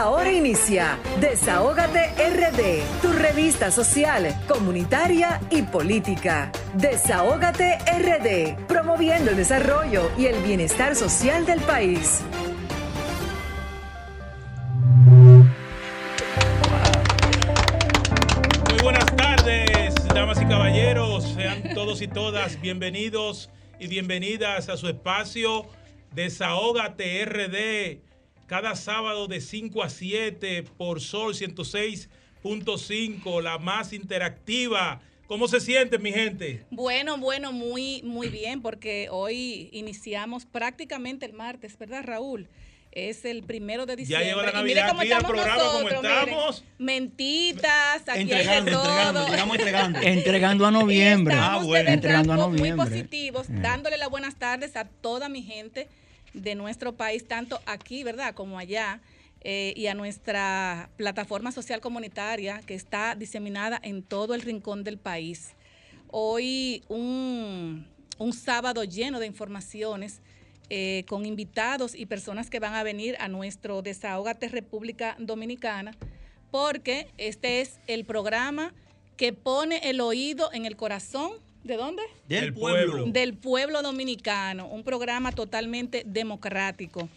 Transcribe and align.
Ahora 0.00 0.32
inicia 0.32 0.98
Desahógate 1.20 2.14
RD, 2.16 3.02
tu 3.02 3.12
revista 3.12 3.70
social, 3.70 4.34
comunitaria 4.48 5.42
y 5.50 5.60
política. 5.60 6.50
Desahógate 6.72 7.76
RD, 7.76 8.66
promoviendo 8.66 9.30
el 9.30 9.36
desarrollo 9.36 10.10
y 10.16 10.24
el 10.24 10.42
bienestar 10.42 10.96
social 10.96 11.44
del 11.44 11.60
país. 11.60 12.22
Muy 18.70 18.82
buenas 18.82 19.16
tardes, 19.16 19.94
damas 20.14 20.40
y 20.40 20.46
caballeros. 20.46 21.24
Sean 21.34 21.74
todos 21.74 22.00
y 22.00 22.08
todas 22.08 22.58
bienvenidos 22.58 23.50
y 23.78 23.86
bienvenidas 23.86 24.70
a 24.70 24.78
su 24.78 24.88
espacio 24.88 25.66
Desahógate 26.14 27.26
RD 27.26 28.09
cada 28.50 28.74
sábado 28.74 29.28
de 29.28 29.40
5 29.40 29.80
a 29.80 29.88
7 29.88 30.64
por 30.76 31.00
Sol 31.00 31.34
106.5, 31.34 33.40
la 33.42 33.58
más 33.58 33.92
interactiva. 33.92 35.00
¿Cómo 35.28 35.46
se 35.46 35.60
siente 35.60 36.00
mi 36.00 36.10
gente? 36.10 36.64
Bueno, 36.72 37.16
bueno, 37.16 37.52
muy, 37.52 38.02
muy 38.02 38.28
bien, 38.28 38.60
porque 38.60 39.06
hoy 39.08 39.68
iniciamos 39.70 40.46
prácticamente 40.46 41.26
el 41.26 41.32
martes, 41.32 41.78
¿verdad, 41.78 42.02
Raúl? 42.04 42.48
Es 42.90 43.24
el 43.24 43.44
primero 43.44 43.86
de 43.86 43.94
diciembre. 43.94 44.26
Ya 44.26 44.32
llegó 44.34 44.44
la 44.44 44.50
Navidad 44.50 44.96
aquí 44.98 45.12
al 45.12 45.24
programa, 45.24 45.62
¿cómo 45.72 45.88
estamos? 45.88 46.64
mentitas, 46.78 48.02
aquí 48.08 48.22
entregando, 48.22 48.58
hay 48.58 48.64
de 48.64 48.70
todo. 48.72 48.82
entregando, 48.82 49.28
llegamos 49.28 49.56
entregando. 49.58 49.98
Entregando 50.02 50.66
a 50.66 50.70
noviembre. 50.72 51.34
Estamos 51.34 51.62
Ah, 51.62 51.66
bueno. 51.68 51.90
Entregando 51.90 52.32
a 52.32 52.36
muy- 52.36 52.46
muy 52.48 52.58
noviembre. 52.70 52.90
positivos, 52.90 53.48
Eh. 53.48 53.52
dándole 53.62 53.96
las 53.96 54.10
buenas 54.10 54.34
tardes 54.40 54.74
a 54.74 54.86
toda 54.86 55.28
mi 55.28 55.44
gente 55.44 55.86
de 56.34 56.54
nuestro 56.54 56.96
país, 56.96 57.26
tanto 57.26 57.60
aquí, 57.66 58.04
¿verdad?, 58.04 58.34
como 58.34 58.58
allá, 58.58 59.00
eh, 59.42 59.72
y 59.74 59.86
a 59.86 59.94
nuestra 59.94 60.90
plataforma 60.96 61.50
social 61.50 61.80
comunitaria 61.80 62.60
que 62.66 62.74
está 62.74 63.14
diseminada 63.14 63.80
en 63.82 64.02
todo 64.02 64.34
el 64.34 64.42
rincón 64.42 64.84
del 64.84 64.98
país. 64.98 65.54
Hoy 66.08 66.82
un, 66.88 67.86
un 68.18 68.32
sábado 68.34 68.84
lleno 68.84 69.18
de 69.18 69.26
informaciones 69.26 70.20
eh, 70.68 71.04
con 71.08 71.24
invitados 71.24 71.94
y 71.94 72.06
personas 72.06 72.50
que 72.50 72.60
van 72.60 72.74
a 72.74 72.82
venir 72.82 73.16
a 73.18 73.28
nuestro 73.28 73.82
Desahógate 73.82 74.48
República 74.48 75.16
Dominicana, 75.18 75.96
porque 76.50 77.08
este 77.16 77.60
es 77.60 77.80
el 77.86 78.04
programa 78.04 78.74
que 79.16 79.32
pone 79.32 79.80
el 79.90 80.00
oído 80.00 80.52
en 80.52 80.66
el 80.66 80.76
corazón. 80.76 81.32
¿De 81.64 81.76
dónde? 81.76 82.02
Del 82.26 82.44
El 82.44 82.54
pueblo. 82.54 82.92
pueblo. 82.92 83.12
del 83.12 83.34
pueblo 83.36 83.82
dominicano, 83.82 84.66
un 84.66 84.82
programa 84.82 85.32
totalmente 85.32 86.02
democrático. 86.06 87.08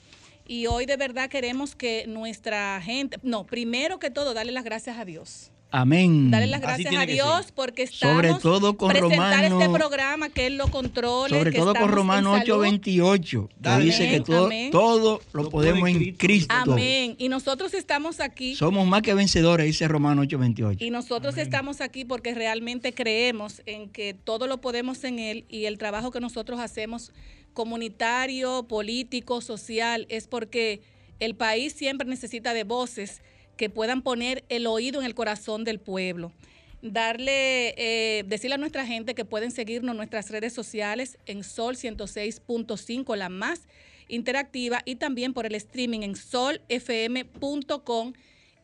Y 0.46 0.68
hoy 0.68 0.86
de 0.86 0.98
verdad 0.98 1.30
queremos 1.30 1.74
que 1.76 2.06
nuestra 2.08 2.82
gente, 2.82 3.18
no, 3.24 3.46
primero 3.46 4.00
que 4.00 4.12
todo, 4.12 4.34
darle 4.34 4.52
las 4.52 4.66
gracias 4.66 4.98
a 4.98 5.06
Dios. 5.06 5.53
Amén. 5.76 6.30
Darle 6.30 6.46
las 6.46 6.62
gracias 6.62 6.94
a 6.96 7.04
Dios 7.08 7.52
porque 7.52 7.82
estamos 7.82 8.16
Sobre 8.16 8.34
todo 8.36 8.78
con 8.78 8.90
presentar 8.90 9.42
Romano- 9.42 9.60
este 9.60 9.74
programa 9.74 10.30
que 10.30 10.46
él 10.46 10.56
lo 10.58 10.68
controle. 10.70 11.36
Sobre 11.36 11.50
que 11.52 11.58
todo 11.58 11.74
con 11.74 11.90
Romano 11.90 12.38
salud. 12.38 12.64
8:28, 12.64 13.48
que 13.48 13.54
Dale. 13.60 13.86
dice 13.86 14.04
que 14.08 14.10
Amén, 14.18 14.24
todo, 14.24 14.46
amén. 14.46 14.72
todo 14.72 15.22
lo 15.34 15.44
Lo 15.44 15.50
podemos 15.50 15.90
en 15.90 15.98
Cristo. 15.98 16.18
Cristo. 16.20 16.54
Amén. 16.56 17.16
Y 17.18 17.28
nosotros 17.28 17.74
estamos 17.74 18.20
aquí 18.20 18.56
Somos 18.56 18.86
más 18.86 19.02
que 19.02 19.16
vencedores, 19.16 19.66
dice 19.66 19.88
Romano 19.88 20.22
8:28. 20.22 20.78
Y 20.86 20.92
nosotros 20.92 21.38
estamos 21.40 21.82
aquí 21.82 22.06
porque 22.06 22.36
realmente 22.36 22.94
creemos 22.94 23.64
en 23.66 23.90
que 23.90 24.14
todo 24.14 24.46
lo 24.46 24.62
podemos 24.62 25.04
en 25.04 25.18
Él 25.18 25.46
y 25.50 25.66
el 25.66 25.80
trabajo 25.80 26.12
que 26.12 26.20
nosotros 26.20 26.60
hacemos 26.60 27.12
comunitario, 27.54 28.68
político, 28.68 29.42
social, 29.42 30.06
es 30.10 30.28
porque 30.28 30.82
el 31.20 31.34
país 31.36 31.74
siempre 31.74 32.08
necesita 32.08 32.54
de 32.54 32.64
voces 32.64 33.24
que 33.58 33.70
puedan 33.70 34.02
poner 34.02 34.44
el 34.50 34.68
oído 34.68 35.00
en 35.00 35.06
el 35.06 35.16
corazón 35.16 35.64
del 35.64 35.80
pueblo. 35.80 36.32
Darle, 36.82 37.76
eh, 37.78 38.23
decirle 38.28 38.56
a 38.56 38.58
nuestra 38.58 38.86
gente 38.86 39.16
que 39.16 39.23
pueden 39.23 39.52
seguirnos 39.52 39.94
en 39.94 39.97
nuestras 39.97 40.30
redes 40.30 40.53
sociales 40.53 41.18
en 41.25 41.44
Sol 41.44 41.75
106.5, 41.75 43.16
la 43.16 43.30
más 43.30 43.62
interactiva, 44.09 44.81
y 44.86 44.96
también 44.96 45.34
por 45.34 45.46
el 45.46 45.56
streaming 45.56 46.02
en 46.02 46.16
solfm.com 46.16 48.14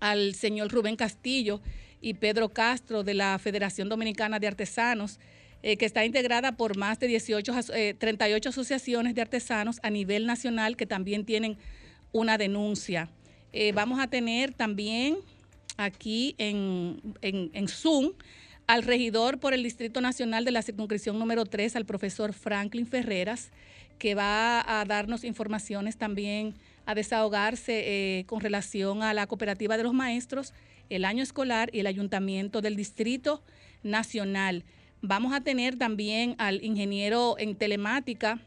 al 0.00 0.34
señor 0.34 0.70
Rubén 0.70 0.96
Castillo 0.96 1.60
y 2.00 2.14
Pedro 2.14 2.48
Castro 2.48 3.02
de 3.04 3.14
la 3.14 3.38
Federación 3.38 3.88
Dominicana 3.88 4.38
de 4.38 4.46
Artesanos, 4.48 5.18
eh, 5.62 5.76
que 5.76 5.86
está 5.86 6.04
integrada 6.04 6.52
por 6.52 6.76
más 6.76 6.98
de 6.98 7.06
18, 7.06 7.52
as- 7.52 7.70
eh, 7.70 7.94
38 7.98 8.48
asociaciones 8.48 9.14
de 9.14 9.22
artesanos 9.22 9.78
a 9.82 9.90
nivel 9.90 10.26
nacional 10.26 10.76
que 10.76 10.86
también 10.86 11.24
tienen 11.24 11.56
una 12.12 12.36
denuncia. 12.38 13.08
Eh, 13.52 13.72
vamos 13.72 14.00
a 14.00 14.08
tener 14.08 14.52
también 14.54 15.16
aquí 15.76 16.34
en, 16.38 17.00
en, 17.22 17.68
Zoom 17.68 18.12
al 18.66 18.82
regidor 18.82 19.38
por 19.38 19.54
el 19.54 19.62
Distrito 19.62 20.00
Nacional 20.00 20.44
de 20.44 20.50
la 20.50 20.62
Circunscripción 20.62 21.18
número 21.18 21.44
3, 21.46 21.76
al 21.76 21.84
profesor 21.86 22.32
Franklin 22.32 22.86
Ferreras, 22.86 23.50
que 23.98 24.14
va 24.14 24.80
a 24.80 24.84
darnos 24.84 25.24
informaciones 25.24 25.96
también, 25.96 26.54
a 26.86 26.94
desahogarse 26.94 28.24
con 28.26 28.40
relación 28.40 29.02
a 29.02 29.14
la 29.14 29.26
cooperativa 29.26 29.76
de 29.76 29.84
los 29.84 29.94
maestros, 29.94 30.52
el 30.90 31.04
año 31.04 31.22
escolar 31.22 31.70
y 31.72 31.80
el 31.80 31.86
ayuntamiento 31.86 32.60
del 32.60 32.76
Distrito 32.76 33.42
Nacional. 33.82 34.64
Vamos 35.04 35.32
a 35.32 35.40
tener 35.40 35.76
también 35.76 36.36
al 36.38 36.62
ingeniero 36.62 37.34
en 37.36 37.56
telemática, 37.56 38.38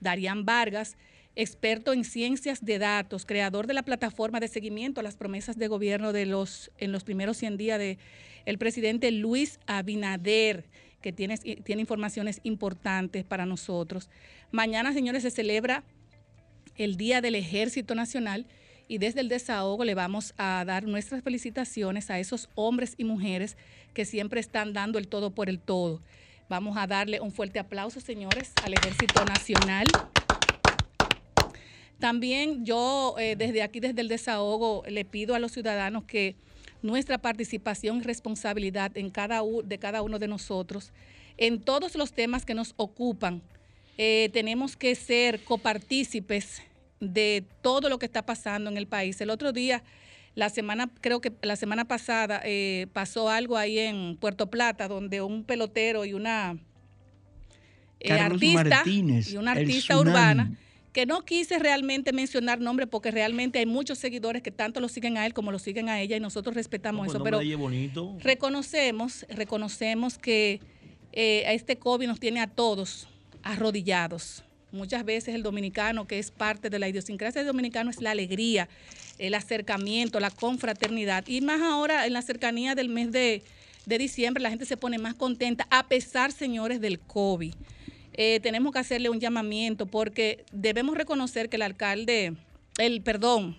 Darían 0.00 0.44
Vargas, 0.44 0.98
experto 1.34 1.94
en 1.94 2.04
ciencias 2.04 2.62
de 2.62 2.78
datos, 2.78 3.24
creador 3.24 3.66
de 3.66 3.72
la 3.72 3.82
plataforma 3.82 4.38
de 4.38 4.48
seguimiento 4.48 5.00
a 5.00 5.02
las 5.02 5.16
promesas 5.16 5.56
de 5.56 5.66
gobierno 5.66 6.12
de 6.12 6.26
los 6.26 6.70
en 6.76 6.92
los 6.92 7.04
primeros 7.04 7.38
100 7.38 7.56
días 7.56 7.78
de 7.78 7.98
el 8.44 8.58
presidente 8.58 9.10
Luis 9.12 9.58
Abinader, 9.66 10.66
que 11.00 11.10
tiene, 11.10 11.38
tiene 11.38 11.80
informaciones 11.80 12.40
importantes 12.42 13.24
para 13.24 13.46
nosotros. 13.46 14.10
Mañana, 14.52 14.92
señores, 14.92 15.22
se 15.22 15.30
celebra 15.30 15.84
el 16.76 16.98
Día 16.98 17.22
del 17.22 17.34
Ejército 17.34 17.94
Nacional 17.94 18.46
y 18.88 18.98
desde 18.98 19.20
el 19.20 19.30
desahogo 19.30 19.84
le 19.84 19.94
vamos 19.94 20.34
a 20.36 20.62
dar 20.66 20.84
nuestras 20.84 21.22
felicitaciones 21.22 22.10
a 22.10 22.18
esos 22.18 22.50
hombres 22.54 22.94
y 22.98 23.04
mujeres 23.04 23.56
que 23.94 24.04
siempre 24.04 24.40
están 24.40 24.72
dando 24.72 24.98
el 24.98 25.08
todo 25.08 25.30
por 25.30 25.48
el 25.48 25.58
todo. 25.58 26.02
Vamos 26.48 26.76
a 26.76 26.86
darle 26.86 27.20
un 27.20 27.32
fuerte 27.32 27.58
aplauso, 27.58 28.00
señores, 28.00 28.52
al 28.62 28.74
Ejército 28.74 29.24
Nacional. 29.24 29.86
También 31.98 32.66
yo 32.66 33.14
eh, 33.18 33.36
desde 33.36 33.62
aquí, 33.62 33.80
desde 33.80 34.02
el 34.02 34.08
desahogo, 34.08 34.82
le 34.86 35.04
pido 35.04 35.34
a 35.34 35.38
los 35.38 35.52
ciudadanos 35.52 36.04
que 36.04 36.36
nuestra 36.82 37.16
participación 37.16 37.98
y 37.98 38.02
responsabilidad 38.02 38.98
en 38.98 39.08
cada 39.08 39.40
de 39.64 39.78
cada 39.78 40.02
uno 40.02 40.18
de 40.18 40.28
nosotros, 40.28 40.92
en 41.38 41.60
todos 41.60 41.94
los 41.94 42.12
temas 42.12 42.44
que 42.44 42.54
nos 42.54 42.74
ocupan, 42.76 43.40
Eh, 43.96 44.28
tenemos 44.32 44.76
que 44.76 44.96
ser 44.96 45.38
copartícipes 45.44 46.62
de 46.98 47.44
todo 47.62 47.88
lo 47.88 47.98
que 47.98 48.06
está 48.06 48.22
pasando 48.22 48.68
en 48.68 48.76
el 48.76 48.86
país. 48.86 49.20
El 49.20 49.30
otro 49.30 49.52
día, 49.52 49.84
la 50.34 50.48
semana, 50.48 50.90
creo 51.00 51.20
que 51.20 51.32
la 51.42 51.56
semana 51.56 51.84
pasada, 51.84 52.40
eh, 52.44 52.86
pasó 52.92 53.28
algo 53.28 53.56
ahí 53.56 53.78
en 53.78 54.16
Puerto 54.16 54.50
Plata, 54.50 54.88
donde 54.88 55.22
un 55.22 55.44
pelotero 55.44 56.04
y 56.04 56.12
una 56.12 56.56
eh, 58.00 58.12
artista 58.12 58.64
Martínez, 58.64 59.32
y 59.32 59.36
una 59.36 59.52
artista 59.52 59.98
urbana 59.98 60.56
que 60.92 61.06
no 61.06 61.24
quise 61.24 61.58
realmente 61.58 62.12
mencionar 62.12 62.60
nombre 62.60 62.86
porque 62.86 63.10
realmente 63.10 63.58
hay 63.58 63.66
muchos 63.66 63.98
seguidores 63.98 64.42
que 64.42 64.52
tanto 64.52 64.78
lo 64.78 64.88
siguen 64.88 65.16
a 65.16 65.26
él 65.26 65.34
como 65.34 65.50
lo 65.50 65.58
siguen 65.58 65.88
a 65.88 66.00
ella 66.00 66.16
y 66.16 66.20
nosotros 66.20 66.54
respetamos 66.54 67.06
pues 67.06 67.14
eso, 67.16 67.24
pero 67.24 67.40
reconocemos, 68.20 69.26
reconocemos 69.28 70.18
que 70.18 70.60
eh, 71.12 71.44
a 71.46 71.52
este 71.52 71.76
COVID 71.76 72.06
nos 72.06 72.20
tiene 72.20 72.40
a 72.40 72.46
todos 72.46 73.08
arrodillados. 73.42 74.44
Muchas 74.70 75.04
veces 75.04 75.34
el 75.34 75.42
dominicano, 75.42 76.06
que 76.06 76.18
es 76.18 76.30
parte 76.30 76.70
de 76.70 76.78
la 76.78 76.88
idiosincrasia 76.88 77.40
del 77.40 77.48
dominicano, 77.48 77.90
es 77.90 78.00
la 78.00 78.12
alegría, 78.12 78.68
el 79.18 79.34
acercamiento, 79.34 80.20
la 80.20 80.30
confraternidad. 80.30 81.26
Y 81.26 81.40
más 81.40 81.60
ahora 81.60 82.06
en 82.06 82.12
la 82.12 82.22
cercanía 82.22 82.74
del 82.74 82.88
mes 82.88 83.12
de, 83.12 83.42
de 83.86 83.98
diciembre, 83.98 84.42
la 84.42 84.50
gente 84.50 84.66
se 84.66 84.76
pone 84.76 84.98
más 84.98 85.14
contenta, 85.14 85.66
a 85.70 85.86
pesar, 85.88 86.32
señores, 86.32 86.80
del 86.80 86.98
COVID. 86.98 87.54
Eh, 88.16 88.40
tenemos 88.40 88.72
que 88.72 88.78
hacerle 88.78 89.10
un 89.10 89.18
llamamiento 89.18 89.86
porque 89.86 90.44
debemos 90.52 90.96
reconocer 90.96 91.48
que 91.48 91.56
el 91.56 91.62
alcalde, 91.62 92.34
el 92.78 93.02
perdón, 93.02 93.56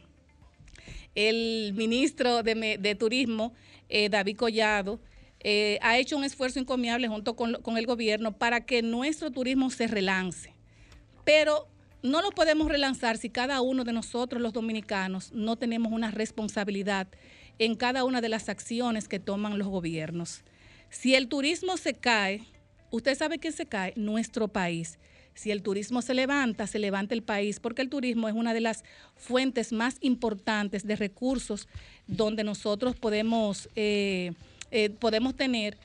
el 1.13 1.73
ministro 1.75 2.41
de, 2.41 2.77
de 2.79 2.95
Turismo, 2.95 3.53
eh, 3.89 4.09
David 4.09 4.37
Collado, 4.37 4.99
eh, 5.41 5.77
ha 5.81 5.97
hecho 5.97 6.17
un 6.17 6.23
esfuerzo 6.23 6.59
encomiable 6.59 7.07
junto 7.07 7.35
con, 7.35 7.61
con 7.61 7.77
el 7.77 7.85
gobierno 7.85 8.31
para 8.37 8.65
que 8.65 8.81
nuestro 8.81 9.29
turismo 9.29 9.69
se 9.69 9.87
relance. 9.87 10.53
Pero 11.23 11.67
no 12.05 12.21
lo 12.21 12.31
podemos 12.31 12.67
relanzar 12.69 13.17
si 13.17 13.29
cada 13.29 13.61
uno 13.61 13.83
de 13.83 13.91
nosotros, 13.91 14.41
los 14.41 14.53
dominicanos, 14.53 15.31
no 15.33 15.55
tenemos 15.55 15.91
una 15.91 16.11
responsabilidad 16.11 17.07
en 17.57 17.75
cada 17.75 18.03
una 18.03 18.21
de 18.21 18.29
las 18.29 18.47
acciones 18.47 19.07
que 19.07 19.19
toman 19.19 19.57
los 19.57 19.67
gobiernos. 19.67 20.43
Si 20.89 21.15
el 21.15 21.27
turismo 21.27 21.77
se 21.77 21.95
cae, 21.95 22.43
usted 22.91 23.17
sabe 23.17 23.39
quién 23.39 23.53
se 23.53 23.65
cae, 23.65 23.93
nuestro 23.95 24.47
país. 24.47 24.99
Si 25.33 25.51
el 25.51 25.63
turismo 25.63 26.01
se 26.01 26.13
levanta, 26.13 26.67
se 26.67 26.79
levanta 26.79 27.15
el 27.15 27.23
país, 27.23 27.59
porque 27.59 27.81
el 27.81 27.89
turismo 27.89 28.29
es 28.29 28.35
una 28.35 28.53
de 28.53 28.61
las 28.61 28.83
fuentes 29.15 29.73
más 29.73 29.97
importantes 29.99 30.85
de 30.85 30.95
recursos 30.95 31.67
donde 32.07 32.43
nosotros 32.43 32.95
podemos, 32.95 33.67
eh, 33.75 34.31
eh, 34.71 34.91
podemos 34.91 35.35
tener. 35.35 35.77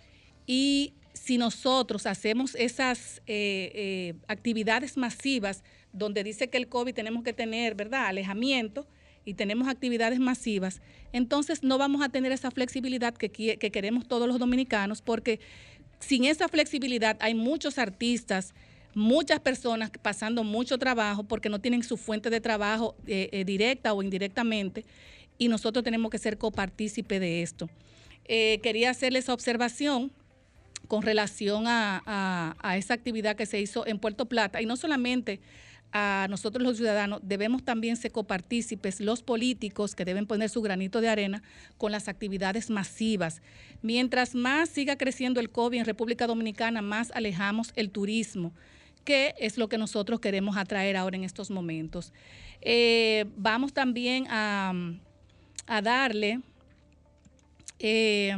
Y 0.47 0.93
si 1.15 1.39
nosotros 1.39 2.07
hacemos 2.07 2.55
esas 2.55 3.23
eh, 3.27 4.15
actividades 4.29 4.97
masivas, 4.97 5.65
donde 5.93 6.23
dice 6.25 6.49
que 6.49 6.59
el 6.59 6.69
COVID 6.69 6.95
tenemos 6.95 7.23
que 7.25 7.33
tener, 7.33 7.75
¿verdad?, 7.75 8.07
alejamiento 8.07 8.87
y 9.25 9.35
tenemos 9.35 9.69
actividades 9.69 10.19
masivas, 10.19 10.81
entonces 11.13 11.63
no 11.63 11.77
vamos 11.79 12.01
a 12.03 12.09
tener 12.09 12.33
esa 12.33 12.51
flexibilidad 12.51 13.15
que, 13.15 13.31
que 13.31 13.71
queremos 13.71 14.09
todos 14.09 14.27
los 14.27 14.39
dominicanos, 14.39 15.03
porque 15.03 15.41
sin 15.99 16.25
esa 16.25 16.49
flexibilidad 16.49 17.17
hay 17.21 17.35
muchos 17.35 17.79
artistas, 17.79 18.55
muchas 18.95 19.39
personas 19.41 19.91
pasando 20.03 20.43
mucho 20.43 20.79
trabajo 20.79 21.23
porque 21.25 21.49
no 21.49 21.61
tienen 21.61 21.83
su 21.83 21.97
fuente 21.97 22.31
de 22.31 22.41
trabajo 22.41 22.97
eh, 23.07 23.29
eh, 23.33 23.45
directa 23.45 23.93
o 23.93 24.03
indirectamente 24.03 24.85
y 25.39 25.49
nosotros 25.49 25.85
tenemos 25.85 26.11
que 26.11 26.19
ser 26.19 26.39
copartícipe 26.39 27.21
de 27.21 27.43
esto. 27.43 27.69
Eh, 28.25 28.59
quería 28.63 28.91
hacerle 28.91 29.19
esa 29.21 29.35
observación 29.35 30.11
con 30.89 31.03
relación 31.03 31.67
a, 31.67 32.03
a- 32.07 32.57
a 32.61 32.77
esa 32.79 32.95
actividad 32.95 33.37
que 33.37 33.47
se 33.47 33.61
hizo 33.61 33.87
en 33.87 33.99
Puerto 33.99 34.27
Plata 34.27 34.61
y 34.63 34.67
no 34.67 34.77
solamente 34.77 35.41
a 35.93 36.27
nosotros 36.31 36.63
los 36.63 36.77
ciudadanos, 36.77 37.21
debemos 37.23 37.65
también 37.65 37.97
ser 37.97 38.13
copartícipes, 38.13 39.01
los 39.01 39.23
políticos 39.23 39.95
que 39.95 40.05
deben 40.05 40.27
poner 40.27 40.49
su 40.49 40.63
granito 40.63 41.01
de 41.01 41.09
arena 41.09 41.43
con 41.79 41.93
las 41.93 42.09
actividades 42.09 42.71
masivas. 42.71 43.43
Mientras 43.83 44.35
más 44.35 44.69
siga 44.69 44.97
creciendo 44.97 45.41
el 45.41 45.51
COVID 45.51 45.79
en 45.79 45.85
República 45.85 46.27
Dominicana, 46.27 46.83
más 46.83 47.11
alejamos 47.13 47.73
el 47.75 47.91
turismo, 47.91 48.53
que 49.05 49.35
es 49.39 49.59
lo 49.59 49.69
que 49.69 49.79
nosotros 49.79 50.21
queremos 50.21 50.57
atraer 50.57 50.97
ahora 50.97 51.17
en 51.17 51.25
estos 51.25 51.51
momentos. 51.51 52.13
Eh, 52.61 53.27
vamos 53.37 53.73
también 53.73 54.27
a, 54.29 54.73
a 55.67 55.83
darle 55.83 56.41
eh, 57.81 58.37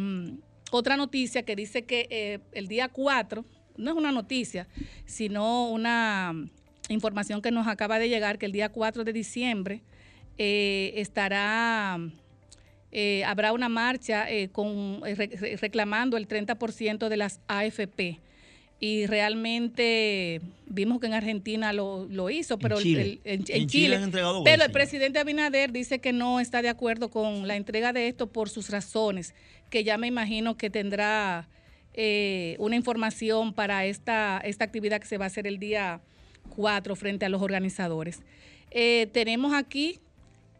otra 0.70 0.96
noticia 0.96 1.42
que 1.42 1.54
dice 1.54 1.82
que 1.84 2.06
eh, 2.10 2.38
el 2.52 2.66
día 2.66 2.88
4, 2.88 3.44
no 3.76 3.90
es 3.90 3.96
una 3.96 4.12
noticia, 4.12 4.68
sino 5.04 5.68
una 5.68 6.48
información 6.88 7.42
que 7.42 7.50
nos 7.50 7.66
acaba 7.66 7.98
de 7.98 8.08
llegar, 8.08 8.38
que 8.38 8.46
el 8.46 8.52
día 8.52 8.68
4 8.70 9.04
de 9.04 9.12
diciembre 9.12 9.80
eh, 10.38 10.92
estará, 10.96 11.98
eh, 12.90 13.24
habrá 13.24 13.52
una 13.52 13.68
marcha 13.68 14.30
eh, 14.30 14.48
con, 14.50 15.00
re- 15.02 15.14
re- 15.38 15.56
reclamando 15.56 16.16
el 16.16 16.26
30% 16.28 17.08
de 17.08 17.16
las 17.16 17.40
AFP. 17.48 18.18
Y 18.80 19.06
realmente 19.06 20.40
vimos 20.66 20.98
que 20.98 21.06
en 21.06 21.14
Argentina 21.14 21.72
lo, 21.72 22.04
lo 22.10 22.30
hizo, 22.30 22.58
pero 22.58 22.78
el- 22.78 22.82
Chile. 22.82 23.02
el- 23.02 23.20
en, 23.24 23.32
en 23.32 23.38
En 23.40 23.44
Chile 23.46 23.66
Chile. 23.68 23.96
han 23.96 24.02
entregado 24.02 24.42
pero 24.42 24.64
el 24.64 24.72
presidente 24.72 25.20
Abinader 25.20 25.70
dice 25.70 26.00
que 26.00 26.12
no 26.12 26.40
está 26.40 26.62
de 26.62 26.68
acuerdo 26.68 27.08
con 27.08 27.46
la 27.46 27.54
entrega 27.54 27.92
de 27.92 28.08
esto 28.08 28.26
por 28.32 28.48
sus 28.48 28.70
razones, 28.70 29.34
que 29.70 29.84
ya 29.84 29.98
me 29.98 30.08
imagino 30.08 30.56
que 30.56 30.68
tendrá 30.68 31.48
eh, 31.94 32.56
una 32.58 32.74
información 32.74 33.52
para 33.54 33.84
esta, 33.86 34.40
esta 34.44 34.64
actividad 34.64 35.00
que 35.00 35.06
se 35.06 35.16
va 35.16 35.26
a 35.26 35.28
hacer 35.28 35.46
el 35.46 35.58
día 35.60 36.00
4 36.52 36.94
frente 36.96 37.24
a 37.26 37.28
los 37.28 37.42
organizadores. 37.42 38.20
Eh, 38.70 39.08
tenemos 39.12 39.52
aquí 39.54 39.98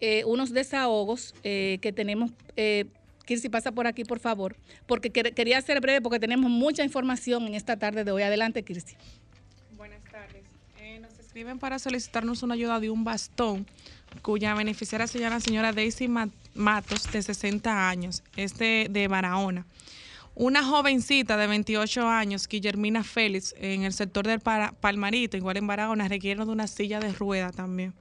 eh, 0.01 0.25
unos 0.25 0.53
desahogos 0.53 1.35
eh, 1.45 1.79
que 1.81 1.93
tenemos. 1.93 2.31
Eh, 2.57 2.87
Kirsi, 3.25 3.49
pasa 3.49 3.71
por 3.71 3.87
aquí, 3.87 4.05
por 4.05 4.19
favor, 4.19 4.57
porque 4.87 5.13
quer- 5.13 5.33
quería 5.33 5.61
ser 5.63 5.81
breve 5.81 6.01
porque 6.01 6.19
tenemos 6.19 6.51
mucha 6.51 6.83
información 6.83 7.47
en 7.47 7.55
esta 7.55 7.77
tarde 7.77 8.03
de 8.03 8.11
hoy. 8.11 8.23
Adelante, 8.23 8.65
Kirsi. 8.65 8.97
Buenas 9.77 10.03
tardes. 10.11 10.43
Eh, 10.81 10.99
nos 10.99 11.17
escriben 11.21 11.59
para 11.61 11.79
solicitarnos 11.79 12.43
una 12.43 12.55
ayuda 12.55 12.81
de 12.81 12.91
un 12.91 13.05
bastón 13.05 13.65
cuya 14.23 14.55
beneficiaria 14.55 15.07
se 15.07 15.21
llama 15.21 15.37
la 15.37 15.41
señora 15.41 15.73
Daisy 15.73 16.09
Ma- 16.09 16.29
Matos, 16.55 17.11
de 17.13 17.23
60 17.23 17.89
años, 17.89 18.23
es 18.37 18.59
de, 18.59 18.89
de 18.91 19.07
Barahona. 19.09 19.65
Una 20.35 20.65
jovencita 20.65 21.37
de 21.37 21.47
28 21.47 22.09
años, 22.09 22.49
Guillermina 22.49 23.05
Félix, 23.05 23.55
en 23.59 23.83
el 23.83 23.93
sector 23.93 24.27
del 24.27 24.41
Palmarito, 24.41 25.37
igual 25.37 25.59
en 25.59 25.67
Barahona, 25.67 26.09
requiere 26.09 26.45
de 26.45 26.51
una 26.51 26.67
silla 26.67 27.01
de 27.01 27.13
rueda 27.13 27.51
también. 27.53 27.95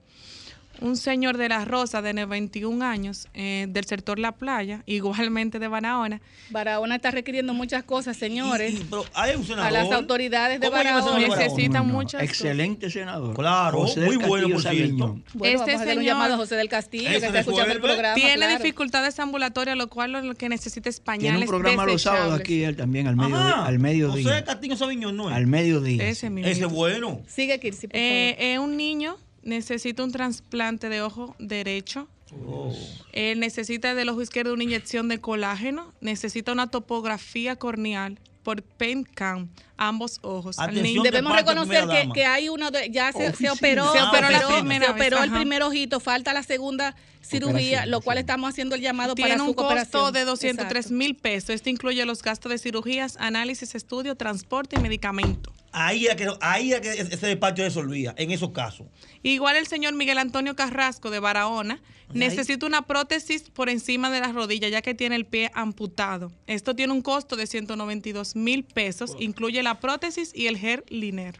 Un 0.82 0.98
señor 0.98 1.38
de 1.38 1.48
la 1.48 1.64
Rosa, 1.64 2.02
de 2.02 2.14
21 2.26 2.84
años, 2.84 3.28
eh, 3.34 3.68
del 3.70 3.86
sector 3.86 4.18
La 4.20 4.32
Playa, 4.32 4.82
igualmente 4.88 5.60
de 5.60 5.68
Barahona, 5.68 6.22
Barahona 6.50 6.96
está 6.96 7.12
requiriendo 7.12 7.54
muchas 7.54 7.84
cosas, 7.84 8.18
señores. 8.18 8.74
Y- 8.74 8.78
y- 8.78 8.88
pero 8.90 9.06
hay 9.14 9.36
un 9.36 9.46
senador. 9.46 9.68
a 9.68 9.72
las 9.72 9.92
autoridades 9.92 10.60
de 10.60 10.68
¿Cómo 10.68 10.78
llama 10.82 10.90
ese 10.90 10.94
Barahona. 11.06 11.20
senador 11.22 11.38
de 11.38 11.44
Necesitan 11.50 11.88
muchas 11.88 12.24
Excelente 12.24 12.90
senador. 12.90 13.36
Claro, 13.36 13.78
José 13.80 14.00
del 14.02 14.10
muy 14.18 14.26
bueno, 14.26 14.50
por 14.50 14.62
cierto. 14.64 15.20
Bueno, 15.34 15.60
Este 15.60 15.72
vamos 15.72 15.82
a 15.82 15.86
señor- 15.92 16.04
llamado 16.04 16.38
José 16.38 16.56
del 16.56 16.68
Castillo, 16.70 17.10
que 17.10 17.16
está 17.28 17.40
escuchando 17.40 17.74
el 17.74 17.82
programa. 17.82 18.16
tiene 18.16 18.34
claro. 18.36 18.58
dificultades 18.58 19.20
ambulatorias, 19.20 19.78
lo 19.78 19.88
cual 19.88 20.12
lo 20.14 20.34
que 20.36 20.50
necesita 20.50 20.90
es 20.90 20.96
Tiene 21.00 21.06
pañales 21.06 21.42
un 21.44 21.48
programa 21.48 21.86
los 21.86 22.02
sábados 22.02 22.40
aquí 22.40 22.64
él 22.64 22.76
también 22.76 23.08
al, 23.08 23.16
medio, 23.16 23.36
Ajá. 23.36 23.66
al 23.66 23.78
mediodía. 23.80 24.24
José 24.24 24.44
Castillo 24.44 24.76
Sabiñón, 24.76 25.16
¿no 25.16 25.30
es? 25.30 25.36
Al 25.36 25.46
mediodía. 25.48 26.08
Ese 26.08 26.30
mismo. 26.32 26.50
Ese 26.50 26.66
es 26.66 26.72
bueno. 26.72 27.22
Sigue, 27.28 27.60
Kirsi, 27.60 27.88
por 27.88 27.96
Eh, 27.96 28.36
favor. 28.36 28.46
eh, 28.52 28.60
un 28.60 28.78
niño 28.78 29.16
necesita 29.44 30.04
un 30.04 30.12
trasplante 30.12 30.90
de 30.90 31.02
ojo 31.02 31.36
derecho. 31.40 32.08
Oh. 32.46 32.74
Él 33.12 33.40
necesita 33.40 33.94
del 33.94 34.10
ojo 34.10 34.22
izquierdo 34.22 34.54
una 34.54 34.64
inyección 34.64 35.08
de 35.08 35.20
colágeno. 35.20 35.94
Necesita 36.02 36.52
una 36.52 36.70
topografía 36.70 37.56
corneal 37.56 38.20
por 38.44 38.64
PENCAM, 38.64 39.50
ambos 39.78 40.20
ojos. 40.22 40.58
Al 40.60 40.70
Atención, 40.72 41.04
Debemos 41.04 41.36
reconocer 41.36 41.88
que, 41.88 42.10
que 42.14 42.26
hay 42.26 42.50
uno 42.50 42.72
de, 42.72 42.90
ya 42.90 43.12
se, 43.12 43.20
se 43.20 43.28
Oficina. 43.30 43.54
operó, 43.54 43.92
Se 43.94 44.02
operó 44.02 44.30
la 44.30 44.48
primera 44.48 44.88
se 44.88 44.94
vez, 44.94 45.02
operó 45.02 45.24
el 45.24 45.32
primer 45.32 45.64
ojito, 45.64 46.00
falta 46.00 46.34
la 46.34 46.44
segunda 46.44 46.96
cirugía, 47.22 47.52
Operación, 47.80 47.92
lo 47.92 48.02
cual 48.02 48.18
sí. 48.18 48.22
estamos 48.22 48.50
haciendo 48.50 48.76
el 48.76 48.82
llamado 48.82 49.16
para 49.16 49.28
Tiene 49.28 49.38
su 49.40 49.46
un 49.50 49.54
costo 49.54 49.68
cooperación. 49.68 50.14
de 50.14 50.26
203 50.26 50.86
Exacto. 50.86 50.96
mil 50.98 51.16
pesos. 51.16 51.50
Esto 51.52 51.70
incluye 51.70 52.04
los 52.06 52.22
gastos 52.24 52.52
de 52.52 52.58
cirugías, 52.58 53.16
análisis, 53.20 53.76
estudio, 53.76 54.16
transporte 54.16 54.76
y 54.78 54.80
medicamento. 54.80 55.54
Ahí 55.74 56.08
es 56.08 56.16
que, 56.16 56.28
ahí 56.42 56.74
es 56.74 56.82
que 56.82 56.90
ese 56.92 57.28
despacho 57.28 57.64
resolvía, 57.64 58.14
en 58.18 58.32
esos 58.32 58.50
casos. 58.52 58.88
Igual 59.24 59.56
el 59.56 59.68
señor 59.68 59.94
Miguel 59.94 60.18
Antonio 60.18 60.56
Carrasco 60.56 61.10
de 61.12 61.20
Barahona 61.20 61.80
Ay. 62.14 62.20
necesita 62.20 62.66
una 62.66 62.82
prótesis 62.84 63.44
por 63.50 63.70
encima 63.70 64.10
de 64.10 64.20
las 64.20 64.34
rodillas 64.34 64.72
ya 64.72 64.82
que 64.82 64.94
tiene 64.94 65.16
el 65.16 65.26
pie 65.26 65.52
amputado. 65.54 66.32
Esto 66.48 66.76
tiene 66.76 66.94
un 66.94 67.02
costo 67.02 67.36
de 67.36 67.48
192 67.48 68.36
mil 68.36 68.64
pesos, 68.64 69.16
incluye 69.20 69.62
la 69.64 69.80
prótesis 69.80 70.32
y 70.34 70.48
el 70.48 70.56
hair 70.58 70.84
liner. 70.90 71.40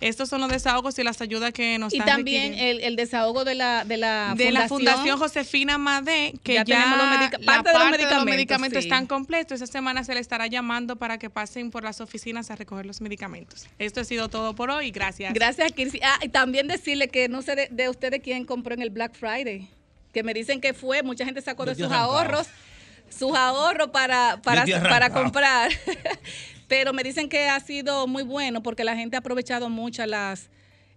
Estos 0.00 0.28
son 0.28 0.40
los 0.40 0.50
desahogos 0.50 0.98
y 0.98 1.04
las 1.04 1.20
ayudas 1.20 1.52
que 1.52 1.78
nos 1.78 1.92
Y 1.94 1.98
están 1.98 2.16
también 2.16 2.50
requiriendo. 2.54 2.80
el, 2.80 2.84
el 2.88 2.96
desahogo 2.96 3.44
de 3.44 3.54
la, 3.54 3.84
de 3.84 3.96
la 3.98 4.34
de 4.36 4.50
la 4.50 4.66
Fundación 4.66 5.16
Josefina 5.16 5.78
Madé, 5.78 6.34
que 6.42 6.54
Ya 6.54 6.64
ya, 6.64 6.74
tenemos 6.80 6.98
los 6.98 7.06
medica- 7.20 7.38
la 7.38 7.46
parte 7.62 7.70
de 7.70 7.78
los 7.78 7.90
medicamentos, 7.92 8.24
medicamentos 8.24 8.82
sí. 8.82 8.88
están 8.88 9.06
completos. 9.06 9.60
Esta 9.60 9.72
semana 9.78 10.02
se 10.02 10.12
le 10.14 10.18
estará 10.18 10.48
llamando 10.48 10.96
para 10.96 11.18
que 11.18 11.30
pasen 11.30 11.70
por 11.70 11.84
las 11.84 12.00
oficinas 12.00 12.50
a 12.50 12.56
recoger 12.56 12.84
los 12.84 13.00
medicamentos. 13.00 13.68
Esto 13.78 14.00
ha 14.00 14.04
sido 14.04 14.28
todo 14.28 14.56
por 14.56 14.72
hoy. 14.72 14.90
Gracias. 14.90 15.32
Gracias, 15.34 15.70
Kirsi. 15.70 16.00
Ah, 16.02 16.18
y 16.20 16.30
también 16.30 16.66
decirle 16.66 17.06
que 17.06 17.28
no 17.28 17.40
sé 17.42 17.54
de, 17.54 17.68
de 17.70 17.88
ustedes 17.88 18.22
quién 18.24 18.44
compró 18.44 18.74
en 18.74 18.82
el 18.82 18.90
Black 18.90 19.14
Friday, 19.14 19.68
que 20.12 20.22
me 20.22 20.34
dicen 20.34 20.60
que 20.60 20.74
fue, 20.74 21.02
mucha 21.02 21.24
gente 21.24 21.40
sacó 21.40 21.64
de 21.64 21.74
sus 21.74 21.84
arrancado. 21.84 22.12
ahorros, 22.18 22.46
sus 23.08 23.34
ahorros 23.36 23.88
para, 23.90 24.40
para, 24.42 24.64
para 24.82 25.10
comprar. 25.10 25.70
Pero 26.68 26.92
me 26.92 27.02
dicen 27.02 27.28
que 27.28 27.48
ha 27.48 27.60
sido 27.60 28.06
muy 28.06 28.22
bueno 28.22 28.62
porque 28.62 28.84
la 28.84 28.96
gente 28.96 29.16
ha 29.16 29.18
aprovechado 29.20 29.68
mucho 29.68 30.04
las 30.06 30.48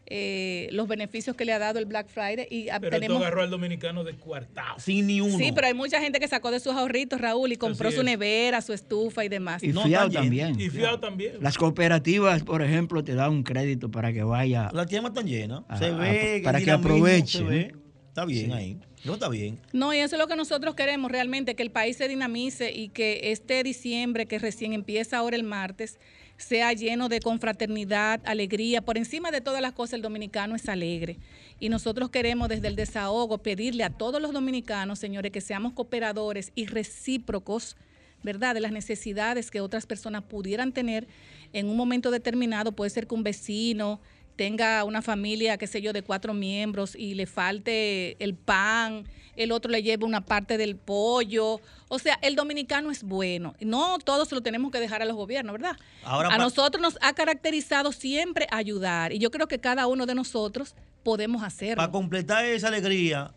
eh, 0.07 0.69
los 0.71 0.87
beneficios 0.87 1.35
que 1.35 1.45
le 1.45 1.53
ha 1.53 1.57
dado 1.57 1.79
el 1.79 1.85
Black 1.85 2.07
Friday 2.09 2.45
y 2.51 2.69
ah, 2.69 2.79
Pero 2.79 2.95
esto 2.95 2.99
tenemos 3.01 3.21
agarró 3.23 3.41
al 3.41 3.49
dominicano 3.49 4.03
de 4.03 4.13
cuartado. 4.13 4.75
Sin 4.79 5.07
ni 5.07 5.19
uno. 5.19 5.35
Sí, 5.37 5.51
pero 5.51 5.65
hay 5.65 5.73
mucha 5.73 5.99
gente 5.99 6.19
que 6.19 6.27
sacó 6.27 6.51
de 6.51 6.59
sus 6.59 6.73
ahorritos, 6.75 7.19
Raúl, 7.19 7.51
y 7.51 7.55
compró 7.55 7.91
su 7.91 8.03
nevera, 8.03 8.61
su 8.61 8.71
estufa 8.73 9.25
y 9.25 9.29
demás. 9.29 9.63
Y 9.63 9.69
No, 9.69 9.83
fiado 9.83 10.11
también. 10.11 10.59
Y 10.59 10.69
fiado 10.69 10.99
también. 10.99 11.37
Las 11.41 11.57
cooperativas, 11.57 12.43
por 12.43 12.61
ejemplo, 12.61 13.03
te 13.03 13.15
dan 13.15 13.31
un 13.31 13.43
crédito 13.43 13.89
para 13.89 14.13
que 14.13 14.21
vaya. 14.23 14.69
Las 14.73 14.85
tiendas 14.87 15.09
están 15.11 15.25
llenas. 15.27 15.63
se 15.79 15.85
Ah, 15.87 15.89
ve. 15.97 16.41
para 16.43 16.61
que 16.61 16.69
aproveche, 16.69 17.39
se 17.39 17.43
ve. 17.43 17.71
¿no? 17.73 17.84
Está 18.15 18.23
bien 18.23 18.53
ahí. 18.53 18.77
No 19.03 19.15
está 19.15 19.27
bien. 19.27 19.59
No, 19.73 19.93
y 19.93 19.97
eso 19.97 20.15
es 20.15 20.21
lo 20.21 20.29
que 20.29 20.37
nosotros 20.37 20.73
queremos 20.73 21.11
realmente, 21.11 21.53
que 21.53 21.63
el 21.63 21.69
país 21.69 21.97
se 21.97 22.07
dinamice 22.07 22.71
y 22.71 22.87
que 22.87 23.33
este 23.33 23.61
diciembre, 23.61 24.25
que 24.25 24.39
recién 24.39 24.71
empieza 24.71 25.17
ahora 25.17 25.35
el 25.35 25.43
martes, 25.43 25.99
sea 26.37 26.71
lleno 26.71 27.09
de 27.09 27.19
confraternidad, 27.19 28.21
alegría. 28.23 28.81
Por 28.81 28.97
encima 28.97 29.31
de 29.31 29.41
todas 29.41 29.61
las 29.61 29.73
cosas, 29.73 29.95
el 29.95 30.01
dominicano 30.01 30.55
es 30.55 30.69
alegre. 30.69 31.17
Y 31.59 31.67
nosotros 31.67 32.09
queremos 32.09 32.47
desde 32.47 32.69
el 32.69 32.77
desahogo 32.77 33.39
pedirle 33.39 33.83
a 33.83 33.89
todos 33.89 34.21
los 34.21 34.31
dominicanos, 34.31 34.97
señores, 34.97 35.33
que 35.33 35.41
seamos 35.41 35.73
cooperadores 35.73 36.53
y 36.55 36.67
recíprocos, 36.67 37.75
¿verdad? 38.23 38.53
De 38.53 38.61
las 38.61 38.71
necesidades 38.71 39.51
que 39.51 39.59
otras 39.59 39.85
personas 39.85 40.23
pudieran 40.23 40.71
tener 40.71 41.05
en 41.51 41.67
un 41.67 41.75
momento 41.75 42.11
determinado. 42.11 42.71
Puede 42.71 42.91
ser 42.91 43.07
que 43.07 43.15
un 43.15 43.23
vecino 43.23 43.99
tenga 44.35 44.83
una 44.83 45.01
familia, 45.01 45.57
qué 45.57 45.67
sé 45.67 45.81
yo, 45.81 45.93
de 45.93 46.01
cuatro 46.01 46.33
miembros 46.33 46.95
y 46.95 47.15
le 47.15 47.25
falte 47.25 48.21
el 48.23 48.35
pan, 48.35 49.05
el 49.35 49.51
otro 49.51 49.71
le 49.71 49.83
lleve 49.83 50.05
una 50.05 50.21
parte 50.21 50.57
del 50.57 50.75
pollo. 50.75 51.61
O 51.87 51.99
sea, 51.99 52.17
el 52.21 52.35
dominicano 52.35 52.91
es 52.91 53.03
bueno. 53.03 53.55
No 53.59 53.97
todos 53.99 54.29
se 54.29 54.35
lo 54.35 54.41
tenemos 54.41 54.71
que 54.71 54.79
dejar 54.79 55.01
a 55.01 55.05
los 55.05 55.15
gobiernos, 55.15 55.53
¿verdad? 55.53 55.77
Ahora 56.03 56.29
a 56.29 56.37
nosotros 56.37 56.81
nos 56.81 56.97
ha 57.01 57.13
caracterizado 57.13 57.91
siempre 57.91 58.47
ayudar 58.51 59.13
y 59.13 59.19
yo 59.19 59.31
creo 59.31 59.47
que 59.47 59.59
cada 59.59 59.87
uno 59.87 60.05
de 60.05 60.15
nosotros 60.15 60.75
podemos 61.03 61.43
hacerlo. 61.43 61.77
Para 61.77 61.91
completar 61.91 62.45
esa 62.45 62.69
alegría, 62.69 63.33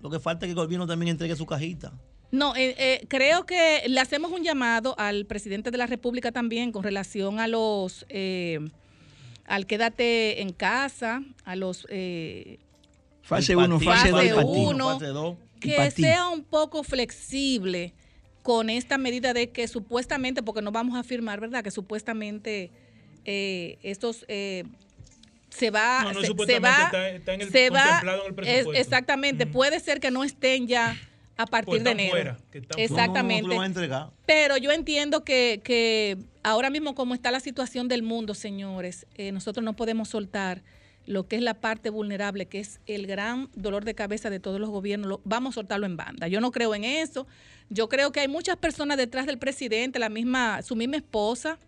lo 0.00 0.10
que 0.10 0.20
falta 0.20 0.46
es 0.46 0.48
que 0.48 0.58
el 0.58 0.64
gobierno 0.66 0.86
también 0.86 1.08
entregue 1.08 1.34
su 1.36 1.46
cajita. 1.46 1.92
No, 2.30 2.54
eh, 2.56 2.74
eh, 2.76 3.06
creo 3.08 3.46
que 3.46 3.84
le 3.88 4.00
hacemos 4.00 4.30
un 4.30 4.44
llamado 4.44 4.94
al 4.98 5.24
presidente 5.24 5.70
de 5.70 5.78
la 5.78 5.86
República 5.86 6.30
también 6.30 6.72
con 6.72 6.82
relación 6.82 7.40
a 7.40 7.48
los, 7.48 8.04
eh, 8.10 8.60
al 9.48 9.66
quédate 9.66 10.40
en 10.42 10.52
casa, 10.52 11.22
a 11.44 11.56
los, 11.56 11.86
eh, 11.90 12.58
Fase 13.22 13.52
El 13.52 13.58
1, 13.58 13.74
patín, 13.78 13.88
fase 13.88 14.08
2 14.10 14.20
fase 14.20 14.26
y 14.26 14.32
patín. 14.34 14.66
uno. 14.68 14.88
Fase 14.98 15.06
dos. 15.06 15.36
Y 15.56 15.60
que 15.60 15.90
sea 15.90 16.28
un 16.28 16.44
poco 16.44 16.82
flexible 16.84 17.92
con 18.42 18.70
esta 18.70 18.96
medida 18.96 19.34
de 19.34 19.50
que 19.50 19.68
supuestamente, 19.68 20.42
porque 20.42 20.62
no 20.62 20.70
vamos 20.72 20.96
a 20.96 21.00
afirmar, 21.00 21.40
¿verdad? 21.40 21.62
Que 21.64 21.70
supuestamente 21.70 22.70
eh, 23.24 23.76
estos... 23.82 24.24
eh, 24.28 24.64
se 25.50 25.70
va, 25.70 26.02
No, 26.04 26.08
no, 26.12 26.14
se, 26.16 26.20
se 26.20 26.26
supuestamente 26.28 26.68
va, 26.68 26.84
está- 26.84 27.08
está 27.10 27.34
en 27.34 27.40
el- 27.40 27.50
se 27.50 27.70
va- 27.70 28.00
en 28.02 28.08
el 28.28 28.34
presupuesto. 28.34 28.72
es- 28.74 28.78
exactamente, 28.80 29.44
Ujú. 29.44 29.52
puede 29.54 29.80
ser 29.80 29.98
que 29.98 30.10
no 30.10 30.22
estén 30.24 30.66
ya 30.68 30.96
a 31.38 31.46
partir 31.46 31.70
Pues 31.70 31.84
de 31.84 31.90
enero. 31.92 32.10
fuera, 32.10 32.38
que 32.50 32.58
están 32.58 32.74
fuera. 32.76 32.84
Exactamente. 32.84 33.42
No, 33.48 33.68
no, 33.68 33.86
no. 33.88 34.12
Pero 34.26 34.56
yo 34.58 34.70
entiendo 34.72 35.24
que, 35.24 35.60
que 35.64 36.18
ahora 36.42 36.68
mismo 36.68 36.94
como 36.94 37.14
está 37.14 37.30
la 37.30 37.40
situación 37.40 37.88
del 37.88 38.02
mundo, 38.02 38.34
señores, 38.34 39.06
eh, 39.14 39.32
nosotros 39.32 39.64
no 39.64 39.74
podemos 39.74 40.08
soltar 40.08 40.62
lo 41.06 41.26
que 41.26 41.36
es 41.36 41.42
la 41.42 41.54
parte 41.54 41.88
vulnerable, 41.88 42.46
que 42.46 42.58
es 42.60 42.80
el 42.86 43.06
gran 43.06 43.48
dolor 43.54 43.84
de 43.86 43.94
cabeza 43.94 44.28
de 44.28 44.40
todos 44.40 44.60
los 44.60 44.68
gobiernos, 44.68 45.08
lo- 45.08 45.20
vamos 45.24 45.52
a 45.52 45.54
soltarlo 45.54 45.86
en 45.86 45.96
banda. 45.96 46.28
Yo 46.28 46.40
no 46.42 46.50
creo 46.50 46.74
en 46.74 46.84
eso. 46.84 47.26
Yo 47.70 47.88
creo 47.88 48.12
que 48.12 48.20
hay 48.20 48.28
muchas 48.28 48.56
personas 48.56 48.98
detrás 48.98 49.24
del 49.26 49.38
presidente, 49.38 49.98
la 49.98 50.08
misma, 50.10 50.60
su 50.62 50.76
misma 50.76 50.96
esposa, 50.96 51.58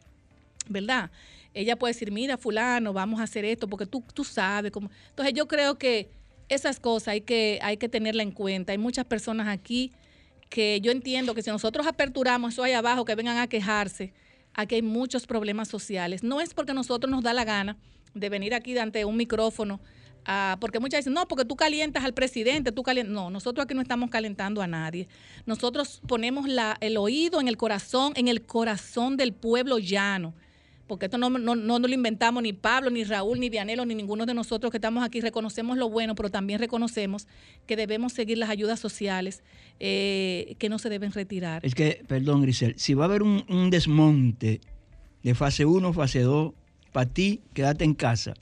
¿verdad? 0.69 1.11
Ella 1.55 1.77
puede 1.77 1.95
decir, 1.95 2.13
mira, 2.13 2.37
fulano, 2.39 2.93
vamos 2.93 3.21
a 3.21 3.25
hacer 3.25 3.45
esto, 3.45 3.67
porque 3.69 3.87
tú, 3.87 4.05
tú 4.15 4.25
sabes 4.25 4.71
cómo. 4.73 4.91
Entonces 5.11 5.33
yo 5.35 5.47
creo 5.49 5.79
que 5.79 6.09
esas 6.51 6.81
cosas 6.81 7.09
hay 7.09 7.21
que, 7.23 7.59
hay 7.63 7.79
que 7.79 7.89
tenerla 7.89 8.23
en 8.23 8.33
cuenta. 8.33 8.73
Hay 8.73 8.79
muchas 8.79 9.07
personas 9.07 9.49
aquí 9.49 9.93
que 10.51 10.81
yo 10.83 10.91
entiendo 10.91 11.35
que 11.35 11.43
si 11.43 11.51
nosotros 11.51 11.87
aperturamos 11.87 12.53
eso 12.53 12.65
ahí 12.65 12.73
abajo, 12.73 13.05
que 13.05 13.15
vengan 13.15 13.39
a 13.39 13.47
quejarse, 13.47 14.13
aquí 14.53 14.75
hay 14.75 14.83
muchos 14.83 15.27
problemas 15.27 15.69
sociales. 15.69 16.23
No 16.23 16.41
es 16.41 16.53
porque 16.53 16.75
nosotros 16.75 17.11
nos 17.11 17.23
da 17.23 17.33
la 17.33 17.45
gana 17.45 17.79
de 18.15 18.29
venir 18.29 18.53
aquí 18.53 18.77
ante 18.77 19.05
un 19.05 19.17
micrófono, 19.17 19.81
ah, 20.27 20.57
porque 20.61 20.81
muchas 20.81 20.99
dicen, 21.01 21.15
no, 21.15 21.29
porque 21.29 21.45
tú 21.45 21.55
calientas 21.55 22.05
al 22.05 22.15
presidente, 22.15 22.73
tú 22.73 22.83
calientas. 22.83 23.15
No, 23.15 23.31
nosotros 23.31 23.65
aquí 23.65 23.75
no 23.75 23.81
estamos 23.81 24.11
calentando 24.11 24.61
a 24.61 24.67
nadie. 24.67 25.09
Nosotros 25.47 26.03
ponemos 26.09 26.49
la, 26.49 26.77
el 26.81 26.97
oído 26.97 27.41
en 27.41 27.47
el 27.47 27.57
corazón, 27.57 28.13
en 28.17 28.27
el 28.27 28.43
corazón 28.43 29.17
del 29.17 29.33
pueblo 29.33 29.79
llano. 29.79 30.35
Porque 30.91 31.07
esto 31.07 31.19
no, 31.19 31.31
no, 31.31 31.55
no 31.55 31.79
lo 31.79 31.95
inventamos 31.95 32.43
ni 32.43 32.53
Pablo, 32.53 32.91
ni 32.91 33.05
Raúl, 33.05 33.39
ni 33.39 33.49
Vianelo, 33.49 33.87
ni 33.87 33.95
ninguno 33.95 34.27
de 34.27 34.35
nosotros 34.35 34.73
que 34.73 34.79
estamos 34.79 35.05
aquí. 35.05 35.21
Reconocemos 35.21 35.79
lo 35.79 35.89
bueno, 35.89 36.17
pero 36.17 36.31
también 36.31 36.59
reconocemos 36.59 37.29
que 37.69 37.77
debemos 37.77 38.13
seguir 38.13 38.39
las 38.39 38.51
ayudas 38.51 38.81
sociales 38.81 39.45
eh, 39.79 40.57
que 40.59 40.69
no 40.69 40.81
se 40.81 40.89
deben 40.89 41.13
retirar. 41.13 41.65
Es 41.65 41.77
que, 41.77 42.03
perdón, 42.09 42.43
Grisel, 42.43 42.75
si 42.77 42.95
va 42.95 43.05
a 43.05 43.07
haber 43.07 43.23
un, 43.23 43.45
un 43.49 43.71
desmonte 43.71 44.61
de 45.23 45.35
fase 45.37 45.65
1, 45.65 45.93
fase 45.93 46.23
2, 46.23 46.55
para 46.91 47.09
ti, 47.09 47.41
quédate 47.55 47.85
en 47.85 47.95
casa. 47.95 48.35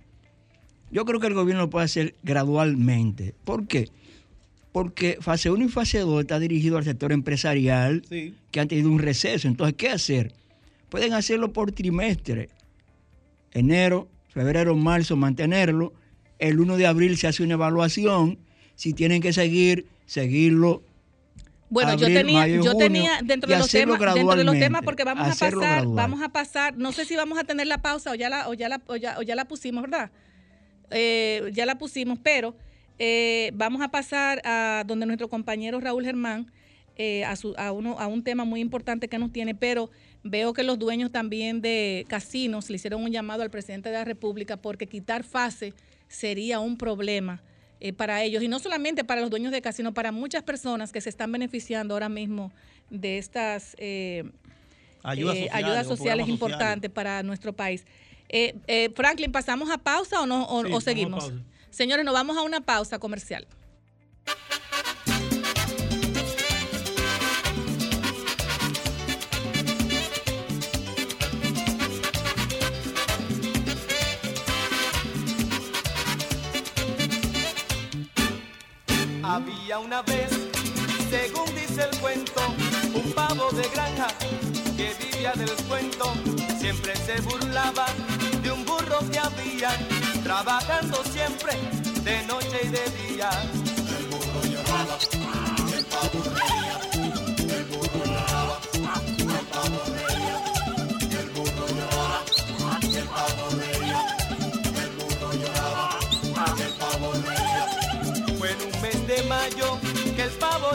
Yo 0.91 1.05
creo 1.05 1.21
que 1.21 1.27
el 1.27 1.35
gobierno 1.35 1.65
lo 1.65 1.69
puede 1.71 1.85
hacer 1.85 2.15
gradualmente. 2.23 3.35
¿Por 3.45 3.67
qué? 3.67 3.91
Porque 4.73 5.19
fase 5.21 5.51
1 5.51 5.67
y 5.67 5.69
fase 5.69 5.99
2 5.99 6.21
está 6.23 6.39
dirigido 6.39 6.79
al 6.79 6.85
sector 6.85 7.13
empresarial 7.13 8.03
Sí. 8.09 8.33
que 8.51 8.61
han 8.61 8.69
tenido 8.69 8.89
un 8.91 9.01
receso. 9.01 9.49
Entonces, 9.49 9.77
¿qué 9.77 9.91
hacer? 9.91 10.33
Pueden 10.89 11.13
hacerlo 11.13 11.53
por 11.53 11.73
trimestre. 11.73 12.49
Enero, 13.53 14.09
febrero, 14.29 14.75
marzo, 14.77 15.17
mantenerlo. 15.17 15.93
El 16.39 16.61
1 16.61 16.77
de 16.77 16.87
abril 16.87 17.17
se 17.17 17.27
hace 17.27 17.43
una 17.43 17.55
evaluación. 17.55 18.39
Si 18.75 18.93
tienen 18.93 19.21
que 19.21 19.33
seguir, 19.33 19.87
seguirlo 20.07 20.83
Bueno, 21.69 21.97
yo 21.97 22.07
tenía, 22.07 22.39
mayo, 22.41 22.63
yo 22.63 22.77
tenía 22.77 23.21
dentro 23.25 23.51
de 23.51 23.59
los 23.59 23.69
temas, 23.71 23.99
dentro 24.15 24.37
de 24.37 24.45
los 24.45 24.59
temas 24.59 24.83
porque 24.85 25.05
vamos 25.05 25.27
a 25.27 25.31
pasar, 25.31 25.57
gradual. 25.57 25.89
vamos 25.97 26.23
a 26.23 26.29
pasar, 26.31 26.77
no 26.79 26.93
sé 26.93 27.05
si 27.05 27.17
vamos 27.17 27.39
a 27.39 27.45
tener 27.45 27.67
la 27.67 27.79
pausa 27.79 28.13
o 28.13 28.15
ya 28.15 28.29
la, 28.29 28.49
o 28.49 28.55
ya 28.55 28.69
la, 28.69 28.81
o 28.87 28.97
ya, 28.97 29.19
o 29.19 29.23
ya 29.23 29.35
la 29.35 29.47
pusimos, 29.47 29.83
¿verdad? 29.83 30.11
Eh, 30.91 31.51
ya 31.53 31.67
la 31.67 31.77
pusimos, 31.77 32.19
pero 32.23 32.55
eh, 32.99 33.51
vamos 33.55 33.83
a 33.83 33.89
pasar 33.89 34.41
a 34.45 34.85
donde 34.87 35.05
nuestro 35.07 35.29
compañero 35.29 35.81
Raúl 35.81 36.05
Germán 36.05 36.51
eh, 36.97 37.25
a, 37.25 37.37
su- 37.37 37.55
a, 37.59 37.73
uno, 37.73 37.99
a 37.99 38.07
un 38.07 38.23
tema 38.25 38.45
muy 38.45 38.61
importante 38.61 39.09
que 39.09 39.19
nos 39.19 39.33
tiene, 39.33 39.55
pero 39.55 39.91
veo 40.23 40.53
que 40.53 40.63
los 40.63 40.79
dueños 40.79 41.11
también 41.11 41.61
de 41.61 42.05
casinos 42.09 42.71
le 42.71 42.77
hicieron 42.77 43.03
un 43.03 43.11
llamado 43.11 43.43
al 43.43 43.51
presidente 43.51 43.89
de 43.89 43.97
la 43.97 44.05
República 44.05 44.57
porque 44.57 44.87
quitar 44.87 45.25
fase 45.25 45.75
sería 46.09 46.61
un 46.61 46.77
problema 46.77 47.43
eh, 47.81 47.93
para 47.93 48.23
ellos 48.23 48.43
y 48.43 48.49
no 48.49 48.59
solamente 48.59 49.05
para 49.05 49.21
los 49.21 49.31
dueños 49.31 49.53
de 49.53 49.63
casinos, 49.63 49.93
para 49.93 50.13
muchas 50.13 50.43
personas 50.43 50.93
que 50.93 51.01
se 51.01 51.09
están 51.09 51.31
beneficiando 51.31 51.95
ahora 51.95 52.09
mismo 52.09 52.53
de 52.91 53.19
estas 53.19 53.77
eh, 53.79 54.25
Ayudas 55.03 55.37
eh, 55.37 55.41
sociales, 55.43 55.65
ayudas 55.65 55.87
sociales 55.87 56.29
importantes 56.29 56.91
para 56.91 57.23
nuestro 57.23 57.53
país. 57.53 57.85
Eh, 58.29 58.55
eh, 58.67 58.91
Franklin, 58.95 59.33
¿pasamos 59.33 59.71
a 59.71 59.79
pausa 59.79 60.21
o 60.21 60.27
no 60.27 60.45
o, 60.45 60.81
Sí, 60.81 60.85
seguimos? 60.85 61.33
Señores, 61.71 62.05
nos 62.05 62.15
vamos 62.15 62.37
a 62.37 62.43
una 62.43 62.61
pausa 62.61 62.99
comercial. 62.99 63.47
Había 79.39 79.79
una 79.79 80.03
vez, 80.03 80.31
según 81.11 81.47
dice 81.55 81.89
el 81.89 81.97
cuento, 82.01 82.41
un 82.93 83.13
pavo 83.13 83.49
de 83.53 83.69
granja 83.69 84.09
que 84.77 84.93
vivía 84.99 85.33
del 85.35 85.55
cuento. 85.69 86.13
Siempre 86.59 86.97
se 86.97 87.21
burlaba 87.21 87.87
de 88.43 88.51
un 88.51 88.65
burro 88.65 88.99
que 89.13 89.19
había, 89.21 89.71
trabajando 90.25 91.05
siempre 91.05 91.53
de 92.03 92.27
noche 92.27 92.63
y 92.65 92.69
de 92.69 93.15
día. 93.15 93.31
mayo 95.21 96.58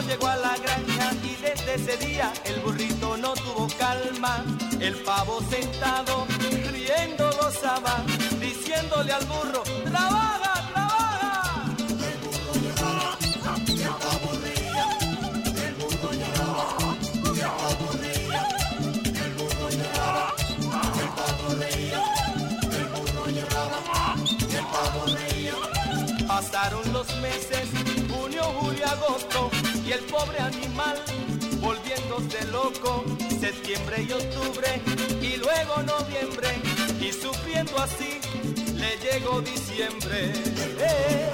llegó 0.06 0.26
a 0.28 0.36
la 0.36 0.56
granja 0.56 1.12
y 1.22 1.36
desde 1.36 1.74
ese 1.74 1.96
día 2.06 2.32
el 2.44 2.60
burrito 2.60 3.16
no 3.16 3.34
tuvo 3.34 3.68
calma. 3.78 4.44
El 4.80 4.96
pavo 5.02 5.40
sentado, 5.50 6.26
riendo 6.72 7.30
gozaba, 7.40 8.04
diciéndole 8.40 9.12
al 9.12 9.24
burro, 9.26 9.62
trabaja, 9.84 10.52
trabaja. 10.72 11.04
Pasaron 26.26 26.92
los 26.92 27.06
meses, 27.18 27.68
junio, 28.10 28.42
julio, 28.58 28.84
agosto, 28.86 29.50
el 29.94 30.04
pobre 30.06 30.38
animal 30.40 30.98
volviéndose 31.60 32.44
loco, 32.50 33.04
septiembre 33.40 34.04
y 34.08 34.12
octubre, 34.12 34.82
y 35.22 35.36
luego 35.36 35.82
noviembre, 35.82 36.48
y 37.00 37.12
sufriendo 37.12 37.78
así, 37.78 38.20
le 38.74 38.96
llegó 38.98 39.40
diciembre. 39.40 40.32
Eh. 40.78 41.30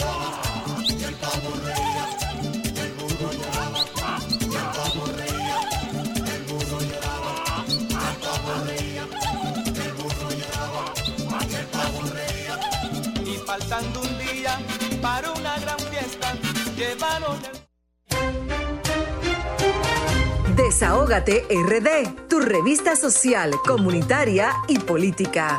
Y 13.26 13.36
faltando 13.46 14.00
un 14.00 14.18
día 14.18 14.58
para 15.00 15.32
una 15.32 15.58
gran 15.58 15.78
fiesta, 15.78 16.34
llevaron 16.76 17.38
el... 17.52 17.59
Desahógate 20.62 21.44
RD, 21.48 22.28
tu 22.28 22.38
revista 22.38 22.94
social, 22.94 23.50
comunitaria 23.66 24.52
y 24.68 24.78
política. 24.78 25.58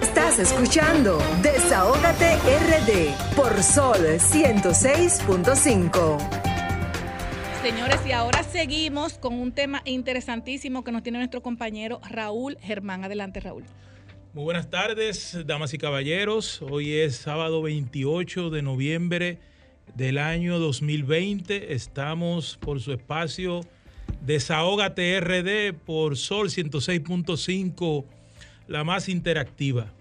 Estás 0.00 0.38
escuchando 0.38 1.18
Desahógate 1.42 2.36
RD 2.36 3.34
por 3.34 3.60
Sol 3.60 3.96
106.5. 3.96 6.18
Señores, 7.60 7.98
y 8.06 8.12
ahora 8.12 8.44
seguimos 8.44 9.14
con 9.14 9.34
un 9.34 9.50
tema 9.50 9.82
interesantísimo 9.84 10.84
que 10.84 10.92
nos 10.92 11.02
tiene 11.02 11.18
nuestro 11.18 11.42
compañero 11.42 12.00
Raúl 12.08 12.56
Germán. 12.60 13.02
Adelante, 13.02 13.40
Raúl. 13.40 13.64
Muy 14.32 14.44
buenas 14.44 14.70
tardes, 14.70 15.36
damas 15.44 15.74
y 15.74 15.78
caballeros. 15.78 16.62
Hoy 16.62 16.92
es 16.92 17.16
sábado 17.16 17.62
28 17.62 18.50
de 18.50 18.62
noviembre 18.62 19.40
del 19.94 20.18
año 20.18 20.58
2020. 20.58 21.74
Estamos 21.74 22.58
por 22.60 22.80
su 22.80 22.92
espacio 22.92 23.60
Desahógate 24.24 25.20
RD 25.20 25.74
por 25.74 26.16
Sol 26.16 26.48
106.5, 26.48 28.04
la 28.68 28.84
más 28.84 29.08
interactiva. 29.08 29.92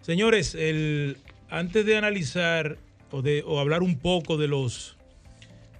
Señores, 0.00 0.54
el, 0.54 1.18
antes 1.50 1.84
de 1.84 1.96
analizar 1.96 2.78
o, 3.10 3.22
de, 3.22 3.42
o 3.46 3.60
hablar 3.60 3.82
un 3.82 3.98
poco 3.98 4.38
de 4.38 4.48
los 4.48 4.96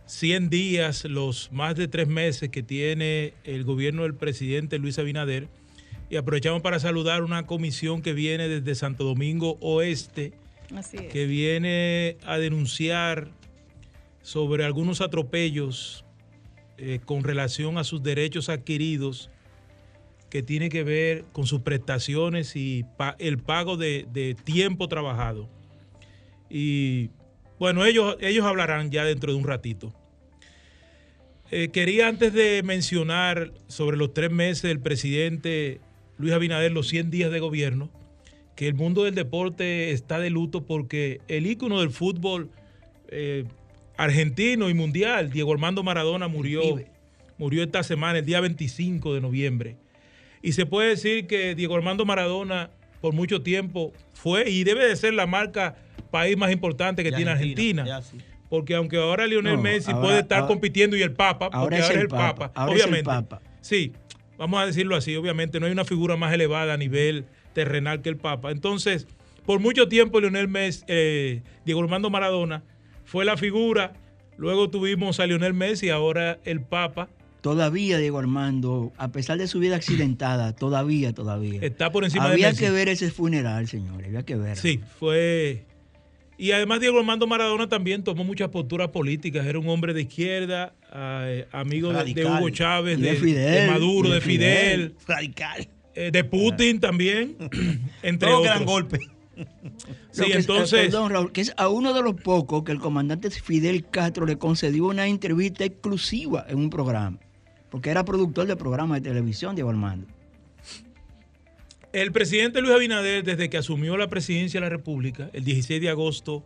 100 0.07 0.51
días, 0.51 1.05
los 1.05 1.53
más 1.53 1.77
de 1.77 1.89
tres 1.89 2.09
meses 2.09 2.51
que 2.51 2.63
tiene 2.63 3.33
el 3.45 3.65
gobierno 3.65 4.03
del 4.03 4.15
presidente 4.15 4.79
Luis 4.79 4.99
Abinader, 4.99 5.49
y 6.11 6.17
aprovechamos 6.17 6.61
para 6.61 6.81
saludar 6.81 7.23
una 7.23 7.47
comisión 7.47 8.03
que 8.03 8.13
viene 8.13 8.49
desde 8.49 8.75
Santo 8.75 9.05
Domingo 9.05 9.57
Oeste, 9.61 10.33
Que 11.09 11.27
viene 11.27 12.17
a 12.25 12.39
denunciar 12.39 13.29
sobre 14.23 14.65
algunos 14.65 15.01
atropellos 15.01 16.05
eh, 16.79 17.01
con 17.05 17.25
relación 17.25 17.79
a 17.79 17.85
sus 17.85 18.03
derechos 18.03 18.49
adquiridos 18.49 19.31
que 20.31 20.43
tiene 20.43 20.69
que 20.69 20.85
ver 20.85 21.25
con 21.33 21.47
sus 21.47 21.63
prestaciones 21.63 22.55
y 22.55 22.85
el 23.19 23.39
pago 23.39 23.77
de, 23.77 24.07
de 24.13 24.35
tiempo 24.35 24.87
trabajado. 24.89 25.49
Y 26.49 27.11
bueno, 27.59 27.85
ellos, 27.85 28.17
ellos 28.21 28.47
hablarán 28.47 28.91
ya 28.91 29.05
dentro 29.05 29.33
de 29.33 29.39
un 29.39 29.45
ratito. 29.45 29.93
Eh, 31.51 31.71
quería 31.73 32.07
antes 32.07 32.33
de 32.33 32.63
mencionar 32.63 33.53
sobre 33.67 33.97
los 33.97 34.15
tres 34.15 34.31
meses 34.31 34.63
del 34.63 34.81
presidente 34.81 35.81
Luis 36.17 36.33
Abinader, 36.33 36.71
los 36.71 36.89
100 36.89 37.11
días 37.11 37.33
de 37.33 37.41
gobierno, 37.41 37.91
que 38.61 38.69
el 38.69 38.75
mundo 38.75 39.05
del 39.05 39.15
deporte 39.15 39.91
está 39.91 40.19
de 40.19 40.29
luto 40.29 40.67
porque 40.67 41.23
el 41.29 41.47
ícono 41.47 41.81
del 41.81 41.89
fútbol 41.89 42.51
eh, 43.09 43.47
argentino 43.97 44.69
y 44.69 44.75
mundial, 44.75 45.31
Diego 45.31 45.51
Armando 45.55 45.83
Maradona, 45.83 46.29
murió, 46.29 46.61
murió 47.39 47.63
esta 47.63 47.83
semana, 47.83 48.19
el 48.19 48.27
día 48.27 48.39
25 48.43 49.15
de 49.15 49.23
noviembre. 49.23 49.77
Y 50.43 50.53
se 50.53 50.67
puede 50.67 50.91
decir 50.91 51.27
que 51.27 51.55
Diego 51.55 51.75
Armando 51.75 52.05
Maradona 52.05 52.69
por 53.01 53.15
mucho 53.15 53.41
tiempo 53.41 53.95
fue 54.13 54.51
y 54.51 54.63
debe 54.65 54.87
de 54.87 54.95
ser 54.95 55.15
la 55.15 55.27
marca 55.27 55.77
país 56.11 56.37
más 56.37 56.53
importante 56.53 57.03
que 57.03 57.13
tiene 57.13 57.31
Argentina, 57.31 57.85
Argentina. 57.85 58.01
ya, 58.19 58.27
sí. 58.27 58.43
Porque 58.51 58.75
aunque 58.75 58.99
ahora 58.99 59.27
Lionel 59.27 59.57
No, 59.57 59.63
Messi 59.63 59.91
ahora- 59.91 60.03
puede 60.03 60.19
estar 60.21 60.41
ahora- 60.41 60.49
compitiendo 60.49 60.99
y 60.99 61.03
el 61.03 61.13
Papa, 61.13 61.49
porque 61.49 61.57
ahora 61.57 61.77
ahora, 61.79 61.95
es 61.95 61.99
el 62.03 62.09
Papa, 62.09 62.35
Papa, 62.35 62.61
ahora 62.61 62.75
es 62.75 62.81
el 62.81 62.85
obviamente. 62.89 63.07
Papa. 63.07 63.41
Sí, 63.63 63.93
vamos 64.37 64.61
a 64.61 64.67
decirlo 64.67 64.97
así, 64.97 65.17
obviamente 65.17 65.59
no 65.61 65.65
hay 65.65 65.73
una 65.73 65.87
figura 65.87 66.17
más 66.19 66.35
elevada 66.35 66.75
a 66.75 66.77
nivel 66.77 67.25
terrenal 67.53 68.03
que 68.03 68.09
el 68.09 68.17
Papa. 68.17 68.51
Entonces, 68.51 69.07
por 69.47 69.61
mucho 69.61 69.89
tiempo 69.89 70.21
Lionel 70.21 70.49
Messi, 70.49 70.85
eh, 70.89 71.43
Diego 71.65 71.83
Armando 71.83 72.11
Maradona 72.11 72.63
fue 73.05 73.25
la 73.25 73.37
figura, 73.37 73.95
luego 74.37 74.71
tuvimos 74.71 75.21
a 75.21 75.27
Lionel 75.27 75.55
Messi, 75.55 75.91
ahora 75.91 76.39
el 76.45 76.61
Papa 76.61 77.09
Todavía, 77.41 77.99
Diego 77.99 78.19
Armando, 78.19 78.93
a 78.99 79.13
pesar 79.13 79.39
de 79.39 79.47
su 79.47 79.59
vida 79.61 79.77
accidentada, 79.77 80.55
todavía, 80.57 81.13
todavía. 81.13 81.61
está 81.63 81.91
por 81.91 82.05
encima 82.05 82.25
Había 82.27 82.49
de 82.49 82.53
Messi. 82.53 82.65
que 82.65 82.71
ver 82.71 82.89
ese 82.89 83.11
funeral, 83.11 83.67
señores, 83.67 84.09
había 84.09 84.23
que 84.25 84.37
ver. 84.37 84.57
Sí, 84.57 84.81
fue. 84.99 85.65
Y 86.37 86.53
además 86.53 86.81
Diego 86.81 86.99
Armando 86.99 87.27
Maradona 87.27 87.69
también 87.69 88.03
tomó 88.03 88.25
muchas 88.25 88.49
posturas 88.49 88.89
políticas. 88.89 89.47
Era 89.47 89.59
un 89.59 89.69
hombre 89.69 89.93
de 89.93 90.03
izquierda, 90.03 90.75
eh, 90.95 91.47
amigo 91.53 91.93
de. 91.93 92.25
Hugo 92.25 92.51
Chávez, 92.51 92.99
de, 92.99 93.11
de 93.11 93.17
Fidel, 93.17 93.67
de 93.67 93.73
Maduro, 93.73 94.11
de 94.11 94.21
Fidel, 94.21 94.95
Radical. 95.07 95.69
Eh, 95.95 96.11
de 96.13 96.25
Putin 96.25 96.81
también, 96.81 97.37
entre 98.03 98.29
Todos 98.29 98.41
otros. 98.41 98.55
gran 98.55 98.65
golpe. 98.65 98.99
Sí, 100.11 100.25
que 100.25 100.31
es- 100.33 100.37
entonces, 100.37 100.79
eh, 100.81 100.83
perdón, 100.85 101.11
Raúl, 101.11 101.33
que 101.33 101.41
es 101.41 101.53
a 101.57 101.69
uno 101.69 101.95
de 101.95 102.03
los 102.03 102.15
pocos 102.21 102.63
que 102.65 102.73
el 102.73 102.79
comandante 102.79 103.31
Fidel 103.31 103.87
Castro 103.89 104.27
le 104.27 104.37
concedió 104.37 104.87
una 104.87 105.07
entrevista 105.07 105.65
exclusiva 105.65 106.45
en 106.49 106.59
un 106.59 106.71
programa. 106.71 107.19
Porque 107.71 107.91
era 107.91 108.05
productor 108.05 108.47
de 108.47 108.57
programas 108.57 109.01
de 109.03 109.09
televisión, 109.11 109.55
Diego 109.55 109.71
Armando. 109.71 110.07
el 111.93 112.13
presidente 112.13 112.61
Luis 112.61 112.75
Abinader, 112.75 113.25
desde 113.25 113.49
que 113.51 113.57
asumió 113.59 113.97
la 113.97 114.09
presidencia 114.09 114.61
de 114.61 114.67
la 114.67 114.71
República, 114.71 115.31
el 115.33 115.45
16 115.45 115.81
de 115.81 115.89
agosto 115.89 116.45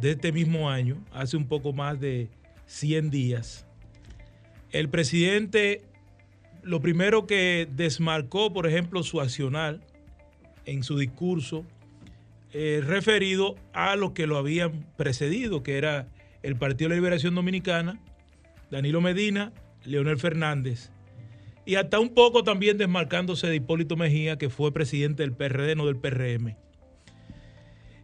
de 0.00 0.12
este 0.12 0.32
mismo 0.32 0.70
año, 0.70 1.02
hace 1.12 1.36
un 1.36 1.46
poco 1.46 1.72
más 1.72 2.00
de 2.00 2.28
100 2.66 3.10
días, 3.10 3.66
el 4.70 4.88
presidente 4.88 5.82
lo 6.68 6.82
primero 6.82 7.26
que 7.26 7.66
desmarcó, 7.74 8.52
por 8.52 8.66
ejemplo, 8.66 9.02
su 9.02 9.22
accional 9.22 9.80
en 10.66 10.82
su 10.82 10.98
discurso 10.98 11.64
eh, 12.52 12.82
referido 12.84 13.54
a 13.72 13.96
los 13.96 14.12
que 14.12 14.26
lo 14.26 14.36
habían 14.36 14.86
precedido, 14.98 15.62
que 15.62 15.78
era 15.78 16.08
el 16.42 16.56
Partido 16.56 16.88
de 16.88 16.96
la 16.96 17.00
Liberación 17.00 17.34
Dominicana, 17.34 17.98
Danilo 18.70 19.00
Medina, 19.00 19.54
Leonel 19.84 20.18
Fernández, 20.18 20.90
y 21.64 21.76
hasta 21.76 22.00
un 22.00 22.10
poco 22.10 22.44
también 22.44 22.76
desmarcándose 22.76 23.46
de 23.46 23.56
Hipólito 23.56 23.96
Mejía, 23.96 24.36
que 24.36 24.50
fue 24.50 24.70
presidente 24.70 25.22
del 25.22 25.32
PRD, 25.32 25.74
no 25.74 25.86
del 25.86 25.96
PRM. 25.96 26.54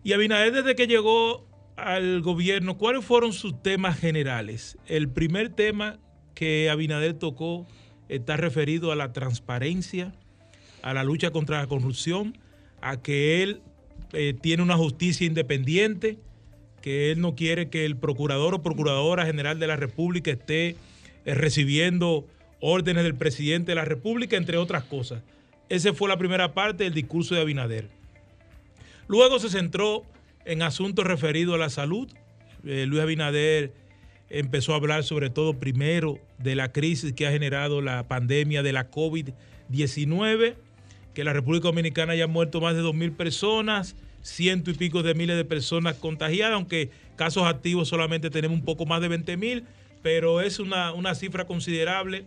Y 0.03 0.15
Abinader 0.15 0.53
desde 0.55 0.75
que 0.75 0.87
llegó 0.87 1.47
al 1.77 2.23
gobierno, 2.23 2.79
¿cuáles 2.79 3.05
fueron 3.05 3.35
sus 3.35 3.63
temas 3.63 3.99
generales? 3.99 4.79
El 4.87 5.11
primer 5.11 5.51
tema 5.51 5.99
que 6.35 6.71
Abinader 6.71 7.13
tocó 7.13 7.67
está 8.09 8.37
referido 8.37 8.93
a 8.93 8.97
la 8.97 9.13
transparencia, 9.13 10.13
a 10.83 10.95
la 10.95 11.05
lucha 11.05 11.31
contra 11.31 11.59
la 11.59 11.67
corrupción, 11.67 12.37
a 12.81 13.01
que 13.01 13.43
él 13.43 13.63
eh, 14.13 14.35
tiene 14.41 14.63
una 14.63 14.77
justicia 14.77 15.27
independiente, 15.27 16.19
que 16.83 17.11
él 17.11 17.21
no 17.21 17.35
quiere 17.35 17.71
que 17.71 17.85
el 17.85 17.97
procurador 17.97 18.55
o 18.55 18.63
procuradora 18.63 19.25
general 19.25 19.59
de 19.59 19.67
la 19.67 19.77
República 19.77 20.31
esté 20.31 20.77
eh, 21.25 21.35
recibiendo 21.35 22.27
órdenes 22.61 23.05
del 23.05 23.15
presidente 23.15 23.73
de 23.73 23.77
la 23.77 23.85
República, 23.85 24.37
entre 24.37 24.59
otras 24.59 24.85
cosas. 24.85 25.23
Esa 25.69 25.95
fue 25.95 26.09
la 26.09 26.19
primera 26.19 26.53
parte 26.53 26.85
del 26.85 26.95
discurso 26.95 27.35
de 27.35 27.41
Abinader. 27.41 27.89
Luego 29.09 29.39
se 29.39 29.49
centró 29.49 30.05
en 30.45 30.63
asuntos 30.63 31.07
referidos 31.07 31.55
a 31.55 31.59
la 31.59 31.71
salud. 31.71 32.09
Eh, 32.65 32.87
Luis 32.87 33.03
Abinader 33.03 33.73
empezó 34.29 34.73
a 34.73 34.77
hablar 34.77 35.05
sobre 35.05 35.31
todo 35.31 35.59
primero 35.59 36.19
de 36.39 36.55
la 36.55 36.73
crisis 36.73 37.13
que 37.13 37.27
ha 37.27 37.31
generado 37.31 37.81
la 37.81 38.07
pandemia 38.09 38.63
de 38.63 38.73
la 38.73 38.91
COVID-19, 38.91 40.55
que 41.15 41.25
la 41.25 41.33
República 41.33 41.69
Dominicana 41.69 42.15
ya 42.15 42.25
han 42.25 42.31
muerto 42.31 42.61
más 42.61 42.75
de 42.75 42.83
2.000 42.83 43.17
personas, 43.17 43.97
ciento 44.23 44.71
y 44.71 44.75
pico 44.75 45.03
de 45.03 45.15
miles 45.15 45.37
de 45.37 45.45
personas 45.45 45.97
contagiadas, 45.97 46.55
aunque 46.55 46.91
casos 47.17 47.45
activos 47.45 47.89
solamente 47.89 48.31
tenemos 48.31 48.59
un 48.59 48.65
poco 48.65 48.87
más 48.87 49.01
de 49.01 49.09
20 49.09 49.37
mil, 49.37 49.65
pero 50.03 50.41
es 50.41 50.59
una, 50.59 50.93
una 50.93 51.15
cifra 51.15 51.47
considerable 51.47 52.25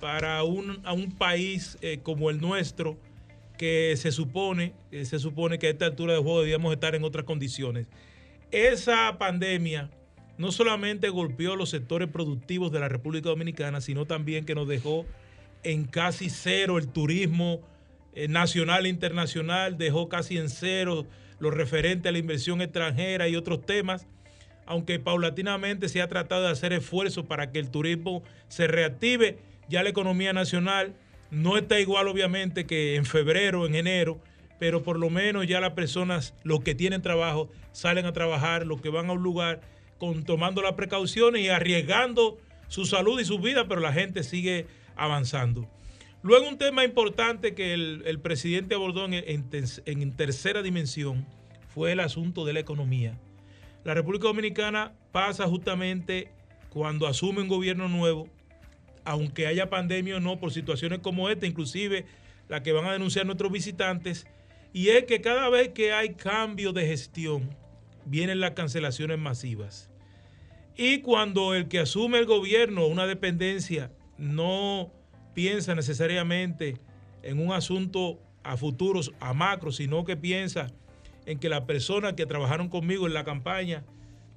para 0.00 0.42
un, 0.44 0.80
a 0.84 0.92
un 0.92 1.12
país 1.12 1.78
eh, 1.80 2.00
como 2.02 2.30
el 2.30 2.40
nuestro, 2.40 2.98
que 3.56 3.94
se 3.96 4.12
supone, 4.12 4.72
eh, 4.92 5.04
se 5.04 5.18
supone 5.18 5.58
que 5.58 5.66
a 5.66 5.70
esta 5.70 5.86
altura 5.86 6.12
de 6.12 6.20
juego 6.20 6.40
debíamos 6.40 6.72
estar 6.72 6.94
en 6.94 7.04
otras 7.04 7.24
condiciones. 7.24 7.88
Esa 8.50 9.18
pandemia 9.18 9.90
no 10.38 10.52
solamente 10.52 11.08
golpeó 11.08 11.56
los 11.56 11.70
sectores 11.70 12.08
productivos 12.08 12.72
de 12.72 12.80
la 12.80 12.88
República 12.88 13.28
Dominicana, 13.28 13.80
sino 13.80 14.06
también 14.06 14.46
que 14.46 14.54
nos 14.54 14.68
dejó 14.68 15.04
en 15.64 15.84
casi 15.84 16.30
cero 16.30 16.78
el 16.78 16.88
turismo 16.88 17.60
eh, 18.14 18.28
nacional 18.28 18.86
e 18.86 18.88
internacional, 18.88 19.76
dejó 19.76 20.08
casi 20.08 20.38
en 20.38 20.48
cero 20.48 21.06
lo 21.40 21.50
referente 21.50 22.08
a 22.08 22.12
la 22.12 22.18
inversión 22.18 22.62
extranjera 22.62 23.28
y 23.28 23.36
otros 23.36 23.66
temas, 23.66 24.06
aunque 24.64 24.98
paulatinamente 24.98 25.88
se 25.88 26.02
ha 26.02 26.08
tratado 26.08 26.44
de 26.44 26.50
hacer 26.50 26.72
esfuerzos 26.72 27.26
para 27.26 27.50
que 27.50 27.58
el 27.58 27.70
turismo 27.70 28.22
se 28.48 28.66
reactive, 28.66 29.38
ya 29.68 29.82
la 29.82 29.90
economía 29.90 30.32
nacional 30.32 30.94
no 31.30 31.58
está 31.58 31.78
igual 31.80 32.08
obviamente 32.08 32.64
que 32.64 32.96
en 32.96 33.04
febrero, 33.04 33.66
en 33.66 33.74
enero, 33.74 34.20
pero 34.58 34.82
por 34.82 34.98
lo 34.98 35.10
menos 35.10 35.46
ya 35.46 35.60
las 35.60 35.72
personas, 35.72 36.34
los 36.42 36.60
que 36.60 36.74
tienen 36.74 37.02
trabajo, 37.02 37.50
salen 37.72 38.06
a 38.06 38.12
trabajar, 38.12 38.66
los 38.66 38.80
que 38.80 38.88
van 38.88 39.10
a 39.10 39.12
un 39.12 39.22
lugar, 39.22 39.60
con, 39.98 40.24
tomando 40.24 40.62
las 40.62 40.72
precauciones 40.74 41.42
y 41.42 41.48
arriesgando 41.48 42.38
su 42.68 42.84
salud 42.84 43.20
y 43.20 43.24
su 43.24 43.38
vida, 43.38 43.66
pero 43.68 43.80
la 43.80 43.92
gente 43.92 44.22
sigue 44.22 44.66
avanzando. 44.96 45.68
Luego 46.22 46.48
un 46.48 46.58
tema 46.58 46.84
importante 46.84 47.54
que 47.54 47.74
el, 47.74 48.20
presidente 48.20 48.74
abordó 48.74 49.04
en, 49.04 49.14
en, 49.14 50.16
tercera 50.16 50.62
dimensión 50.62 51.24
fue 51.68 51.92
el 51.92 52.00
asunto 52.00 52.44
de 52.44 52.52
la 52.52 52.60
economía. 52.60 53.18
La 53.84 53.94
República 53.94 54.26
Dominicana 54.26 54.92
pasa 55.12 55.46
justamente 55.46 56.30
cuando 56.70 57.06
asume 57.06 57.42
un 57.42 57.48
gobierno 57.48 57.88
nuevo, 57.88 58.28
aunque 59.04 59.46
haya 59.46 59.70
pandemia 59.70 60.16
o 60.16 60.20
no, 60.20 60.40
por 60.40 60.52
situaciones 60.52 60.98
como 60.98 61.30
esta, 61.30 61.46
inclusive 61.46 62.04
la 62.48 62.62
que 62.62 62.72
van 62.72 62.86
a 62.86 62.92
denunciar 62.92 63.24
nuestros 63.24 63.52
visitantes, 63.52 64.26
y 64.72 64.88
es 64.88 65.04
que 65.04 65.20
cada 65.20 65.48
vez 65.48 65.68
que 65.70 65.92
hay 65.92 66.14
cambio 66.14 66.72
de 66.72 66.86
gestión, 66.86 67.48
vienen 68.04 68.40
las 68.40 68.52
cancelaciones 68.52 69.18
masivas. 69.18 69.87
Y 70.80 71.00
cuando 71.00 71.54
el 71.54 71.66
que 71.66 71.80
asume 71.80 72.20
el 72.20 72.26
gobierno, 72.26 72.86
una 72.86 73.08
dependencia, 73.08 73.90
no 74.16 74.92
piensa 75.34 75.74
necesariamente 75.74 76.76
en 77.24 77.40
un 77.40 77.52
asunto 77.52 78.20
a 78.44 78.56
futuros, 78.56 79.12
a 79.18 79.34
macro, 79.34 79.72
sino 79.72 80.04
que 80.04 80.16
piensa 80.16 80.68
en 81.26 81.40
que 81.40 81.48
las 81.48 81.62
personas 81.62 82.12
que 82.12 82.26
trabajaron 82.26 82.68
conmigo 82.68 83.08
en 83.08 83.12
la 83.12 83.24
campaña, 83.24 83.84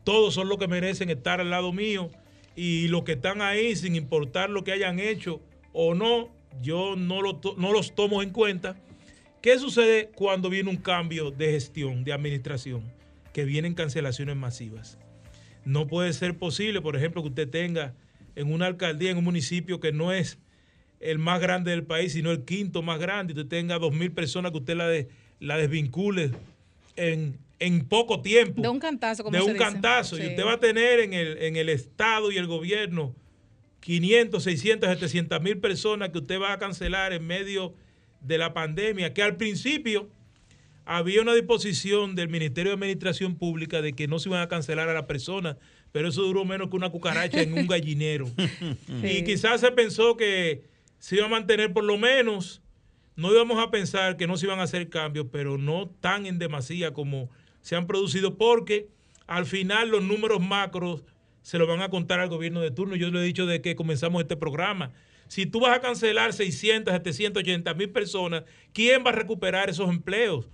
todos 0.04 0.34
son 0.34 0.50
los 0.50 0.58
que 0.58 0.68
merecen 0.68 1.12
estar 1.12 1.40
al 1.40 1.52
lado 1.52 1.74
mío 1.74 2.10
y 2.56 2.88
los 2.88 3.04
que 3.04 3.12
están 3.12 3.44
ahí, 3.44 3.76
sin 3.76 3.96
importar 3.96 4.50
lo 4.50 4.64
que 4.64 4.72
hayan 4.72 4.98
hecho 4.98 5.42
o 5.74 5.94
no, 5.94 6.30
yo 6.60 6.96
no, 6.96 7.22
no 7.22 7.72
los 7.72 7.94
tomo 7.94 8.24
en 8.24 8.32
cuenta. 8.32 8.76
¿Qué 9.44 9.60
sucede 9.60 10.10
cuando 10.16 10.50
viene 10.50 10.72
un 10.72 10.78
cambio 10.78 11.30
de 11.30 11.52
gestión, 11.52 12.04
de 12.04 12.14
administración? 12.14 12.92
Que 13.32 13.46
vienen 13.46 13.76
cancelaciones 13.76 14.36
masivas. 14.38 14.98
No 15.66 15.88
puede 15.88 16.14
ser 16.14 16.38
posible, 16.38 16.82
por 16.82 16.96
ejemplo, 16.96 17.22
que 17.22 17.30
usted 17.30 17.50
tenga 17.50 17.94
en 18.36 18.52
una 18.52 18.68
alcaldía, 18.68 19.12
en 19.12 19.18
un 19.18 19.24
municipio 19.24 19.80
que 19.80 19.92
no 19.92 20.12
es 20.12 20.40
el 21.00 21.20
más 21.20 21.42
grande 21.42 21.72
del 21.72 21.84
país, 21.84 22.14
sino 22.14 22.32
el 22.32 22.44
quinto 22.46 22.82
más 22.82 23.00
grande, 23.00 23.34
y 23.34 23.38
usted 23.38 23.50
tenga 23.50 23.80
dos 23.80 23.94
mil 23.94 24.12
personas 24.12 24.52
que 24.52 24.60
usted 24.60 24.76
la, 24.76 24.90
la 25.40 25.58
desvincule 25.58 26.32
en, 26.96 27.38
en, 27.60 27.86
poco 27.86 28.22
tiempo. 28.22 28.62
De 28.62 28.70
un 28.70 28.80
cantazo, 28.80 29.24
como 29.24 29.36
De 29.36 29.44
un 29.44 29.58
cantazo. 29.58 30.18
Y 30.18 30.28
usted 30.28 30.46
va 30.46 30.54
a 30.54 30.60
tener 30.60 31.00
en 31.00 31.14
el, 31.14 31.38
en 31.40 31.56
el 31.56 31.70
Estado 31.70 32.32
y 32.32 32.38
el 32.38 32.48
gobierno 32.48 33.16
500, 33.82 34.44
600, 34.44 34.90
700 34.90 35.42
mil 35.42 35.58
personas 35.58 36.10
que 36.10 36.20
usted 36.20 36.40
va 36.40 36.54
a 36.54 36.60
cancelar 36.60 37.14
en 37.14 37.26
medio 37.26 37.74
de 38.22 38.38
la 38.38 38.54
pandemia, 38.54 39.14
que 39.14 39.24
al 39.24 39.38
principio 39.38 40.10
había 40.86 41.22
una 41.22 41.34
disposición 41.34 42.16
del 42.16 42.30
Ministerio 42.30 42.72
de 42.72 42.76
Administración 42.76 43.36
Pública 43.36 43.82
de 43.82 43.94
que 43.94 44.08
no 44.08 44.20
se 44.20 44.30
iban 44.30 44.42
a 44.42 44.48
cancelar 44.48 44.90
a 44.90 44.94
las 44.94 45.06
personas, 45.06 45.58
pero 45.92 46.10
eso 46.10 46.22
duró 46.24 46.46
menos 46.46 46.70
que 46.70 46.76
una 46.76 46.90
cucaracha 46.90 47.42
en 47.42 47.54
un 47.54 47.68
gallinero. 47.68 48.28
Y 49.04 49.24
quizás 49.24 49.62
se 49.62 49.72
pensó 49.72 50.18
que 50.18 50.64
se 51.00 51.16
iba 51.16 51.26
a 51.26 51.30
mantener 51.30 51.74
por 51.74 51.84
lo 51.84 51.98
menos, 51.98 52.62
no 53.16 53.32
íbamos 53.32 53.62
a 53.64 53.72
pensar 53.72 54.18
que 54.18 54.28
no 54.28 54.38
se 54.38 54.46
iban 54.46 54.60
a 54.60 54.64
hacer 54.64 54.90
cambios, 54.90 55.28
pero 55.32 55.58
no 55.58 55.90
tan 55.90 56.26
en 56.26 56.40
demasía 56.40 56.94
como 56.94 57.30
se 57.62 57.76
han 57.76 57.88
producido, 57.88 58.38
porque 58.38 58.88
al 59.28 59.46
final 59.46 59.90
los 59.90 60.04
números 60.04 60.42
macros 60.42 61.04
se 61.42 61.58
los 61.58 61.68
van 61.68 61.82
a 61.82 61.90
contar 61.90 62.20
al 62.20 62.30
gobierno 62.30 62.62
de 62.62 62.72
turno. 62.72 62.96
Yo 62.96 63.10
le 63.10 63.20
he 63.20 63.24
dicho 63.24 63.46
de 63.46 63.62
que 63.62 63.76
comenzamos 63.76 64.22
este 64.22 64.36
programa. 64.36 64.92
Si 65.28 65.46
tú 65.46 65.62
vas 65.62 65.76
a 65.76 65.82
cancelar 65.82 66.34
600, 66.34 66.92
780 66.94 67.74
mil 67.74 67.90
personas, 67.90 68.44
¿quién 68.74 69.04
va 69.06 69.10
a 69.12 69.14
recuperar 69.14 69.70
esos 69.70 69.90
empleos? 69.90 70.48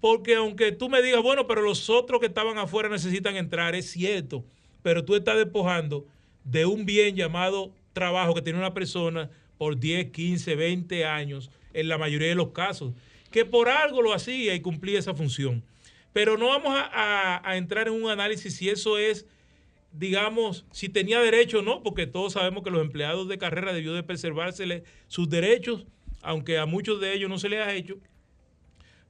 Porque 0.00 0.36
aunque 0.36 0.72
tú 0.72 0.88
me 0.88 1.02
digas, 1.02 1.22
bueno, 1.22 1.46
pero 1.46 1.62
los 1.62 1.90
otros 1.90 2.20
que 2.20 2.26
estaban 2.26 2.58
afuera 2.58 2.88
necesitan 2.88 3.36
entrar, 3.36 3.74
es 3.74 3.90
cierto, 3.90 4.44
pero 4.82 5.04
tú 5.04 5.16
estás 5.16 5.36
despojando 5.36 6.06
de 6.44 6.66
un 6.66 6.86
bien 6.86 7.16
llamado 7.16 7.72
trabajo 7.92 8.34
que 8.34 8.42
tiene 8.42 8.58
una 8.58 8.74
persona 8.74 9.30
por 9.58 9.78
10, 9.78 10.12
15, 10.12 10.54
20 10.54 11.04
años, 11.04 11.50
en 11.74 11.88
la 11.88 11.98
mayoría 11.98 12.28
de 12.28 12.34
los 12.34 12.50
casos, 12.50 12.94
que 13.30 13.44
por 13.44 13.68
algo 13.68 14.02
lo 14.02 14.12
hacía 14.12 14.54
y 14.54 14.60
cumplía 14.60 14.98
esa 14.98 15.14
función. 15.14 15.62
Pero 16.12 16.38
no 16.38 16.48
vamos 16.48 16.72
a, 16.74 17.56
entrar 17.56 17.88
en 17.88 17.94
un 17.94 18.10
análisis 18.10 18.56
si 18.56 18.68
eso 18.68 18.98
es, 18.98 19.26
digamos, 19.92 20.64
si 20.70 20.88
tenía 20.88 21.20
derecho 21.20 21.58
o 21.58 21.62
no, 21.62 21.82
porque 21.82 22.06
todos 22.06 22.32
sabemos 22.32 22.64
que 22.64 22.70
los 22.70 22.80
empleados 22.80 23.28
de 23.28 23.38
carrera 23.38 23.72
debió 23.72 23.92
de 23.92 24.02
preservársele 24.02 24.84
sus 25.06 25.28
derechos, 25.28 25.86
aunque 26.22 26.58
a 26.58 26.66
muchos 26.66 27.00
de 27.00 27.14
ellos 27.14 27.28
no 27.28 27.38
se 27.38 27.48
les 27.48 27.60
ha 27.60 27.74
hecho, 27.74 27.98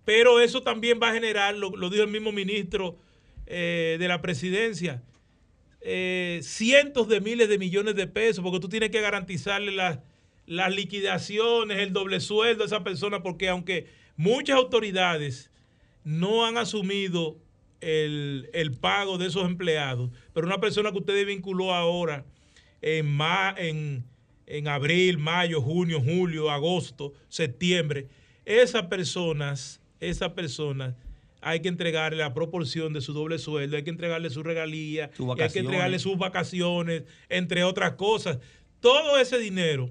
pero 0.08 0.40
eso 0.40 0.62
también 0.62 0.98
va 1.02 1.10
a 1.10 1.12
generar, 1.12 1.54
lo, 1.54 1.90
dijo 1.90 2.02
el 2.02 2.08
mismo 2.08 2.32
ministro 2.32 2.96
eh, 3.44 3.98
de 4.00 4.08
la 4.08 4.22
presidencia, 4.22 5.02
eh, 5.82 6.40
cientos 6.42 7.08
de 7.08 7.20
miles 7.20 7.50
de 7.50 7.58
millones 7.58 7.94
de 7.94 8.06
pesos, 8.06 8.42
porque 8.42 8.58
tú 8.58 8.70
tienes 8.70 8.88
que 8.88 9.02
garantizarle 9.02 9.70
las, 9.70 9.98
las 10.46 10.74
liquidaciones, 10.74 11.80
el 11.80 11.92
doble 11.92 12.20
sueldo 12.20 12.62
a 12.62 12.66
esa 12.66 12.82
persona, 12.82 13.22
porque 13.22 13.50
aunque 13.50 13.88
muchas 14.16 14.56
autoridades 14.56 15.50
no 16.04 16.46
han 16.46 16.56
asumido 16.56 17.36
el, 17.82 18.78
pago 18.80 19.18
de 19.18 19.26
esos 19.26 19.44
empleados, 19.44 20.10
pero 20.32 20.46
una 20.46 20.58
persona 20.58 20.90
que 20.90 21.00
usted 21.00 21.26
vinculó 21.26 21.74
ahora 21.74 22.24
en, 22.80 23.18
en, 23.58 24.04
en 24.46 24.68
abril, 24.68 25.18
mayo, 25.18 25.60
junio, 25.60 26.00
julio, 26.00 26.50
agosto, 26.50 27.12
septiembre, 27.28 28.08
esas 28.46 28.84
personas 28.84 29.82
esa 30.00 30.34
persona 30.34 30.96
hay 31.40 31.60
que 31.60 31.68
entregarle 31.68 32.18
la 32.18 32.34
proporción 32.34 32.92
de 32.92 33.00
su 33.00 33.12
doble 33.12 33.38
sueldo, 33.38 33.76
hay 33.76 33.84
que 33.84 33.90
entregarle 33.90 34.30
su 34.30 34.42
regalía, 34.42 35.10
hay 35.38 35.50
que 35.50 35.60
entregarle 35.60 35.98
sus 35.98 36.18
vacaciones, 36.18 37.04
entre 37.28 37.64
otras 37.64 37.92
cosas. 37.92 38.38
Todo 38.80 39.18
ese 39.18 39.38
dinero 39.38 39.90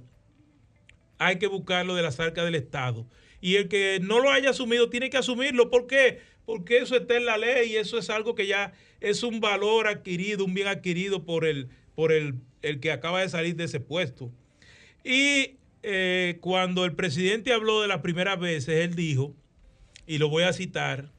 hay 1.17 1.37
que 1.39 1.47
buscarlo 1.47 1.95
de 1.95 2.03
las 2.03 2.19
arcas 2.19 2.45
del 2.45 2.55
Estado. 2.55 3.07
Y 3.39 3.55
el 3.55 3.67
que 3.67 3.99
no 4.01 4.19
lo 4.19 4.31
haya 4.31 4.49
asumido 4.49 4.89
tiene 4.89 5.09
que 5.09 5.17
asumirlo. 5.17 5.69
¿Por 5.69 5.87
qué? 5.87 6.19
Porque 6.45 6.77
eso 6.77 6.95
está 6.95 7.15
en 7.17 7.25
la 7.25 7.37
ley 7.37 7.73
y 7.73 7.75
eso 7.75 7.97
es 7.97 8.09
algo 8.09 8.35
que 8.35 8.47
ya 8.47 8.73
es 8.99 9.23
un 9.23 9.39
valor 9.39 9.87
adquirido, 9.87 10.45
un 10.45 10.53
bien 10.53 10.67
adquirido 10.67 11.23
por 11.23 11.45
el, 11.45 11.69
por 11.95 12.11
el, 12.11 12.35
que 12.81 12.91
acaba 12.91 13.21
de 13.21 13.29
salir 13.29 13.55
de 13.55 13.65
ese 13.65 13.79
puesto. 13.79 14.31
Y 15.03 15.57
eh, 15.83 16.37
cuando 16.41 16.83
el 16.85 16.93
presidente 16.93 17.53
habló 17.53 17.81
de 17.81 17.87
las 17.87 18.01
primeras 18.01 18.39
veces, 18.39 18.83
él 18.83 18.95
dijo 18.95 19.33
y 20.07 20.17
lo 20.17 20.29
voy 20.29 20.43
a 20.43 20.53
citar, 20.53 21.11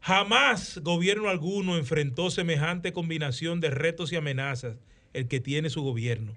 jamás 0.00 0.78
gobierno 0.78 1.28
alguno 1.28 1.76
enfrentó 1.76 2.30
semejante 2.30 2.92
combinación 2.92 3.60
de 3.60 3.70
retos 3.70 4.12
y 4.12 4.16
amenazas 4.16 4.76
el 5.12 5.26
que 5.26 5.40
tiene 5.40 5.68
su 5.68 5.82
gobierno. 5.82 6.36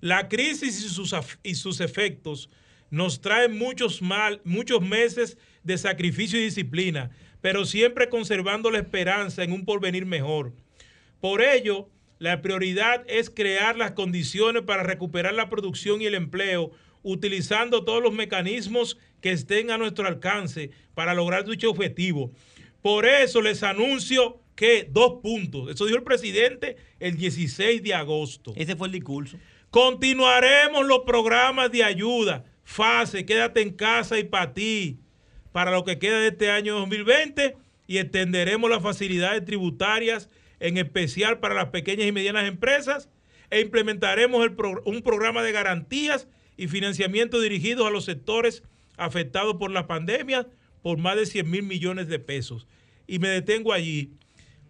La 0.00 0.28
crisis 0.28 0.84
y 0.84 0.88
sus, 0.88 1.14
y 1.42 1.54
sus 1.54 1.80
efectos 1.80 2.50
nos 2.90 3.20
traen 3.20 3.56
muchos, 3.56 4.02
mal, 4.02 4.40
muchos 4.44 4.82
meses 4.82 5.38
de 5.64 5.78
sacrificio 5.78 6.38
y 6.38 6.44
disciplina, 6.44 7.10
pero 7.40 7.64
siempre 7.64 8.08
conservando 8.08 8.70
la 8.70 8.78
esperanza 8.78 9.42
en 9.42 9.52
un 9.52 9.64
porvenir 9.64 10.04
mejor. 10.04 10.52
Por 11.20 11.42
ello, 11.42 11.88
la 12.18 12.42
prioridad 12.42 13.04
es 13.08 13.30
crear 13.30 13.76
las 13.76 13.92
condiciones 13.92 14.62
para 14.62 14.82
recuperar 14.82 15.34
la 15.34 15.48
producción 15.48 16.00
y 16.02 16.06
el 16.06 16.14
empleo 16.14 16.70
utilizando 17.02 17.84
todos 17.84 18.02
los 18.02 18.12
mecanismos 18.12 18.98
que 19.26 19.32
estén 19.32 19.72
a 19.72 19.76
nuestro 19.78 20.06
alcance 20.06 20.70
para 20.94 21.12
lograr 21.12 21.44
dicho 21.44 21.68
objetivo. 21.68 22.30
Por 22.80 23.06
eso 23.06 23.42
les 23.42 23.64
anuncio 23.64 24.38
que 24.54 24.86
dos 24.88 25.14
puntos. 25.20 25.68
Eso 25.68 25.84
dijo 25.84 25.98
el 25.98 26.04
presidente 26.04 26.76
el 27.00 27.16
16 27.16 27.82
de 27.82 27.92
agosto. 27.92 28.52
Ese 28.54 28.76
fue 28.76 28.86
el 28.86 28.92
discurso. 28.92 29.36
Continuaremos 29.70 30.86
los 30.86 31.00
programas 31.00 31.72
de 31.72 31.82
ayuda. 31.82 32.44
Fase, 32.62 33.26
quédate 33.26 33.62
en 33.62 33.70
casa 33.70 34.16
y 34.16 34.22
para 34.24 34.54
ti. 34.54 34.98
para 35.50 35.72
lo 35.72 35.82
que 35.84 35.98
queda 35.98 36.20
de 36.20 36.28
este 36.28 36.50
año 36.52 36.74
2020 36.78 37.56
y 37.88 37.98
extenderemos 37.98 38.70
las 38.70 38.82
facilidades 38.82 39.44
tributarias, 39.44 40.28
en 40.60 40.76
especial 40.76 41.40
para 41.40 41.54
las 41.54 41.70
pequeñas 41.70 42.06
y 42.06 42.12
medianas 42.12 42.46
empresas, 42.46 43.08
e 43.50 43.60
implementaremos 43.60 44.44
el 44.44 44.54
pro- 44.54 44.82
un 44.84 45.02
programa 45.02 45.42
de 45.42 45.50
garantías 45.52 46.28
y 46.56 46.68
financiamiento 46.68 47.40
dirigidos 47.40 47.86
a 47.86 47.90
los 47.90 48.04
sectores 48.04 48.62
afectados 48.96 49.56
por 49.56 49.70
la 49.70 49.86
pandemia 49.86 50.48
por 50.82 50.98
más 50.98 51.16
de 51.16 51.26
100 51.26 51.50
mil 51.50 51.62
millones 51.62 52.08
de 52.08 52.18
pesos. 52.18 52.66
Y 53.06 53.18
me 53.18 53.28
detengo 53.28 53.72
allí, 53.72 54.12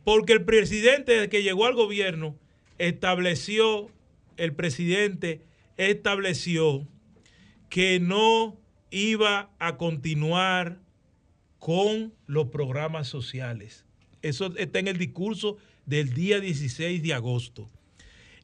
porque 0.04 0.32
el 0.32 0.44
presidente 0.44 1.12
desde 1.12 1.28
que 1.28 1.42
llegó 1.42 1.66
al 1.66 1.74
gobierno 1.74 2.38
estableció, 2.78 3.90
el 4.36 4.54
presidente 4.54 5.42
estableció 5.76 6.86
que 7.68 8.00
no 8.00 8.56
iba 8.90 9.50
a 9.58 9.76
continuar 9.76 10.78
con 11.58 12.14
los 12.26 12.48
programas 12.48 13.08
sociales. 13.08 13.84
Eso 14.22 14.56
está 14.56 14.78
en 14.78 14.88
el 14.88 14.98
discurso 14.98 15.56
del 15.84 16.14
día 16.14 16.40
16 16.40 17.02
de 17.02 17.14
agosto. 17.14 17.68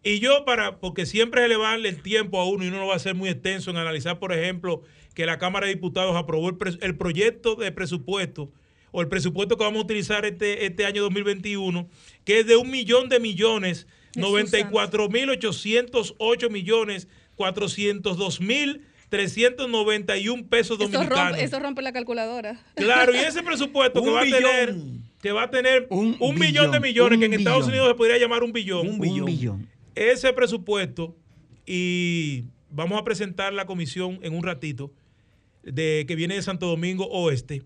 Y 0.04 0.18
yo 0.18 0.44
para, 0.44 0.80
porque 0.80 1.06
siempre 1.06 1.42
se 1.42 1.48
le 1.48 1.56
va 1.56 1.74
el 1.74 2.02
tiempo 2.02 2.40
a 2.40 2.48
uno 2.48 2.64
y 2.64 2.68
uno 2.68 2.78
no 2.78 2.88
va 2.88 2.96
a 2.96 2.98
ser 2.98 3.14
muy 3.14 3.28
extenso 3.28 3.70
en 3.70 3.76
analizar, 3.76 4.18
por 4.18 4.32
ejemplo, 4.32 4.82
que 5.14 5.26
la 5.26 5.38
Cámara 5.38 5.66
de 5.66 5.74
Diputados 5.74 6.16
aprobó 6.16 6.48
el, 6.48 6.96
proyecto 6.96 7.56
de 7.56 7.72
presupuesto 7.72 8.50
o 8.90 9.00
el 9.00 9.08
presupuesto 9.08 9.56
que 9.56 9.64
vamos 9.64 9.80
a 9.80 9.84
utilizar 9.84 10.24
este, 10.24 10.66
este 10.66 10.86
año 10.86 11.02
2021, 11.02 11.88
que 12.24 12.40
es 12.40 12.46
de 12.46 12.56
un 12.56 12.70
millón 12.70 13.08
de 13.08 13.20
millones, 13.20 13.86
Jesús 14.14 14.30
94 14.30 15.08
mil 15.08 15.30
808 15.30 16.50
millones, 16.50 17.08
402 17.36 18.40
mil 18.40 18.82
391 19.08 20.46
pesos 20.48 20.78
Eso 20.80 20.88
dominicanos. 20.88 21.28
rompe, 21.30 21.44
eso 21.44 21.58
rompe 21.60 21.82
la 21.82 21.92
calculadora. 21.92 22.58
Claro, 22.74 23.14
y 23.14 23.18
ese 23.18 23.42
presupuesto 23.42 24.02
que 24.02 24.08
Un 24.08 24.14
va 24.14 24.22
a 24.22 24.24
tener, 24.24 24.74
que 25.20 25.32
va 25.32 25.42
a 25.42 25.50
tener 25.50 25.86
un, 25.90 26.16
Un 26.18 26.38
millón 26.38 26.70
de 26.70 26.80
millones, 26.80 27.18
que 27.18 27.26
en 27.26 27.32
un 27.32 27.38
Estados. 27.38 27.66
Unidos 27.66 27.88
se 27.88 27.94
podría 27.94 28.16
llamar 28.16 28.42
un 28.42 28.52
billón. 28.52 28.86
Un 28.88 28.94
Un 28.94 29.00
billón. 29.00 29.24
billón. 29.26 29.68
Ese 29.94 30.32
presupuesto, 30.32 31.14
y 31.66 32.44
vamos 32.70 32.98
a 32.98 33.04
presentar 33.04 33.52
la 33.52 33.66
comisión 33.66 34.18
en 34.22 34.34
un 34.34 34.42
ratito, 34.42 34.90
de 35.62 36.04
que 36.06 36.14
viene 36.16 36.34
de 36.36 36.42
Santo 36.42 36.66
Domingo 36.66 37.06
Oeste. 37.06 37.62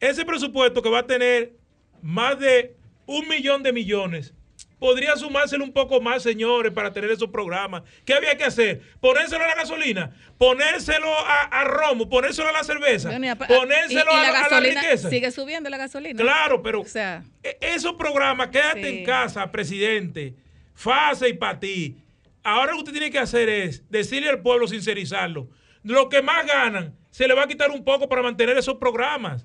Ese 0.00 0.24
presupuesto 0.24 0.82
que 0.82 0.90
va 0.90 1.00
a 1.00 1.06
tener 1.06 1.54
más 2.02 2.38
de 2.38 2.76
un 3.06 3.26
millón 3.28 3.62
de 3.62 3.72
millones. 3.72 4.34
Podría 4.78 5.16
sumárselo 5.16 5.64
un 5.64 5.72
poco 5.72 6.00
más, 6.00 6.22
señores, 6.22 6.70
para 6.72 6.92
tener 6.92 7.10
esos 7.10 7.30
programas. 7.30 7.82
¿Qué 8.04 8.14
había 8.14 8.36
que 8.36 8.44
hacer? 8.44 8.80
Ponérselo 9.00 9.42
a 9.42 9.48
la 9.48 9.56
gasolina, 9.56 10.12
ponérselo 10.38 11.12
a, 11.12 11.42
a 11.46 11.64
romo, 11.64 12.08
ponérselo 12.08 12.48
a 12.48 12.52
la 12.52 12.62
cerveza, 12.62 13.08
Bueno, 13.10 13.32
a- 13.32 13.34
ponérselo 13.34 14.10
y- 14.12 14.14
y 14.14 14.18
a, 14.18 14.22
la 14.22 14.28
a 14.28 14.32
la 14.32 14.40
gasolina 14.48 14.80
riqueza. 14.82 15.10
Sigue 15.10 15.30
subiendo 15.32 15.68
la 15.68 15.78
gasolina. 15.78 16.22
Claro, 16.22 16.62
pero 16.62 16.82
O 16.82 16.84
sea, 16.84 17.24
e- 17.42 17.58
esos 17.60 17.94
programas, 17.94 18.48
quédate 18.50 18.88
Sí. 18.88 18.98
en 18.98 19.04
casa, 19.04 19.50
presidente, 19.50 20.36
fase 20.74 21.28
y 21.30 21.32
para 21.32 21.58
ti. 21.58 21.96
Ahora 22.44 22.66
lo 22.70 22.74
que 22.74 22.78
usted 22.84 22.92
tiene 22.92 23.10
que 23.10 23.18
hacer 23.18 23.48
es 23.48 23.82
decirle 23.90 24.28
al 24.28 24.42
pueblo, 24.42 24.68
sincerizarlo. 24.68 25.48
Lo 25.82 26.08
que 26.08 26.22
más 26.22 26.46
ganan, 26.46 26.94
se 27.18 27.26
le 27.26 27.34
va 27.34 27.42
a 27.42 27.48
quitar 27.48 27.72
un 27.72 27.82
poco 27.82 28.08
para 28.08 28.22
mantener 28.22 28.56
esos 28.56 28.76
programas. 28.76 29.44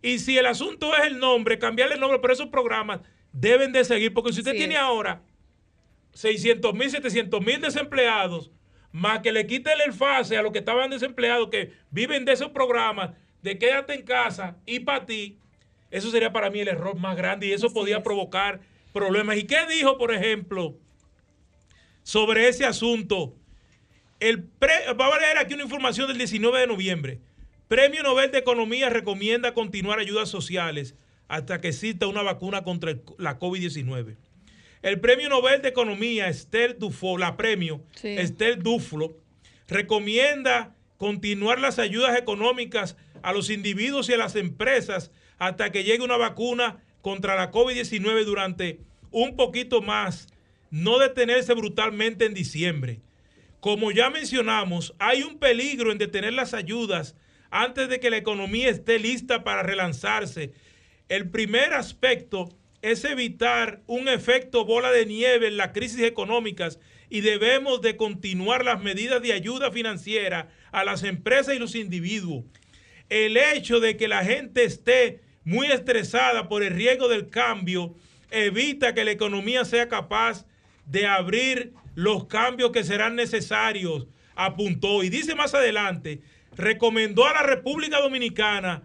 Y 0.00 0.20
si 0.20 0.38
el 0.38 0.46
asunto 0.46 0.96
es 0.96 1.04
el 1.04 1.18
nombre, 1.18 1.58
cambiarle 1.58 1.96
el 1.96 2.00
nombre, 2.00 2.18
pero 2.18 2.32
esos 2.32 2.48
programas 2.48 3.00
deben 3.30 3.72
de 3.72 3.84
seguir. 3.84 4.14
Porque 4.14 4.32
si 4.32 4.38
usted 4.40 4.52
tiene 4.52 4.76
es. 4.76 4.80
ahora 4.80 5.20
600 6.14 6.72
mil, 6.72 6.88
700 6.88 7.44
mil 7.44 7.60
desempleados, 7.60 8.50
más 8.90 9.20
que 9.20 9.32
le 9.32 9.46
quiten 9.46 9.74
el 9.84 9.92
fase 9.92 10.38
a 10.38 10.42
los 10.42 10.50
que 10.50 10.60
estaban 10.60 10.88
desempleados, 10.88 11.50
que 11.50 11.74
viven 11.90 12.24
de 12.24 12.32
esos 12.32 12.48
programas, 12.52 13.10
de 13.42 13.58
quédate 13.58 13.92
en 13.96 14.02
casa 14.06 14.56
y 14.64 14.80
para 14.80 15.04
ti, 15.04 15.36
eso 15.90 16.10
sería 16.10 16.32
para 16.32 16.48
mí 16.48 16.60
el 16.60 16.68
error 16.68 16.96
más 16.96 17.18
grande 17.18 17.48
y 17.48 17.52
eso 17.52 17.66
Así 17.66 17.74
podía 17.74 17.98
es. 17.98 18.02
provocar 18.02 18.62
problemas. 18.94 19.36
¿Y 19.36 19.44
qué 19.44 19.66
dijo, 19.66 19.98
por 19.98 20.10
ejemplo, 20.14 20.78
sobre 22.02 22.48
ese 22.48 22.64
asunto? 22.64 23.36
El 24.20 24.42
pre- 24.44 24.92
Vamos 24.96 25.16
a 25.16 25.20
leer 25.20 25.38
aquí 25.38 25.54
una 25.54 25.64
información 25.64 26.08
del 26.08 26.18
19 26.18 26.60
de 26.60 26.66
noviembre. 26.66 27.20
Premio 27.68 28.02
Nobel 28.02 28.30
de 28.30 28.38
Economía 28.38 28.88
recomienda 28.90 29.54
continuar 29.54 29.98
ayudas 29.98 30.28
sociales 30.28 30.94
hasta 31.28 31.60
que 31.60 31.68
exista 31.68 32.06
una 32.06 32.22
vacuna 32.22 32.62
contra 32.62 32.90
el- 32.92 33.02
la 33.18 33.38
COVID-19. 33.38 34.16
El 34.82 35.00
Premio 35.00 35.28
Nobel 35.30 35.62
de 35.62 35.68
Economía, 35.70 36.28
Esther 36.28 36.78
Duflo, 36.78 37.16
la 37.16 37.36
premio, 37.36 37.82
Sí. 37.94 38.08
Esther 38.08 38.62
Duflo, 38.62 39.16
recomienda 39.66 40.74
continuar 40.98 41.58
las 41.58 41.78
ayudas 41.78 42.16
económicas 42.18 42.96
a 43.22 43.32
los 43.32 43.48
individuos 43.50 44.08
y 44.08 44.12
a 44.12 44.18
las 44.18 44.36
empresas 44.36 45.10
hasta 45.38 45.72
que 45.72 45.84
llegue 45.84 46.04
una 46.04 46.16
vacuna 46.18 46.82
contra 47.00 47.34
la 47.34 47.50
COVID-19 47.50 48.24
durante 48.24 48.80
un 49.10 49.36
poquito 49.36 49.80
más, 49.82 50.28
no 50.70 50.98
detenerse 50.98 51.54
brutalmente 51.54 52.26
en 52.26 52.34
diciembre. 52.34 53.00
Como 53.64 53.92
ya 53.92 54.10
mencionamos, 54.10 54.94
hay 54.98 55.22
un 55.22 55.38
peligro 55.38 55.90
en 55.90 55.96
detener 55.96 56.34
las 56.34 56.52
ayudas 56.52 57.16
antes 57.50 57.88
de 57.88 57.98
que 57.98 58.10
la 58.10 58.18
economía 58.18 58.68
esté 58.68 58.98
lista 58.98 59.42
para 59.42 59.62
relanzarse. 59.62 60.52
El 61.08 61.30
primer 61.30 61.72
aspecto 61.72 62.50
es 62.82 63.06
evitar 63.06 63.80
un 63.86 64.10
efecto 64.10 64.66
bola 64.66 64.90
de 64.90 65.06
nieve 65.06 65.48
en 65.48 65.56
las 65.56 65.70
crisis 65.70 66.00
económicas 66.00 66.78
y 67.08 67.22
debemos 67.22 67.80
de 67.80 67.96
continuar 67.96 68.66
las 68.66 68.82
medidas 68.82 69.22
de 69.22 69.32
ayuda 69.32 69.70
financiera 69.70 70.50
a 70.70 70.84
las 70.84 71.02
empresas 71.02 71.56
y 71.56 71.58
los 71.58 71.74
individuos. 71.74 72.44
El 73.08 73.38
hecho 73.38 73.80
de 73.80 73.96
que 73.96 74.08
la 74.08 74.26
gente 74.26 74.64
esté 74.64 75.22
muy 75.42 75.68
estresada 75.68 76.50
por 76.50 76.62
el 76.62 76.74
riesgo 76.74 77.08
del 77.08 77.30
cambio 77.30 77.94
evita 78.30 78.92
que 78.92 79.06
la 79.06 79.12
economía 79.12 79.64
sea 79.64 79.88
capaz 79.88 80.44
de 80.84 81.06
abrir 81.06 81.72
los 81.94 82.26
cambios 82.26 82.70
que 82.70 82.84
serán 82.84 83.16
necesarios, 83.16 84.06
apuntó. 84.34 85.02
Y 85.02 85.10
dice 85.10 85.34
más 85.34 85.54
adelante, 85.54 86.20
recomendó 86.56 87.26
a 87.26 87.32
la 87.32 87.42
República 87.42 88.00
Dominicana 88.00 88.82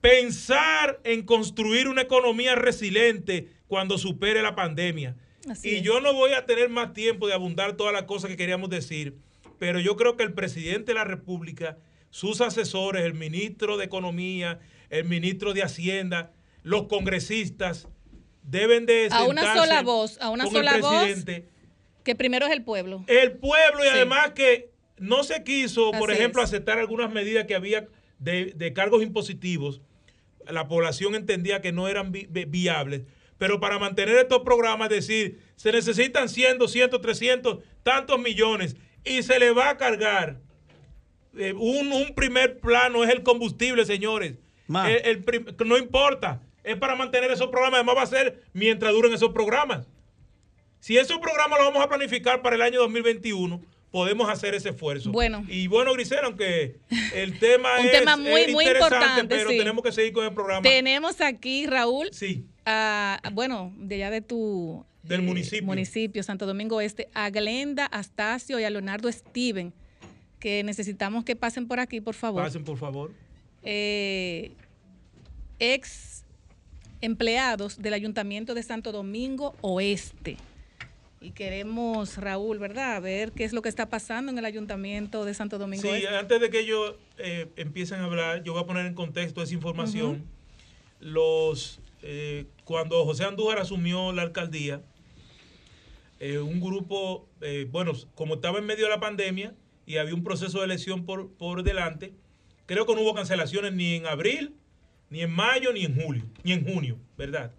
pensar 0.00 1.00
en 1.04 1.22
construir 1.22 1.88
una 1.88 2.02
economía 2.02 2.54
resiliente 2.54 3.48
cuando 3.66 3.98
supere 3.98 4.42
la 4.42 4.54
pandemia. 4.54 5.16
Así 5.48 5.70
y 5.70 5.74
es. 5.76 5.82
yo 5.82 6.00
no 6.00 6.12
voy 6.14 6.32
a 6.32 6.46
tener 6.46 6.68
más 6.68 6.92
tiempo 6.92 7.26
de 7.26 7.34
abundar 7.34 7.76
todas 7.76 7.92
las 7.92 8.04
cosas 8.04 8.30
que 8.30 8.36
queríamos 8.36 8.70
decir, 8.70 9.16
pero 9.58 9.78
yo 9.78 9.96
creo 9.96 10.16
que 10.16 10.22
el 10.22 10.32
presidente 10.32 10.92
de 10.92 10.94
la 10.94 11.04
República, 11.04 11.78
sus 12.10 12.40
asesores, 12.40 13.04
el 13.04 13.14
ministro 13.14 13.76
de 13.76 13.84
Economía, 13.84 14.58
el 14.88 15.04
ministro 15.04 15.52
de 15.52 15.62
Hacienda, 15.62 16.32
los 16.62 16.88
congresistas, 16.88 17.88
deben 18.42 18.86
de 18.86 19.08
A 19.10 19.24
una 19.24 19.54
sola 19.54 19.82
voz, 19.82 20.18
a 20.20 20.30
una 20.30 20.46
sola 20.46 20.78
voz. 20.78 21.06
Que 22.04 22.14
primero 22.14 22.46
es 22.46 22.52
el 22.52 22.62
pueblo. 22.64 23.04
el 23.06 23.32
pueblo 23.32 23.80
y 23.84 23.88
Sí. 23.88 23.92
además 23.94 24.30
que 24.32 24.70
no 24.98 25.22
se 25.24 25.42
quiso, 25.44 25.90
por 25.92 26.10
Así 26.10 26.18
ejemplo, 26.20 26.42
es. 26.42 26.48
aceptar 26.48 26.78
algunas 26.78 27.10
medidas 27.10 27.46
que 27.46 27.54
había 27.54 27.86
de, 28.18 28.52
de 28.54 28.72
cargos 28.72 29.02
impositivos. 29.02 29.80
La 30.48 30.68
población 30.68 31.14
entendía 31.14 31.60
que 31.60 31.72
no 31.72 31.88
eran 31.88 32.12
vi- 32.12 32.26
vi- 32.28 32.44
viables. 32.44 33.02
Pero 33.38 33.60
para 33.60 33.78
mantener 33.78 34.16
estos 34.16 34.40
programas, 34.40 34.90
es 34.90 35.06
decir, 35.06 35.40
se 35.56 35.72
necesitan 35.72 36.28
100, 36.28 36.58
200, 36.58 37.00
300, 37.00 37.58
tantos 37.82 38.18
millones 38.20 38.76
y 39.04 39.22
se 39.22 39.38
le 39.38 39.50
va 39.52 39.70
a 39.70 39.76
cargar. 39.78 40.40
Eh, 41.38 41.52
un, 41.54 41.92
un 41.92 42.14
primer 42.14 42.58
plano 42.58 43.04
es 43.04 43.10
el 43.10 43.22
combustible, 43.22 43.84
señores. 43.86 44.36
Ma. 44.66 44.90
El- 44.90 45.06
el 45.06 45.24
prim- 45.24 45.46
no 45.64 45.78
importa. 45.78 46.42
Es 46.64 46.76
para 46.76 46.94
mantener 46.94 47.30
esos 47.30 47.48
programas. 47.48 47.78
Además 47.78 47.96
va 47.96 48.02
a 48.02 48.06
ser 48.06 48.42
mientras 48.52 48.92
duren 48.92 49.12
esos 49.14 49.30
programas. 49.32 49.86
Si 50.80 50.96
esos 50.96 51.18
programas 51.18 51.58
los 51.58 51.68
vamos 51.68 51.84
a 51.84 51.88
planificar 51.88 52.42
para 52.42 52.56
el 52.56 52.62
año 52.62 52.80
2021, 52.80 53.60
podemos 53.90 54.28
hacer 54.30 54.54
ese 54.54 54.70
esfuerzo. 54.70 55.10
Bueno. 55.12 55.44
Y 55.48 55.66
bueno, 55.66 55.92
Grisela, 55.92 56.22
aunque 56.24 56.76
el 57.14 57.38
tema 57.38 57.68
Un 57.80 57.86
es, 57.86 57.92
tema 57.92 58.16
muy, 58.16 58.40
es 58.42 58.52
muy 58.52 58.66
importante, 58.66 59.24
pero 59.28 59.50
sí. 59.50 59.58
tenemos 59.58 59.84
que 59.84 59.92
seguir 59.92 60.12
con 60.12 60.24
el 60.24 60.32
programa. 60.32 60.62
Tenemos 60.62 61.20
aquí, 61.20 61.66
Raúl, 61.66 62.08
Sí, 62.12 62.46
a- 62.64 63.20
bueno, 63.32 63.72
de 63.76 63.96
allá 63.96 64.10
de 64.10 64.20
tu 64.22 64.84
eh, 65.04 65.08
Del 65.08 65.22
municipio. 65.22 65.66
municipio, 65.66 66.22
Santo 66.22 66.46
Domingo 66.46 66.80
Este, 66.80 67.08
a 67.14 67.30
Glenda 67.30 67.86
Astacio 67.86 68.58
y 68.60 68.64
a 68.64 68.70
Leonardo 68.70 69.10
Steven, 69.12 69.72
que 70.38 70.62
necesitamos 70.64 71.24
que 71.24 71.36
pasen 71.36 71.68
por 71.68 71.80
aquí, 71.80 72.00
por 72.00 72.14
favor. 72.14 72.42
pasen 72.42 72.64
por 72.64 72.78
favor. 72.78 73.12
Eh, 73.62 74.52
ex 75.58 76.24
empleados 77.02 77.80
del 77.82 77.94
Ayuntamiento 77.94 78.54
de 78.54 78.62
Santo 78.62 78.92
Domingo 78.92 79.54
Oeste. 79.62 80.36
Y 81.22 81.32
queremos, 81.32 82.16
Raúl, 82.16 82.58
¿verdad? 82.58 83.02
Ver 83.02 83.32
qué 83.32 83.44
es 83.44 83.52
lo 83.52 83.60
que 83.60 83.68
está 83.68 83.90
pasando 83.90 84.32
en 84.32 84.38
el 84.38 84.44
Ayuntamiento 84.46 85.26
de 85.26 85.34
Santo 85.34 85.58
Domingo 85.58 85.82
Sí, 85.82 85.88
Oeste. 85.88 86.08
antes 86.08 86.40
de 86.40 86.48
que 86.48 86.60
ellos 86.60 86.94
eh, 87.18 87.50
empiecen 87.56 88.00
a 88.00 88.04
hablar, 88.04 88.42
yo 88.42 88.54
voy 88.54 88.62
a 88.62 88.66
poner 88.66 88.86
en 88.86 88.94
contexto 88.94 89.42
esa 89.42 89.52
información. 89.52 90.24
Los 90.98 91.80
eh, 92.02 92.46
cuando 92.64 93.04
José 93.04 93.24
Andújar 93.24 93.58
asumió 93.58 94.12
la 94.12 94.22
alcaldía, 94.22 94.80
eh, 96.20 96.38
un 96.38 96.58
grupo, 96.58 97.28
bueno, 97.70 97.92
como 98.14 98.34
estaba 98.34 98.58
en 98.58 98.64
medio 98.64 98.84
de 98.84 98.90
la 98.90 99.00
pandemia 99.00 99.54
y 99.84 99.98
había 99.98 100.14
un 100.14 100.24
proceso 100.24 100.60
de 100.60 100.64
elección 100.64 101.04
por, 101.04 101.30
por 101.32 101.62
delante, 101.62 102.14
creo 102.64 102.86
que 102.86 102.94
no 102.94 103.02
hubo 103.02 103.14
cancelaciones 103.14 103.74
ni 103.74 103.96
en 103.96 104.06
abril, 104.06 104.54
ni 105.10 105.20
en 105.20 105.30
mayo, 105.30 105.70
ni 105.74 105.84
en 105.84 106.00
julio, 106.00 106.24
ni 106.44 106.52
en 106.52 106.64
junio, 106.64 106.96
¿verdad? 107.18 107.52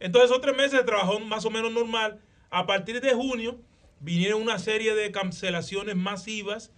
Entonces, 0.00 0.30
esos 0.30 0.40
tres 0.40 0.56
meses 0.56 0.78
se 0.78 0.84
trabajó 0.84 1.20
más 1.20 1.44
o 1.44 1.50
menos 1.50 1.70
normal. 1.72 2.18
A 2.52 2.66
partir 2.66 3.00
de 3.00 3.14
junio 3.14 3.58
vinieron 4.00 4.42
una 4.42 4.58
serie 4.58 4.94
de 4.94 5.10
cancelaciones 5.10 5.96
masivas 5.96 6.70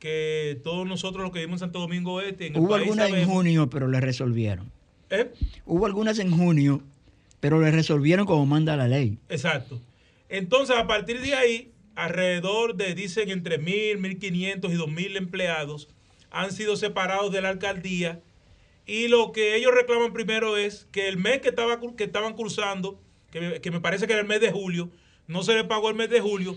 que 0.00 0.60
todos 0.64 0.88
nosotros 0.88 1.22
los 1.22 1.30
que 1.30 1.38
vivimos 1.38 1.62
en 1.62 1.66
Santo 1.68 1.78
Domingo 1.78 2.20
Este, 2.20 2.48
en 2.48 2.56
el 2.56 2.60
Hubo 2.60 2.70
país 2.70 2.82
algunas 2.82 3.10
en 3.12 3.28
junio, 3.28 3.70
pero 3.70 3.86
le 3.86 4.00
resolvieron. 4.00 4.72
¿Eh? 5.08 5.30
Hubo 5.66 5.86
algunas 5.86 6.18
en 6.18 6.36
junio, 6.36 6.82
pero 7.38 7.60
le 7.60 7.70
resolvieron 7.70 8.26
como 8.26 8.44
manda 8.44 8.76
la 8.76 8.88
ley. 8.88 9.18
Exacto. 9.28 9.80
Entonces, 10.28 10.76
a 10.76 10.88
partir 10.88 11.20
de 11.20 11.34
ahí, 11.34 11.70
alrededor 11.94 12.74
de, 12.74 12.96
dicen, 12.96 13.30
entre 13.30 13.60
1.000, 13.60 14.00
1.500 14.00 14.72
y 14.72 14.76
2.000 14.76 15.16
empleados 15.16 15.88
han 16.32 16.50
sido 16.50 16.74
separados 16.74 17.30
de 17.30 17.40
la 17.40 17.50
alcaldía. 17.50 18.20
Y 18.84 19.06
lo 19.06 19.30
que 19.30 19.54
ellos 19.54 19.72
reclaman 19.72 20.12
primero 20.12 20.56
es 20.56 20.88
que 20.90 21.06
el 21.06 21.18
mes 21.18 21.40
que, 21.40 21.50
estaba, 21.50 21.78
que 21.96 22.04
estaban 22.04 22.34
cursando, 22.34 23.00
que, 23.30 23.60
que 23.60 23.70
me 23.70 23.80
parece 23.80 24.08
que 24.08 24.14
era 24.14 24.22
el 24.22 24.28
mes 24.28 24.40
de 24.40 24.50
julio, 24.50 24.90
no 25.30 25.44
se 25.44 25.54
le 25.54 25.62
pagó 25.62 25.88
el 25.88 25.94
mes 25.94 26.10
de 26.10 26.20
julio, 26.20 26.56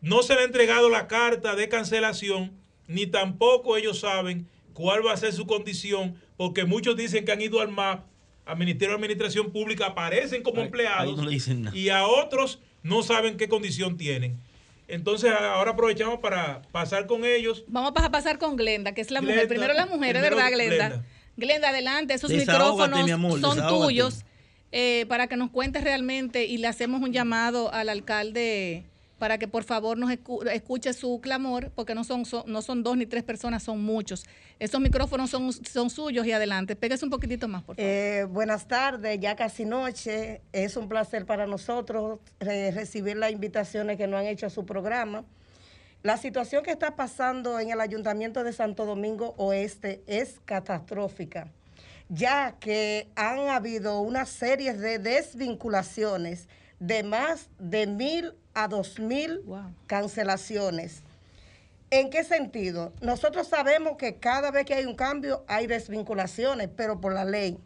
no 0.00 0.22
se 0.22 0.34
le 0.34 0.42
ha 0.42 0.44
entregado 0.44 0.88
la 0.88 1.08
carta 1.08 1.56
de 1.56 1.68
cancelación, 1.68 2.52
ni 2.86 3.06
tampoco 3.06 3.76
ellos 3.76 3.98
saben 3.98 4.46
cuál 4.74 5.04
va 5.04 5.12
a 5.12 5.16
ser 5.16 5.32
su 5.32 5.44
condición, 5.44 6.14
porque 6.36 6.64
muchos 6.64 6.96
dicen 6.96 7.24
que 7.24 7.32
han 7.32 7.42
ido 7.42 7.60
al 7.60 7.68
MAP, 7.72 8.06
al 8.46 8.58
Ministerio 8.58 8.90
de 8.90 8.94
Administración 8.94 9.50
Pública, 9.50 9.86
aparecen 9.86 10.44
como 10.44 10.62
empleados 10.62 11.10
ahí 11.10 11.16
no 11.16 11.24
le 11.24 11.32
dicen 11.32 11.62
nada. 11.62 11.76
y 11.76 11.88
a 11.88 12.06
otros 12.06 12.60
no 12.84 13.02
saben 13.02 13.36
qué 13.36 13.48
condición 13.48 13.96
tienen. 13.96 14.38
Entonces 14.86 15.32
ahora 15.32 15.72
aprovechamos 15.72 16.20
para 16.20 16.62
pasar 16.70 17.06
con 17.08 17.24
ellos. 17.24 17.64
Vamos 17.66 17.92
a 17.96 18.10
pasar 18.10 18.38
con 18.38 18.56
Glenda, 18.56 18.92
que 18.94 19.00
es 19.00 19.10
la 19.10 19.20
mujer. 19.20 19.48
Primero 19.48 19.74
las 19.74 19.88
mujeres, 19.88 20.22
primero 20.22 20.36
¿verdad, 20.36 20.52
Glenda? 20.52 20.88
Glenda. 20.88 21.06
Glenda, 21.36 21.68
adelante. 21.70 22.14
Esos 22.14 22.30
Desahógate, 22.30 22.72
micrófonos 22.72 23.04
mi 23.04 23.10
amor, 23.10 23.40
son 23.40 23.56
desahógate. 23.56 23.84
tuyos 23.86 24.24
eh, 24.72 25.06
para 25.08 25.26
que 25.26 25.36
nos 25.36 25.50
cuentes 25.50 25.84
realmente 25.84 26.44
y 26.46 26.58
le 26.58 26.66
hacemos 26.66 27.00
un 27.02 27.12
llamado 27.12 27.72
al 27.72 27.88
alcalde 27.88 28.84
para 29.18 29.38
que 29.38 29.46
por 29.46 29.62
favor 29.62 29.96
nos 29.98 30.10
escu- 30.10 30.44
escuche 30.50 30.92
su 30.92 31.20
clamor, 31.22 31.70
porque 31.76 31.94
no 31.94 32.02
son, 32.02 32.24
son- 32.24 32.42
no 32.46 32.60
son 32.60 32.82
dos 32.82 32.96
ni 32.96 33.06
tres 33.06 33.22
personas, 33.22 33.62
son 33.62 33.80
muchos. 33.80 34.24
Esos 34.58 34.80
micrófonos 34.80 35.30
son, 35.30 35.52
son 35.52 35.90
suyos 35.90 36.26
y 36.26 36.32
adelante. 36.32 36.74
Pégase 36.74 37.04
un 37.04 37.10
poquitito 37.12 37.46
más, 37.46 37.62
por 37.62 37.76
favor. 37.76 37.88
Eh, 37.88 38.24
buenas 38.28 38.66
tardes, 38.66 39.20
ya 39.20 39.36
casi 39.36 39.64
noche. 39.64 40.40
Es 40.52 40.76
un 40.76 40.88
placer 40.88 41.24
para 41.24 41.46
nosotros 41.46 42.18
recibir 42.40 43.16
las 43.16 43.30
invitaciones 43.30 43.96
que 43.96 44.08
nos 44.08 44.18
han 44.20 44.26
hecho 44.26 44.46
a 44.46 44.50
su 44.50 44.66
programa. 44.66 45.24
La 46.02 46.16
situación 46.16 46.64
que 46.64 46.72
está 46.72 46.96
pasando 46.96 47.60
en 47.60 47.70
el 47.70 47.80
Ayuntamiento 47.80 48.42
de 48.42 48.52
Santo 48.52 48.86
Domingo 48.86 49.34
Oeste 49.36 50.02
es 50.08 50.40
catastrófica, 50.44 51.46
ya 52.14 52.56
que 52.60 53.08
han 53.16 53.48
habido 53.48 54.00
una 54.02 54.26
serie 54.26 54.74
de 54.74 54.98
desvinculaciones 54.98 56.46
de 56.78 57.02
más 57.02 57.48
de 57.58 57.86
mil 57.86 58.34
a 58.52 58.68
dos 58.68 58.98
mil 58.98 59.40
Wow. 59.46 59.74
cancelaciones. 59.86 61.02
¿En 61.90 62.10
qué 62.10 62.22
sentido? 62.22 62.92
Nosotros 63.00 63.48
sabemos 63.48 63.96
que 63.96 64.16
cada 64.16 64.50
vez 64.50 64.66
que 64.66 64.74
hay 64.74 64.84
un 64.84 64.94
cambio 64.94 65.42
hay 65.48 65.66
desvinculaciones, 65.66 66.68
pero 66.76 67.00
por 67.00 67.14
la 67.14 67.24
ley. 67.24 67.58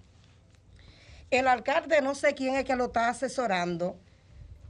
El 1.33 1.49
alcalde 1.49 2.01
no 2.01 2.15
sé 2.15 2.35
quién 2.35 2.55
es 2.55 2.65
que 2.65 2.77
lo 2.77 2.87
está 2.87 3.09
asesorando, 3.09 3.97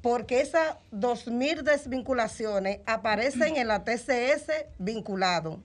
porque 0.01 0.41
esas 0.41 0.77
2.000 0.91 1.63
desvinculaciones 1.63 2.79
aparecen 2.87 3.57
en 3.57 3.69
la 3.69 3.85
TCS 3.85 4.51
vinculado, 4.79 5.61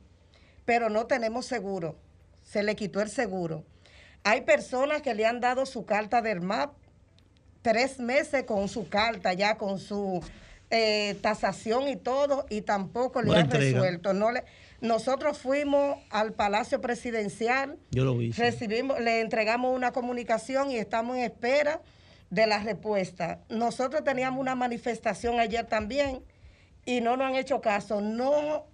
pero 0.65 0.89
no 0.89 1.05
tenemos 1.05 1.45
seguro. 1.45 1.95
Se 2.43 2.61
le 2.63 2.75
quitó 2.75 2.99
el 2.99 3.09
seguro. 3.09 3.63
Hay 4.23 4.41
personas 4.41 5.01
que 5.01 5.13
le 5.15 5.25
han 5.25 5.39
dado 5.39 5.65
su 5.65 5.85
carta 5.85 6.21
del 6.21 6.41
MAP 6.41 6.73
tres 7.61 7.99
meses 7.99 8.43
con 8.43 8.67
su 8.67 8.89
carta, 8.89 9.33
ya 9.33 9.57
con 9.57 9.79
su 9.79 10.23
eh, 10.69 11.17
tasación 11.21 11.87
y 11.87 11.95
todo, 11.95 12.45
y 12.49 12.61
tampoco 12.61 13.21
No 13.21 13.33
le 13.33 13.39
han 13.39 13.51
resuelto. 13.51 14.13
No 14.13 14.31
le, 14.31 14.43
nosotros 14.79 15.37
fuimos 15.37 15.97
al 16.09 16.33
Palacio 16.33 16.81
Presidencial, 16.81 17.77
Yo 17.91 18.03
lo 18.03 18.17
vi. 18.17 18.33
sí. 18.33 18.41
recibimos, 18.41 18.99
le 18.99 19.21
entregamos 19.21 19.75
una 19.75 19.91
comunicación 19.91 20.71
y 20.71 20.77
estamos 20.77 21.17
en 21.17 21.23
espera 21.23 21.81
de 22.29 22.47
la 22.47 22.59
respuesta. 22.63 23.39
Nosotros 23.49 24.03
teníamos 24.03 24.39
una 24.39 24.55
manifestación 24.55 25.39
ayer 25.39 25.65
también 25.67 26.23
y 26.85 27.01
no 27.01 27.17
nos 27.17 27.27
han 27.27 27.35
hecho 27.35 27.61
caso. 27.61 28.01
No, 28.01 28.65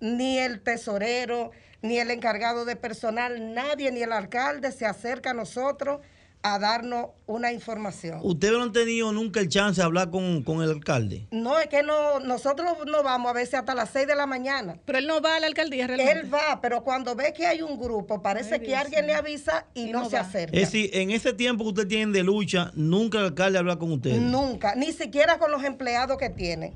ni 0.00 0.38
el 0.38 0.60
tesorero, 0.60 1.52
ni 1.84 1.98
el 1.98 2.10
encargado 2.10 2.64
de 2.64 2.76
personal, 2.76 3.52
nadie, 3.52 3.92
ni 3.92 4.02
el 4.02 4.12
alcalde 4.12 4.72
se 4.72 4.86
acerca 4.86 5.30
a 5.30 5.34
nosotros 5.34 6.00
a 6.42 6.58
darnos 6.58 7.08
una 7.26 7.52
información. 7.52 8.20
¿Ustedes 8.22 8.54
no 8.54 8.62
han 8.62 8.72
tenido 8.72 9.12
nunca 9.12 9.40
el 9.40 9.50
chance 9.50 9.80
de 9.80 9.84
hablar 9.84 10.10
con, 10.10 10.42
con 10.42 10.62
el 10.62 10.70
alcalde? 10.70 11.26
No, 11.30 11.58
es 11.58 11.66
que 11.68 11.82
no, 11.82 12.20
nosotros 12.20 12.68
no 12.86 13.02
vamos 13.02 13.30
a 13.30 13.34
veces 13.34 13.54
hasta 13.54 13.74
las 13.74 13.90
6 13.90 14.06
de 14.06 14.14
la 14.14 14.24
mañana. 14.26 14.78
Pero 14.86 14.98
él 14.98 15.06
no 15.06 15.20
va 15.20 15.36
a 15.36 15.40
la 15.40 15.46
alcaldía 15.46 15.86
realmente. 15.86 16.12
Él 16.20 16.32
va, 16.32 16.60
pero 16.62 16.82
cuando 16.84 17.14
ve 17.14 17.34
que 17.34 17.46
hay 17.46 17.60
un 17.60 17.78
grupo, 17.78 18.22
parece 18.22 18.54
Ay, 18.54 18.60
que 18.60 18.66
Dios 18.68 18.80
alguien 18.80 19.06
le 19.06 19.14
avisa 19.14 19.66
y, 19.74 19.88
Y 19.88 19.92
no, 19.92 20.00
no 20.04 20.10
se 20.10 20.16
va. 20.16 20.22
acerca. 20.22 20.56
Es 20.56 20.72
decir, 20.72 20.88
en 20.94 21.10
ese 21.10 21.34
tiempo 21.34 21.64
que 21.64 21.68
ustedes 21.68 21.88
tienen 21.88 22.12
de 22.12 22.22
lucha, 22.22 22.72
nunca 22.74 23.18
el 23.18 23.24
alcalde 23.26 23.58
habla 23.58 23.76
con 23.78 23.92
ustedes. 23.92 24.20
Nunca, 24.20 24.74
ni 24.74 24.92
siquiera 24.92 25.38
con 25.38 25.50
los 25.50 25.64
empleados 25.64 26.16
que 26.16 26.30
tienen. 26.30 26.72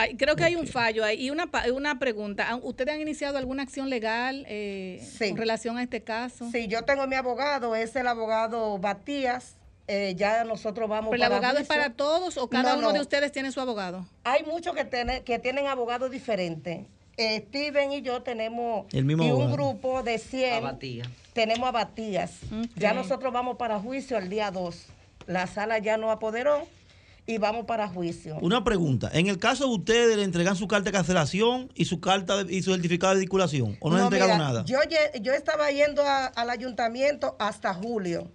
Ay, 0.00 0.16
creo 0.16 0.36
que 0.36 0.44
hay 0.44 0.54
un 0.54 0.68
fallo 0.68 1.04
ahí. 1.04 1.20
Y 1.26 1.30
una, 1.30 1.50
una 1.74 1.98
pregunta. 1.98 2.48
¿Han- 2.48 2.60
¿Ustedes 2.62 2.94
han 2.94 3.00
iniciado 3.00 3.36
alguna 3.36 3.64
acción 3.64 3.90
legal 3.90 4.44
eh, 4.48 5.04
Sí. 5.18 5.30
con 5.30 5.38
relación 5.38 5.76
a 5.76 5.82
este 5.82 6.02
caso? 6.02 6.48
Sí, 6.52 6.68
yo 6.68 6.84
tengo 6.84 7.06
mi 7.08 7.16
abogado, 7.16 7.74
es 7.74 7.96
el 7.96 8.06
abogado 8.06 8.78
Batías. 8.78 9.56
eh, 9.90 10.14
ya 10.16 10.44
nosotros 10.44 10.86
vamos 10.88 11.10
¿Pero 11.10 11.22
el 11.24 11.28
para 11.30 11.36
abogado 11.36 11.58
es 11.60 11.66
para 11.66 11.90
todos 11.94 12.36
o 12.36 12.48
cada 12.50 12.74
No, 12.74 12.78
uno 12.78 12.88
de 12.92 12.98
no. 12.98 13.00
ustedes 13.00 13.32
tiene 13.32 13.50
su 13.50 13.60
abogado? 13.60 14.06
Hay 14.22 14.44
muchos 14.44 14.74
que, 14.76 14.84
tiene- 14.84 15.22
que 15.22 15.38
tienen 15.38 15.66
abogados 15.66 16.10
diferentes. 16.10 16.84
Eh, 17.16 17.44
Steven 17.48 17.90
y 17.92 18.02
yo 18.02 18.22
tenemos 18.22 18.86
El 18.92 19.04
mismo 19.06 19.24
y 19.24 19.30
un 19.32 19.50
grupo 19.50 20.02
de 20.04 20.18
100. 20.18 20.62
Tenemos 21.32 21.68
a 21.68 21.72
Batías. 21.72 22.32
Ok. 22.52 22.68
Ya 22.76 22.92
nosotros 22.92 23.32
vamos 23.32 23.56
para 23.56 23.80
juicio 23.80 24.18
el 24.18 24.28
día 24.28 24.50
2. 24.50 24.86
La 25.26 25.46
sala 25.48 25.78
ya 25.78 25.96
nos 25.96 26.10
apoderó 26.10 26.66
y 27.28 27.36
vamos 27.38 27.66
para 27.66 27.86
juicio. 27.88 28.38
Una 28.40 28.64
pregunta. 28.64 29.10
En 29.12 29.26
el 29.28 29.38
caso 29.38 29.68
de 29.68 29.74
ustedes, 29.74 30.16
le 30.16 30.24
entregan 30.24 30.56
su 30.56 30.66
carta 30.66 30.86
de 30.86 30.92
cancelación 30.92 31.70
y 31.74 31.84
su 31.84 32.00
carta 32.00 32.42
de- 32.42 32.52
y 32.54 32.62
su 32.62 32.72
certificado 32.72 33.12
de 33.14 33.20
vinculación. 33.20 33.76
¿O 33.80 33.90
no, 33.90 33.96
le 33.96 34.00
han 34.00 34.06
entregado 34.06 34.32
mira, 34.32 34.44
nada? 34.44 34.64
Yo, 34.64 34.78
yo 35.20 35.34
estaba 35.34 35.70
yendo 35.70 36.02
a- 36.02 36.26
al 36.26 36.48
ayuntamiento 36.50 37.36
hasta 37.38 37.74
julio. 37.74 38.30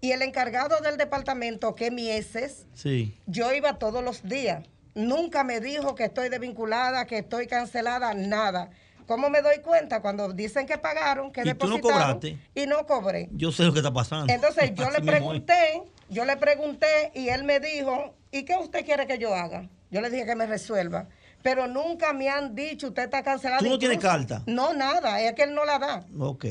Y 0.00 0.10
el 0.10 0.20
encargado 0.22 0.80
del 0.80 0.96
departamento, 0.98 1.74
que 1.76 1.86
es 1.86 1.92
mi 1.92 2.10
eses, 2.10 2.66
Sí. 2.74 3.14
yo 3.26 3.54
iba 3.54 3.78
todos 3.78 4.02
los 4.02 4.24
días. 4.24 4.66
Nunca 4.96 5.44
me 5.44 5.60
dijo 5.60 5.94
que 5.94 6.04
estoy 6.04 6.28
desvinculada, 6.28 7.06
que 7.06 7.18
estoy 7.18 7.46
cancelada, 7.46 8.14
nada. 8.14 8.70
¿Cómo 9.06 9.28
me 9.30 9.42
doy 9.42 9.58
cuenta? 9.58 10.00
Cuando 10.00 10.32
dicen 10.32 10.66
que 10.66 10.78
pagaron, 10.78 11.30
que 11.30 11.42
¿Y 11.42 11.54
tú 11.54 11.66
no 11.68 11.76
depositaron 11.76 12.18
cobraste? 12.20 12.38
y 12.54 12.66
no 12.66 12.86
cobré. 12.86 13.28
Yo 13.32 13.52
sé 13.52 13.62
lo 13.62 13.72
que 13.72 13.78
está 13.80 13.92
pasando. 13.92 14.32
Entonces 14.32 14.72
yo 14.74 14.90
le 14.90 15.00
pregunté, 15.02 15.82
yo 16.08 16.24
le 16.24 16.36
pregunté 16.36 17.12
y 17.14 17.28
él 17.28 17.44
me 17.44 17.60
dijo, 17.60 18.14
¿y 18.38 18.44
qué 18.44 18.56
usted 18.56 18.84
quiere 18.84 19.06
que 19.06 19.18
yo 19.18 19.34
haga? 19.34 19.68
Yo 19.90 20.00
le 20.00 20.10
dije 20.10 20.26
que 20.26 20.34
me 20.34 20.46
resuelva. 20.46 21.06
Pero 21.42 21.66
nunca 21.68 22.12
me 22.12 22.28
han 22.28 22.54
dicho, 22.54 22.88
usted 22.88 23.04
está 23.04 23.22
cancelado. 23.22 23.62
¿Tú 23.62 23.68
no 23.68 23.78
tienes 23.78 23.98
carta? 23.98 24.42
No, 24.46 24.72
nada, 24.72 25.20
es 25.20 25.34
que 25.34 25.42
él 25.42 25.54
no 25.54 25.64
la 25.64 25.78
da. 25.78 26.04
Ok. 26.18 26.44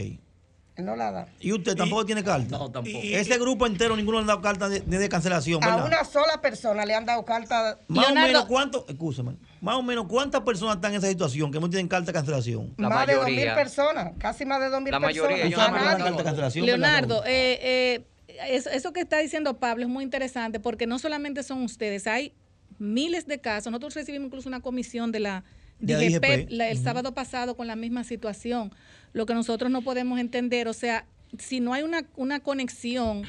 Él 0.75 0.85
no 0.85 0.95
la 0.95 1.11
da. 1.11 1.27
¿Y 1.39 1.51
usted 1.51 1.75
tampoco 1.75 2.05
tiene 2.05 2.23
carta? 2.23 2.57
No, 2.57 2.71
tampoco. 2.71 2.97
Y- 3.03 3.13
Ese 3.13 3.37
grupo 3.37 3.67
entero, 3.67 3.95
ninguno 3.95 4.17
le 4.19 4.21
han 4.21 4.27
dado 4.27 4.41
carta 4.41 4.69
de, 4.69 4.79
de 4.81 5.09
cancelación, 5.09 5.63
A 5.63 5.67
¿verdad? 5.67 5.85
una 5.85 6.03
sola 6.03 6.41
persona 6.41 6.83
le 6.85 6.95
han 6.95 7.05
dado 7.05 7.23
carta, 7.25 7.77
Más 7.87 8.07
Leonardo- 8.07 8.23
o 8.23 8.27
menos 8.27 8.45
cuánto, 8.45 8.85
escúchame, 8.87 9.35
más 9.61 9.75
o 9.75 9.83
menos 9.83 10.05
cuántas 10.07 10.41
personas 10.41 10.75
están 10.75 10.91
en 10.93 10.97
esa 10.97 11.07
situación 11.09 11.51
que 11.51 11.59
no 11.59 11.69
tienen 11.69 11.87
carta 11.87 12.07
de 12.07 12.13
cancelación. 12.13 12.73
La 12.77 12.89
más 12.89 13.05
de 13.05 13.13
dos 13.15 13.25
mil 13.25 13.33
mayoría. 13.35 13.55
personas, 13.55 14.13
casi 14.17 14.45
más 14.45 14.59
de 14.61 14.69
dos 14.69 14.81
mil 14.81 14.91
La 14.91 14.99
personas. 14.99 15.29
mayoría, 15.29 15.47
yo 15.47 15.57
A 15.59 15.63
¿Usaron 15.65 15.79
no 15.79 15.85
la 15.85 15.97
carta 15.97 16.17
de 16.17 16.23
cancelación? 16.23 16.65
¿verdad, 16.65 16.77
Leonardo, 16.79 17.23
eh, 17.25 17.59
eh, 17.61 18.05
eso, 18.49 18.93
que 18.93 19.01
está 19.01 19.19
diciendo 19.19 19.59
Pablo 19.59 19.83
es 19.83 19.89
muy 19.89 20.03
interesante 20.03 20.59
porque 20.59 20.87
no 20.87 20.99
solamente 20.99 21.43
son 21.43 21.61
ustedes, 21.63 22.07
hay 22.07 22.33
miles 22.79 23.27
de 23.27 23.39
casos. 23.39 23.71
Nosotros 23.71 23.95
recibimos 23.95 24.27
incluso 24.27 24.49
una 24.49 24.61
comisión 24.61 25.11
de 25.11 25.19
la 25.19 25.43
DGP 25.79 26.19
DGP. 26.21 26.49
la- 26.51 26.69
el 26.69 26.77
sábado 26.77 27.13
pasado 27.13 27.55
con 27.55 27.67
la 27.67 27.75
misma 27.75 28.03
situación. 28.03 28.71
Lo 29.13 29.25
que 29.25 29.33
nosotros 29.33 29.69
no 29.71 29.81
podemos 29.81 30.19
entender, 30.19 30.67
o 30.67 30.73
sea, 30.73 31.05
si 31.37 31.59
no 31.59 31.73
hay 31.73 31.83
una, 31.83 32.05
una 32.15 32.39
conexión 32.39 33.23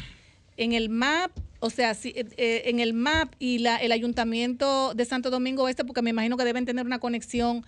en 0.57 0.73
el 0.73 0.89
MAP, 0.89 1.33
o 1.61 1.69
sea, 1.71 1.95
si, 1.95 2.11
eh, 2.11 2.27
eh, 2.37 2.63
en 2.67 2.79
el 2.81 2.93
MAP 2.95 3.35
y 3.39 3.59
la, 3.59 3.77
el 3.77 3.93
Ayuntamiento 3.93 4.95
de 4.95 5.05
Santo 5.05 5.31
Domingo 5.31 5.69
Este, 5.69 5.85
porque 5.85 6.03
me 6.03 6.11
imagino 6.11 6.37
que 6.37 6.45
deben 6.45 6.65
tener 6.65 6.87
una 6.87 6.99
conexión 7.01 7.65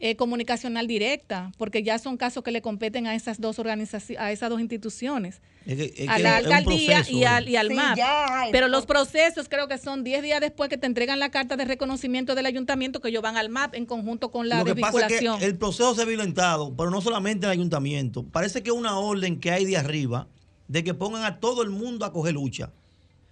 eh, 0.00 0.14
comunicacional 0.16 0.86
directa, 0.86 1.50
porque 1.58 1.82
ya 1.82 1.98
son 1.98 2.16
casos 2.16 2.44
que 2.44 2.50
le 2.52 2.62
competen 2.62 3.06
a 3.06 3.14
esas 3.14 3.40
dos 3.40 3.58
organizaciones, 3.58 4.22
a 4.22 4.30
esas 4.32 4.48
dos 4.48 4.60
instituciones. 4.60 5.40
Es 5.66 5.76
que- 5.76 6.04
es 6.04 6.08
a 6.08 6.18
la 6.18 6.36
alcaldía 6.36 6.96
proceso, 6.98 7.16
y 7.18 7.24
al, 7.24 7.46
eh. 7.48 7.50
y 7.50 7.56
al 7.56 7.68
Sí, 7.68 7.74
MAP. 7.74 7.98
hay. 8.02 8.52
Pero 8.52 8.68
los 8.68 8.86
procesos 8.86 9.48
creo 9.48 9.66
que 9.68 9.76
son 9.76 10.04
10 10.04 10.22
días 10.22 10.40
después 10.40 10.70
que 10.70 10.78
te 10.78 10.86
entregan 10.86 11.18
la 11.18 11.30
carta 11.30 11.56
de 11.56 11.64
reconocimiento 11.64 12.34
del 12.34 12.46
ayuntamiento 12.46 13.00
que 13.00 13.08
ellos 13.08 13.22
van 13.22 13.36
al 13.36 13.48
MAP 13.48 13.74
en 13.74 13.86
conjunto 13.86 14.30
con 14.30 14.48
la 14.48 14.60
Lo 14.60 14.64
que 14.64 14.76
pasa 14.76 14.98
es 15.00 15.08
desvinculación. 15.08 15.38
que 15.40 15.44
el 15.46 15.58
proceso 15.58 15.94
se 15.94 16.02
ha 16.02 16.04
violentado, 16.04 16.74
pero 16.76 16.90
no 16.90 17.00
solamente 17.00 17.46
en 17.46 17.52
el 17.52 17.58
ayuntamiento. 17.58 18.24
Parece 18.24 18.62
que 18.62 18.70
es 18.70 18.76
una 18.76 18.98
orden 18.98 19.40
que 19.40 19.50
hay 19.50 19.64
de 19.64 19.76
arriba 19.76 20.28
de 20.68 20.84
que 20.84 20.94
pongan 20.94 21.24
a 21.24 21.40
todo 21.40 21.62
el 21.62 21.70
mundo 21.70 22.04
a 22.04 22.12
coger 22.12 22.34
lucha. 22.34 22.70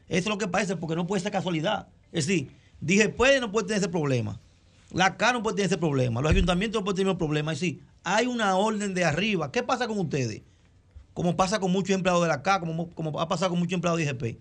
Eso 0.08 0.18
es 0.20 0.26
lo 0.26 0.38
que 0.38 0.48
parece, 0.48 0.76
porque 0.76 0.96
no 0.96 1.06
puede 1.06 1.22
ser 1.22 1.32
casualidad. 1.32 1.88
Es 2.12 2.26
decir, 2.26 2.50
dije, 2.80 3.08
puede 3.08 3.40
no 3.40 3.52
puede 3.52 3.66
tener 3.68 3.80
ese 3.82 3.88
problema. 3.88 4.40
La 4.92 5.16
CA 5.16 5.32
no 5.32 5.42
puede 5.42 5.56
tener 5.56 5.66
ese 5.66 5.78
problema. 5.78 6.20
Los 6.20 6.30
ayuntamientos 6.30 6.80
no 6.80 6.84
pueden 6.84 6.96
tener 7.04 7.18
problema. 7.18 7.52
Es 7.52 7.60
decir, 7.60 7.82
hay 8.04 8.26
una 8.26 8.56
orden 8.56 8.94
de 8.94 9.04
arriba. 9.04 9.50
¿Qué 9.52 9.62
pasa 9.62 9.88
con 9.88 9.98
ustedes? 9.98 10.42
Como 11.12 11.36
pasa 11.36 11.58
con 11.58 11.72
muchos 11.72 11.94
empleados 11.94 12.22
de 12.22 12.28
la 12.28 12.42
CA, 12.42 12.60
como, 12.60 12.90
como 12.90 13.18
ha 13.20 13.28
pasado 13.28 13.50
con 13.50 13.58
muchos 13.58 13.72
empleados 13.74 13.98
de 13.98 14.04
IGP. 14.04 14.38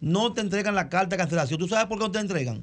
No 0.00 0.32
te 0.32 0.40
entregan 0.40 0.74
la 0.74 0.88
carta 0.88 1.16
de 1.16 1.18
cancelación. 1.18 1.58
¿Tú 1.58 1.66
sabes 1.68 1.86
por 1.86 1.98
qué 1.98 2.04
no 2.04 2.10
te 2.12 2.18
entregan? 2.20 2.62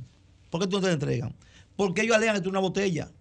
¿Por 0.49 0.61
qué 0.61 0.67
tú 0.67 0.77
no 0.77 0.81
te 0.81 0.88
la 0.88 0.93
entregan? 0.93 1.36
Porque 1.75 2.01
ellos 2.03 2.15
alegan 2.15 2.36
que 2.36 2.41
tú 2.41 2.49
eres 2.49 2.53
una 2.53 2.61
botella. 2.61 3.11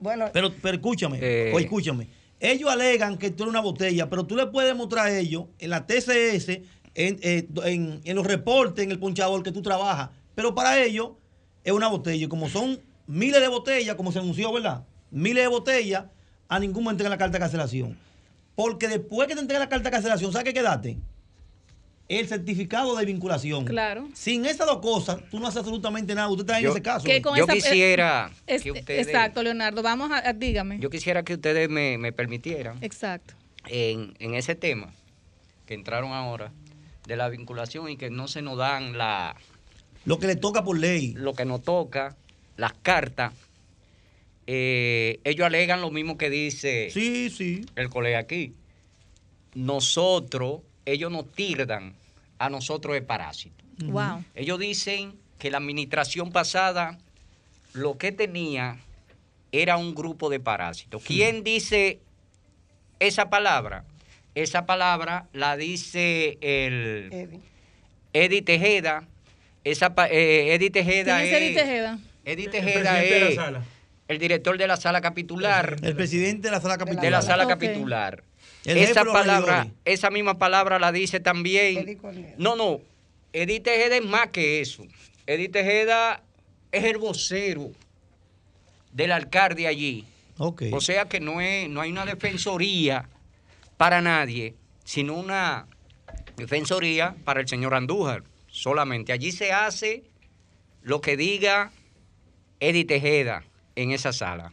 Bueno, 0.00 0.30
Pero, 0.32 0.50
pero 0.62 0.76
escúchame, 0.76 1.18
Eh. 1.20 1.52
oye, 1.54 1.64
escúchame. 1.66 2.08
Ellos 2.40 2.70
alegan 2.70 3.18
que 3.18 3.30
tú 3.30 3.44
eres 3.44 3.50
una 3.50 3.60
botella, 3.60 4.08
pero 4.08 4.24
tú 4.26 4.34
le 4.34 4.46
puedes 4.46 4.70
demostrar 4.70 5.06
a 5.06 5.16
ellos 5.18 5.44
en 5.58 5.70
la 5.70 5.86
TCS, 5.86 6.62
en, 6.94 7.18
eh, 7.22 7.46
en- 7.64 8.00
en 8.02 8.16
los 8.16 8.26
reportes, 8.26 8.84
en 8.84 8.90
el 8.90 8.98
ponchador 8.98 9.42
que 9.42 9.52
tú 9.52 9.62
trabajas. 9.62 10.10
Pero 10.34 10.54
para 10.54 10.82
ellos 10.82 11.10
es 11.62 11.72
una 11.72 11.88
botella. 11.88 12.24
Y 12.24 12.28
como 12.28 12.48
son 12.48 12.80
miles 13.06 13.40
de 13.40 13.48
botellas, 13.48 13.96
como 13.96 14.12
se 14.12 14.18
anunció, 14.18 14.52
¿verdad? 14.52 14.84
Miles 15.10 15.44
de 15.44 15.48
botellas, 15.48 16.04
a 16.48 16.58
ninguno 16.58 16.90
entregan 16.90 17.10
la 17.10 17.18
carta 17.18 17.34
de 17.38 17.40
cancelación. 17.40 17.98
Porque 18.54 18.88
después 18.88 19.28
que 19.28 19.34
te 19.34 19.40
entregan 19.40 19.60
la 19.60 19.68
carta 19.68 19.84
de 19.84 19.90
cancelación, 19.92 20.32
¿sabes 20.32 20.44
qué 20.44 20.54
quedaste? 20.54 20.98
El 22.08 22.28
certificado 22.28 22.94
de 22.96 23.06
vinculación. 23.06 23.64
Claro. 23.64 24.08
Sin 24.12 24.44
esas 24.44 24.66
dos 24.66 24.80
cosas, 24.80 25.18
tú 25.30 25.38
no 25.40 25.46
haces 25.46 25.58
absolutamente 25.60 26.14
nada. 26.14 26.28
Usted 26.28 26.42
está 26.42 26.58
en 26.58 26.64
Yo- 26.64 26.70
ese 26.72 26.82
caso. 26.82 27.04
Que 27.06 27.16
¿eh? 27.16 27.22
con 27.22 27.36
Yo 27.38 27.44
esa- 27.44 27.54
quisiera 27.54 28.30
Es- 28.46 28.62
que 28.62 28.72
ustedes, 28.72 29.06
Exacto, 29.06 29.42
Leonardo. 29.42 29.82
Vamos 29.82 30.10
a, 30.10 30.28
a- 30.28 30.32
dígame. 30.34 30.78
yo 30.78 30.90
quisiera 30.90 31.22
que 31.22 31.34
ustedes 31.34 31.70
me, 31.70 31.96
me 31.96 32.12
permitieran 32.12 32.76
Exacto. 32.82 33.34
en, 33.68 34.14
en 34.18 34.34
ese 34.34 34.54
tema 34.54 34.92
que 35.64 35.72
entraron 35.74 36.12
ahora 36.12 36.52
de 37.06 37.16
la 37.16 37.28
vinculación 37.30 37.88
y 37.88 37.96
que 37.96 38.10
no 38.10 38.28
se 38.28 38.42
nos 38.42 38.58
dan 38.58 38.98
la 38.98 39.34
Lo 40.04 40.18
que 40.18 40.26
le 40.26 40.36
toca 40.36 40.64
por 40.64 40.78
ley. 40.78 41.14
lo 41.16 41.32
que 41.32 41.46
nos 41.46 41.62
toca, 41.62 42.16
las 42.62 42.72
cartas. 42.74 43.32
eh, 44.46 45.18
ellos 45.24 45.44
alegan 45.46 45.80
lo 45.80 45.90
mismo 45.90 46.16
que 46.16 46.30
dice 46.30 46.90
Sí, 46.90 47.28
sí. 47.30 47.64
el 47.76 47.88
colega 47.90 48.18
aquí. 48.20 48.54
Nosotros, 49.54 50.60
ellos 50.86 51.10
nos 51.12 51.30
tildan 51.32 51.94
a 52.38 52.48
nosotros 52.50 52.94
de 52.94 53.02
parásitos. 53.02 53.66
Wow. 53.84 54.24
Ellos 54.34 54.58
dicen 54.58 55.14
que 55.38 55.50
la 55.50 55.58
administración 55.58 56.30
pasada 56.32 56.98
lo 57.72 57.98
que 57.98 58.12
tenía 58.12 58.78
era 59.50 59.76
un 59.76 59.94
grupo 59.94 60.30
de 60.30 60.40
parásitos. 60.40 61.02
¿Quién 61.04 61.42
dice 61.44 62.00
esa 63.00 63.28
palabra? 63.28 63.84
Esa 64.34 64.64
palabra 64.66 65.26
la 65.32 65.56
dice 65.56 66.38
el 66.40 67.08
Eddie. 67.12 67.40
Eddie 68.12 68.42
Tejeda. 68.42 69.06
Esa, 69.64 69.92
eh, 70.10 70.54
Eddie 70.54 70.70
Tejeda 70.70 71.20
¿Quién 71.20 71.34
es 71.34 71.40
Eddie 71.42 71.54
Tejeda? 71.54 71.98
Eddie 72.24 72.46
El 72.46 72.50
Tejeda 72.50 72.92
la 72.92 73.04
es 73.04 73.34
sala. 73.34 73.62
el 74.08 74.18
director 74.18 74.56
de 74.58 74.66
la 74.66 74.76
sala 74.76 75.00
capitular 75.00 75.76
El 75.82 75.96
presidente 75.96 76.48
de 76.48 76.52
la 76.52 76.60
sala 76.60 76.78
capitular. 76.78 77.04
de 77.04 77.10
la 77.10 77.22
sala 77.22 77.46
capitular. 77.48 78.22
El 78.64 78.78
esa 78.78 79.04
palabra, 79.04 79.66
esa 79.84 80.10
misma 80.10 80.38
palabra 80.38 80.78
la 80.78 80.92
dice 80.92 81.18
también. 81.20 81.98
No, 82.38 82.54
no. 82.56 82.80
Edith 83.32 83.64
Tejeda 83.64 83.96
es 83.96 84.04
más 84.04 84.28
que 84.28 84.60
eso. 84.60 84.84
Edith 85.26 85.52
Tejeda 85.52 86.22
es 86.70 86.84
el 86.84 86.98
vocero 86.98 87.72
del 88.92 89.10
alcalde 89.12 89.66
allí. 89.66 90.04
Ok. 90.38 90.64
O 90.72 90.80
sea 90.80 91.06
que 91.06 91.18
no, 91.18 91.40
es, 91.40 91.68
no 91.68 91.80
hay 91.80 91.90
una 91.90 92.04
defensoría 92.04 93.08
para 93.76 94.00
nadie, 94.00 94.54
sino 94.84 95.14
una 95.14 95.66
defensoría 96.36 97.14
para 97.24 97.40
el 97.40 97.48
señor 97.48 97.74
Andújar. 97.74 98.22
Solamente 98.46 99.12
allí 99.12 99.32
se 99.32 99.50
hace 99.52 100.04
lo 100.82 101.00
que 101.00 101.16
diga 101.16 101.72
Edith 102.62 102.86
Tejeda 102.86 103.44
en 103.74 103.90
esa 103.90 104.12
sala. 104.12 104.52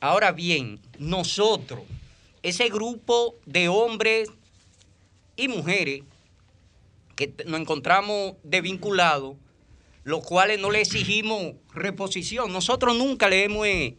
Ahora 0.00 0.32
bien, 0.32 0.80
nosotros, 0.98 1.84
ese 2.42 2.68
grupo 2.70 3.36
de 3.46 3.68
hombres 3.68 4.28
y 5.36 5.46
mujeres 5.46 6.02
que 7.14 7.32
nos 7.46 7.60
encontramos 7.60 8.34
desvinculados, 8.42 9.36
los 10.02 10.26
cuales 10.26 10.58
no 10.58 10.72
le 10.72 10.80
exigimos 10.80 11.54
reposición. 11.72 12.52
Nosotros 12.52 12.96
nunca 12.96 13.28
le 13.28 13.44
hemos 13.44 13.64
eh, 13.68 13.96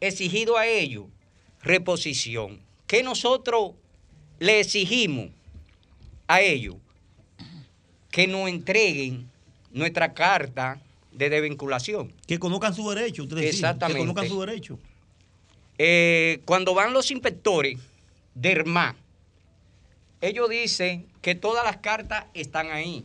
exigido 0.00 0.58
a 0.58 0.66
ellos 0.66 1.04
reposición. 1.62 2.60
¿Qué 2.88 3.04
nosotros 3.04 3.74
le 4.40 4.58
exigimos 4.58 5.30
a 6.26 6.40
ellos? 6.40 6.74
Que 8.10 8.26
nos 8.26 8.48
entreguen 8.48 9.30
nuestra 9.70 10.14
carta 10.14 10.80
de 11.12 11.30
desvinculación. 11.30 12.12
Que 12.26 12.38
conozcan 12.38 12.74
su 12.74 12.88
derecho. 12.90 13.22
Usted 13.24 13.36
decía, 13.36 13.50
Exactamente. 13.50 14.00
Que 14.00 14.06
conozcan 14.06 14.28
su 14.28 14.40
derecho. 14.40 14.78
Eh, 15.78 16.40
cuando 16.44 16.74
van 16.74 16.92
los 16.92 17.10
inspectores 17.10 17.78
de 18.34 18.50
HERMA, 18.52 18.96
ellos 20.20 20.48
dicen 20.50 21.06
que 21.22 21.34
todas 21.34 21.64
las 21.64 21.78
cartas 21.78 22.26
están 22.34 22.70
ahí. 22.70 23.04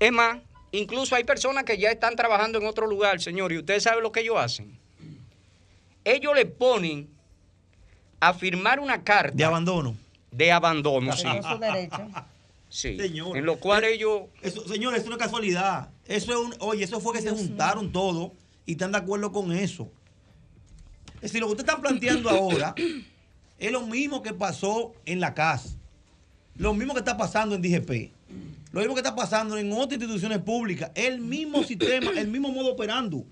Es 0.00 0.10
más, 0.12 0.38
incluso 0.72 1.14
hay 1.14 1.24
personas 1.24 1.64
que 1.64 1.76
ya 1.78 1.90
están 1.90 2.16
trabajando 2.16 2.58
en 2.58 2.66
otro 2.66 2.86
lugar, 2.86 3.20
señor, 3.20 3.52
y 3.52 3.58
ustedes 3.58 3.82
saben 3.82 4.02
lo 4.02 4.10
que 4.12 4.20
ellos 4.20 4.36
hacen. 4.38 4.78
Ellos 6.04 6.34
le 6.34 6.46
ponen 6.46 7.08
a 8.18 8.32
firmar 8.34 8.80
una 8.80 9.04
carta 9.04 9.36
De 9.36 9.44
abandono. 9.44 9.94
de 10.30 10.50
abandono, 10.52 11.12
sí. 11.16 11.28
Su 11.48 11.58
derecho. 11.58 12.08
sí. 12.72 12.96
Señor. 12.96 13.36
En 13.36 13.44
lo 13.44 13.58
cual 13.58 13.84
ellos 13.84 14.22
Eso, 14.40 14.66
señores, 14.66 15.00
eso 15.00 15.10
no 15.10 15.16
es 15.16 15.22
casualidad. 15.22 15.90
Eso 16.06 16.32
es 16.32 16.38
un, 16.38 16.54
oye, 16.60 16.84
eso 16.84 17.00
fue 17.00 17.12
que 17.12 17.20
se 17.20 17.30
juntaron 17.30 17.92
todos 17.92 18.32
y 18.64 18.72
están 18.72 18.92
de 18.92 18.98
acuerdo 18.98 19.30
con 19.30 19.52
eso. 19.52 19.90
Es 21.16 21.30
decir, 21.30 21.40
lo 21.40 21.46
que 21.46 21.52
ustedes 21.52 21.68
están 21.68 21.82
planteando 21.82 22.30
ahora 22.30 22.74
es 23.58 23.70
lo 23.70 23.82
mismo 23.82 24.22
que 24.22 24.32
pasó 24.32 24.94
en 25.04 25.20
la 25.20 25.34
casa. 25.34 25.76
Lo 26.56 26.74
mismo 26.74 26.94
que 26.94 27.00
está 27.00 27.16
pasando 27.16 27.54
en 27.54 27.62
DGP. 27.62 28.10
Lo 28.72 28.80
mismo 28.80 28.94
que 28.94 29.00
está 29.00 29.14
pasando 29.14 29.58
en 29.58 29.70
otras 29.72 29.92
instituciones 29.92 30.38
públicas. 30.38 30.90
El 30.94 31.20
mismo 31.20 31.62
sistema, 31.64 32.10
el 32.16 32.28
mismo 32.28 32.50
modo 32.50 32.72
operando. 32.72 33.24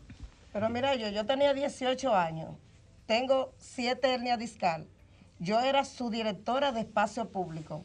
Pero 0.53 0.69
mira, 0.69 0.95
yo, 0.97 1.09
yo 1.09 1.25
tenía 1.25 1.55
18 1.55 2.15
años, 2.15 2.51
tengo 3.07 3.53
7 3.59 4.07
hernias 4.07 4.39
discal. 4.39 4.87
Yo 5.39 5.61
era 5.61 5.85
su 5.85 6.11
directora 6.11 6.73
de 6.73 6.81
espacio 6.81 7.29
público 7.29 7.85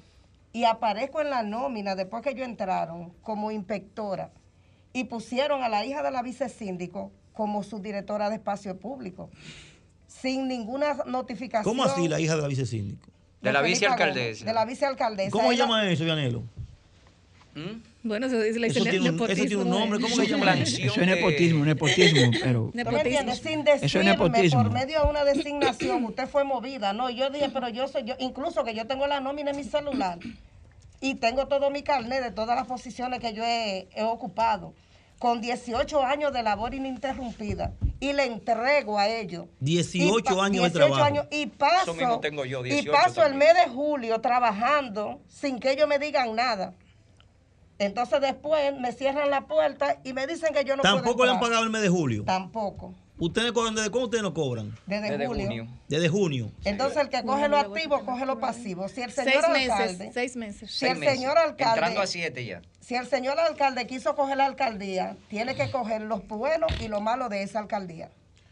y 0.55 0.63
aparezco 0.63 1.19
en 1.19 1.29
la 1.29 1.43
nómina 1.43 1.95
después 1.95 2.23
que 2.23 2.33
yo 2.33 2.45
entraron 2.45 3.09
como 3.21 3.51
inspectora 3.51 4.31
y 4.93 5.03
pusieron 5.03 5.63
a 5.63 5.67
la 5.67 5.85
hija 5.85 6.01
de 6.01 6.11
la 6.11 6.21
vicesíndico 6.21 7.11
como 7.33 7.61
su 7.61 7.79
directora 7.79 8.29
de 8.29 8.35
espacio 8.35 8.79
público 8.79 9.29
sin 10.07 10.47
ninguna 10.47 10.93
notificación. 11.07 11.75
¿Cómo 11.75 11.83
así 11.83 12.07
la 12.07 12.21
hija 12.21 12.37
de 12.37 12.41
la 12.41 12.47
vicesíndico? 12.47 13.05
de 13.41 13.51
la 13.51 13.59
Felipa 13.59 13.79
vicealcaldesa. 13.79 14.45
De 14.45 14.53
la 14.53 14.63
vicealcaldesa. 14.63 15.31
¿Cómo 15.31 15.49
se 15.51 15.57
llama 15.57 15.89
eso, 15.89 16.05
Vianelo? 16.05 16.43
¿Mm? 17.53 17.94
Bueno, 18.05 18.27
eso, 18.27 18.39
es 18.43 18.55
la 18.57 18.67
Eso 18.67 18.83
tiene 18.83 19.09
un- 19.09 19.15
eso 19.19 19.33
tiene 19.33 19.55
un 19.55 19.69
nombre, 19.69 19.99
¿cómo 19.99 20.15
se 20.15 20.27
llama? 20.27 20.43
planción 20.43 20.89
Eso 20.89 21.01
es 21.01 21.07
nepotismo, 21.07 21.65
nepotismo, 21.73 22.31
pero 22.39 22.71
¿Tú 22.71 22.91
me 22.91 23.01
entiendes? 23.01 23.39
Sin 23.39 23.61
Eso 23.61 23.73
es 23.73 23.81
decirme 23.81 24.05
nepotismo. 24.11 24.61
por 24.61 24.71
medio 24.71 25.01
de 25.03 25.09
una 25.09 25.23
designación, 25.25 26.05
usted 26.05 26.27
fue 26.27 26.43
movida. 26.43 26.93
No, 26.93 27.09
yo 27.09 27.31
dije, 27.31 27.49
pero 27.51 27.67
yo 27.69 27.87
soy 27.87 28.03
yo, 28.03 28.13
incluso 28.19 28.63
que 28.63 28.75
yo 28.75 28.85
tengo 28.85 29.07
la 29.07 29.21
nómina 29.21 29.49
en 29.51 29.57
mi 29.57 29.63
celular 29.63 30.19
y 31.01 31.15
tengo 31.15 31.47
todo 31.47 31.71
mi 31.71 31.81
carnet 31.81 32.21
de 32.23 32.29
todas 32.31 32.55
las 32.55 32.67
posiciones 32.67 33.19
que 33.19 33.33
yo 33.33 33.43
he, 33.43 33.87
he 33.95 34.03
ocupado, 34.03 34.75
con 35.17 35.41
18 35.41 36.03
años 36.03 36.31
de 36.31 36.43
labor 36.43 36.75
ininterrumpida, 36.75 37.73
y 37.99 38.13
le 38.13 38.25
entrego 38.25 38.99
a 38.99 39.07
ellos. 39.07 39.45
18 39.61 40.19
Y 40.19 40.21
pa- 40.35 40.45
años 40.45 40.63
de 40.63 40.69
18 40.69 40.73
trabajo. 40.73 41.03
años, 41.03 41.25
y 41.31 41.47
paso, 41.47 41.81
Eso 41.83 41.93
mismo 41.95 42.19
tengo 42.19 42.45
yo, 42.45 42.63
y 42.65 42.69
18 42.69 42.91
paso 42.91 43.25
el 43.25 43.33
mes 43.33 43.55
de 43.55 43.67
julio 43.71 44.21
trabajando 44.21 45.21
sin 45.27 45.59
que 45.59 45.71
ellos 45.71 45.87
me 45.87 45.97
digan 45.97 46.35
nada. 46.35 46.73
Entonces 47.79 48.21
después 48.21 48.77
me 48.79 48.91
cierran 48.93 49.29
la 49.29 49.47
puerta 49.47 49.99
y 50.03 50.13
me 50.13 50.27
dicen 50.27 50.53
que 50.53 50.63
yo 50.63 50.75
no 50.75 50.81
puedo 50.81 50.95
Tampoco 50.95 51.25
le 51.25 51.31
han 51.31 51.39
pagado 51.39 51.63
el 51.63 51.69
mes 51.69 51.81
de 51.81 51.89
julio. 51.89 52.23
Tampoco. 52.25 52.93
¿Ustedes 53.17 53.53
cobran 53.53 53.75
desde 53.75 53.89
cuándo 53.91 54.05
ustedes 54.07 54.23
no 54.23 54.33
cobran? 54.33 54.75
Desde, 54.85 55.11
Desde 55.11 55.27
julio. 55.27 55.45
junio. 55.47 55.67
Desde 55.87 56.09
junio. 56.09 56.51
Entonces 56.65 56.97
el 57.01 57.09
que 57.09 57.23
coge 57.23 57.47
lo 57.47 57.57
activo, 57.57 58.03
coge 58.05 58.25
lo 58.25 58.39
pasivo. 58.39 58.89
Si 58.89 59.01
el 59.01 59.11
señor 59.11 59.33
Seis 59.41 59.47
meses, 59.53 59.69
alcalde, 59.71 60.11
seis 60.13 60.35
meses. 60.35 60.71
si 60.71 60.77
Seis 60.79 60.91
el 60.93 60.99
meses. 60.99 61.15
señor 61.19 61.37
alcalde, 61.37 61.73
Entrando 61.79 62.01
a 62.01 62.07
siete 62.07 62.45
ya. 62.45 62.61
si 62.81 62.95
el 62.95 63.07
señor 63.07 63.39
alcalde 63.39 63.87
quiso 63.87 64.15
coger 64.15 64.35
la 64.37 64.45
alcaldía, 64.45 65.15
tiene 65.29 65.55
que 65.55 65.71
coger 65.71 66.01
los 66.01 66.27
buenos 66.27 66.69
y 66.81 66.89
los 66.89 67.01
malos 67.01 67.29
de 67.29 67.43
esa 67.43 67.59
alcaldía. 67.59 68.09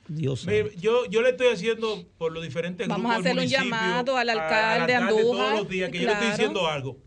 Dios 0.08 0.46
Mire, 0.46 0.72
yo, 0.78 1.06
yo 1.08 1.22
le 1.22 1.30
estoy 1.32 1.48
haciendo 1.48 2.06
por 2.18 2.32
los 2.34 2.44
diferentes 2.44 2.88
Vamos 2.90 3.06
a 3.12 3.16
grupos 3.20 3.26
hacerle 3.26 3.42
un 3.44 3.48
llamado 3.50 4.18
al 4.18 4.30
a- 4.30 4.34
alcalde 4.34 4.94
todos 5.10 5.20
Andújar, 5.24 5.56
los 5.58 5.70
días, 5.70 5.92
que 5.92 6.00
yo 6.00 6.08
le 6.08 6.14
estoy 6.14 6.28
diciendo 6.30 6.68
algo. 6.68 6.98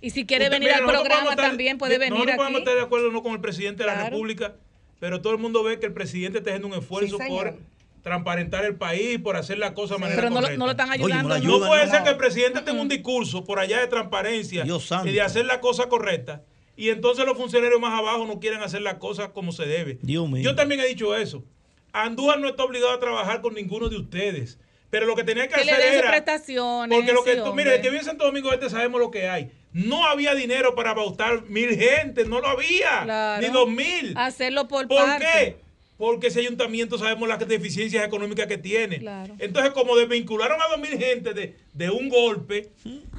Y 0.00 0.10
si 0.10 0.24
quiere 0.26 0.44
Usted- 0.46 0.56
venir 0.56 0.68
mira, 0.68 0.78
al 0.78 0.84
programa 0.84 1.08
podemos 1.08 1.30
estar- 1.32 1.46
también 1.48 1.78
puede 1.78 1.98
venir 1.98 2.12
Nosotros 2.14 2.36
podemos 2.36 2.56
aquí. 2.60 2.62
estar 2.62 2.74
de 2.76 2.82
acuerdo 2.82 3.10
no 3.12 3.22
con 3.22 3.32
el 3.32 3.40
presidente 3.40 3.82
de 3.82 3.86
la 3.86 3.94
Claro. 3.94 4.10
República, 4.10 4.54
pero 4.98 5.20
todo 5.20 5.32
el 5.34 5.38
mundo 5.38 5.62
ve 5.62 5.78
que 5.78 5.86
el 5.86 5.92
presidente 5.92 6.38
está 6.38 6.50
haciendo 6.50 6.68
un 6.68 6.74
esfuerzo 6.74 7.18
Sí, 7.18 7.24
por 7.28 7.54
transparentar 8.02 8.64
el 8.64 8.76
país, 8.76 9.18
por 9.18 9.36
hacer 9.36 9.58
las 9.58 9.72
cosas 9.72 9.98
de 9.98 10.00
manera 10.00 10.16
Pero 10.16 10.30
no 10.30 10.36
correcta. 10.36 10.56
no 10.58 10.64
lo 10.64 10.70
están 10.70 10.88
Oye, 10.90 10.98
no 11.00 11.04
ayudando. 11.04 11.38
¿no? 11.38 11.58
No 11.58 11.66
puede 11.66 11.84
no. 11.86 11.90
ser 11.92 12.02
que 12.02 12.08
el 12.10 12.16
presidente 12.16 12.60
tenga 12.62 12.80
un 12.80 12.88
discurso 12.88 13.44
por 13.44 13.58
allá 13.58 13.78
de 13.80 13.86
transparencia 13.88 14.64
y 15.04 15.10
de 15.12 15.20
hacer 15.20 15.44
la 15.44 15.60
cosa 15.60 15.88
correcta 15.90 16.42
y 16.76 16.88
entonces 16.88 17.26
los 17.26 17.36
funcionarios 17.36 17.78
más 17.78 17.98
abajo 17.98 18.24
no 18.24 18.40
quieren 18.40 18.62
hacer 18.62 18.80
las 18.80 18.94
cosas 18.94 19.28
como 19.34 19.52
se 19.52 19.66
debe. 19.66 19.98
Dios 20.00 20.26
mío. 20.30 20.42
Yo 20.42 20.54
también 20.54 20.80
he 20.80 20.86
dicho 20.86 21.14
eso. 21.14 21.44
Andújar 21.92 22.38
no 22.40 22.48
está 22.48 22.64
obligado 22.64 22.92
a 22.92 23.00
trabajar 23.00 23.42
con 23.42 23.52
ninguno 23.54 23.88
de 23.90 23.96
ustedes. 23.98 24.58
Pero 24.88 25.06
lo 25.06 25.14
que 25.14 25.22
tenía 25.22 25.46
que, 25.46 25.54
Que 25.54 25.64
le 25.64 25.70
hacer 25.72 25.84
den 25.84 25.92
sus 25.94 26.02
era... 26.02 26.10
prestaciones. 26.10 26.96
Porque 26.98 27.12
lo 27.12 27.22
que 27.22 27.34
sí, 27.34 27.40
tú, 27.44 27.54
mire, 27.54 27.76
el 27.76 27.80
que 27.82 27.88
vive 27.90 27.98
en 28.00 28.04
Santo 28.06 28.24
Domingo 28.24 28.52
Este 28.52 28.70
sabemos 28.70 29.00
lo 29.00 29.10
que 29.10 29.28
hay. 29.28 29.52
No 29.72 30.04
había 30.06 30.34
dinero 30.34 30.74
para 30.74 30.94
bautar 30.94 31.42
mil 31.44 31.70
gente, 31.78 32.24
no 32.24 32.40
lo 32.40 32.48
había. 32.48 33.02
Claro. 33.04 33.42
Ni 33.42 33.48
dos 33.52 33.68
mil. 33.68 34.14
Hacerlo 34.16 34.66
por, 34.68 34.88
¿Por 34.88 34.98
parte. 34.98 35.24
qué? 35.32 35.56
Porque 35.96 36.28
ese 36.28 36.40
ayuntamiento 36.40 36.96
sabemos 36.96 37.28
las 37.28 37.38
deficiencias 37.46 38.04
económicas 38.06 38.46
que 38.46 38.56
tiene. 38.58 38.98
Claro. 38.98 39.34
Entonces, 39.38 39.72
como 39.72 39.94
desvincularon 39.96 40.60
a 40.60 40.66
dos 40.68 40.78
mil 40.80 40.98
gente 40.98 41.34
de, 41.34 41.56
de 41.74 41.90
un 41.90 42.08
golpe, 42.08 42.70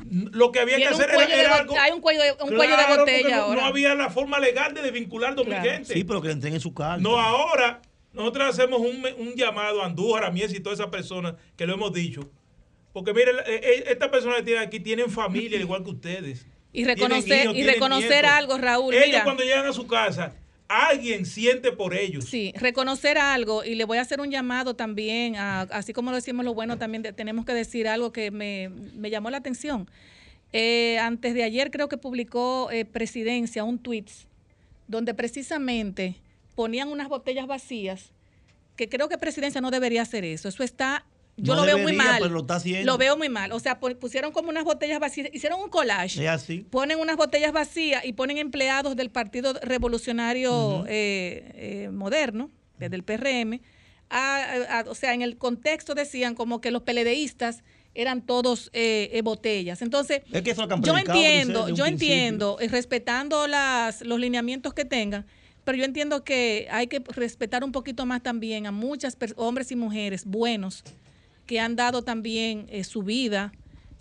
lo 0.09 0.51
que 0.51 0.59
había 0.59 0.77
que 0.77 0.87
hacer 0.87 1.09
era, 1.11 1.25
de 1.27 1.39
era 1.39 1.55
algo. 1.57 1.75
hay 1.79 1.91
un 1.91 2.01
cuello 2.01 2.23
de- 2.23 2.31
un 2.31 2.37
cuello 2.37 2.61
de 2.61 2.67
Claro, 2.83 2.95
porque 2.97 3.17
botella 3.19 3.35
no, 3.37 3.43
ahora. 3.43 3.61
No 3.61 3.67
había 3.67 3.93
la 3.95 4.09
forma 4.09 4.39
legal 4.39 4.73
de 4.73 4.81
desvincular 4.81 5.35
dos 5.35 5.45
mil 5.45 5.53
Claro. 5.55 5.69
gente. 5.71 5.93
Sí, 5.93 6.03
pero 6.03 6.21
que 6.21 6.27
le 6.29 6.33
entreguen 6.33 6.59
su 6.59 6.73
carta. 6.73 6.97
No, 6.97 7.19
ahora 7.19 7.81
nosotros 8.13 8.49
hacemos 8.49 8.79
un, 8.81 9.05
un 9.19 9.35
llamado 9.35 9.83
a 9.83 9.85
Andújar, 9.85 10.25
a 10.25 10.31
Mies 10.31 10.51
y 10.53 10.59
todas 10.59 10.79
esas 10.79 10.91
personas 10.91 11.35
que 11.55 11.65
lo 11.67 11.75
hemos 11.75 11.93
dicho. 11.93 12.29
Porque 12.93 13.13
mire, 13.13 13.31
eh, 13.47 13.61
eh, 13.63 13.83
estas 13.87 14.09
personas 14.09 14.37
que 14.39 14.43
tienen 14.43 14.63
aquí 14.63 14.79
tienen 14.79 15.09
familia 15.09 15.57
al 15.57 15.63
igual 15.63 15.83
que 15.83 15.91
ustedes. 15.91 16.45
Y 16.73 16.85
reconocer, 16.85 17.55
y 17.55 17.63
reconocer 17.63 18.25
algo, 18.25 18.57
Raúl. 18.57 18.93
Ellos 18.93 19.07
mira. 19.07 19.23
cuando 19.23 19.43
llegan 19.43 19.65
a 19.65 19.73
su 19.73 19.87
casa, 19.87 20.33
alguien 20.67 21.25
siente 21.25 21.71
por 21.73 21.93
ellos. 21.93 22.25
Sí, 22.25 22.53
reconocer 22.57 23.17
algo 23.17 23.63
y 23.65 23.75
le 23.75 23.83
voy 23.83 23.97
a 23.97 24.01
hacer 24.01 24.21
un 24.21 24.31
llamado 24.31 24.73
también, 24.73 25.35
a- 25.35 25.61
así 25.63 25.91
como 25.91 26.11
lo 26.11 26.15
decimos 26.15 26.45
lo 26.45 26.53
bueno, 26.53 26.77
también 26.77 27.01
de- 27.03 27.11
tenemos 27.13 27.45
que 27.45 27.53
decir 27.53 27.87
algo 27.89 28.11
que 28.13 28.31
me, 28.31 28.69
me 28.69 29.09
llamó 29.09 29.29
la 29.29 29.37
atención. 29.37 29.89
Eh, 30.53 30.97
antes 30.99 31.33
de 31.33 31.43
ayer 31.43 31.71
creo 31.71 31.87
que 31.89 31.97
publicó 31.97 32.69
eh, 32.71 32.83
Presidencia 32.85 33.63
un 33.65 33.79
tweet 33.79 34.05
donde 34.87 35.13
precisamente 35.13 36.15
ponían 36.55 36.89
unas 36.89 37.07
botellas 37.09 37.47
vacías, 37.47 38.11
que 38.77 38.87
creo 38.89 39.07
que 39.09 39.17
Presidencia 39.17 39.59
no 39.61 39.71
debería 39.71 40.01
hacer 40.01 40.23
eso. 40.25 40.47
Eso 40.49 40.63
está, 40.63 41.05
yo 41.41 41.55
No 41.55 41.61
lo 41.61 41.65
veo 41.65 41.77
muy 41.79 41.93
mal. 41.93 42.19
pero 42.21 42.33
lo 42.33 42.41
está 42.41 42.55
haciendo. 42.55 42.91
Lo 42.91 42.97
veo 42.97 43.17
muy 43.17 43.29
mal. 43.29 43.51
O 43.51 43.59
sea, 43.59 43.79
pu- 43.79 43.97
pusieron 43.97 44.31
como 44.31 44.49
unas 44.49 44.63
botellas 44.63 44.99
vacías, 44.99 45.29
hicieron 45.33 45.59
un 45.61 45.69
collage 45.69 46.21
Es 46.23 46.29
así. 46.29 46.59
ponen 46.69 46.99
unas 46.99 47.17
botellas 47.17 47.51
vacías 47.51 48.05
y 48.05 48.13
ponen 48.13 48.37
empleados 48.37 48.95
del 48.95 49.09
Partido 49.09 49.53
Revolucionario 49.61 50.85
eh, 50.87 51.51
eh, 51.55 51.89
Moderno, 51.91 52.49
desde 52.79 52.95
el 52.95 53.03
PRM. 53.03 53.61
a- 54.09 54.79
a- 54.79 54.89
o 54.89 54.93
sea, 54.95 55.13
en 55.13 55.21
el 55.21 55.37
contexto 55.37 55.95
decían 55.95 56.35
como 56.35 56.59
que 56.59 56.69
los 56.69 56.81
peledeístas 56.81 57.63
eran 57.95 58.21
todos 58.25 58.69
eh, 58.73 59.09
eh, 59.13 59.21
botellas. 59.21 59.81
Entonces, 59.81 60.21
Es 60.31 60.41
que 60.41 60.51
eso 60.51 60.63
es 60.63 60.67
lo 60.67 60.67
que 60.67 60.73
han 60.75 60.83
yo 60.83 60.97
entiendo, 60.97 61.69
yo 61.69 61.83
principio. 61.85 61.85
entiendo, 61.85 62.57
eh, 62.59 62.67
respetando 62.67 63.47
las, 63.47 64.01
los 64.01 64.19
lineamientos 64.19 64.73
que 64.73 64.83
tengan, 64.85 65.25
pero 65.63 65.77
yo 65.77 65.85
entiendo 65.85 66.23
que 66.23 66.67
hay 66.71 66.87
que 66.87 66.99
respetar 67.07 67.63
un 67.63 67.71
poquito 67.71 68.05
más 68.05 68.21
también 68.21 68.65
a 68.67 68.71
muchas 68.71 69.17
hombres 69.37 69.71
y 69.71 69.75
mujeres 69.77 70.25
buenos 70.25 70.83
que 71.45 71.59
han 71.59 71.75
dado 71.75 72.01
también 72.03 72.65
eh, 72.69 72.83
su 72.83 73.03
vida, 73.03 73.51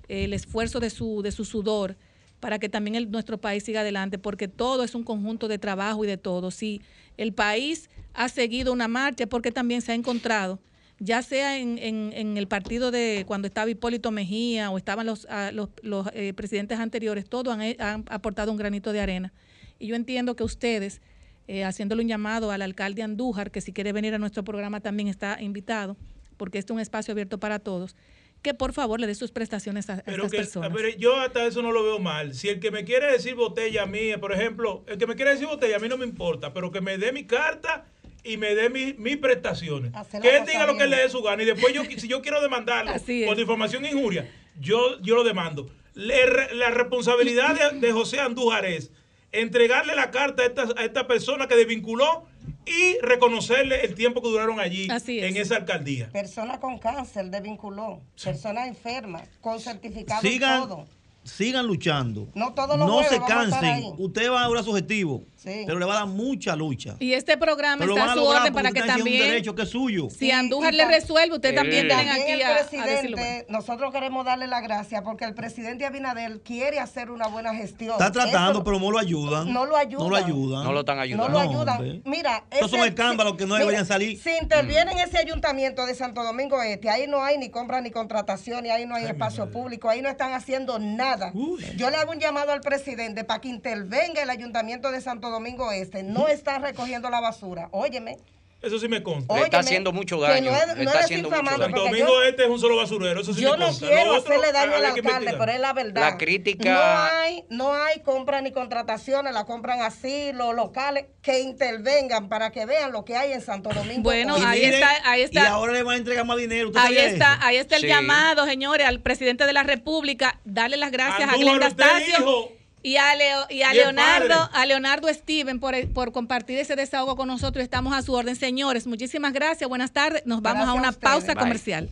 eh, 0.09 0.25
el 0.25 0.33
esfuerzo 0.35 0.81
de 0.81 0.91
su, 0.91 1.23
de 1.23 1.33
su 1.33 1.45
sudor, 1.45 1.97
para 2.41 2.59
que 2.59 2.69
también 2.69 2.95
el- 2.95 3.11
nuestro 3.11 3.39
país 3.39 3.65
siga 3.65 3.81
adelante, 3.81 4.19
porque 4.19 4.49
todo 4.49 4.83
es 4.85 4.95
un 4.95 5.05
conjunto 5.05 5.49
de 5.49 5.59
trabajo 5.59 6.05
y 6.05 6.09
de 6.09 6.17
todo. 6.17 6.51
Si 6.51 6.81
el 7.17 7.33
país 7.33 7.91
ha 8.15 8.29
seguido 8.29 8.73
una 8.73 8.89
marcha, 8.89 9.27
porque 9.27 9.53
también 9.53 9.83
se 9.83 9.93
ha 9.93 9.95
encontrado, 9.95 10.59
ya 10.99 11.23
sea 11.23 11.59
en, 11.59 11.79
en- 11.79 12.37
el 12.37 12.47
partido 12.47 12.91
de 12.91 13.25
cuando 13.27 13.47
estaba 13.49 13.71
Hipólito 13.71 14.11
Mejía 14.11 14.71
o 14.71 14.77
estaban 14.79 15.07
los, 15.07 15.27
ah, 15.31 15.51
los, 15.53 15.69
eh, 16.13 16.33
presidentes 16.35 16.79
anteriores, 16.79 17.25
todos 17.29 17.55
han, 17.55 17.61
han 17.79 18.05
aportado 18.09 18.53
un 18.53 18.59
granito 18.59 18.93
de 18.93 19.01
arena. 19.01 19.33
Y 19.79 19.87
yo 19.87 19.97
entiendo 19.97 20.37
que 20.37 20.45
ustedes, 20.45 21.01
eh, 21.49 21.65
haciéndole 21.65 22.03
un 22.03 22.09
llamado 22.09 22.51
al 22.51 22.61
alcalde 22.63 23.03
Andújar, 23.03 23.51
que 23.51 23.61
si 23.63 23.73
quiere 23.73 23.93
venir 23.93 24.15
a 24.15 24.19
nuestro 24.19 24.45
programa 24.45 24.81
también 24.81 25.09
está 25.09 25.41
invitado, 25.41 25.97
porque 26.41 26.57
este 26.59 26.73
es 26.73 26.75
un 26.75 26.81
espacio 26.81 27.13
abierto 27.13 27.39
para 27.39 27.59
todos, 27.59 27.95
que 28.41 28.55
por 28.55 28.73
favor 28.73 28.99
le 28.99 29.07
dé 29.07 29.15
sus 29.15 29.31
prestaciones 29.31 29.91
a, 29.91 29.97
a 29.97 30.03
Pero 30.03 30.25
estas 30.25 30.31
que, 30.31 30.37
personas. 30.39 30.71
pero 30.75 30.89
yo 30.97 31.17
hasta 31.21 31.45
eso 31.45 31.61
no 31.61 31.71
lo 31.71 31.85
veo 31.85 31.99
mal. 31.99 32.35
Si 32.35 32.49
el 32.49 32.61
que 32.61 32.71
me 32.71 32.85
quiere 32.85 33.13
decir 33.13 33.35
botella 33.35 33.83
a 33.83 33.87
mí, 33.87 34.17
por 34.19 34.33
ejemplo, 34.33 34.83
el 34.87 34.97
que 34.97 35.07
me 35.07 35.17
quiere 35.17 35.33
decir 35.33 35.47
botella 35.47 35.77
a 35.77 35.79
mí 35.79 35.87
no 35.89 35.99
me 35.99 36.07
importa, 36.07 36.55
pero 36.55 36.71
que 36.73 36.81
me 36.81 36.97
dé 36.97 37.13
mi 37.13 37.25
carta 37.27 37.85
y 38.25 38.39
me 38.39 38.55
dé 38.55 38.71
mi- 38.71 38.95
mis 38.95 39.19
prestaciones. 39.19 39.95
Hacer 39.95 40.25
la 40.25 40.31
Que 40.31 40.37
él 40.39 40.47
diga 40.47 40.65
lo 40.65 40.73
que 40.73 40.87
bien. 40.87 40.91
le 40.91 40.97
dé 41.03 41.11
su 41.11 41.21
gana 41.23 41.43
y 41.43 41.47
después 41.47 41.75
yo, 41.75 41.83
si 41.85 42.09
yo 42.09 42.23
quiero 42.23 42.41
demandarlo 42.41 42.91
por 43.27 43.37
difamación 43.37 43.85
e 43.85 43.91
injuria, 43.91 44.27
yo, 44.59 44.99
yo 45.03 45.17
lo 45.17 45.25
demando. 45.25 45.71
Le- 45.93 46.55
la 46.55 46.71
responsabilidad 46.71 47.73
de, 47.73 47.81
de 47.81 47.93
José 47.93 48.21
Andújar 48.21 48.65
es 48.65 48.91
entregarle 49.33 49.95
la 49.95 50.11
carta 50.11 50.45
a 50.45 50.47
esta, 50.47 50.63
a 50.79 50.85
esta 50.87 51.07
persona 51.07 51.47
que 51.47 51.57
desvinculó 51.57 52.25
y 52.67 52.99
reconocerle 53.03 53.85
el 53.85 53.95
tiempo 53.95 54.21
que 54.23 54.29
duraron 54.29 54.61
allí 54.61 54.89
Así 54.91 55.19
es. 55.19 55.25
en 55.31 55.37
esa 55.37 55.57
alcaldía. 55.57 56.09
Persona 56.11 56.61
con 56.61 56.79
cáncer 56.79 57.27
desvinculó. 57.31 58.01
Persona 58.23 58.67
enferma, 58.67 59.23
con 59.41 59.59
certificado 59.61 60.21
Sigan, 60.21 60.59
y 60.63 60.67
todo. 60.67 60.87
sigan 61.25 61.67
luchando. 61.67 62.29
No 62.35 62.53
todos 62.55 62.79
los 62.79 62.87
No 62.87 62.95
jueves 62.95 63.11
se 63.11 63.19
vamos 63.19 63.31
a 63.37 63.45
estar 63.45 63.61
cansen. 63.61 63.85
ahí. 63.85 63.93
Usted 63.99 64.31
va 64.31 64.43
a 64.43 64.45
lograr 64.47 64.65
su 64.65 64.71
objetivo. 64.71 65.25
Sí. 65.43 65.63
Pero 65.67 65.79
le 65.79 65.87
va 65.87 65.93
a 65.95 65.99
dar 66.01 66.07
mucha 66.07 66.55
lucha. 66.55 66.97
Y 66.99 67.15
este 67.15 67.39
programa 67.39 67.79
Pero 67.79 67.95
lo 67.95 67.99
está 67.99 68.13
a 68.13 68.15
su 68.15 68.25
orden 68.25 68.53
para 68.53 68.73
que 68.73 68.81
haciendo 68.81 69.05
un 69.05 69.05
también, 69.05 69.27
derecho 69.31 69.55
que 69.55 69.63
es 69.63 69.71
suyo. 69.71 70.09
si 70.11 70.31
Andújar 70.31 70.75
le 70.75 70.85
resuelve, 70.85 71.37
usted 71.37 71.53
Eh, 71.53 71.55
también 71.55 71.89
También 71.89 72.11
aquí 72.11 72.31
el 72.33 72.43
a, 72.43 72.49
a 72.49 72.55
decirlo. 72.63 73.17
presidente, 73.17 73.47
nosotros 73.49 73.91
queremos 73.91 74.25
darle 74.27 74.47
las 74.49 74.63
gracias 74.63 75.01
porque 75.03 75.25
el 75.25 75.33
presidente 75.35 75.87
Abinader 75.87 76.41
quiere 76.43 76.79
hacer 76.79 77.11
una 77.11 77.27
buena 77.29 77.55
gestión. 77.55 77.93
Está 77.93 78.13
tratando, 78.13 78.53
Eso 78.59 78.65
pero 78.65 78.79
no 78.79 78.91
lo 78.91 78.99
ayudan. 78.99 79.51
no 79.51 79.65
lo 79.65 79.77
ayudan. 79.79 80.05
No 80.05 80.11
lo 80.11 80.17
ayudan. 80.17 80.65
No 80.65 80.73
lo 80.73 80.81
están 80.81 80.97
no 80.97 81.03
ayudando. 81.03 81.29
lo 81.29 81.43
No, 81.45 81.51
ayudan. 81.51 81.77
hombre. 81.79 82.03
Mira, 82.05 82.45
Esos 82.51 82.71
son 82.71 82.81
escándalos 82.81 83.37
que 83.39 83.47
no 83.47 83.55
deberían 83.55 83.87
salir. 83.87 84.19
Si 84.21 84.31
interviene 84.43 84.93
en 84.93 84.99
ese 84.99 85.17
ayuntamiento 85.17 85.87
de 85.87 85.95
Santo 85.95 86.23
Domingo 86.23 86.61
Este, 86.63 86.91
ahí 86.91 87.07
no 87.07 87.23
hay 87.25 87.39
ni 87.39 87.49
compra 87.49 87.81
ni 87.81 87.91
contratación, 87.91 88.67
y 88.67 88.71
ahí 88.71 88.85
no 88.85 88.95
hay 88.95 89.07
espacio 89.07 89.51
público, 89.51 89.89
ahí 89.89 90.03
no 90.03 90.11
están 90.11 90.35
haciendo 90.35 90.79
nada. 90.79 91.31
Uy. 91.33 91.65
Yo 91.77 91.89
le 91.89 91.97
hago 91.97 92.11
un 92.13 92.19
llamado 92.21 92.53
al 92.53 92.61
presidente 92.61 93.25
para 93.25 93.41
que 93.41 93.49
intervenga 93.49 94.23
el 94.23 94.29
ayuntamiento 94.29 94.91
de 94.93 95.01
Santo 95.01 95.30
Domingo 95.31 95.71
Este. 95.73 96.03
No 96.03 96.29
están 96.29 96.63
recogiendo 96.63 97.09
la 97.11 97.21
basura. 97.21 97.69
Óyeme. 97.73 98.19
Eso 98.63 98.79
sí 98.79 98.89
me 98.89 99.03
consta. 99.03 99.35
Le 99.37 99.45
está 99.45 99.61
haciendo 99.61 99.91
mucho 99.91 100.21
daño, 100.21 100.51
no 100.51 100.55
es- 100.59 100.77
no 100.77 100.83
está 100.83 100.99
haciendo 100.99 101.31
mucho 101.31 101.57
daño. 101.57 101.75
Domingo 101.79 102.09
yo- 102.09 102.23
este 102.25 102.43
es 102.45 102.51
un 102.51 102.61
solo 102.61 102.77
basurero, 102.77 103.19
eso 103.23 103.33
sí 103.33 103.41
Yo 103.41 103.53
me 103.53 103.57
no 103.57 103.65
consta. 103.69 103.87
quiero 103.87 104.05
Lo 104.13 104.19
otro, 104.19 104.35
hacerle 104.35 104.53
daño 104.53 104.75
al 104.77 104.85
alcalde, 104.85 105.35
pero 105.39 105.53
es 105.53 105.61
la 105.61 105.73
verdad. 105.73 106.03
La 106.03 106.19
crítica- 106.19 106.71
No 106.75 106.81
hay, 106.83 107.45
no 107.49 107.73
hay 107.73 108.01
compra 108.01 108.43
ni 108.43 108.53
contrataciones, 108.53 109.33
la 109.33 109.47
compran 109.47 109.81
así 109.81 110.33
los 110.35 110.55
locales 110.55 111.07
que 111.23 111.41
intervengan 111.41 112.29
para 112.29 112.51
que 112.51 112.67
vean 112.67 112.93
lo 112.93 113.07
que 113.07 113.17
hay 113.17 113.33
en 113.33 113.41
Santo 113.41 113.71
Domingo. 113.71 114.03
Bueno. 114.03 114.37
Y 114.37 114.43
ahí 114.45 114.61
miren, 114.61 114.75
está, 114.75 115.11
ahí 115.11 115.23
está. 115.23 115.43
Y 115.43 115.47
ahora 115.47 115.73
le 115.73 115.83
van 115.83 115.95
a 115.95 115.99
entregar 115.99 116.27
más 116.27 116.37
dinero. 116.37 116.69
¿Usted 116.69 116.81
Ahí 116.83 116.99
está, 116.99 117.33
eso? 117.37 117.43
ahí 117.47 117.57
está 117.57 117.77
el 117.77 117.81
Sí. 117.83 117.89
llamado, 117.89 118.45
señores, 118.45 118.87
al 118.87 119.01
presidente 119.01 119.47
de 119.47 119.55
la 119.55 119.63
República. 119.63 120.39
Darle 120.45 120.77
las 120.77 120.91
gracias 120.91 121.33
a 121.33 121.37
Glenda 121.39 121.71
Stacio 121.71 122.51
y 122.83 122.97
a, 122.97 123.15
Leo- 123.15 123.47
y 123.51 123.63
a 123.63 123.73
Leonardo, 123.73 124.29
padre. 124.29 124.51
a 124.55 124.67
Leonardo 124.67 125.09
Steven 125.13 125.61
por, 125.61 125.75
por 125.93 126.13
compartir 126.13 126.59
ese 126.59 126.77
desahogo 126.77 127.17
con 127.17 127.29
nosotros. 127.29 127.63
Estamos 127.63 127.95
a 127.95 128.03
su 128.03 128.13
orden, 128.15 128.37
señores. 128.37 128.87
Muchísimas 128.87 129.33
gracias. 129.33 129.69
Buenas 129.69 129.93
tardes. 129.93 130.23
Nos 130.27 130.43
vamos 130.43 130.65
Gracias 130.67 130.77
a 130.77 130.79
una 130.79 130.93
pausa 130.93 131.35
Bye. 131.35 131.43
comercial. 131.43 131.89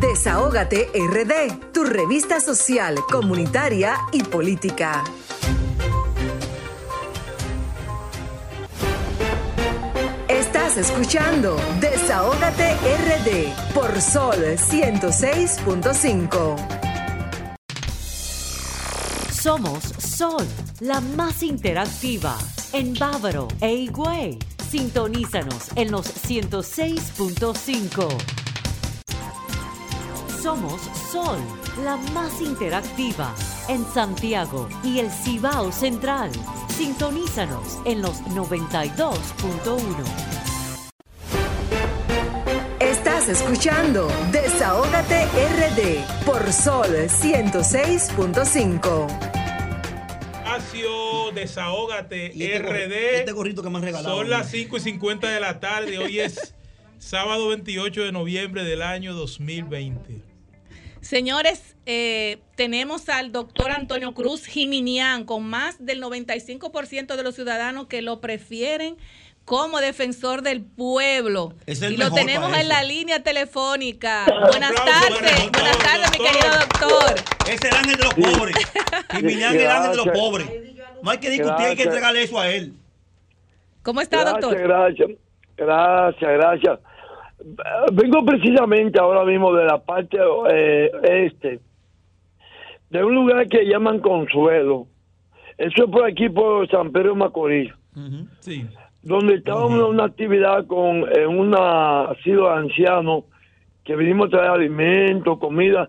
Desahógate 0.00 0.88
RD, 0.94 1.72
tu 1.72 1.84
revista 1.84 2.40
social, 2.40 2.96
comunitaria 3.10 3.96
y 4.12 4.22
política. 4.24 5.04
Estás 10.28 10.76
escuchando 10.76 11.56
Desahógate 11.80 12.74
RD 12.74 13.52
por 13.74 14.00
Sol 14.00 14.36
106.5. 14.56 16.91
Somos 19.42 19.82
Sol, 19.98 20.46
la 20.78 21.00
más 21.00 21.42
interactiva 21.42 22.38
en 22.72 22.94
Bávaro 22.94 23.48
e 23.60 23.74
Higüey. 23.74 24.38
Sintonízanos 24.70 25.70
en 25.74 25.90
los 25.90 26.06
106.5. 26.06 28.08
Somos 30.40 30.80
Sol, 31.10 31.40
la 31.82 31.96
más 32.14 32.40
interactiva 32.40 33.34
en 33.66 33.84
Santiago 33.84 34.68
y 34.84 35.00
el 35.00 35.10
Cibao 35.10 35.72
Central. 35.72 36.30
Sintonízanos 36.68 37.80
en 37.84 38.00
los 38.00 38.22
92.1. 38.26 40.51
escuchando 43.28 44.08
Desahógate 44.32 45.26
RD 45.26 46.24
por 46.24 46.50
Sol 46.52 46.88
106.5. 46.88 49.06
Espacio 50.32 51.30
Desahógate 51.32 52.32
Y 52.34 52.42
este 52.44 52.58
RD. 52.58 52.92
este 53.20 53.32
gorrito 53.32 53.62
que 53.62 53.70
me 53.70 53.78
han 53.78 53.84
regalado. 53.84 54.16
Son 54.16 54.28
las 54.28 54.50
5 54.50 54.76
y 54.76 54.80
50 54.80 55.28
de 55.28 55.40
la 55.40 55.60
tarde. 55.60 55.96
Hoy 55.98 56.18
es 56.18 56.54
sábado 56.98 57.48
28 57.48 58.02
de 58.04 58.12
noviembre 58.12 58.64
del 58.64 58.82
año 58.82 59.14
2020. 59.14 60.20
Señores, 61.00 61.76
eh, 61.86 62.40
tenemos 62.54 63.08
al 63.08 63.32
doctor 63.32 63.70
Antonio 63.72 64.12
Cruz 64.14 64.44
Jiminián 64.46 65.24
con 65.24 65.44
más 65.44 65.84
del 65.84 66.00
95% 66.02 67.16
de 67.16 67.22
los 67.22 67.34
ciudadanos 67.34 67.86
que 67.86 68.02
lo 68.02 68.20
prefieren 68.20 68.98
como 69.44 69.80
defensor 69.80 70.42
del 70.42 70.62
pueblo. 70.62 71.52
Es 71.66 71.82
el 71.82 71.94
y 71.94 71.96
lo 71.96 72.10
tenemos 72.12 72.56
en 72.56 72.68
la 72.68 72.82
línea 72.82 73.22
telefónica. 73.22 74.24
Buenas 74.48 74.74
tardes, 74.74 75.50
buenas 75.52 75.78
tardes, 75.78 76.10
mi 76.12 76.24
querido 76.24 76.48
doctor. 76.60 77.14
Es 77.48 77.64
el 77.64 77.74
ángel 77.74 77.96
de 77.96 78.04
los 78.04 78.14
pobres. 78.14 78.56
Jiminián 79.10 79.54
es 79.56 79.62
el 79.62 79.70
ángel 79.70 79.90
de 79.90 79.96
los 79.96 80.08
pobres. 80.08 80.50
No 81.02 81.10
hay 81.10 81.18
que 81.18 81.30
discutir, 81.30 81.66
hay 81.66 81.76
que 81.76 81.82
entregarle 81.82 82.22
eso 82.22 82.38
a 82.38 82.48
él. 82.48 82.72
¿Cómo 83.82 84.00
está, 84.00 84.20
gracias, 84.20 84.40
doctor? 84.40 84.62
Gracias, 84.62 85.10
gracias, 85.56 86.32
gracias. 86.32 86.78
Vengo 87.92 88.24
precisamente 88.24 89.00
ahora 89.00 89.24
mismo 89.24 89.52
de 89.52 89.64
la 89.64 89.78
parte 89.78 90.16
eh, 90.50 90.90
este, 91.26 91.58
de 92.90 93.04
un 93.04 93.14
lugar 93.14 93.48
que 93.48 93.64
llaman 93.66 93.98
Consuelo. 93.98 94.86
Eso 95.58 95.84
es 95.84 95.90
por 95.90 96.04
aquí, 96.04 96.28
por 96.28 96.68
San 96.70 96.92
Pedro 96.92 97.10
de 97.10 97.16
Macorís, 97.16 97.72
Sí. 98.40 98.66
Donde 99.02 99.36
estábamos 99.36 99.78
en 99.78 99.84
una 99.84 100.04
actividad 100.04 100.66
con 100.66 101.04
en 101.16 101.28
una 101.28 102.04
asilo 102.04 102.48
de 102.48 102.56
ancianos 102.60 103.24
que 103.84 103.96
vinimos 103.96 104.28
a 104.28 104.30
traer 104.30 104.50
alimentos, 104.50 105.38
comida, 105.38 105.88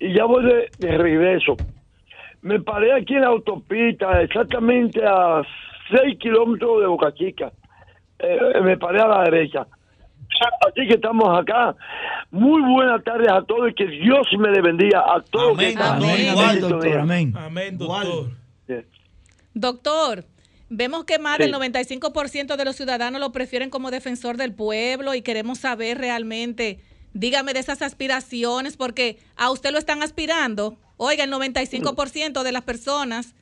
y 0.00 0.12
ya 0.12 0.24
voy 0.24 0.44
de, 0.44 0.70
de 0.78 0.98
regreso. 0.98 1.56
Me 2.42 2.60
paré 2.60 2.92
aquí 2.92 3.14
en 3.14 3.22
la 3.22 3.28
autopista, 3.28 4.20
exactamente 4.22 5.00
a 5.04 5.42
6 5.90 6.18
kilómetros 6.18 6.80
de 6.80 6.86
Boca 6.86 7.12
Chica. 7.14 7.52
Eh, 8.18 8.60
me 8.62 8.76
paré 8.76 9.00
a 9.00 9.06
la 9.06 9.22
derecha. 9.24 9.66
Así 10.66 10.86
que 10.86 10.94
estamos 10.94 11.38
acá. 11.38 11.74
Muy 12.30 12.60
buenas 12.62 13.02
tardes 13.02 13.30
a 13.30 13.42
todos 13.42 13.70
y 13.70 13.74
que 13.74 13.86
Dios 13.86 14.26
me 14.38 14.50
le 14.50 14.60
bendiga 14.60 15.00
a 15.00 15.20
todos. 15.20 15.58
Amén, 15.58 15.78
amén, 15.80 16.16
sintonía. 16.16 16.68
doctor, 16.68 16.98
amén. 16.98 17.34
Amén, 17.36 17.78
doctor. 17.78 18.30
Doctor, 19.54 20.24
vemos 20.70 21.04
que 21.04 21.18
más 21.18 21.36
Sí. 21.36 21.44
del 21.44 21.52
95% 21.52 22.56
de 22.56 22.64
los 22.64 22.76
ciudadanos 22.76 23.20
lo 23.20 23.32
prefieren 23.32 23.70
como 23.70 23.90
defensor 23.90 24.36
del 24.36 24.54
pueblo 24.54 25.14
y 25.14 25.22
queremos 25.22 25.58
saber 25.58 25.98
realmente, 25.98 26.80
dígame 27.14 27.52
de 27.54 27.60
esas 27.60 27.82
aspiraciones, 27.82 28.76
porque 28.76 29.18
a 29.36 29.50
usted 29.50 29.72
lo 29.72 29.78
están 29.78 30.02
aspirando. 30.02 30.76
Oiga, 30.96 31.24
el 31.24 31.30
95% 31.32 32.42
de 32.42 32.52
las 32.52 32.62
personas, 32.62 33.34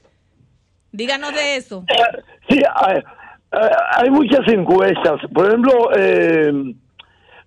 díganos 0.93 1.35
de 1.35 1.57
eso. 1.57 1.85
Sí, 2.49 2.61
hay, 2.75 3.03
hay 3.97 4.11
muchas 4.11 4.47
encuestas. 4.49 5.21
Por 5.33 5.47
ejemplo, 5.49 5.91
eh, 5.97 6.75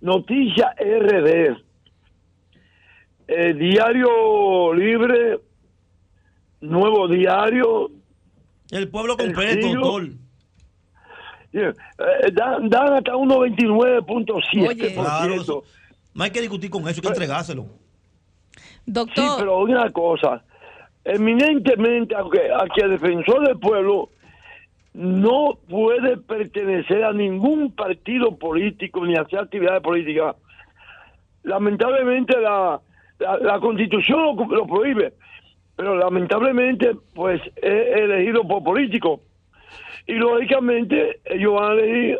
Noticia 0.01 0.73
RD, 0.80 1.57
eh, 3.27 3.53
Diario 3.53 4.73
Libre, 4.73 5.39
Nuevo 6.61 7.07
Diario. 7.07 7.91
El 8.72 8.88
pueblo 8.89 9.15
El 9.17 9.26
completo, 9.26 9.67
Siglo. 9.67 9.82
doctor. 9.82 10.07
eh, 11.53 11.74
dan, 12.34 12.70
dan 12.70 12.93
hasta 12.93 13.15
un 13.15 13.30
99.7%. 13.30 14.67
Oye. 14.70 14.93
Claro, 14.93 15.34
eso- 15.36 15.63
no 16.13 16.24
hay 16.24 16.32
que 16.32 16.41
discutir 16.41 16.70
con 16.70 16.82
eso, 16.88 16.97
hay 16.97 17.01
que 17.01 17.07
entregárselo. 17.07 17.63
Sí, 17.63 18.61
Doctor, 18.86 19.39
pero 19.39 19.59
una 19.59 19.89
cosa, 19.91 20.43
eminentemente, 21.03 22.15
aunque, 22.15 22.51
a 22.51 22.65
que 22.74 22.82
el 22.82 22.91
defensor 22.91 23.47
del 23.47 23.59
pueblo 23.59 24.09
no 24.93 25.57
puede 25.70 26.17
pertenecer 26.17 27.03
a 27.03 27.13
ningún 27.13 27.72
partido 27.72 28.36
político 28.38 29.05
ni 29.05 29.15
hacer 29.15 29.39
actividades 29.39 29.82
políticas. 29.82 30.36
Lamentablemente 31.43 32.39
la, 32.39 32.82
la, 33.20 33.38
la 33.38 33.59
constitución 33.59 34.20
lo, 34.36 34.45
lo 34.45 34.67
prohíbe, 34.67 35.13
pero 35.80 35.95
lamentablemente 35.95 36.91
pues 37.15 37.41
es 37.55 37.97
elegido 37.97 38.45
por 38.45 38.61
políticos. 38.61 39.21
Y 40.05 40.15
lógicamente 40.15 41.21
ellos 41.23 41.53
van 41.53 41.71
a 41.71 41.73
elegir 41.75 42.17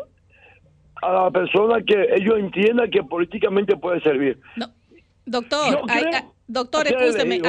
a 1.02 1.12
la 1.12 1.30
persona 1.30 1.84
que 1.86 2.08
ellos 2.14 2.38
entiendan 2.38 2.90
que 2.90 3.02
políticamente 3.02 3.76
puede 3.76 4.00
servir. 4.00 4.40
doctor, 5.26 5.82
doctor, 6.46 6.86
escúcheme, 6.86 7.42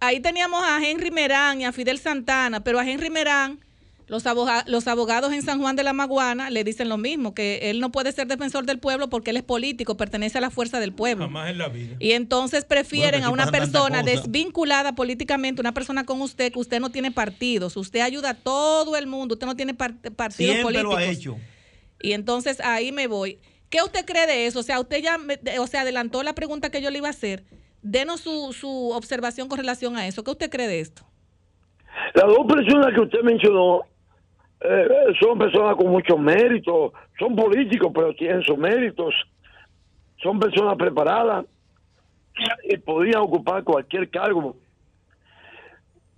ahí 0.00 0.20
teníamos 0.20 0.62
a 0.62 0.86
Henry 0.86 1.10
Merán 1.10 1.62
y 1.62 1.64
a 1.64 1.72
Fidel 1.72 1.96
Santana, 1.96 2.62
pero 2.62 2.78
a 2.78 2.86
Henry 2.86 3.08
Merán, 3.08 3.58
los, 4.06 4.26
aboga- 4.26 4.64
los 4.66 4.86
abogados 4.86 5.32
en 5.32 5.42
San 5.42 5.60
Juan 5.60 5.76
de 5.76 5.82
la 5.82 5.92
Maguana 5.92 6.50
le 6.50 6.62
dicen 6.64 6.88
lo 6.88 6.98
mismo, 6.98 7.34
que 7.34 7.70
él 7.70 7.80
no 7.80 7.90
puede 7.90 8.12
ser 8.12 8.26
defensor 8.26 8.66
del 8.66 8.78
pueblo 8.78 9.08
porque 9.08 9.30
él 9.30 9.36
es 9.38 9.42
político, 9.42 9.96
pertenece 9.96 10.38
a 10.38 10.40
la 10.40 10.50
fuerza 10.50 10.78
del 10.80 10.92
pueblo. 10.92 11.24
Jamás 11.24 11.50
en 11.50 11.58
la 11.58 11.68
vida. 11.68 11.96
Y 12.00 12.12
entonces 12.12 12.64
prefieren 12.64 13.22
Bueno, 13.22 13.26
a 13.28 13.30
una 13.30 13.50
persona 13.50 14.02
desvinculada 14.02 14.94
políticamente, 14.94 15.60
una 15.60 15.72
persona 15.72 16.04
con 16.04 16.20
usted, 16.20 16.52
que 16.52 16.58
usted 16.58 16.80
no 16.80 16.90
tiene 16.90 17.10
partidos, 17.10 17.76
usted 17.76 18.00
ayuda 18.00 18.30
a 18.30 18.34
todo 18.34 18.96
el 18.96 19.06
mundo, 19.06 19.34
usted 19.34 19.46
no 19.46 19.56
tiene 19.56 19.74
par- 19.74 19.94
partidos 20.16 20.34
Siempre 20.56 20.62
políticos. 20.64 20.92
lo 20.92 20.96
ha 20.98 21.04
hecho. 21.04 21.36
Y 22.02 22.12
entonces 22.12 22.60
ahí 22.60 22.92
me 22.92 23.06
voy. 23.06 23.38
¿Qué 23.70 23.82
usted 23.82 24.04
cree 24.04 24.26
de 24.26 24.46
eso? 24.46 24.60
O 24.60 24.62
sea, 24.62 24.78
usted 24.80 25.02
ya, 25.02 25.16
me- 25.18 25.38
o 25.58 25.66
sea, 25.66 25.80
adelantó 25.80 26.22
la 26.22 26.34
pregunta 26.34 26.70
que 26.70 26.82
yo 26.82 26.90
le 26.90 26.98
iba 26.98 27.08
a 27.08 27.10
hacer. 27.10 27.44
Denos 27.82 28.20
su, 28.20 28.52
su 28.52 28.90
observación 28.90 29.48
con 29.48 29.58
relación 29.58 29.96
a 29.96 30.06
eso. 30.06 30.22
¿Qué 30.22 30.30
usted 30.30 30.50
cree 30.50 30.68
de 30.68 30.80
esto? 30.80 31.04
Las 32.14 32.26
dos 32.26 32.46
personas 32.46 32.94
que 32.94 33.00
usted 33.00 33.20
mencionó 33.22 33.82
eh, 34.64 34.88
son 35.20 35.38
personas 35.38 35.76
con 35.76 35.88
muchos 35.88 36.18
méritos, 36.18 36.92
son 37.18 37.36
políticos, 37.36 37.92
pero 37.94 38.14
tienen 38.14 38.42
sus 38.42 38.56
méritos, 38.56 39.14
son 40.22 40.40
personas 40.40 40.76
preparadas 40.76 41.44
y 42.64 42.76
podrían 42.78 43.22
ocupar 43.22 43.62
cualquier 43.62 44.08
cargo. 44.10 44.56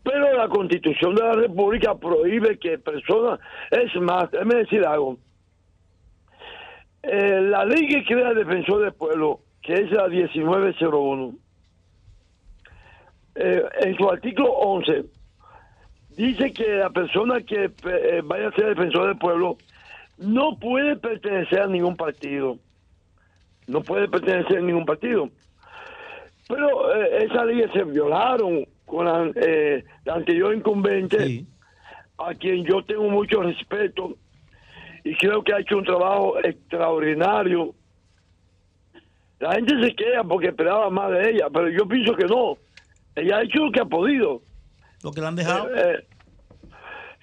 Pero 0.04 0.32
la 0.34 0.48
constitución 0.48 1.16
de 1.16 1.22
la 1.22 1.32
República 1.32 1.96
prohíbe 1.96 2.58
que 2.58 2.78
personas, 2.78 3.40
es 3.72 3.94
más, 4.00 4.30
déjeme 4.30 4.56
decir 4.56 4.86
algo, 4.86 5.18
Eh, 7.08 7.40
la 7.40 7.64
ley 7.64 7.86
que 7.86 8.04
crea 8.04 8.30
el 8.30 8.36
defensor 8.36 8.82
del 8.82 8.92
pueblo, 8.92 9.40
que 9.62 9.74
es 9.74 9.90
la 9.92 10.08
1901, 10.08 11.34
eh, 13.36 13.62
en 13.80 13.96
su 13.96 14.10
artículo 14.10 14.50
11, 14.50 15.04
dice 16.16 16.52
que 16.52 16.66
la 16.76 16.90
persona 16.90 17.40
que 17.40 17.64
eh, 17.64 18.22
vaya 18.24 18.48
a 18.48 18.52
ser 18.52 18.68
defensor 18.68 19.08
del 19.08 19.18
pueblo 19.18 19.56
no 20.18 20.58
puede 20.58 20.96
pertenecer 20.96 21.60
a 21.60 21.66
ningún 21.66 21.96
partido. 21.96 22.58
No 23.66 23.82
puede 23.82 24.08
pertenecer 24.08 24.58
a 24.58 24.62
ningún 24.62 24.86
partido. 24.86 25.28
Pero 26.48 26.94
eh, 26.94 27.24
esas 27.24 27.46
leyes 27.46 27.70
se 27.72 27.84
violaron 27.84 28.66
con 28.84 29.06
la, 29.06 29.30
eh, 29.36 29.84
la 30.04 30.14
anterior 30.14 30.54
incumbente, 30.54 31.44
a 32.18 32.34
quien 32.34 32.64
yo 32.64 32.82
tengo 32.84 33.10
mucho 33.10 33.42
respeto 33.42 34.16
y 35.06 35.14
creo 35.14 35.40
que 35.44 35.52
ha 35.52 35.60
hecho 35.60 35.78
un 35.78 35.84
trabajo 35.84 36.36
extraordinario. 36.42 37.72
La 39.38 39.52
gente 39.52 39.80
se 39.80 39.94
queja 39.94 40.24
porque 40.24 40.48
esperaba 40.48 40.90
más 40.90 41.12
de 41.12 41.30
ella, 41.30 41.46
pero 41.52 41.68
yo 41.68 41.86
pienso 41.86 42.12
que 42.14 42.24
no. 42.24 42.56
Ella 43.14 43.36
ha 43.36 43.42
hecho 43.44 43.66
lo 43.66 43.70
que 43.70 43.80
ha 43.80 43.84
podido. 43.84 44.42
Lo 45.02 45.12
que 45.12 45.20
le 45.20 45.26
han 45.26 45.36
dejado. 45.36 45.68
Eh, 45.74 45.74
eh, 45.76 46.06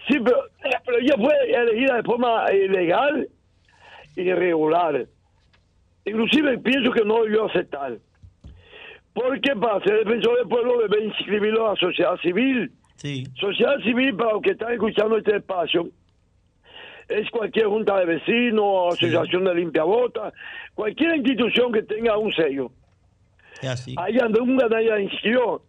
sí, 0.07 0.19
pero, 0.23 0.45
eh, 0.63 0.77
pero 0.85 0.97
ella 0.99 1.15
fue 1.17 1.33
elegida 1.49 1.95
de 1.95 2.03
forma 2.03 2.51
ilegal 2.51 3.27
y 4.15 4.21
irregular. 4.21 5.05
Inclusive 6.05 6.57
pienso 6.59 6.91
que 6.91 7.03
no 7.03 7.23
debió 7.23 7.45
aceptar. 7.45 7.97
Porque 9.13 9.55
para 9.55 9.83
ser 9.83 9.99
defensor 10.05 10.37
del 10.37 10.47
pueblo 10.47 10.87
debe 10.87 11.05
inscribirlo 11.05 11.67
a 11.67 11.73
la 11.73 11.79
sociedad 11.79 12.17
civil. 12.17 12.71
Sí. 12.95 13.25
Sociedad 13.39 13.77
civil, 13.83 14.15
para 14.15 14.33
los 14.33 14.41
que 14.41 14.51
están 14.51 14.73
escuchando 14.73 15.17
este 15.17 15.37
espacio, 15.37 15.89
es 17.07 17.29
cualquier 17.29 17.67
junta 17.67 17.99
de 17.99 18.05
vecinos, 18.05 18.95
asociación 18.95 19.43
de 19.45 19.55
limpiabotas, 19.55 20.33
cualquier 20.73 21.15
institución 21.15 21.71
que 21.71 21.83
tenga 21.83 22.17
un 22.17 22.31
sello. 22.33 22.71
Es 23.61 23.69
así. 23.69 23.95
A 23.97 24.09
ella 24.09 24.27
nunca 24.29 24.67
nadie 24.67 24.89
la 24.89 25.01
inscribió, 25.01 25.61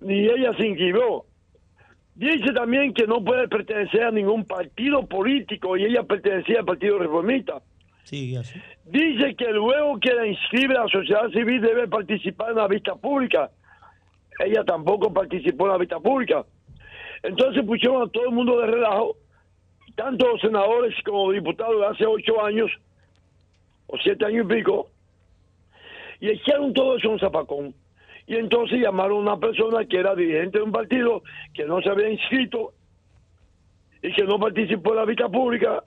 ni 0.00 0.26
ella 0.26 0.54
se 0.56 0.66
inscribió. 0.66 1.24
Dice 2.16 2.50
también 2.54 2.94
que 2.94 3.06
no 3.06 3.22
puede 3.22 3.46
pertenecer 3.46 4.04
a 4.04 4.10
ningún 4.10 4.46
partido 4.46 5.06
político 5.06 5.76
y 5.76 5.84
ella 5.84 6.02
pertenecía 6.02 6.60
al 6.60 6.64
Partido 6.64 6.98
Reformista. 6.98 7.60
Sí, 8.04 8.34
así. 8.36 8.58
Dice 8.86 9.34
que 9.34 9.52
luego 9.52 10.00
que 10.00 10.14
la 10.14 10.26
inscribe 10.26 10.74
la 10.74 10.88
sociedad 10.88 11.28
civil 11.28 11.60
debe 11.60 11.86
participar 11.88 12.50
en 12.50 12.56
la 12.56 12.68
vista 12.68 12.94
pública. 12.94 13.50
Ella 14.38 14.64
tampoco 14.64 15.12
participó 15.12 15.66
en 15.66 15.72
la 15.72 15.78
vista 15.78 16.00
pública. 16.00 16.46
Entonces 17.22 17.62
pusieron 17.66 18.08
a 18.08 18.10
todo 18.10 18.24
el 18.24 18.34
mundo 18.34 18.60
de 18.60 18.66
relajo, 18.66 19.16
tanto 19.94 20.26
los 20.26 20.40
senadores 20.40 20.94
como 21.04 21.30
diputados 21.32 21.80
de 21.80 21.86
hace 21.86 22.06
ocho 22.06 22.42
años, 22.42 22.70
o 23.88 23.98
siete 23.98 24.24
años 24.24 24.46
y 24.48 24.54
pico, 24.54 24.88
y 26.20 26.30
echaron 26.30 26.72
todo 26.72 26.96
eso 26.96 27.08
en 27.08 27.12
un 27.14 27.20
zapacón. 27.20 27.74
Y 28.26 28.34
entonces 28.34 28.80
llamaron 28.80 29.18
a 29.18 29.32
una 29.32 29.38
persona 29.38 29.84
que 29.86 29.98
era 29.98 30.14
dirigente 30.14 30.58
de 30.58 30.64
un 30.64 30.72
partido 30.72 31.22
que 31.54 31.64
no 31.64 31.80
se 31.80 31.88
había 31.90 32.08
inscrito 32.10 32.72
y 34.02 34.12
que 34.12 34.24
no 34.24 34.38
participó 34.38 34.90
en 34.90 34.96
la 34.96 35.04
vida 35.04 35.28
pública, 35.28 35.84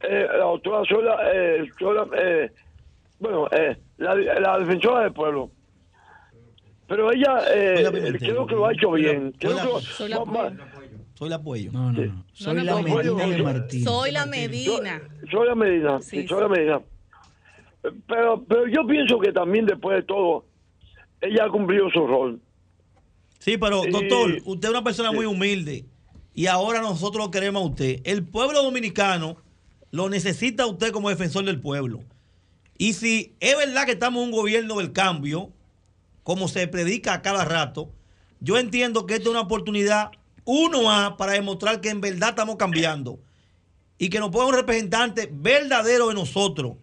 eh, 0.00 0.26
la 0.30 0.44
doctora 0.44 0.82
Sola, 0.88 1.16
eh, 1.32 1.66
Sola, 1.78 2.06
eh, 2.16 2.50
bueno, 3.18 3.48
eh, 3.50 3.76
la, 3.98 4.14
la 4.14 4.58
defensora 4.58 5.00
del 5.04 5.12
pueblo. 5.12 5.50
Pero 6.86 7.10
ella 7.12 7.40
eh, 7.54 7.84
creo 8.18 8.46
que 8.46 8.54
lo 8.54 8.66
ha 8.66 8.72
hecho 8.72 8.92
bien. 8.92 9.32
Creo 9.38 9.56
que 9.56 9.62
lo- 9.64 9.80
Soy 9.80 10.10
va- 10.12 10.52
Soy 11.14 11.28
la 11.28 11.36
apoyo. 11.36 11.72
No, 11.72 11.92
no, 11.92 12.00
no. 12.04 12.24
Soy 12.32 12.54
no, 12.54 12.62
la 12.64 12.72
no, 12.72 12.82
Medina 12.82 13.02
no, 13.02 13.16
de 13.28 13.38
no. 13.38 13.44
Martín. 13.44 13.84
Soy 13.84 14.10
la 14.12 14.24
Medina. 14.26 15.02
Soy 15.30 15.46
la 15.48 15.54
Medina, 15.54 16.00
sí, 16.00 16.26
soy 16.28 16.40
la 16.42 16.48
Medina. 16.48 16.80
Pero, 18.06 18.44
pero 18.48 18.66
yo 18.68 18.86
pienso 18.86 19.18
que 19.18 19.32
también 19.32 19.66
después 19.66 19.96
de 19.96 20.02
todo, 20.04 20.44
ella 21.20 21.44
ha 21.44 21.50
cumplido 21.50 21.90
su 21.90 22.06
rol. 22.06 22.40
Sí, 23.38 23.56
pero 23.56 23.82
doctor, 23.90 24.38
usted 24.44 24.68
es 24.68 24.70
una 24.70 24.84
persona 24.84 25.12
muy 25.12 25.26
humilde 25.26 25.84
y 26.34 26.46
ahora 26.46 26.80
nosotros 26.80 27.24
lo 27.24 27.30
queremos 27.30 27.62
a 27.62 27.66
usted. 27.66 28.00
El 28.04 28.24
pueblo 28.24 28.62
dominicano 28.62 29.36
lo 29.90 30.08
necesita 30.08 30.64
a 30.64 30.66
usted 30.66 30.92
como 30.92 31.08
defensor 31.08 31.44
del 31.44 31.60
pueblo. 31.60 32.00
Y 32.76 32.92
si 32.92 33.34
es 33.40 33.56
verdad 33.56 33.86
que 33.86 33.92
estamos 33.92 34.22
en 34.22 34.28
un 34.28 34.36
gobierno 34.36 34.76
del 34.78 34.92
cambio, 34.92 35.50
como 36.22 36.46
se 36.46 36.68
predica 36.68 37.14
a 37.14 37.22
cada 37.22 37.44
rato, 37.44 37.90
yo 38.40 38.58
entiendo 38.58 39.06
que 39.06 39.14
esta 39.14 39.24
es 39.24 39.30
una 39.30 39.40
oportunidad, 39.40 40.10
uno 40.44 40.90
a, 40.92 41.16
para 41.16 41.32
demostrar 41.32 41.80
que 41.80 41.90
en 41.90 42.00
verdad 42.00 42.30
estamos 42.30 42.56
cambiando 42.56 43.18
y 43.98 44.10
que 44.10 44.20
nos 44.20 44.30
ponga 44.30 44.46
un 44.46 44.54
representante 44.54 45.28
verdadero 45.32 46.08
de 46.08 46.14
nosotros, 46.14 46.76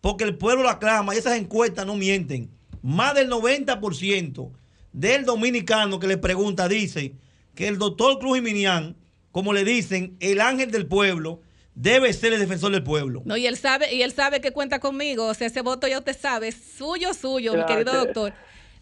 porque 0.00 0.24
el 0.24 0.36
pueblo 0.36 0.64
la 0.64 0.78
clama 0.78 1.14
y 1.14 1.18
esas 1.18 1.36
encuestas 1.36 1.86
no 1.86 1.94
mienten. 1.94 2.50
Más 2.82 3.14
del 3.14 3.30
90% 3.30 4.50
del 4.92 5.24
dominicano 5.24 5.98
que 5.98 6.06
le 6.06 6.16
pregunta 6.18 6.68
dice 6.68 7.14
que 7.54 7.68
el 7.68 7.78
doctor 7.78 8.18
Cruz 8.18 8.36
Jiminián, 8.36 8.96
como 9.32 9.52
le 9.52 9.64
dicen, 9.64 10.16
el 10.20 10.40
ángel 10.40 10.70
del 10.70 10.86
pueblo, 10.86 11.40
debe 11.74 12.12
ser 12.12 12.32
el 12.32 12.40
defensor 12.40 12.72
del 12.72 12.82
pueblo. 12.82 13.22
No, 13.24 13.36
y 13.36 13.46
él 13.46 13.56
sabe, 13.56 13.94
y 13.94 14.02
él 14.02 14.12
sabe 14.12 14.40
que 14.40 14.52
cuenta 14.52 14.80
conmigo. 14.80 15.26
O 15.26 15.34
sea, 15.34 15.46
ese 15.46 15.62
voto 15.62 15.86
ya 15.86 15.98
usted 15.98 16.16
sabe, 16.16 16.50
suyo, 16.52 17.14
suyo, 17.14 17.54
mi 17.54 17.64
querido 17.66 17.92
doctor. 17.92 18.32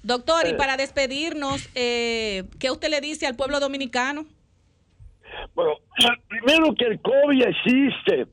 Doctor, 0.02 0.46
y 0.46 0.50
Eh. 0.50 0.54
para 0.54 0.76
despedirnos, 0.76 1.68
eh, 1.74 2.44
¿qué 2.58 2.70
usted 2.70 2.88
le 2.90 3.00
dice 3.00 3.26
al 3.26 3.34
pueblo 3.34 3.58
dominicano? 3.60 4.24
Bueno, 5.54 5.72
primero 6.28 6.74
que 6.74 6.84
el 6.84 7.00
COVID 7.00 7.42
existe, 7.42 8.26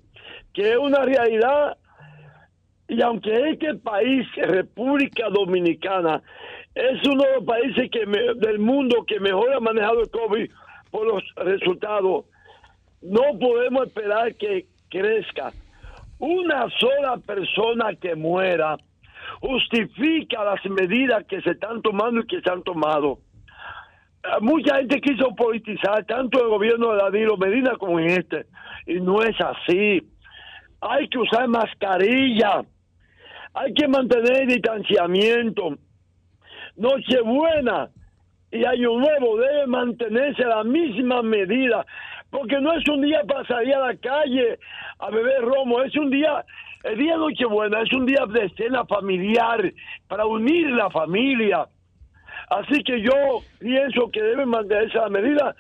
que 0.53 0.71
es 0.71 0.77
una 0.77 0.99
realidad, 1.03 1.77
y 2.87 3.01
aunque 3.01 3.31
este 3.49 3.75
país, 3.75 4.27
República 4.35 5.29
Dominicana, 5.29 6.21
es 6.75 7.07
uno 7.07 7.23
de 7.23 7.35
los 7.35 7.45
países 7.45 7.89
que 7.91 8.05
del 8.05 8.59
mundo 8.59 9.05
que 9.05 9.19
mejor 9.19 9.53
ha 9.53 9.59
manejado 9.59 10.01
el 10.01 10.09
COVID 10.09 10.49
por 10.91 11.07
los 11.07 11.23
resultados, 11.37 12.25
no 13.01 13.21
podemos 13.39 13.87
esperar 13.87 14.35
que 14.35 14.65
crezca. 14.89 15.51
Una 16.19 16.67
sola 16.79 17.17
persona 17.17 17.95
que 17.95 18.15
muera 18.15 18.77
justifica 19.41 20.43
las 20.43 20.63
medidas 20.65 21.25
que 21.25 21.41
se 21.41 21.51
están 21.51 21.81
tomando 21.81 22.21
y 22.21 22.27
que 22.27 22.41
se 22.41 22.49
han 22.49 22.63
tomado. 22.63 23.19
Eh, 24.23 24.27
Mucha 24.41 24.77
gente 24.77 25.01
quiso 25.01 25.35
politizar 25.35 26.05
tanto 26.05 26.41
el 26.41 26.49
gobierno 26.49 26.91
de 26.91 26.97
Danilo 26.97 27.37
Medina 27.37 27.75
como 27.77 27.99
este, 27.99 28.45
y 28.85 28.99
no 28.99 29.21
es 29.21 29.35
así. 29.41 30.01
Hay 30.81 31.07
que 31.07 31.17
usar 31.17 31.47
mascarilla, 31.47 32.63
hay 33.53 33.73
que 33.73 33.87
mantener 33.87 34.47
distanciamiento. 34.47 35.77
Nochebuena 36.75 37.89
y 38.51 38.65
Año 38.65 38.97
Nuevo 38.99 39.37
debe 39.37 39.67
mantenerse 39.67 40.43
la 40.43 40.63
misma 40.63 41.21
medida, 41.21 41.85
porque 42.29 42.59
no 42.59 42.73
es 42.73 42.87
un 42.89 43.01
día 43.01 43.21
para 43.27 43.45
salir 43.45 43.75
a 43.75 43.87
la 43.87 43.95
calle 43.97 44.59
a 44.99 45.09
beber 45.09 45.41
romo, 45.41 45.81
es 45.81 45.95
un 45.95 46.09
día, 46.09 46.43
el 46.83 46.97
día 46.97 47.13
de 47.13 47.19
Nochebuena 47.19 47.81
es 47.81 47.93
un 47.93 48.05
día 48.05 48.25
de 48.27 48.45
escena 48.45 48.85
familiar, 48.85 49.71
para 50.07 50.25
unir 50.25 50.69
la 50.71 50.89
familia. 50.89 51.67
Así 52.49 52.83
que 52.83 53.01
yo 53.01 53.41
pienso 53.59 54.09
que 54.11 54.21
deben 54.21 54.49
mantenerse 54.49 54.97
la 54.97 55.09
medida, 55.09 55.55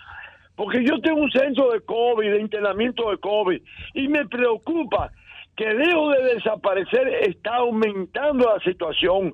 porque 0.55 0.83
yo 0.83 0.99
tengo 1.01 1.21
un 1.21 1.31
centro 1.31 1.71
de 1.71 1.81
COVID, 1.81 2.31
de 2.31 2.41
internamiento 2.41 3.09
de 3.09 3.17
COVID, 3.17 3.61
y 3.93 4.07
me 4.07 4.27
preocupa 4.27 5.11
que 5.55 5.65
lejos 5.65 6.15
de 6.15 6.35
desaparecer 6.35 7.07
está 7.21 7.55
aumentando 7.55 8.51
la 8.53 8.63
situación. 8.63 9.33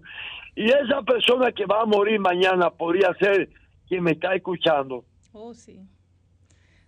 Y 0.55 0.65
esa 0.65 1.01
persona 1.03 1.51
que 1.51 1.65
va 1.65 1.81
a 1.81 1.85
morir 1.85 2.19
mañana 2.19 2.69
podría 2.69 3.13
ser 3.19 3.49
quien 3.87 4.03
me 4.03 4.11
está 4.11 4.35
escuchando. 4.35 5.05
Oh, 5.31 5.53
sí. 5.53 5.79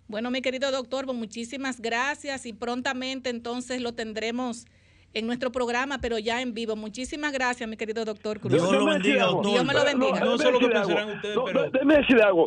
Bueno, 0.08 0.30
mi 0.30 0.42
querido 0.42 0.72
doctor, 0.72 1.06
pues 1.06 1.18
muchísimas 1.18 1.80
gracias 1.80 2.46
y 2.46 2.52
prontamente 2.52 3.30
entonces 3.30 3.82
lo 3.82 3.94
tendremos 3.94 4.66
en 5.14 5.26
nuestro 5.26 5.52
programa, 5.52 6.00
pero 6.02 6.20
ya 6.20 6.42
en 6.42 6.54
vivo. 6.54 6.76
Muchísimas 6.76 7.32
gracias, 7.32 7.70
mi 7.70 7.78
querido 7.78 8.04
doctor 8.04 8.40
Cruz. 8.40 8.52
Dios 8.52 8.72
lo 8.72 8.86
bendiga, 8.86 9.26
doctor. 9.26 9.52
Dios 9.52 9.66
me 9.66 9.74
lo 9.74 9.86
bendiga. 9.86 10.20
No, 10.20 10.38
déjeme 10.38 10.60
decirle 10.60 10.76
algo. 10.78 10.96
No, 11.36 11.70
déjeme 11.70 11.96
decirle 11.96 12.24
algo. 12.24 12.46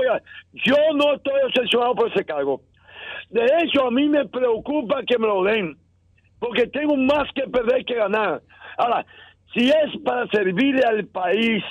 Oiga, 0.00 0.22
yo 0.52 0.76
no 0.94 1.14
estoy 1.14 1.40
obsesionado 1.46 1.94
por 1.94 2.10
ese 2.10 2.24
cargo. 2.24 2.62
De 3.30 3.46
hecho, 3.62 3.86
a 3.86 3.90
mí 3.90 4.08
me 4.08 4.26
preocupa 4.26 5.02
que 5.06 5.18
me 5.18 5.26
lo 5.26 5.44
den, 5.44 5.78
porque 6.40 6.66
tengo 6.66 6.96
más 6.96 7.28
que 7.34 7.42
perder 7.42 7.84
que 7.84 7.94
ganar. 7.94 8.42
Ahora, 8.76 9.06
si 9.54 9.68
es 9.68 10.02
para 10.04 10.26
servirle 10.28 10.82
al 10.82 11.06
país, 11.06 11.62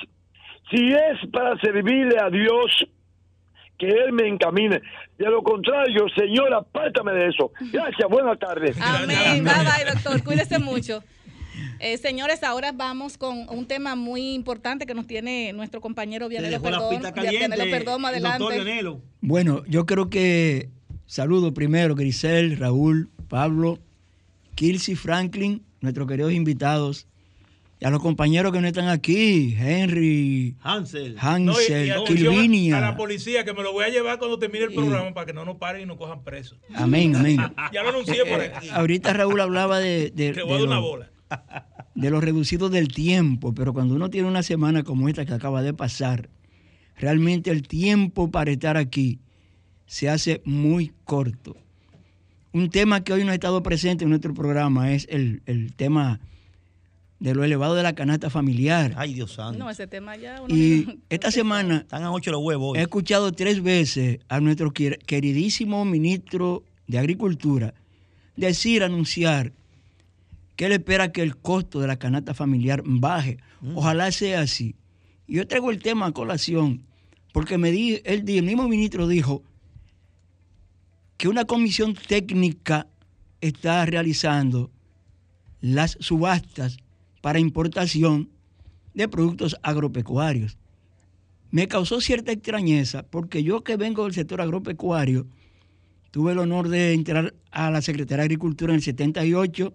si 0.72 0.88
es 0.88 1.30
para 1.32 1.60
servirle 1.60 2.16
a 2.18 2.30
Dios, 2.30 2.88
que 3.78 3.88
Él 3.88 4.14
me 4.14 4.28
encamine. 4.28 4.82
De 5.18 5.26
lo 5.26 5.42
contrario, 5.42 6.06
Señor, 6.16 6.54
apártame 6.54 7.14
de 7.14 7.28
eso. 7.30 7.52
Gracias, 7.72 8.10
buenas 8.10 8.38
tardes. 8.38 8.78
Amén. 8.80 9.44
Bye 9.44 9.54
bye, 9.54 9.92
doctor. 9.94 10.24
Cuídese 10.24 10.60
mucho. 10.60 11.04
Eh, 11.80 11.98
señores, 11.98 12.44
ahora 12.44 12.74
vamos 12.74 13.18
con 13.18 13.48
un 13.50 13.66
tema 13.66 13.96
muy 13.96 14.34
importante 14.34 14.86
que 14.86 14.94
nos 14.94 15.08
tiene 15.08 15.54
nuestro 15.54 15.80
compañero 15.80 16.28
Vianelo 16.28 16.62
Perdón. 16.62 16.90
pista 16.90 17.14
caliente, 17.14 17.48
Vianelo 17.48 17.66
doctor 17.66 18.06
adelante. 18.06 19.02
Bueno, 19.22 19.64
yo 19.66 19.86
creo 19.86 20.10
que 20.10 20.70
saludo 21.06 21.54
primero 21.54 21.96
Grisel, 21.96 22.58
Raúl, 22.58 23.10
Pablo, 23.30 23.80
Kilsi, 24.60 24.96
Franklin, 24.96 25.64
nuestros 25.80 26.06
queridos 26.06 26.34
invitados, 26.34 27.08
y 27.80 27.86
a 27.86 27.90
los 27.92 28.02
compañeros 28.02 28.52
que 28.52 28.60
no 28.60 28.68
están 28.68 28.90
aquí, 28.90 29.56
Henry, 29.58 30.58
Hansel, 30.62 31.16
Hansel, 31.18 31.88
No, 31.88 32.04
Kilvinia. 32.04 32.78
A 32.78 32.82
la 32.82 32.98
policía, 32.98 33.46
que 33.46 33.54
me 33.54 33.64
lo 33.64 33.72
voy 33.72 33.86
a 33.86 33.88
llevar 33.88 34.20
cuando 34.20 34.38
termine 34.38 34.66
el 34.66 34.74
Y- 34.74 34.76
programa 34.76 35.14
para 35.14 35.26
que 35.28 35.32
no 35.32 35.46
nos 35.46 35.56
paren 35.56 35.84
y 35.84 35.86
nos 35.86 35.96
cojan 35.96 36.26
presos. 36.26 36.58
Amén, 36.76 37.16
amén. 37.16 37.38
ya 37.74 37.84
lo 37.84 37.90
anuncié 37.92 38.26
por 38.26 38.42
Eh, 38.42 38.52
aquí. 38.54 38.68
ahorita 38.70 39.14
Raúl 39.14 39.40
hablaba 39.40 39.80
de, 39.80 40.12
de, 40.12 40.34
de 40.34 40.44
una 40.44 40.80
bola. 40.80 41.10
de 41.96 42.10
los 42.10 42.22
reducidos 42.22 42.70
del 42.70 42.90
tiempo, 42.90 43.54
pero 43.54 43.72
cuando 43.72 43.96
uno 43.96 44.10
tiene 44.10 44.28
una 44.28 44.44
semana 44.44 44.84
como 44.84 45.08
esta 45.08 45.26
que 45.26 45.32
acaba 45.34 45.62
de 45.62 45.74
pasar, 45.74 46.28
realmente 46.98 47.50
el 47.50 47.66
tiempo 47.66 48.30
para 48.30 48.52
estar 48.52 48.76
aquí 48.76 49.22
se 49.86 50.10
hace 50.10 50.42
muy 50.44 50.92
corto. 51.06 51.56
Un 52.52 52.70
tema 52.70 53.04
que 53.04 53.14
hoy 53.14 53.24
no 53.24 53.32
ha 53.32 53.36
estado 53.36 53.62
presente 53.62 54.04
en 54.06 54.10
nuestro 54.10 54.34
programa 54.34 54.92
es 54.94 55.08
el, 55.10 55.42
el 55.46 55.74
tema 55.74 56.20
de 57.20 57.36
lo 57.36 57.44
elevado 57.44 57.76
de 57.76 57.84
la 57.84 57.94
canasta 57.94 58.30
familiar. 58.30 58.94
Ay, 58.98 59.14
Dios 59.14 59.34
santo. 59.34 59.60
No, 59.60 59.70
ese 59.70 59.86
tema 59.88 60.16
ya. 60.16 60.42
uno 60.42 60.56
Y 60.56 61.00
esta 61.10 61.30
semana 61.32 61.78
Están 61.80 62.04
a 62.04 62.12
ocho 62.12 62.32
los 62.32 62.42
huevos. 62.42 62.72
hoy. 62.74 62.80
he 62.80 62.82
escuchado 62.82 63.32
tres 63.34 63.62
veces 63.62 64.20
a 64.30 64.40
nuestro 64.40 64.72
quer- 64.74 64.98
queridísimo 65.06 65.84
ministro 65.86 66.64
de 66.88 66.98
Agricultura 66.98 67.74
decir, 68.36 68.84
anunciar, 68.84 69.52
que 70.56 70.66
él 70.66 70.72
espera 70.72 71.12
que 71.12 71.22
el 71.22 71.36
costo 71.36 71.82
de 71.82 71.88
la 71.88 72.00
canasta 72.00 72.34
familiar 72.34 72.82
baje. 72.86 73.38
Ojalá 73.76 74.12
sea 74.12 74.42
así. 74.42 74.76
Y 75.28 75.36
yo 75.36 75.46
traigo 75.48 75.70
el 75.72 75.80
tema 75.80 76.06
a 76.08 76.12
colación, 76.14 76.84
porque 77.34 77.58
me 77.58 77.70
di, 77.72 78.02
él, 78.06 78.24
di- 78.24 78.38
el 78.38 78.46
mismo 78.46 78.68
ministro 78.70 79.08
dijo 79.10 79.44
que 81.20 81.28
una 81.28 81.44
comisión 81.44 81.96
técnica 81.96 82.88
está 83.42 83.86
realizando 83.86 84.72
las 85.60 85.98
subastas 86.00 86.78
para 87.20 87.40
importación 87.40 88.30
de 88.94 89.10
productos 89.10 89.58
agropecuarios. 89.62 90.58
Me 91.52 91.68
causó 91.68 92.00
cierta 92.00 92.32
extrañeza 92.32 93.04
porque 93.04 93.44
yo 93.44 93.66
que 93.66 93.76
vengo 93.76 94.06
del 94.06 94.14
sector 94.14 94.40
agropecuario, 94.40 95.28
tuve 96.12 96.32
el 96.32 96.40
honor 96.40 96.70
de 96.70 96.94
entrar 96.94 97.36
a 97.52 97.70
la 97.70 97.82
Secretaría 97.82 98.20
de 98.20 98.24
Agricultura 98.24 98.72
en 98.72 98.78
el 98.78 98.82
78, 98.82 99.74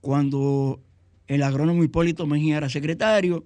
cuando 0.00 0.80
el 1.26 1.42
agrónomo 1.42 1.82
Hipólito 1.82 2.24
Mejía 2.24 2.58
era 2.58 2.68
secretario. 2.68 3.44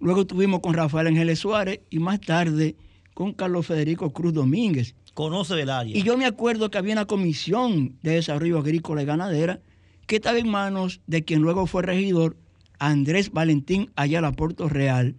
Luego 0.00 0.20
estuvimos 0.20 0.60
con 0.60 0.74
Rafael 0.74 1.06
Ángeles 1.06 1.38
Suárez 1.38 1.80
y 1.88 1.98
más 1.98 2.20
tarde 2.20 2.76
con 3.14 3.32
Carlos 3.32 3.66
Federico 3.66 4.12
Cruz 4.12 4.34
Domínguez. 4.34 4.94
Conoce 5.16 5.54
del 5.54 5.70
área. 5.70 5.96
Y 5.96 6.02
yo 6.02 6.18
me 6.18 6.26
acuerdo 6.26 6.70
que 6.70 6.76
había 6.76 6.92
una 6.92 7.06
comisión 7.06 7.96
de 8.02 8.16
desarrollo 8.16 8.58
agrícola 8.58 9.00
y 9.02 9.06
ganadera 9.06 9.60
que 10.06 10.16
estaba 10.16 10.36
en 10.36 10.46
manos 10.46 11.00
de 11.06 11.24
quien 11.24 11.40
luego 11.40 11.66
fue 11.66 11.80
regidor, 11.80 12.36
Andrés 12.78 13.32
Valentín 13.32 13.90
Ayala 13.96 14.32
Puerto 14.32 14.68
Real, 14.68 15.16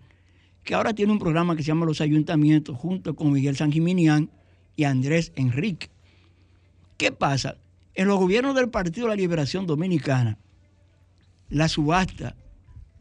que 0.64 0.76
ahora 0.76 0.94
tiene 0.94 1.14
un 1.14 1.18
programa 1.18 1.56
que 1.56 1.64
se 1.64 1.70
llama 1.70 1.88
Los 1.88 2.00
Ayuntamientos, 2.00 2.78
junto 2.78 3.16
con 3.16 3.32
Miguel 3.32 3.58
San 3.58 3.72
Jiminián 3.72 4.30
y 4.76 4.84
Andrés 4.84 5.32
Enrique. 5.36 5.90
¿Qué 6.98 7.12
pasa? 7.12 7.58
En 7.96 8.08
los 8.08 8.20
gobiernos 8.20 8.54
del 8.54 8.70
Partido 8.70 9.08
de 9.08 9.14
la 9.14 9.20
Liberación 9.20 9.66
Dominicana, 9.66 10.38
la 11.50 11.68
subasta 11.70 12.36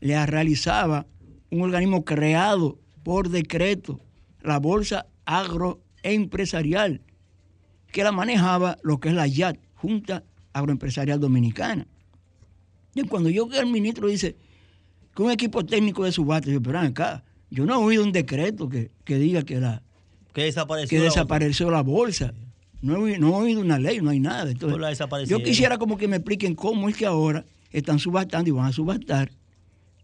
le 0.00 0.24
realizaba 0.24 1.04
un 1.50 1.60
organismo 1.60 2.06
creado 2.06 2.78
por 3.02 3.28
decreto, 3.28 4.00
la 4.40 4.58
Bolsa 4.58 5.08
Agroempresarial, 6.06 7.00
que 7.92 8.02
la 8.04 8.12
manejaba 8.12 8.78
lo 8.82 8.98
que 9.00 9.08
es 9.08 9.14
la 9.14 9.26
YAT, 9.26 9.58
Junta 9.74 10.24
Agroempresarial 10.52 11.20
Dominicana. 11.20 11.86
Y 12.94 13.02
cuando 13.02 13.28
yo 13.28 13.48
que 13.48 13.58
el 13.58 13.66
ministro 13.66 14.08
dice 14.08 14.36
que 15.14 15.22
un 15.22 15.30
equipo 15.30 15.64
técnico 15.64 16.04
de 16.04 16.12
subasta, 16.12 16.50
yo, 16.50 16.62
pero 16.62 16.78
acá, 16.78 17.24
yo 17.50 17.66
no 17.66 17.74
he 17.74 17.84
oído 17.84 18.04
un 18.04 18.12
decreto 18.12 18.68
que, 18.68 18.90
que 19.04 19.18
diga 19.18 19.42
que 19.42 19.60
la 19.60 19.82
Que 20.32 20.44
desapareció. 20.44 20.88
que 20.88 20.98
la 20.98 21.04
desapareció 21.04 21.70
la 21.70 21.82
bolsa. 21.82 22.32
No 22.82 23.06
he, 23.06 23.18
no 23.18 23.28
he 23.28 23.44
oído 23.44 23.60
una 23.60 23.78
ley, 23.78 24.00
no 24.00 24.10
hay 24.10 24.20
nada. 24.20 24.50
Entonces, 24.50 25.28
yo 25.28 25.42
quisiera 25.42 25.78
como 25.78 25.96
que 25.96 26.08
me 26.08 26.16
expliquen 26.16 26.54
cómo 26.54 26.88
es 26.88 26.96
que 26.96 27.06
ahora 27.06 27.44
están 27.70 27.98
subastando 27.98 28.48
y 28.48 28.52
van 28.52 28.66
a 28.66 28.72
subastar, 28.72 29.30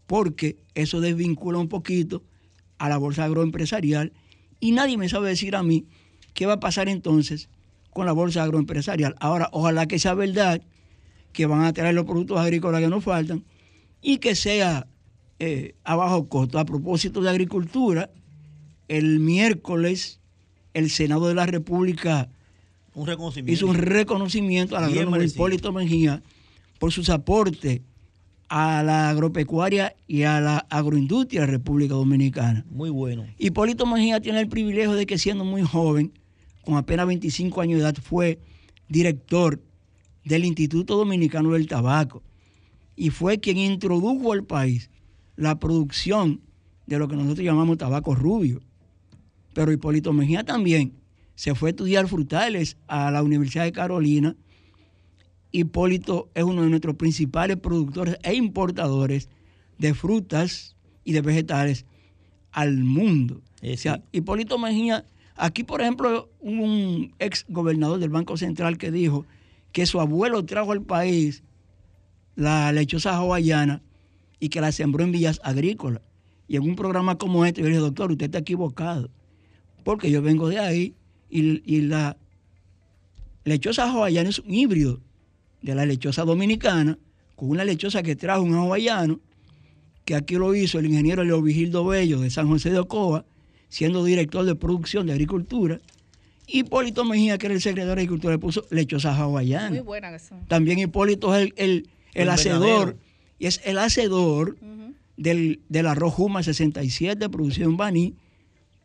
porque 0.07 0.57
eso 0.75 0.99
desvincula 0.99 1.59
un 1.59 1.69
poquito 1.69 2.23
a 2.77 2.89
la 2.89 2.97
bolsa 2.97 3.23
agroempresarial 3.25 4.11
y 4.63 4.71
nadie 4.71 4.97
me 4.97 5.09
sabe 5.09 5.27
decir 5.27 5.57
a 5.57 5.61
mí 5.61 5.87
qué 6.33 6.45
va 6.45 6.53
a 6.53 6.59
pasar 6.61 6.87
entonces 6.87 7.49
con 7.89 8.05
la 8.05 8.13
bolsa 8.13 8.43
agroempresarial. 8.43 9.13
Ahora, 9.19 9.49
ojalá 9.51 9.89
que 9.89 9.99
sea 9.99 10.13
verdad 10.13 10.61
que 11.33 11.47
van 11.47 11.65
a 11.65 11.73
traer 11.73 11.93
los 11.93 12.05
productos 12.05 12.39
agrícolas 12.39 12.79
que 12.79 12.87
nos 12.87 13.03
faltan 13.03 13.43
y 14.01 14.19
que 14.19 14.35
sea 14.35 14.87
eh, 15.39 15.75
a 15.83 15.97
bajo 15.97 16.29
costo. 16.29 16.59
A 16.59 16.63
propósito 16.65 17.21
de 17.21 17.29
agricultura, 17.29 18.09
el 18.87 19.19
miércoles 19.19 20.21
el 20.73 20.89
Senado 20.89 21.27
de 21.27 21.35
la 21.35 21.45
República 21.45 22.29
Un 22.95 23.05
reconocimiento. 23.05 23.51
hizo 23.51 23.67
un 23.67 23.75
reconocimiento 23.75 24.77
al 24.77 24.85
agrónomo. 24.85 25.21
Hipólito 25.21 25.73
Mejía 25.73 26.23
por 26.79 26.93
sus 26.93 27.09
aportes 27.09 27.81
a 28.55 28.83
la 28.83 29.09
agropecuaria 29.09 29.95
y 30.05 30.23
a 30.23 30.39
la 30.39 30.59
agroindustria 30.69 31.41
de 31.41 31.47
la 31.47 31.53
República 31.53 31.95
Dominicana. 31.95 32.63
Muy 32.69 32.91
bueno. 32.91 33.25
Hipólito 33.39 33.87
Mejía 33.87 34.21
tiene 34.21 34.41
el 34.41 34.47
privilegio 34.47 34.93
de 34.93 35.07
que 35.07 35.17
siendo 35.17 35.43
muy 35.43 35.63
joven, 35.63 36.13
con 36.63 36.77
apenas 36.77 37.07
25 37.07 37.61
años 37.61 37.79
de 37.79 37.85
edad, 37.85 37.95
fue 37.95 38.37
director 38.87 39.59
del 40.23 40.45
Instituto 40.45 40.95
Dominicano 40.95 41.53
del 41.53 41.65
Tabaco 41.65 42.21
y 42.95 43.09
fue 43.09 43.39
quien 43.39 43.57
introdujo 43.57 44.33
al 44.33 44.43
país 44.43 44.91
la 45.35 45.57
producción 45.57 46.39
de 46.85 46.99
lo 46.99 47.07
que 47.07 47.15
nosotros 47.15 47.43
llamamos 47.43 47.79
tabaco 47.79 48.13
rubio. 48.13 48.61
Pero 49.55 49.71
Hipólito 49.71 50.13
Mejía 50.13 50.43
también 50.43 50.93
se 51.33 51.55
fue 51.55 51.69
a 51.69 51.71
estudiar 51.71 52.07
frutales 52.07 52.77
a 52.85 53.09
la 53.09 53.23
Universidad 53.23 53.63
de 53.63 53.71
Carolina. 53.71 54.35
Hipólito 55.53 56.31
es 56.33 56.43
uno 56.43 56.63
de 56.63 56.69
nuestros 56.69 56.95
principales 56.95 57.57
productores 57.57 58.17
e 58.23 58.33
importadores 58.33 59.29
de 59.77 59.93
frutas 59.93 60.75
y 61.03 61.13
de 61.13 61.21
vegetales 61.21 61.85
al 62.51 62.83
mundo. 62.83 63.39
Eh, 63.61 63.75
o 63.75 63.77
sea. 63.77 64.01
Hipólito 64.11 64.57
Mejía, 64.57 65.05
aquí 65.35 65.63
por 65.63 65.81
ejemplo, 65.81 66.27
un 66.39 67.13
ex 67.19 67.45
gobernador 67.49 67.99
del 67.99 68.09
Banco 68.09 68.35
Central 68.35 68.79
que 68.79 68.89
dijo 68.89 69.27
que 69.71 69.85
su 69.85 70.01
abuelo 70.01 70.43
trajo 70.43 70.71
al 70.71 70.81
país 70.81 71.43
la 72.35 72.71
lechosa 72.71 73.15
hawaiana 73.15 73.83
y 74.39 74.49
que 74.49 74.59
la 74.59 74.71
sembró 74.71 75.03
en 75.03 75.11
villas 75.11 75.39
agrícolas. 75.43 76.01
Y 76.47 76.55
en 76.55 76.63
un 76.63 76.75
programa 76.75 77.19
como 77.19 77.45
este, 77.45 77.61
yo 77.61 77.67
le 77.67 77.73
dije, 77.73 77.81
doctor, 77.81 78.11
usted 78.11 78.25
está 78.25 78.39
equivocado, 78.39 79.11
porque 79.83 80.09
yo 80.09 80.23
vengo 80.23 80.49
de 80.49 80.57
ahí 80.57 80.95
y, 81.29 81.61
y 81.63 81.81
la 81.81 82.17
lechosa 83.43 83.87
hawaiana 83.87 84.29
es 84.29 84.39
un 84.39 84.51
híbrido 84.51 84.99
de 85.63 85.73
la 85.73 85.85
lechosa 85.87 86.23
dominicana 86.25 86.99
con 87.35 87.49
una 87.49 87.63
lechosa 87.65 88.03
que 88.03 88.15
trajo 88.15 88.43
un 88.43 88.53
hawaiano, 88.53 89.19
que 90.05 90.13
aquí 90.15 90.35
lo 90.35 90.53
hizo 90.53 90.77
el 90.77 90.85
ingeniero 90.85 91.23
Leo 91.23 91.41
Vigildo 91.41 91.83
Bello 91.85 92.19
de 92.19 92.29
San 92.29 92.47
José 92.47 92.69
de 92.69 92.79
Ocoa, 92.79 93.25
siendo 93.69 94.03
director 94.03 94.45
de 94.45 94.53
producción 94.55 95.07
de 95.07 95.13
agricultura. 95.13 95.79
Y 96.45 96.59
Hipólito 96.59 97.05
Mejía, 97.05 97.37
que 97.37 97.47
era 97.47 97.55
el 97.55 97.61
secretario 97.61 97.87
de 97.95 98.01
Agricultura, 98.01 98.33
le 98.33 98.39
puso 98.39 98.65
lechosa 98.69 99.15
hawaiana. 99.15 99.69
Muy 99.69 99.79
buena 99.79 100.11
que 100.11 100.19
son. 100.19 100.45
También 100.47 100.77
Hipólito 100.79 101.33
es 101.35 101.43
el, 101.43 101.53
el, 101.55 101.69
el 102.13 102.21
El 102.23 102.29
hacedor, 102.29 102.97
y 103.39 103.45
es 103.47 103.61
el 103.63 103.77
hacedor 103.79 104.57
del, 105.17 105.61
del 105.69 105.87
arroz 105.87 106.13
Juma 106.13 106.43
67, 106.43 107.29
producido 107.29 107.69
en 107.69 107.77
Baní, 107.77 108.13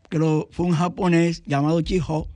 que 0.09 0.18
lo, 0.18 0.49
fue 0.53 0.64
un 0.66 0.72
japonés 0.72 1.43
llamado 1.45 1.81
Chiho, 1.83 2.29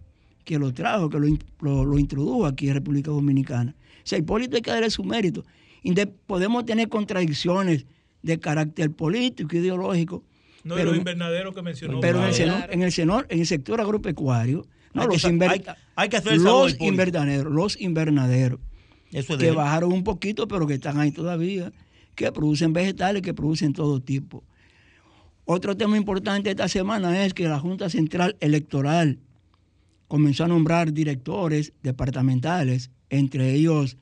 que 0.45 0.59
lo 0.59 0.75
trajo, 0.75 1.09
que 1.09 1.19
lo, 1.21 1.27
lo- 1.61 1.85
lo 1.85 1.99
introdujo 1.99 2.45
aquí 2.47 2.69
en 2.69 2.75
República 2.75 3.11
Dominicana. 3.13 3.75
O 4.05 4.07
sea, 4.07 4.19
Hipólito 4.19 4.57
hay 4.57 4.63
que 4.63 4.71
darle 4.71 4.91
su 4.91 5.05
mérito. 5.05 5.45
Inde- 5.83 6.07
podemos 6.27 6.65
tener 6.65 6.89
contradicciones 6.89 7.87
de 8.23 8.39
carácter 8.39 8.91
político, 8.93 9.57
ideológico, 9.57 10.23
No, 10.65 10.75
y 10.75 10.79
pero, 10.79 10.91
los 10.91 10.99
invernaderos 10.99 11.55
que 11.55 11.63
mencionó. 11.63 12.01
pero 12.01 12.19
en, 12.19 12.25
el 12.25 12.31
Pablo. 12.31 12.45
seno- 12.55 12.67
en, 12.73 12.83
el 12.83 12.93
seno- 12.93 13.25
en 13.29 13.41
el 13.41 13.47
sector 13.47 13.81
agropecuario, 13.81 14.67
no, 14.95 15.03
Hay 15.03 15.09
los, 15.09 15.25
inver- 15.25 15.49
hay- 15.51 15.65
hay 15.97 16.09
que 16.09 16.17
hacer 16.19 16.39
sabor, 16.39 16.71
los 16.71 16.81
invernaderos, 16.81 17.53
los 17.53 17.81
invernaderos 17.81 18.61
Eso 19.11 19.33
es 19.35 19.39
de 19.41 19.47
que 19.47 19.53
bajaron 19.53 19.93
un 19.93 20.05
poquito, 20.05 20.47
pero 20.47 20.67
que 20.67 20.75
están 20.75 21.01
ahí 21.01 21.11
todavía, 21.11 21.73
que 22.15 22.31
producen 22.31 22.73
vegetales, 22.73 23.23
que 23.23 23.33
producen 23.35 23.73
todo 23.73 24.01
tipo. 24.01 24.45
Otro 25.45 25.77
tema 25.77 25.97
importante 25.97 26.51
esta 26.51 26.69
semana 26.69 27.25
es 27.25 27.35
que 27.35 27.49
la 27.49 27.59
Junta 27.59 27.89
Central 27.91 28.37
Electoral 28.41 29.19
comenzó 30.07 30.45
a 30.45 30.49
nombrar 30.49 30.93
directores 30.93 31.73
departamentales, 31.83 32.91
entre 33.13 33.53
ellos 33.55 33.97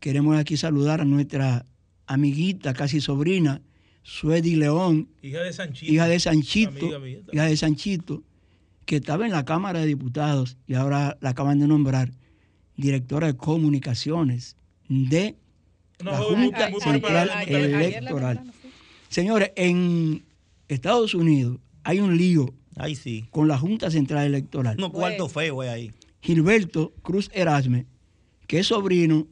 queremos 0.00 0.38
aquí 0.38 0.56
saludar 0.56 1.00
a 1.00 1.04
nuestra 1.04 1.66
amiguita, 2.06 2.72
casi 2.72 3.00
sobrina, 3.00 3.60
Suedi 4.02 4.54
León, 4.56 5.08
Hija 5.22 5.40
de 5.40 5.52
Sanchito. 5.52 5.92
hija 5.92 6.06
de 6.06 6.20
Sanchito, 6.20 7.02
hija 7.32 7.44
de 7.46 7.56
Sanchito, 7.56 8.22
que 8.86 8.96
estaba 8.96 9.24
en 9.26 9.32
la 9.32 9.44
Cámara 9.44 9.80
de 9.80 9.86
Diputados 9.86 10.56
y 10.66 10.74
ahora 10.74 11.16
la 11.20 11.30
acaban 11.30 11.58
de 11.58 11.66
nombrar 11.66 12.12
directora 12.76 13.26
de 13.28 13.36
comunicaciones 13.36 14.56
de 14.88 15.36
la 15.98 16.18
muy- 16.20 16.26
Junta 16.46 16.68
muy 16.70 16.80
Central. 16.80 17.30
Electoral. 17.48 18.42
Señores, 19.08 19.50
en 19.56 20.22
Estados 20.68 21.14
Unidos 21.14 21.58
hay 21.82 22.00
un 22.00 22.16
lío 22.16 22.52
Ahí 22.76 22.94
sí. 22.94 23.24
con 23.30 23.48
la 23.48 23.56
Junta 23.58 23.90
Central 23.90 24.26
Electoral. 24.26 24.76
Unos 24.76 24.90
cuartos 24.90 25.32
feos 25.32 25.62
hay 25.64 25.68
ahí. 25.68 25.90
Gilberto 26.20 26.92
Cruz 27.02 27.30
Erasme, 27.32 27.86
que 28.46 28.58
es 28.60 28.66
sobrino 28.68 29.26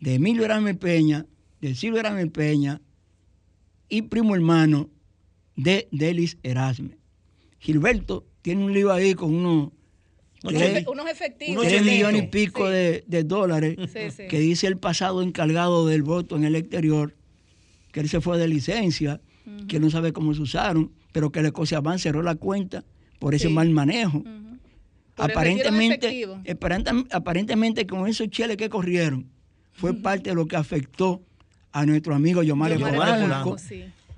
de 0.00 0.14
Emilio 0.14 0.44
Erasme 0.44 0.74
Peña, 0.74 1.26
de 1.60 1.74
Silvio 1.74 2.00
Erasme 2.00 2.26
Peña 2.28 2.80
y 3.88 4.02
primo 4.02 4.34
hermano 4.34 4.90
de 5.56 5.88
Delis 5.90 6.38
Erasme. 6.42 6.98
Gilberto 7.58 8.26
tiene 8.42 8.64
un 8.64 8.72
lío 8.72 8.92
ahí 8.92 9.14
con 9.14 9.34
unos 9.34 9.70
Unos 10.42 10.54
tres- 10.54 10.72
chelitos. 10.72 10.92
Unos 10.92 11.08
efectivos. 11.10 11.52
Unos 11.56 11.64
tres 11.64 11.78
chelitos. 11.78 11.94
millones 11.96 12.22
y 12.22 12.26
pico 12.26 12.66
Sí. 12.66 12.72
de, 12.72 13.04
de 13.06 13.24
dólares 13.24 13.76
Sí, 13.92 14.10
sí. 14.10 14.28
que 14.28 14.38
dice 14.38 14.66
el 14.66 14.76
pasado 14.76 15.22
encargado 15.22 15.86
del 15.86 16.02
voto 16.02 16.36
en 16.36 16.44
el 16.44 16.54
exterior, 16.56 17.16
que 17.92 18.00
él 18.00 18.08
se 18.08 18.20
fue 18.20 18.38
de 18.38 18.46
licencia, 18.48 19.20
que 19.68 19.80
no 19.80 19.90
sabe 19.90 20.12
cómo 20.12 20.34
se 20.34 20.42
usaron, 20.42 20.92
pero 21.12 21.30
que 21.32 21.38
el 21.40 21.46
Ecosiaban 21.46 21.98
cerró 21.98 22.22
la 22.22 22.34
cuenta 22.34 22.84
por 23.18 23.34
ese 23.34 23.48
mal 23.48 23.70
manejo. 23.70 24.22
Aparentemente, 25.16 26.26
aparentemente 27.10 27.86
con 27.86 28.06
esos 28.06 28.28
cheles 28.28 28.56
que 28.56 28.68
corrieron, 28.68 29.26
fue 29.72 29.94
parte 29.94 30.30
de 30.30 30.36
lo 30.36 30.46
que 30.46 30.56
afectó 30.56 31.22
a 31.72 31.84
nuestro 31.86 32.14
amigo 32.14 32.42
Yomar 32.42 32.76
Yomar 32.78 33.20
Polanco. 33.20 33.56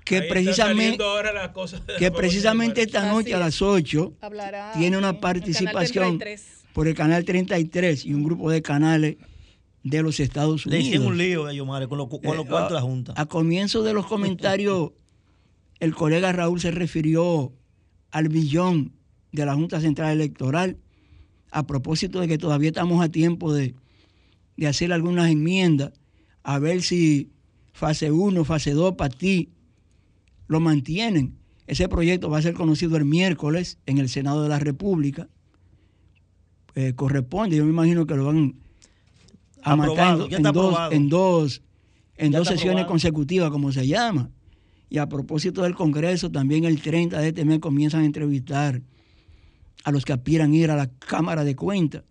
Que 0.05 0.23
precisamente, 0.23 0.97
de 1.03 1.95
que 1.99 2.11
precisamente 2.11 2.81
esta 2.81 3.07
noche 3.11 3.33
a 3.35 3.37
las 3.39 3.61
8 3.61 4.13
Hablará 4.21 4.71
tiene 4.75 4.97
una 4.97 5.19
participación 5.19 6.17
33. 6.17 6.63
por 6.73 6.87
el 6.87 6.95
canal 6.95 7.23
33 7.25 8.05
y 8.05 8.13
un 8.15 8.23
grupo 8.23 8.49
de 8.49 8.61
canales 8.63 9.17
de 9.83 10.01
los 10.01 10.19
Estados 10.19 10.65
Le 10.65 10.77
Unidos. 10.77 10.85
hicieron 10.87 11.07
un 11.07 11.17
lío 11.17 11.45
a 11.45 11.53
Yomare 11.53 11.87
con, 11.87 11.99
los 11.99 12.07
con 12.09 12.21
los 12.23 12.45
Eh, 12.45 12.49
cuartos 12.49 12.69
de 12.69 12.73
la 12.75 12.79
a- 12.79 12.83
Junta. 12.83 13.13
A 13.15 13.25
comienzo 13.27 13.83
de 13.83 13.93
los 13.93 14.05
comentarios, 14.07 14.91
el 15.79 15.93
colega 15.93 16.31
Raúl 16.31 16.59
se 16.59 16.71
refirió 16.71 17.53
al 18.11 18.29
billón 18.29 18.93
de 19.31 19.45
la 19.45 19.53
Junta 19.53 19.79
Central 19.79 20.11
Electoral 20.13 20.77
a 21.51 21.65
propósito 21.65 22.19
de 22.19 22.27
que 22.27 22.37
todavía 22.37 22.69
estamos 22.69 23.03
a 23.03 23.09
tiempo 23.09 23.53
de, 23.53 23.75
de 24.57 24.67
hacer 24.67 24.91
algunas 24.93 25.31
enmiendas, 25.31 25.93
a 26.43 26.59
ver 26.59 26.81
si 26.81 27.29
fase 27.73 28.11
1, 28.11 28.43
fase 28.45 28.71
2 28.71 28.95
para 28.95 29.15
ti 29.15 29.49
lo 30.47 30.59
mantienen. 30.59 31.37
Ese 31.67 31.87
proyecto 31.87 32.29
va 32.29 32.39
a 32.39 32.41
ser 32.41 32.55
conocido 32.55 32.97
el 32.97 33.05
miércoles 33.05 33.77
en 33.85 33.99
el 33.99 34.09
Senado 34.09 34.43
de 34.43 34.49
la 34.49 34.59
República. 34.59 35.29
Eh, 36.75 36.93
corresponde, 36.95 37.55
yo 37.55 37.63
me 37.63 37.69
imagino 37.69 38.05
que 38.05 38.15
lo 38.15 38.25
van 38.25 38.55
a 39.61 39.75
matar 39.75 40.19
en, 40.31 40.43
dos, 40.43 40.75
en 40.91 41.09
dos, 41.09 41.61
en 42.17 42.31
dos 42.31 42.47
sesiones 42.47 42.83
aprobado. 42.83 42.87
consecutivas, 42.87 43.51
como 43.51 43.71
se 43.71 43.85
llama. 43.85 44.29
Y 44.89 44.97
a 44.97 45.07
propósito 45.07 45.61
del 45.61 45.75
Congreso, 45.75 46.31
también 46.31 46.65
el 46.65 46.81
30 46.81 47.19
de 47.19 47.27
este 47.27 47.45
mes 47.45 47.59
comienzan 47.59 48.01
a 48.01 48.05
entrevistar 48.05 48.81
a 49.83 49.91
los 49.91 50.05
que 50.05 50.13
aspiran 50.13 50.51
a 50.51 50.55
ir 50.55 50.71
a 50.71 50.75
la 50.75 50.87
Cámara 50.99 51.43
de 51.43 51.55
Cuentas, 51.55 52.03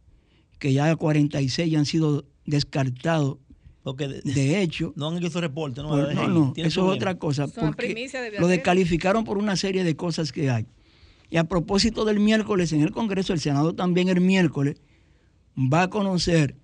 que 0.58 0.72
ya 0.72 0.94
46 0.96 1.70
ya 1.70 1.78
han 1.78 1.86
sido 1.86 2.24
descartados. 2.46 3.38
Porque 3.82 4.08
de, 4.08 4.20
De 4.22 4.60
hecho, 4.62 4.92
no 4.96 5.08
han 5.08 5.18
hecho 5.18 5.30
su 5.30 5.40
reporte, 5.40 5.82
¿no? 5.82 5.88
por- 5.90 6.14
no, 6.14 6.28
no, 6.28 6.52
eso 6.56 6.90
es 6.90 6.96
otra 6.96 7.16
cosa. 7.18 7.46
Porque 7.48 8.08
lo 8.38 8.48
descalificaron 8.48 9.24
por 9.24 9.38
una 9.38 9.56
serie 9.56 9.84
de 9.84 9.96
cosas 9.96 10.32
que 10.32 10.50
hay. 10.50 10.66
Y 11.30 11.36
a 11.36 11.44
propósito 11.44 12.04
del 12.04 12.20
miércoles 12.20 12.72
en 12.72 12.80
el 12.82 12.90
Congreso, 12.90 13.32
el 13.34 13.40
Senado 13.40 13.74
también 13.74 14.08
el 14.08 14.20
miércoles 14.20 14.76
va 15.56 15.82
a 15.82 15.90
conocer 15.90 16.56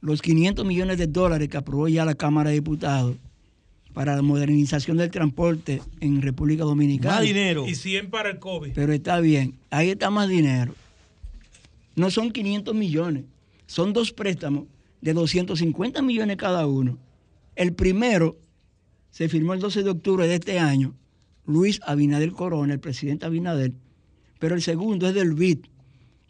los 0.00 0.22
500 0.22 0.64
millones 0.64 0.98
de 0.98 1.06
dólares 1.08 1.48
que 1.48 1.56
aprobó 1.56 1.88
ya 1.88 2.04
la 2.04 2.14
Cámara 2.14 2.50
de 2.50 2.56
Diputados 2.56 3.16
para 3.92 4.16
la 4.16 4.22
modernización 4.22 4.96
del 4.96 5.10
transporte 5.10 5.82
en 6.00 6.22
República 6.22 6.64
Dominicana. 6.64 7.16
Más 7.16 7.24
dinero. 7.24 7.66
Y 7.68 7.74
100 7.74 8.10
para 8.10 8.30
el 8.30 8.38
COVID. 8.38 8.72
Pero 8.74 8.92
está 8.92 9.20
bien, 9.20 9.54
ahí 9.70 9.90
está 9.90 10.10
más 10.10 10.28
dinero. 10.28 10.74
No 11.94 12.10
son 12.10 12.32
500 12.32 12.74
millones, 12.74 13.24
son 13.66 13.92
dos 13.92 14.12
préstamos 14.12 14.64
de 15.00 15.12
250 15.12 16.00
millones 16.02 16.36
cada 16.36 16.66
uno. 16.66 16.98
El 17.54 17.74
primero 17.74 18.38
se 19.10 19.28
firmó 19.28 19.52
el 19.52 19.60
12 19.60 19.82
de 19.82 19.90
octubre 19.90 20.26
de 20.26 20.36
este 20.36 20.58
año, 20.58 20.94
Luis 21.44 21.80
Abinader 21.84 22.32
Corona, 22.32 22.72
el 22.72 22.80
presidente 22.80 23.26
Abinader, 23.26 23.72
pero 24.38 24.54
el 24.54 24.62
segundo 24.62 25.06
es 25.08 25.14
del 25.14 25.34
BID, 25.34 25.58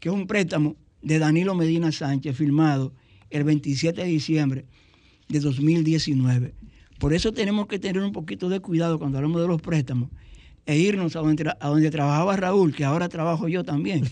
que 0.00 0.08
es 0.08 0.14
un 0.14 0.26
préstamo 0.26 0.74
de 1.00 1.18
Danilo 1.18 1.54
Medina 1.54 1.92
Sánchez, 1.92 2.36
firmado 2.36 2.92
el 3.30 3.44
27 3.44 4.00
de 4.02 4.06
diciembre 4.08 4.64
de 5.28 5.40
2019. 5.40 6.54
Por 7.02 7.12
eso 7.14 7.32
tenemos 7.32 7.66
que 7.66 7.80
tener 7.80 8.00
un 8.00 8.12
poquito 8.12 8.48
de 8.48 8.60
cuidado 8.60 8.96
cuando 9.00 9.18
hablamos 9.18 9.40
de 9.42 9.48
los 9.48 9.60
préstamos 9.60 10.08
e 10.66 10.78
irnos 10.78 11.16
a 11.16 11.18
donde, 11.18 11.44
tra- 11.44 11.56
a 11.58 11.68
donde 11.68 11.90
trabajaba 11.90 12.36
Raúl, 12.36 12.72
que 12.72 12.84
ahora 12.84 13.08
trabajo 13.08 13.48
yo 13.48 13.64
también, 13.64 14.04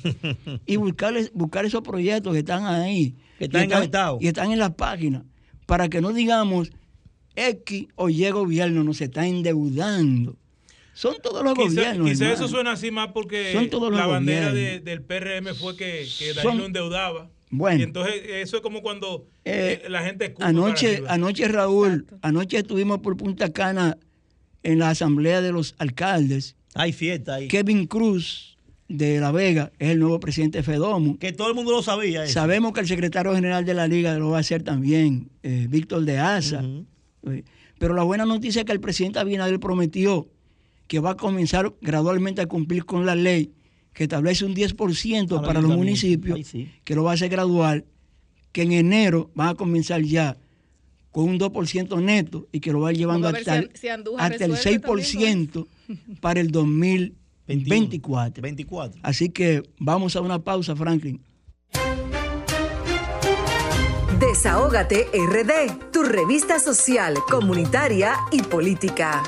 y 0.66 0.74
buscarles, 0.74 1.30
buscar 1.32 1.64
esos 1.64 1.82
proyectos 1.82 2.32
que 2.32 2.40
están 2.40 2.66
ahí, 2.66 3.14
Que 3.38 3.44
están 3.44 3.60
y 3.60 3.64
engavetados. 3.66 4.20
y 4.20 4.26
están 4.26 4.50
en 4.50 4.58
las 4.58 4.74
páginas, 4.74 5.22
para 5.66 5.88
que 5.88 6.00
no 6.00 6.12
digamos 6.12 6.72
X 7.36 7.86
o 7.94 8.08
Y 8.08 8.28
gobierno 8.32 8.82
nos 8.82 9.00
está 9.00 9.24
endeudando. 9.24 10.36
Son 10.92 11.14
todos 11.22 11.44
los 11.44 11.54
Quizá, 11.54 11.66
gobiernos. 11.68 12.10
quizá 12.10 12.32
eso 12.32 12.48
suena 12.48 12.72
así 12.72 12.90
más 12.90 13.12
porque 13.12 13.52
Son 13.52 13.70
todos 13.70 13.88
los 13.90 14.00
la 14.00 14.06
bandera 14.08 14.52
de- 14.52 14.80
del 14.80 15.02
PRM 15.02 15.54
fue 15.54 15.76
que, 15.76 16.04
que 16.18 16.34
Danilo 16.34 16.66
endeudaba. 16.66 17.30
Bueno. 17.50 17.80
Y 17.80 17.82
entonces 17.82 18.14
eso 18.26 18.56
es 18.58 18.62
como 18.62 18.80
cuando 18.80 19.26
Eh, 19.44 19.82
eh, 19.84 19.90
la 19.90 20.02
gente 20.02 20.26
escupe 20.26 20.40
para 20.40 20.50
Anoche, 20.50 21.02
anoche 21.08 21.48
Raúl, 21.48 22.06
anoche 22.22 22.58
estuvimos 22.58 23.00
por 23.00 23.16
Punta 23.16 23.52
Cana 23.52 23.98
en 24.62 24.78
la 24.78 24.90
asamblea 24.90 25.40
de 25.40 25.52
los 25.52 25.74
alcaldes. 25.78 26.56
Hay 26.74 26.92
fiesta 26.92 27.34
ahí. 27.34 27.48
Kevin 27.48 27.86
Cruz 27.86 28.56
de 28.88 29.18
La 29.20 29.32
Vega 29.32 29.72
es 29.78 29.90
el 29.90 29.98
nuevo 29.98 30.20
presidente 30.20 30.58
de 30.58 30.64
FEDOMO. 30.64 31.18
Que 31.18 31.32
todo 31.32 31.48
el 31.48 31.54
mundo 31.54 31.72
lo 31.72 31.82
sabía. 31.82 32.24
eso. 32.24 32.32
Sabemos 32.34 32.72
que 32.72 32.80
el 32.80 32.86
secretario 32.86 33.34
general 33.34 33.64
de 33.64 33.74
la 33.74 33.88
liga 33.88 34.16
lo 34.18 34.30
va 34.30 34.38
a 34.38 34.40
hacer 34.40 34.62
también, 34.62 35.30
eh, 35.42 35.66
Víctor 35.68 36.04
de 36.04 36.18
Asa. 36.18 36.62
Pero 37.78 37.94
la 37.94 38.02
buena 38.02 38.26
noticia 38.26 38.60
es 38.60 38.66
que 38.66 38.72
el 38.72 38.80
presidente 38.80 39.18
Abinader 39.18 39.58
prometió 39.58 40.28
que 40.86 40.98
va 41.00 41.10
a 41.10 41.16
comenzar 41.16 41.72
gradualmente 41.80 42.42
a 42.42 42.46
cumplir 42.46 42.84
con 42.84 43.06
la 43.06 43.14
ley 43.14 43.52
que 43.92 44.04
establece 44.04 44.44
un 44.44 44.54
10% 44.54 45.38
Al 45.38 45.44
para 45.44 45.60
los 45.60 45.70
municipios, 45.76 46.46
sí. 46.46 46.68
que 46.84 46.94
lo 46.94 47.04
va 47.04 47.10
a 47.12 47.14
hacer 47.14 47.28
gradual, 47.28 47.84
que 48.52 48.62
en 48.62 48.72
enero 48.72 49.30
van 49.34 49.48
a 49.48 49.54
comenzar 49.54 50.02
ya 50.02 50.36
con 51.10 51.24
un 51.28 51.38
2% 51.40 52.00
neto 52.02 52.46
y 52.52 52.60
que 52.60 52.72
lo 52.72 52.80
va 52.80 52.90
a 52.90 52.92
ir 52.92 52.98
llevando 52.98 53.26
a 53.28 53.30
hasta, 53.32 53.56
el- 53.58 53.70
si- 53.74 53.88
hasta 53.88 54.44
el 54.44 54.52
resuelve 54.52 54.80
6% 54.80 55.66
para 56.20 56.40
el 56.40 56.50
2024. 56.52 58.42
24. 58.42 59.00
Así 59.02 59.28
que 59.30 59.62
vamos 59.78 60.14
a 60.16 60.20
una 60.20 60.38
pausa, 60.38 60.76
Franklin. 60.76 61.20
Desahógate 64.20 65.06
RD, 65.12 65.90
tu 65.92 66.02
revista 66.02 66.58
social, 66.60 67.14
comunitaria 67.28 68.14
y 68.30 68.42
política. 68.42 69.22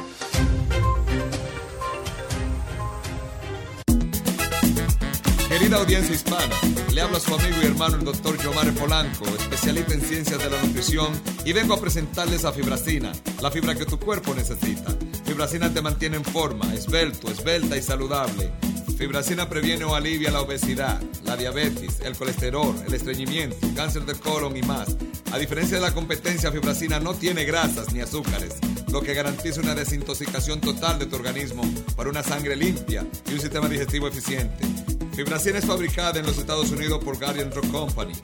Querida 5.62 5.78
audiencia 5.78 6.12
hispana, 6.16 6.56
le 6.92 7.00
habla 7.00 7.20
su 7.20 7.32
amigo 7.32 7.56
y 7.62 7.66
hermano 7.66 7.94
el 7.94 8.04
doctor 8.04 8.36
Giomare 8.36 8.72
Polanco, 8.72 9.24
especialista 9.26 9.94
en 9.94 10.00
ciencias 10.00 10.40
de 10.40 10.50
la 10.50 10.60
nutrición, 10.60 11.12
y 11.44 11.52
vengo 11.52 11.74
a 11.74 11.80
presentarles 11.80 12.44
a 12.44 12.50
Fibracina, 12.50 13.12
la 13.40 13.48
fibra 13.48 13.76
que 13.76 13.86
tu 13.86 13.96
cuerpo 13.96 14.34
necesita. 14.34 14.92
Fibracina 15.24 15.72
te 15.72 15.80
mantiene 15.80 16.16
en 16.16 16.24
forma, 16.24 16.74
esbelto, 16.74 17.30
esbelta 17.30 17.76
y 17.76 17.82
saludable. 17.82 18.50
Fibracina 18.98 19.48
previene 19.48 19.84
o 19.84 19.94
alivia 19.94 20.32
la 20.32 20.40
obesidad, 20.40 21.00
la 21.24 21.36
diabetes, 21.36 22.00
el 22.00 22.16
colesterol, 22.16 22.74
el 22.84 22.94
estreñimiento, 22.94 23.56
cáncer 23.76 24.04
de 24.04 24.14
colon 24.14 24.56
y 24.56 24.62
más. 24.62 24.96
A 25.30 25.38
diferencia 25.38 25.76
de 25.76 25.82
la 25.82 25.94
competencia, 25.94 26.50
Fibracina 26.50 26.98
no 26.98 27.14
tiene 27.14 27.44
grasas 27.44 27.92
ni 27.92 28.00
azúcares, 28.00 28.56
lo 28.90 29.00
que 29.00 29.14
garantiza 29.14 29.60
una 29.60 29.76
desintoxicación 29.76 30.60
total 30.60 30.98
de 30.98 31.06
tu 31.06 31.14
organismo 31.14 31.62
para 31.94 32.10
una 32.10 32.24
sangre 32.24 32.56
limpia 32.56 33.06
y 33.30 33.34
un 33.34 33.40
sistema 33.40 33.68
digestivo 33.68 34.08
eficiente. 34.08 34.82
Fibracina 35.14 35.58
es 35.58 35.66
fabricada 35.66 36.18
en 36.18 36.24
los 36.26 36.38
Estados 36.38 36.70
Unidos 36.70 37.04
por 37.04 37.18
Guardian 37.18 37.50
Drug 37.50 37.70
Company, 37.70 38.14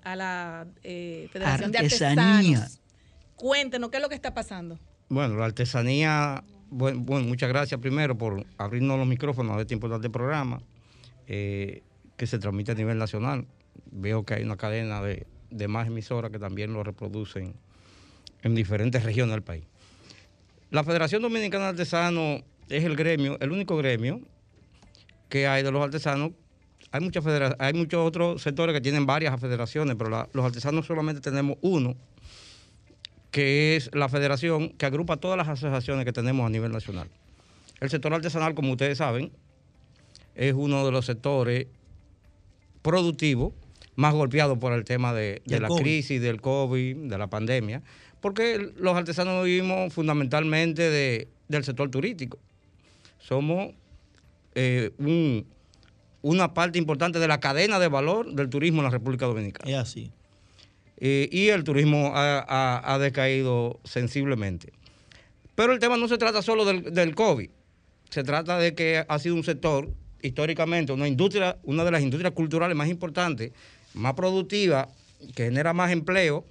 a 0.02 0.16
la 0.16 0.66
eh, 0.82 1.28
Federación 1.32 1.76
Artesanía. 1.76 2.14
de 2.16 2.30
Artesanos. 2.30 2.80
Cuéntenos 3.36 3.90
qué 3.90 3.98
es 3.98 4.02
lo 4.02 4.08
que 4.08 4.16
está 4.16 4.34
pasando. 4.34 4.78
Bueno, 5.08 5.36
la 5.36 5.44
artesanía, 5.44 6.42
bueno, 6.70 7.00
bueno, 7.00 7.26
muchas 7.28 7.48
gracias 7.48 7.78
primero 7.80 8.16
por 8.18 8.44
abrirnos 8.56 8.98
los 8.98 9.06
micrófonos 9.06 9.56
de 9.56 9.62
este 9.62 9.74
importante 9.74 10.10
programa 10.10 10.62
eh, 11.26 11.82
que 12.16 12.26
se 12.26 12.38
transmite 12.38 12.72
a 12.72 12.74
nivel 12.74 12.98
nacional. 12.98 13.46
Veo 13.92 14.24
que 14.24 14.34
hay 14.34 14.42
una 14.42 14.56
cadena 14.56 15.00
de, 15.02 15.26
de 15.52 15.68
más 15.68 15.86
emisoras 15.86 16.30
que 16.30 16.38
también 16.38 16.72
lo 16.72 16.82
reproducen 16.82 17.54
en 18.42 18.54
diferentes 18.54 19.02
regiones 19.04 19.34
del 19.34 19.42
país. 19.42 19.64
La 20.70 20.84
Federación 20.84 21.22
Dominicana 21.22 21.64
de 21.64 21.70
Artesanos 21.70 22.42
es 22.68 22.84
el 22.84 22.96
gremio, 22.96 23.38
el 23.40 23.52
único 23.52 23.76
gremio 23.76 24.20
que 25.28 25.46
hay 25.46 25.62
de 25.62 25.70
los 25.70 25.82
artesanos. 25.82 26.32
Hay 26.90 27.00
muchas 27.00 27.24
hay 27.58 27.72
muchos 27.72 28.06
otros 28.06 28.42
sectores 28.42 28.74
que 28.74 28.80
tienen 28.80 29.06
varias 29.06 29.38
federaciones, 29.40 29.96
pero 29.96 30.28
los 30.32 30.44
artesanos 30.44 30.86
solamente 30.86 31.20
tenemos 31.20 31.56
uno, 31.62 31.96
que 33.30 33.76
es 33.76 33.90
la 33.94 34.08
federación 34.08 34.70
que 34.70 34.84
agrupa 34.84 35.16
todas 35.16 35.38
las 35.38 35.48
asociaciones 35.48 36.04
que 36.04 36.12
tenemos 36.12 36.46
a 36.46 36.50
nivel 36.50 36.72
nacional. 36.72 37.08
El 37.80 37.88
sector 37.88 38.12
artesanal, 38.12 38.54
como 38.54 38.72
ustedes 38.72 38.98
saben, 38.98 39.32
es 40.34 40.54
uno 40.54 40.84
de 40.84 40.92
los 40.92 41.06
sectores 41.06 41.66
productivos 42.82 43.54
más 43.94 44.14
golpeados 44.14 44.58
por 44.58 44.72
el 44.72 44.84
tema 44.84 45.12
de, 45.12 45.42
la 45.46 45.68
COVID. 45.68 45.82
crisis, 45.82 46.20
del 46.20 46.40
COVID, 46.40 46.96
de 47.08 47.18
la 47.18 47.26
pandemia, 47.28 47.82
porque 48.20 48.72
los 48.76 48.96
artesanos 48.96 49.44
vivimos 49.44 49.92
fundamentalmente 49.92 50.88
de- 50.90 51.28
del 51.48 51.64
sector 51.64 51.90
turístico. 51.90 52.38
Somos 53.18 53.72
eh, 54.54 54.90
un- 54.98 55.46
una 56.20 56.52
parte 56.54 56.78
importante 56.78 57.18
de 57.18 57.26
la 57.26 57.40
cadena 57.40 57.78
de 57.78 57.88
valor 57.88 58.32
del 58.34 58.48
turismo 58.50 58.80
en 58.80 58.84
la 58.84 58.90
República 58.90 59.26
Dominicana. 59.26 59.70
Es 59.70 59.76
así. 59.76 60.10
Eh, 60.98 61.28
y 61.32 61.48
el 61.48 61.64
turismo 61.64 62.12
ha, 62.14 62.38
ha- 62.46 62.94
ha 62.94 62.98
decaído 62.98 63.80
sensiblemente. 63.84 64.72
Pero 65.54 65.72
el 65.72 65.78
tema 65.78 65.96
no 65.96 66.06
se 66.06 66.18
trata 66.18 66.42
solo 66.42 66.64
del, 66.64 66.94
del 66.94 67.14
COVID, 67.14 67.48
se 68.10 68.22
trata 68.24 68.58
de 68.58 68.74
que 68.74 69.04
ha 69.08 69.18
sido 69.18 69.34
un 69.34 69.42
sector, 69.42 69.88
históricamente, 70.22 70.92
una 70.92 71.08
industria, 71.08 71.56
una 71.64 71.82
de 71.84 71.90
las 71.90 72.02
industrias 72.02 72.32
culturales 72.34 72.76
más 72.76 72.88
importantes, 72.88 73.52
más 73.94 74.14
productiva, 74.14 74.88
que 75.34 75.44
genera 75.44 75.72
más 75.72 75.90
empleo 75.92 76.44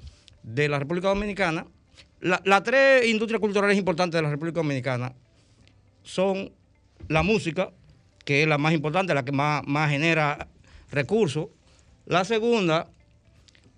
de 0.44 0.70
la 0.70 0.80
República 0.80 1.10
Dominicana. 1.10 1.66
La- 2.20 2.42
las 2.46 2.64
tres 2.64 3.06
industrias 3.08 3.40
culturales 3.40 3.78
importantes 3.78 4.18
de 4.18 4.22
la 4.24 4.30
República 4.30 4.60
Dominicana 4.60 5.14
son 6.04 6.52
la 7.08 7.24
música, 7.24 7.72
que 8.26 8.44
es 8.44 8.48
la 8.48 8.58
más 8.58 8.74
importante, 8.74 9.14
la 9.14 9.26
que 9.26 9.32
más, 9.32 9.64
más 9.66 9.90
genera 9.90 10.48
recursos. 10.92 11.48
La 12.06 12.24
segunda 12.26 12.90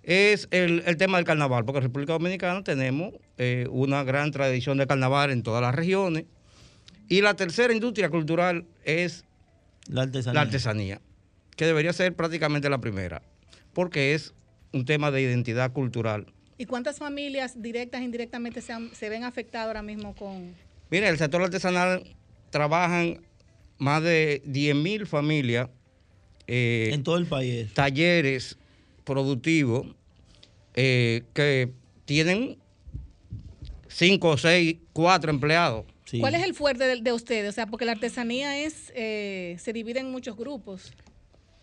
es 0.02 0.48
el, 0.50 0.82
el 0.86 0.96
tema 0.96 1.16
del 1.18 1.26
carnaval, 1.26 1.64
porque 1.64 1.78
en 1.78 1.84
República 1.84 2.12
Dominicana 2.12 2.62
tenemos 2.62 3.14
eh, 3.38 3.66
una 3.70 4.04
gran 4.04 4.30
tradición 4.30 4.76
de 4.78 4.86
carnaval 4.86 5.30
en 5.30 5.42
todas 5.42 5.62
las 5.62 5.74
regiones. 5.74 6.24
Y 7.08 7.20
la 7.22 7.34
tercera 7.34 7.72
industria 7.72 8.10
cultural 8.10 8.66
es 8.84 9.24
La 9.88 10.02
artesanía. 10.02 10.34
la 10.34 10.40
artesanía, 10.42 11.00
que 11.56 11.66
debería 11.66 11.92
ser 11.92 12.14
prácticamente 12.14 12.68
la 12.70 12.78
primera, 12.78 13.22
porque 13.74 14.14
es 14.14 14.32
un 14.72 14.84
tema 14.84 15.10
de 15.10 15.22
identidad 15.22 15.72
cultural. 15.72 16.26
¿Y 16.56 16.66
cuántas 16.66 16.98
familias 16.98 17.60
directas 17.60 18.00
e 18.00 18.04
indirectamente 18.04 18.60
se, 18.60 18.72
han- 18.72 18.94
se 18.94 19.08
ven 19.08 19.24
afectadas 19.24 19.66
ahora 19.66 19.82
mismo 19.82 20.14
con... 20.14 20.54
Mire, 20.90 21.08
el 21.08 21.18
sector 21.18 21.42
artesanal 21.42 22.04
trabajan 22.50 23.20
más 23.78 24.02
de 24.02 24.40
10.000 24.46 25.06
familias. 25.06 25.68
eh, 26.46 26.90
En 26.92 27.02
todo 27.02 27.16
el 27.16 27.26
país. 27.26 27.72
Talleres 27.74 28.56
productivos 29.04 29.86
eh, 30.74 31.22
que 31.34 31.70
tienen 32.04 32.56
cinco, 33.88 34.36
seis, 34.36 34.76
cuatro 34.92 35.30
empleados. 35.30 35.84
¿Cuál 36.20 36.34
es 36.36 36.44
el 36.44 36.54
fuerte 36.54 36.84
de, 36.84 37.00
de 37.00 37.12
ustedes? 37.12 37.48
O 37.48 37.52
sea, 37.52 37.66
porque 37.66 37.84
la 37.84 37.92
artesanía 37.92 38.58
es 38.58 38.92
eh, 38.94 39.56
se 39.58 39.72
divide 39.72 40.00
en 40.00 40.10
muchos 40.12 40.36
grupos. 40.36 40.92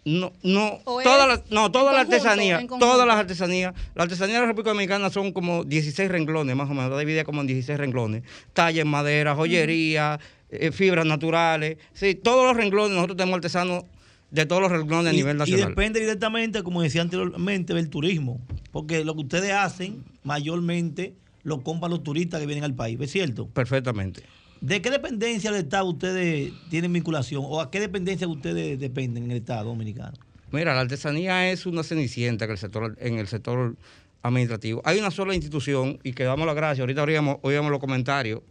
No, 0.03 0.33
no, 0.41 0.79
¿O 0.85 1.01
toda 1.03 1.31
es 1.33 1.39
la, 1.39 1.43
no, 1.51 1.71
toda 1.71 1.93
la 1.93 1.99
artesanía, 2.01 2.65
todas 2.79 3.05
las 3.05 3.17
artesanías. 3.17 3.73
La 3.93 4.03
artesanía 4.03 4.35
de 4.35 4.41
la 4.41 4.47
República 4.47 4.71
Dominicana 4.71 5.11
son 5.11 5.31
como 5.31 5.63
16 5.63 6.09
renglones, 6.09 6.55
más 6.55 6.67
o 6.69 6.73
menos, 6.73 6.85
está 6.85 6.97
dividida 6.99 7.23
como 7.23 7.41
en 7.41 7.47
16 7.47 7.77
renglones. 7.77 8.23
Talla 8.53 8.81
en 8.81 8.87
madera, 8.87 9.35
joyería, 9.35 10.19
eh, 10.49 10.71
fibras 10.71 11.05
naturales. 11.05 11.77
Sí, 11.93 12.15
todos 12.15 12.45
los 12.47 12.57
renglones, 12.57 12.95
nosotros 12.95 13.15
tenemos 13.17 13.35
artesanos 13.37 13.83
de 14.31 14.45
todos 14.47 14.61
los 14.63 14.71
renglones 14.71 15.11
a 15.11 15.13
Y- 15.13 15.17
nivel 15.17 15.35
Y 15.35 15.39
nacional. 15.39 15.69
depende 15.69 15.99
directamente, 15.99 16.63
como 16.63 16.81
decía 16.81 17.01
anteriormente, 17.03 17.75
del 17.75 17.89
turismo. 17.89 18.41
Porque 18.71 19.05
lo 19.05 19.13
que 19.13 19.21
ustedes 19.21 19.51
hacen, 19.51 20.03
mayormente, 20.23 21.13
lo 21.43 21.61
compran 21.61 21.91
los 21.91 22.01
turistas 22.01 22.39
que 22.39 22.47
vienen 22.47 22.63
al 22.63 22.73
país. 22.73 22.97
¿Es 22.99 23.11
cierto? 23.11 23.47
Perfectamente. 23.49 24.23
¿De 24.61 24.79
qué 24.79 24.91
dependencia 24.91 25.51
del 25.51 25.63
Estado 25.63 25.85
ustedes 25.85 26.53
tienen 26.69 26.93
vinculación? 26.93 27.43
¿O 27.45 27.59
a 27.61 27.71
qué 27.71 27.79
dependencia 27.79 28.27
ustedes 28.27 28.79
dependen 28.79 29.23
en 29.23 29.31
el 29.31 29.37
Estado 29.37 29.69
dominicano? 29.69 30.15
Mira, 30.51 30.75
la 30.75 30.81
artesanía 30.81 31.49
es 31.51 31.65
una 31.65 31.81
cenicienta 31.81 32.45
en 32.45 32.51
el 32.51 32.57
sector, 32.59 32.95
en 32.99 33.17
el 33.17 33.27
sector 33.27 33.75
administrativo. 34.21 34.81
Hay 34.85 34.99
una 34.99 35.09
sola 35.09 35.33
institución, 35.33 35.97
y 36.03 36.13
que 36.13 36.25
damos 36.25 36.45
las 36.45 36.55
gracias, 36.55 36.81
ahorita 36.81 37.01
oíamos, 37.01 37.37
oíamos 37.41 37.71
los 37.71 37.79
comentarios 37.79 38.41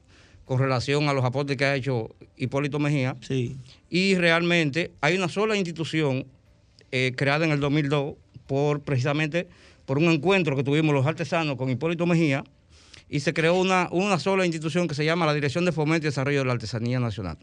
con 0.44 0.58
relación 0.58 1.08
a 1.08 1.12
los 1.12 1.24
aportes 1.24 1.56
que 1.56 1.64
ha 1.64 1.76
hecho 1.76 2.08
Hipólito 2.36 2.80
Mejía. 2.80 3.16
Sí. 3.20 3.56
Y 3.88 4.16
realmente 4.16 4.90
hay 5.00 5.16
una 5.16 5.28
sola 5.28 5.56
institución 5.56 6.26
eh, 6.90 7.12
creada 7.16 7.44
en 7.44 7.52
el 7.52 7.60
2002 7.60 8.14
por 8.48 8.80
precisamente 8.80 9.46
por 9.86 9.98
un 9.98 10.04
encuentro 10.04 10.56
que 10.56 10.64
tuvimos 10.64 10.92
los 10.92 11.06
artesanos 11.06 11.54
con 11.54 11.70
Hipólito 11.70 12.04
Mejía 12.04 12.42
y 13.10 13.20
se 13.20 13.34
creó 13.34 13.56
una, 13.56 13.88
una 13.90 14.20
sola 14.20 14.46
institución 14.46 14.86
que 14.86 14.94
se 14.94 15.04
llama 15.04 15.26
la 15.26 15.34
Dirección 15.34 15.64
de 15.64 15.72
Fomento 15.72 16.06
y 16.06 16.10
Desarrollo 16.10 16.38
de 16.38 16.44
la 16.44 16.52
Artesanía 16.52 17.00
Nacional. 17.00 17.36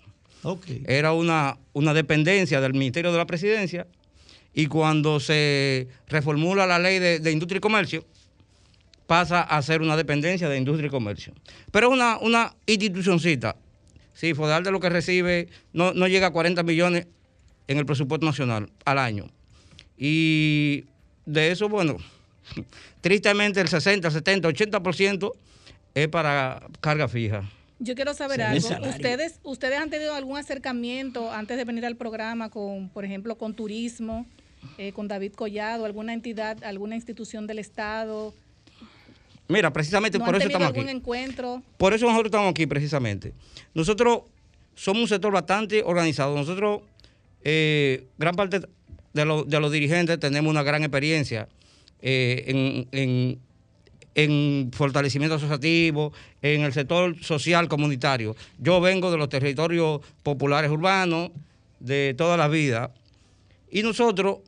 Ok. 0.43 0.65
Era 0.87 1.11
una, 1.11 1.57
una 1.73 1.93
dependencia 1.93 2.61
del 2.61 2.73
Ministerio 2.73 3.11
de 3.11 3.17
la 3.17 3.27
Presidencia 3.27 3.85
y 4.53 4.67
cuando 4.67 5.19
se 5.19 5.89
reformula 6.07 6.65
la 6.65 6.79
ley 6.79 6.99
de, 6.99 7.19
de 7.19 7.31
industria 7.31 7.57
y 7.57 7.61
comercio, 7.61 8.05
pasa 9.07 9.41
a 9.41 9.61
ser 9.61 9.81
una 9.81 9.97
dependencia 9.97 10.47
de 10.47 10.57
industria 10.57 10.87
y 10.87 10.89
comercio. 10.89 11.33
Pero 11.71 11.87
es 11.87 11.93
una, 11.93 12.17
una 12.19 12.55
institucioncita. 12.65 13.57
Sí, 14.13 14.33
Fodal 14.33 14.63
de 14.63 14.71
lo 14.71 14.79
que 14.79 14.89
recibe 14.89 15.49
no, 15.73 15.93
no 15.93 16.07
llega 16.07 16.27
a 16.27 16.31
40 16.31 16.63
millones 16.63 17.07
en 17.67 17.77
el 17.77 17.85
presupuesto 17.85 18.25
nacional 18.25 18.69
al 18.85 18.99
año. 18.99 19.29
Y 19.97 20.85
de 21.25 21.51
eso, 21.51 21.67
bueno, 21.67 21.97
tristemente 23.01 23.59
el 23.59 23.67
60, 23.67 24.09
70, 24.09 24.47
80% 24.47 25.33
es 26.03 26.07
para 26.07 26.61
carga 26.79 27.07
fija. 27.07 27.49
Yo 27.79 27.93
quiero 27.95 28.13
saber 28.13 28.41
algo. 28.41 28.67
¿Ustedes, 28.89 29.39
¿Ustedes 29.43 29.79
han 29.79 29.89
tenido 29.89 30.15
algún 30.15 30.37
acercamiento 30.37 31.31
antes 31.31 31.57
de 31.57 31.63
venir 31.63 31.85
al 31.85 31.95
programa 31.95 32.49
con, 32.49 32.89
por 32.89 33.05
ejemplo, 33.05 33.35
con 33.37 33.53
turismo, 33.53 34.25
eh, 34.77 34.91
con 34.93 35.07
David 35.07 35.33
Collado, 35.33 35.85
alguna 35.85 36.13
entidad, 36.13 36.63
alguna 36.63 36.95
institución 36.95 37.45
del 37.47 37.59
Estado? 37.59 38.33
Mira, 39.47 39.71
precisamente 39.71 40.17
¿No 40.17 40.25
por 40.25 40.35
han 40.35 40.41
eso 40.41 40.49
estamos 40.49 40.69
aquí. 40.69 40.79
algún 40.79 40.95
encuentro? 40.95 41.61
Por 41.77 41.93
eso 41.93 42.05
nosotros 42.05 42.27
estamos 42.27 42.49
aquí 42.51 42.65
precisamente. 42.65 43.33
Nosotros 43.73 44.21
somos 44.75 45.03
un 45.03 45.07
sector 45.07 45.31
bastante 45.31 45.83
organizado. 45.83 46.35
Nosotros, 46.35 46.81
eh, 47.43 48.05
gran 48.17 48.35
parte 48.35 48.61
de, 49.13 49.25
lo- 49.25 49.43
de 49.45 49.59
los 49.59 49.71
dirigentes 49.71 50.19
tenemos 50.19 50.49
una 50.49 50.63
gran 50.63 50.83
experiencia 50.83 51.47
eh, 52.01 52.43
en, 52.47 52.87
en- 52.99 53.39
en 54.17 54.71
fortalecimiento 54.73 55.35
asociativo, 55.35 56.11
en 56.41 56.61
el 56.61 56.73
sector 56.73 57.15
social 57.23 57.67
comunitario. 57.69 58.35
Yo 58.57 58.81
vengo 58.81 59.11
de 59.11 59.17
los 59.17 59.29
territorios 59.29 60.01
populares 60.23 60.71
urbanos 60.71 61.29
de 61.79 62.15
toda 62.17 62.35
la 62.35 62.47
vida 62.47 62.91
y 63.71 63.83
nosotros 63.83 64.39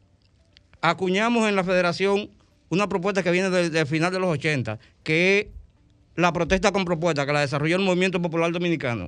acuñamos 0.82 1.48
en 1.48 1.56
la 1.56 1.64
federación 1.64 2.32
una 2.70 2.90
propuesta 2.90 3.22
que 3.22 3.30
viene 3.32 3.52
del 3.52 3.72
del 3.72 3.86
final 3.86 4.12
de 4.12 4.20
los 4.20 4.30
80, 4.32 4.80
que 5.04 5.40
es 5.40 5.46
la 6.16 6.34
protesta 6.34 6.72
con 6.72 6.84
propuesta 6.84 7.26
que 7.28 7.34
la 7.34 7.42
desarrolló 7.42 7.76
el 7.76 7.84
Movimiento 7.84 8.20
Popular 8.22 8.52
Dominicano. 8.52 9.08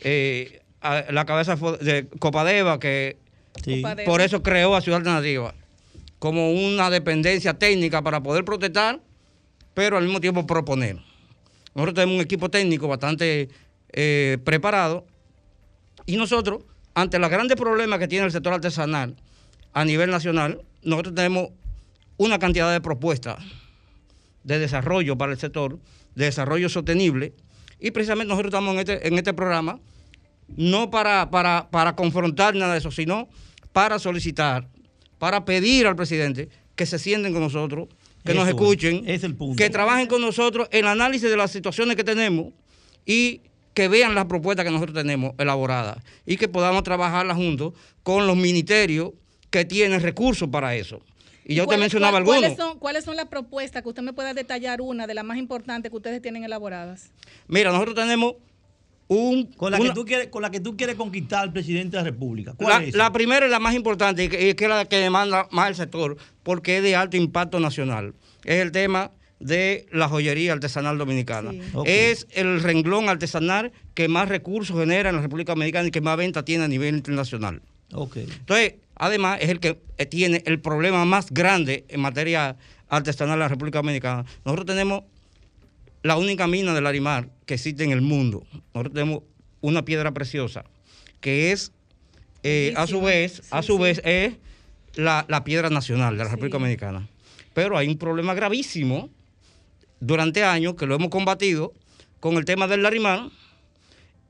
Eh, 0.00 0.60
a- 0.82 1.04
la 1.10 1.24
cabeza 1.24 1.56
de 1.56 2.06
Copadeva, 2.18 2.78
que 2.78 3.16
por 4.04 4.20
eso 4.20 4.42
creó 4.42 4.76
a 4.76 4.82
Ciudad 4.82 4.98
Alternativa, 4.98 5.54
como 6.18 6.52
una 6.52 6.90
dependencia 6.90 7.54
técnica 7.54 8.02
para 8.02 8.22
poder 8.22 8.44
protestar, 8.44 9.00
pero 9.74 9.96
al 9.96 10.04
mismo 10.04 10.20
tiempo 10.20 10.46
proponer. 10.46 10.96
Nosotros 11.74 11.94
tenemos 11.94 12.16
un 12.16 12.20
equipo 12.22 12.50
técnico 12.50 12.88
bastante 12.88 13.48
eh, 13.92 14.38
preparado 14.44 15.06
y 16.06 16.16
nosotros, 16.16 16.64
ante 16.94 17.18
los 17.18 17.30
grandes 17.30 17.56
problemas 17.56 17.98
que 17.98 18.08
tiene 18.08 18.26
el 18.26 18.32
sector 18.32 18.52
artesanal 18.52 19.16
a 19.72 19.84
nivel 19.84 20.10
nacional, 20.10 20.62
nosotros 20.82 21.14
tenemos 21.14 21.50
una 22.16 22.38
cantidad 22.38 22.72
de 22.72 22.80
propuestas 22.80 23.38
de 24.44 24.58
desarrollo 24.58 25.16
para 25.16 25.32
el 25.32 25.38
sector, 25.38 25.78
de 26.14 26.24
desarrollo 26.24 26.68
sostenible, 26.68 27.34
y 27.78 27.92
precisamente 27.92 28.28
nosotros 28.28 28.52
estamos 28.52 28.74
en 28.74 28.80
este, 28.80 29.08
en 29.08 29.14
este 29.14 29.32
programa 29.32 29.80
no 30.56 30.90
para, 30.90 31.30
para, 31.30 31.70
para 31.70 31.94
confrontar 31.94 32.54
nada 32.54 32.72
de 32.72 32.78
eso, 32.78 32.90
sino 32.90 33.28
para 33.72 33.98
solicitar, 33.98 34.68
para 35.18 35.44
pedir 35.44 35.86
al 35.86 35.96
presidente 35.96 36.48
que 36.74 36.86
se 36.86 36.98
sienten 36.98 37.32
con 37.32 37.42
nosotros, 37.42 37.88
que 38.24 38.34
nos 38.34 38.46
Eso 38.48 38.56
escuchen, 38.56 39.02
es 39.06 39.24
el 39.24 39.34
punto. 39.34 39.56
que 39.56 39.70
trabajen 39.70 40.06
con 40.06 40.20
nosotros 40.20 40.68
en 40.72 40.80
el 40.80 40.86
análisis 40.88 41.28
de 41.30 41.36
las 41.36 41.50
situaciones 41.50 41.96
que 41.96 42.04
tenemos 42.04 42.52
y 43.06 43.40
que 43.74 43.88
vean 43.88 44.14
las 44.14 44.26
propuestas 44.26 44.64
que 44.64 44.70
nosotros 44.70 44.94
tenemos 44.96 45.32
elaboradas 45.38 45.98
y 46.26 46.36
que 46.36 46.48
podamos 46.48 46.82
trabajarlas 46.82 47.36
juntos 47.36 47.72
con 48.02 48.26
los 48.26 48.36
ministerios 48.36 49.12
que 49.50 49.64
tienen 49.64 50.00
recursos 50.00 50.48
para 50.48 50.74
eso. 50.74 51.00
Y 51.44 51.54
yo 51.54 51.62
te 51.62 51.66
¿Cuáles- 51.68 51.80
mencionaba 51.80 52.10
cuál- 52.22 52.22
algunos. 52.22 52.40
¿cuáles 52.40 52.56
son, 52.58 52.78
¿Cuáles 52.78 53.04
son 53.04 53.16
las 53.16 53.26
propuestas 53.26 53.82
que 53.82 53.88
usted 53.88 54.02
me 54.02 54.12
pueda 54.12 54.34
detallar 54.34 54.80
una 54.80 55.06
de 55.06 55.14
las 55.14 55.24
más 55.24 55.38
importantes 55.38 55.90
que 55.90 55.96
ustedes 55.96 56.20
tienen 56.22 56.44
elaboradas? 56.44 57.10
Mira, 57.48 57.72
nosotros 57.72 57.94
tenemos 57.96 58.34
un... 59.10 59.46
Con 59.54 59.72
la, 59.72 59.78
una- 59.80 59.88
que 59.88 59.94
tú 59.94 60.04
quieres, 60.04 60.28
con 60.28 60.40
la 60.42 60.50
que 60.50 60.60
tú 60.60 60.76
quieres 60.76 60.94
conquistar 60.94 61.40
al 61.42 61.52
presidente 61.52 61.96
de 61.96 62.02
la 62.04 62.10
República. 62.10 62.54
¿Cuál 62.56 62.82
La, 62.82 62.88
es? 62.88 62.94
la 62.94 63.12
primera 63.12 63.44
y 63.46 63.50
la 63.50 63.58
más 63.58 63.74
importante, 63.74 64.24
y 64.24 64.28
que, 64.28 64.48
y 64.50 64.54
que 64.54 64.64
es 64.64 64.70
la 64.70 64.84
que 64.84 64.96
demanda 64.96 65.48
más 65.50 65.68
el 65.68 65.74
sector, 65.74 66.16
porque 66.44 66.76
es 66.78 66.82
de 66.84 66.94
alto 66.94 67.16
impacto 67.16 67.58
nacional, 67.58 68.14
es 68.44 68.60
el 68.62 68.70
tema 68.70 69.10
de 69.40 69.86
la 69.90 70.08
joyería 70.08 70.52
artesanal 70.52 70.96
dominicana. 70.98 71.50
Es 71.86 72.26
el 72.30 72.62
renglón 72.62 73.08
artesanal 73.08 73.72
que 73.94 74.06
más 74.06 74.28
recursos 74.28 74.78
genera 74.78 75.08
en 75.10 75.16
la 75.16 75.22
República 75.22 75.52
Dominicana 75.52 75.88
y 75.88 75.90
que 75.90 76.00
más 76.02 76.16
venta 76.16 76.44
tiene 76.44 76.64
a 76.64 76.68
nivel 76.68 76.94
internacional. 76.94 77.62
Entonces, 77.90 78.74
además, 78.94 79.38
es 79.40 79.48
el 79.48 79.58
que 79.58 79.80
eh, 79.98 80.06
tiene 80.06 80.42
el 80.46 80.60
problema 80.60 81.04
más 81.04 81.30
grande 81.30 81.84
en 81.88 82.00
materia 82.00 82.56
artesanal 82.88 83.34
en 83.34 83.40
la 83.40 83.48
República 83.48 83.78
Dominicana. 83.78 84.24
Nosotros 84.44 84.66
tenemos 84.66 85.02
la 86.02 86.16
única 86.16 86.46
mina 86.46 86.74
del 86.74 86.84
Larimar 86.84 87.28
que 87.46 87.54
existe 87.54 87.84
en 87.84 87.90
el 87.92 88.00
mundo. 88.00 88.44
Nosotros 88.74 88.94
tenemos 88.94 89.22
una 89.60 89.84
piedra 89.84 90.12
preciosa 90.12 90.64
que 91.20 91.52
es, 91.52 91.72
eh, 92.42 92.72
a 92.76 92.86
su 92.86 93.00
vez, 93.02 93.40
Sí, 93.42 93.48
a 93.50 93.62
su 93.62 93.76
sí. 93.76 93.82
vez, 93.82 94.00
es 94.04 94.34
la, 94.94 95.26
la 95.28 95.44
piedra 95.44 95.68
nacional 95.70 96.16
de 96.16 96.24
la 96.24 96.30
Sí. 96.30 96.30
República 96.32 96.58
Dominicana. 96.58 97.08
Pero 97.52 97.76
hay 97.76 97.88
un 97.88 97.98
problema 97.98 98.32
gravísimo 98.34 99.10
durante 100.00 100.42
años 100.44 100.74
que 100.76 100.86
lo 100.86 100.94
hemos 100.94 101.08
combatido 101.10 101.72
con 102.20 102.36
el 102.36 102.44
tema 102.44 102.66
del 102.66 102.82
Larimar. 102.82 103.28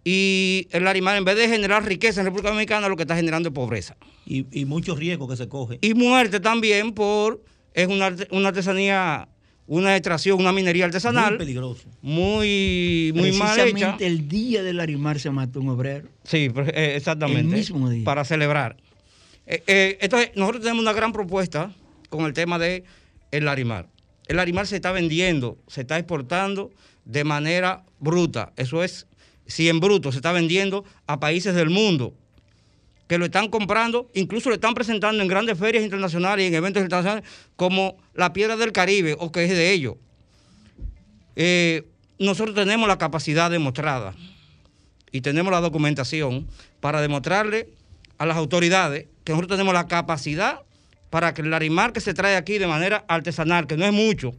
Y 0.03 0.67
el 0.71 0.85
Larimar, 0.85 1.17
en 1.19 1.25
vez 1.25 1.37
de 1.37 1.47
generar 1.49 1.85
riqueza 1.85 2.21
en 2.21 2.25
la 2.25 2.31
República 2.31 2.49
Dominicana, 2.51 2.89
lo 2.89 2.97
que 2.97 3.03
está 3.03 3.15
generando 3.17 3.51
es 3.51 3.55
pobreza. 3.55 3.97
Y, 4.27 4.47
y 4.51 4.65
muchos 4.65 4.99
riesgos 4.99 5.29
que 5.29 5.37
se 5.37 5.49
coge. 5.49 5.79
Y 5.83 5.93
muerte 5.95 6.41
también 6.41 6.93
por, 6.95 7.43
es 7.75 7.87
una, 7.89 8.15
una 8.31 8.49
artesanía, 8.49 9.29
una 9.71 9.95
extracción, 9.95 10.41
una 10.41 10.53
minería 10.53 10.87
artesanal. 10.87 11.31
Muy 11.31 11.39
peligroso. 11.39 11.89
Muy, 12.03 13.13
muy 13.15 13.31
mal 13.31 13.57
hecha. 13.61 13.97
El 14.01 14.27
día 14.27 14.65
del 14.65 14.79
Larimar 14.79 15.21
se 15.21 15.31
mató 15.31 15.61
un 15.61 15.69
obrero. 15.69 16.09
Sí, 16.25 16.51
eh, 16.57 16.95
exactamente. 16.97 17.43
El 17.43 17.47
mismo 17.47 17.89
día. 17.89 18.05
Para 18.05 18.25
celebrar. 18.25 18.77
Eh, 19.47 19.63
eh, 19.69 19.99
entonces, 20.01 20.33
nosotros 20.35 20.65
tenemos 20.65 20.83
una 20.83 20.93
gran 20.93 21.13
propuesta 21.13 21.73
con 22.09 22.25
el 22.25 22.33
tema 22.33 22.59
de 22.59 22.83
el 23.31 23.45
Larimar. 23.45 23.89
El 24.27 24.39
Larimar 24.39 24.67
se 24.67 24.75
está 24.75 24.91
vendiendo, 24.91 25.57
se 25.69 25.83
está 25.83 25.99
exportando 25.99 26.73
de 27.05 27.23
manera 27.23 27.85
bruta. 28.01 28.53
Eso 28.57 28.83
es, 28.83 29.07
si 29.47 29.69
en 29.69 29.79
bruto 29.79 30.11
se 30.11 30.19
está 30.19 30.33
vendiendo 30.33 30.85
a 31.07 31.21
países 31.21 31.55
del 31.55 31.71
mundo 31.71 32.13
que 33.11 33.19
lo 33.19 33.25
están 33.25 33.49
comprando, 33.49 34.09
incluso 34.15 34.51
lo 34.51 34.55
están 34.55 34.73
presentando 34.73 35.21
en 35.21 35.29
grandes 35.29 35.59
ferias 35.59 35.83
internacionales 35.83 36.45
y 36.45 36.47
en 36.47 36.55
eventos 36.55 36.81
internacionales 36.81 37.29
como 37.57 37.97
la 38.15 38.33
piedra 38.33 38.57
del 38.57 38.71
Caribe 38.71 39.17
o 39.19 39.33
que 39.33 39.43
es 39.43 39.51
de 39.51 39.73
ellos. 39.73 39.97
Eh, 41.35 41.89
nosotros 42.21 42.55
tenemos 42.55 42.87
la 42.87 42.99
capacidad 42.99 43.51
demostrada 43.51 44.15
y 45.11 45.23
tenemos 45.23 45.51
la 45.51 45.61
documentación 45.61 46.47
para 46.79 47.01
demostrarle 47.01 47.71
a 48.19 48.27
las 48.27 48.37
autoridades 48.37 49.09
que 49.25 49.33
nosotros 49.33 49.59
tenemos 49.59 49.75
la 49.75 49.89
capacidad 49.89 50.61
para 51.11 51.35
que 51.35 51.43
el 51.43 51.51
larimar 51.51 51.93
que 51.93 52.01
se 52.01 52.15
trae 52.15 52.37
aquí 52.37 52.59
de 52.59 52.69
manera 52.69 53.05
artesanal, 53.09 53.67
que 53.67 53.77
no 53.77 53.87
es 53.87 53.93
mucho, 53.93 54.37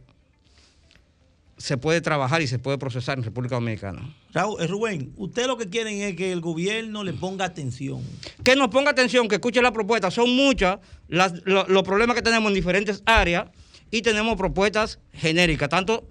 se 1.62 1.76
puede 1.76 2.00
trabajar 2.00 2.42
y 2.42 2.48
se 2.48 2.58
puede 2.58 2.76
procesar 2.76 3.16
en 3.18 3.22
República 3.24 3.54
Dominicana. 3.54 4.02
Raúl, 4.32 4.60
eh, 4.60 4.66
Rubén, 4.66 5.12
usted 5.16 5.46
lo 5.46 5.56
que 5.56 5.68
quieren 5.68 6.00
es 6.00 6.16
que 6.16 6.32
el 6.32 6.40
gobierno 6.40 7.04
le 7.04 7.12
ponga 7.12 7.44
atención. 7.44 8.02
Que 8.42 8.56
nos 8.56 8.68
ponga 8.68 8.90
atención, 8.90 9.28
que 9.28 9.36
escuche 9.36 9.62
la 9.62 9.72
propuesta. 9.72 10.10
Son 10.10 10.28
muchas 10.34 10.78
las- 11.08 11.34
lo- 11.44 11.64
los 11.68 11.84
problemas 11.84 12.16
que 12.16 12.22
tenemos 12.22 12.48
en 12.50 12.54
diferentes 12.54 13.02
áreas 13.06 13.46
y 13.92 14.02
tenemos 14.02 14.36
propuestas 14.36 14.98
genéricas, 15.12 15.68
tanto 15.68 16.04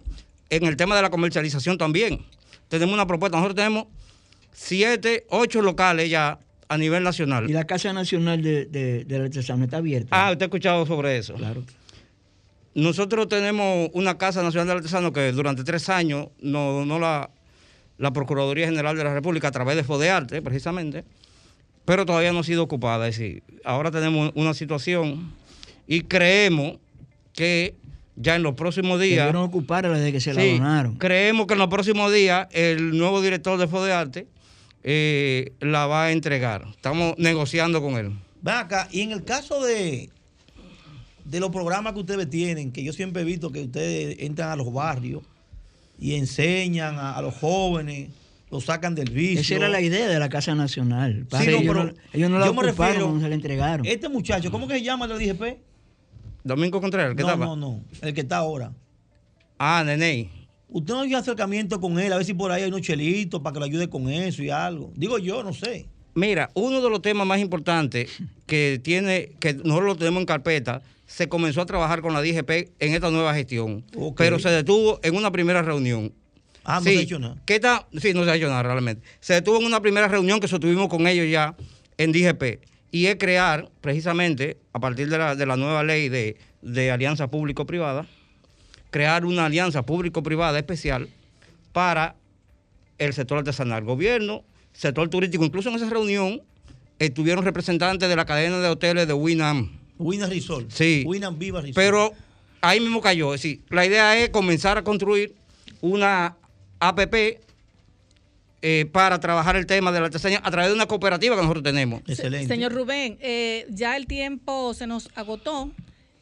en 0.49 0.65
el 0.65 0.78
tema 0.78 0.95
de 0.95 1.02
la 1.02 1.10
comercialización 1.10 1.78
también. 1.78 2.22
Tenemos 2.69 2.94
una 2.94 3.06
propuesta, 3.06 3.36
nosotros 3.38 3.56
tenemos 3.57 3.88
siete, 4.53 5.26
ocho 5.30 5.61
locales 5.61 6.10
ya 6.10 6.40
a 6.69 6.78
nivel 6.78 7.03
nacional. 7.03 7.49
Y 7.49 7.53
la 7.53 7.65
Casa 7.65 7.91
Nacional 7.91 8.41
de, 8.41 8.65
de, 8.68 9.03
del 9.03 9.23
Artesano 9.23 9.65
está 9.65 9.78
abierta. 9.78 10.07
Ah, 10.11 10.32
usted 10.32 10.44
ha 10.44 10.45
escuchado 10.45 10.86
sobre 10.86 11.18
eso. 11.18 11.34
Claro. 11.34 11.64
Nosotros 12.73 13.27
tenemos 13.27 13.89
una 13.93 14.18
Casa 14.18 14.43
Nacional 14.43 14.68
del 14.68 14.77
Artesano 14.77 15.11
que 15.11 15.31
durante 15.31 15.64
tres 15.64 15.89
años 15.89 16.27
no, 16.41 16.85
no 16.85 16.99
la, 16.99 17.30
la 17.98 18.14
Procuraduría 18.14 18.65
General 18.65 18.95
de 18.95 19.03
la 19.03 19.14
República, 19.14 19.49
a 19.49 19.52
través 19.52 19.76
de 19.76 19.84
Fodearte, 19.84 20.41
precisamente, 20.41 21.03
pero 21.85 22.06
todavía 22.06 22.31
no 22.31 22.39
ha 22.39 22.43
sido 22.43 22.64
ocupada. 22.64 23.07
Es 23.07 23.18
decir, 23.18 23.43
ahora 23.65 23.91
tenemos 23.91 24.31
una 24.35 24.53
situación 24.53 25.34
y 25.88 26.02
creemos 26.02 26.77
que 27.34 27.76
ya 28.15 28.35
en 28.35 28.43
los 28.43 28.56
próximos 28.56 28.99
días. 28.99 29.26
Debieron 29.26 29.43
ocupar 29.43 29.89
desde 29.89 30.11
que 30.11 30.22
se 30.22 30.34
la 30.34 30.41
Sí, 30.41 30.57
donaron. 30.57 30.95
Creemos 30.95 31.48
que 31.48 31.53
en 31.53 31.60
los 31.60 31.69
próximos 31.69 32.14
días 32.14 32.48
el 32.52 32.98
nuevo 32.98 33.22
director 33.22 33.57
de 33.57 33.68
Fodearte 33.68 34.27
eh, 34.84 35.53
la 35.60 35.88
va 35.88 36.06
a 36.06 36.11
entregar. 36.11 36.65
Estamos 36.72 37.15
negociando 37.18 37.81
con 37.81 37.95
él. 37.95 38.11
Ven 38.41 38.56
acá, 38.56 38.88
y 38.91 39.02
en 39.02 39.11
el 39.11 39.23
caso 39.23 39.64
de, 39.64 40.10
de 41.26 41.39
los 41.39 41.49
programas 41.52 41.93
que 41.93 41.99
ustedes 41.99 42.30
tienen, 42.30 42.72
que 42.72 42.84
yo 42.84 42.93
siempre 42.93 43.22
he 43.22 43.26
visto 43.26 43.52
que 43.52 43.61
ustedes 43.64 44.18
entran 44.19 44.49
a 44.49 44.56
los 44.56 44.72
barrios 44.73 45.23
y 45.99 46.15
enseñan 46.15 46.95
a, 46.95 47.15
a 47.15 47.22
los 47.22 47.35
jóvenes, 47.35 48.10
los 48.49 48.65
sacan 48.65 48.95
del 48.95 49.10
vicio. 49.11 49.41
Esa 49.41 49.56
era 49.56 49.69
la 49.69 49.81
idea 49.81 50.07
de 50.07 50.19
la 50.19 50.30
Casa 50.30 50.56
Nacional. 50.56 51.26
Padre, 51.30 51.45
Sí, 51.45 51.52
no, 51.52 51.57
ellos, 51.61 51.73
pero 51.73 51.84
no, 51.85 51.93
ellos 52.14 52.30
no 52.30 52.39
la 52.39 52.45
yo 52.48 52.53
me 52.53 52.64
refiero- 52.64 53.19
se 53.19 53.30
la 53.30 53.35
entregaron. 53.35 53.85
Este 53.85 54.10
muchacho, 54.10 54.52
¿cómo 54.52 54.68
que 54.68 54.76
se 54.76 54.84
llama 54.84 55.06
el 55.06 55.11
del 55.18 55.22
IGP? 55.22 55.57
Domingo 56.43 56.81
Contreras, 56.81 57.15
¿qué 57.15 57.22
no, 57.22 57.27
tal? 57.30 57.39
no, 57.39 57.56
no, 57.56 57.81
el 58.02 58.14
que 58.14 58.22
está 58.22 58.38
ahora. 58.38 58.72
Ah, 59.60 59.84
Nene. 59.85 60.30
Usted 60.69 60.93
no 60.93 61.03
dio 61.03 61.18
acercamiento 61.18 61.80
con 61.80 61.99
él, 61.99 62.11
a 62.14 62.18
ver 62.18 62.26
si 62.26 62.34
por 62.34 62.52
ahí 62.52 62.64
hay 62.64 62.69
unos 62.69 62.81
chelitos 62.81 63.41
para 63.41 63.53
que 63.53 63.60
lo 63.60 63.65
ayude 63.65 63.89
con 63.89 64.10
eso 64.10 64.41
y 64.41 64.49
algo. 64.49 64.91
Digo 64.95 65.18
yo, 65.19 65.43
no 65.43 65.53
sé. 65.53 65.85
Mira, 66.13 66.49
uno 66.53 66.81
de 66.81 66.89
los 66.89 67.01
temas 67.01 67.25
más 67.25 67.39
importantes 67.39 68.09
que 68.45 68.79
tiene, 68.83 69.31
que 69.39 69.53
nosotros 69.53 69.83
lo 69.85 69.95
tenemos 69.95 70.19
en 70.21 70.25
carpeta, 70.25 70.81
se 71.07 71.29
comenzó 71.29 71.61
a 71.61 71.65
trabajar 71.65 72.01
con 72.01 72.13
la 72.13 72.21
DGP 72.21 72.49
en 72.79 72.93
esta 72.93 73.11
nueva 73.11 73.33
gestión, 73.33 73.83
pero 74.17 74.39
se 74.39 74.49
detuvo 74.49 74.99
en 75.03 75.15
una 75.15 75.31
primera 75.31 75.61
reunión. 75.61 76.13
Ah, 76.63 76.75
no 76.79 76.85
Sí, 76.85 76.93
se 76.93 76.99
ha 76.99 77.01
hecho 77.01 77.19
nada. 77.19 77.38
¿qué 77.45 77.59
tal? 77.59 77.85
Sí, 77.99 78.13
no 78.13 78.23
se 78.23 78.31
ha 78.31 78.35
hecho 78.35 78.47
nada 78.47 78.63
realmente. 78.63 79.05
Se 79.19 79.33
detuvo 79.33 79.59
en 79.59 79.65
una 79.65 79.81
primera 79.81 80.07
reunión 80.07 80.39
que 80.39 80.47
sostuvimos 80.47 80.89
con 80.89 81.07
ellos 81.07 81.27
ya 81.29 81.55
en 81.97 82.11
DGP 82.11 82.61
y 82.91 83.07
es 83.07 83.15
crear, 83.15 83.69
precisamente, 83.81 84.57
a 84.73 84.79
partir 84.79 85.09
de 85.09 85.17
la, 85.17 85.35
de 85.35 85.45
la 85.45 85.55
nueva 85.57 85.83
ley 85.83 86.09
de, 86.09 86.38
de 86.61 86.91
alianza 86.91 87.29
público-privada, 87.31 88.05
crear 88.89 89.25
una 89.25 89.45
alianza 89.45 89.85
público-privada 89.85 90.59
especial 90.59 91.09
para 91.71 92.15
el 92.99 93.13
sector 93.13 93.39
artesanal, 93.39 93.83
gobierno, 93.83 94.43
sector 94.82 95.08
turístico. 95.10 95.45
Incluso 95.45 95.70
en 95.70 95.76
esa 95.76 95.90
reunión 95.90 96.41
estuvieron 96.98 97.45
representantes 97.45 98.10
de 98.10 98.16
la 98.16 98.26
cadena 98.26 98.60
de 98.60 98.68
hoteles 98.68 99.08
de 99.08 99.14
Winam. 99.14 99.80
Winam 99.99 100.30
Resort. 100.30 100.72
Sí. 100.72 101.03
Winam 101.06 101.38
Viva 101.38 101.62
Resort. 101.62 101.76
Pero 101.76 102.14
ahí 102.62 102.80
mismo 102.80 102.99
cayó. 102.99 103.34
Es 103.34 103.41
decir, 103.41 103.62
la 103.70 103.86
idea 103.86 104.18
es 104.18 104.30
comenzar 104.30 104.78
a 104.78 104.84
construir 104.84 105.36
una 105.82 106.36
APP 106.80 107.40
eh, 108.64 108.86
para 108.91 109.20
trabajar 109.20 109.56
el 109.56 109.68
tema 109.68 109.91
de 109.91 109.99
la 109.99 110.08
artesanía 110.08 110.41
a 110.44 110.52
través 110.52 110.70
de 110.70 110.76
una 110.76 110.88
cooperativa 110.88 111.36
que 111.36 111.41
nosotros 111.41 111.64
tenemos. 111.64 112.02
Señor 112.16 112.74
Rubén, 112.74 113.18
eh, 113.22 113.68
ya 113.70 113.95
el 113.98 114.08
tiempo 114.08 114.74
se 114.74 114.88
nos 114.88 115.10
agotó. 115.16 115.72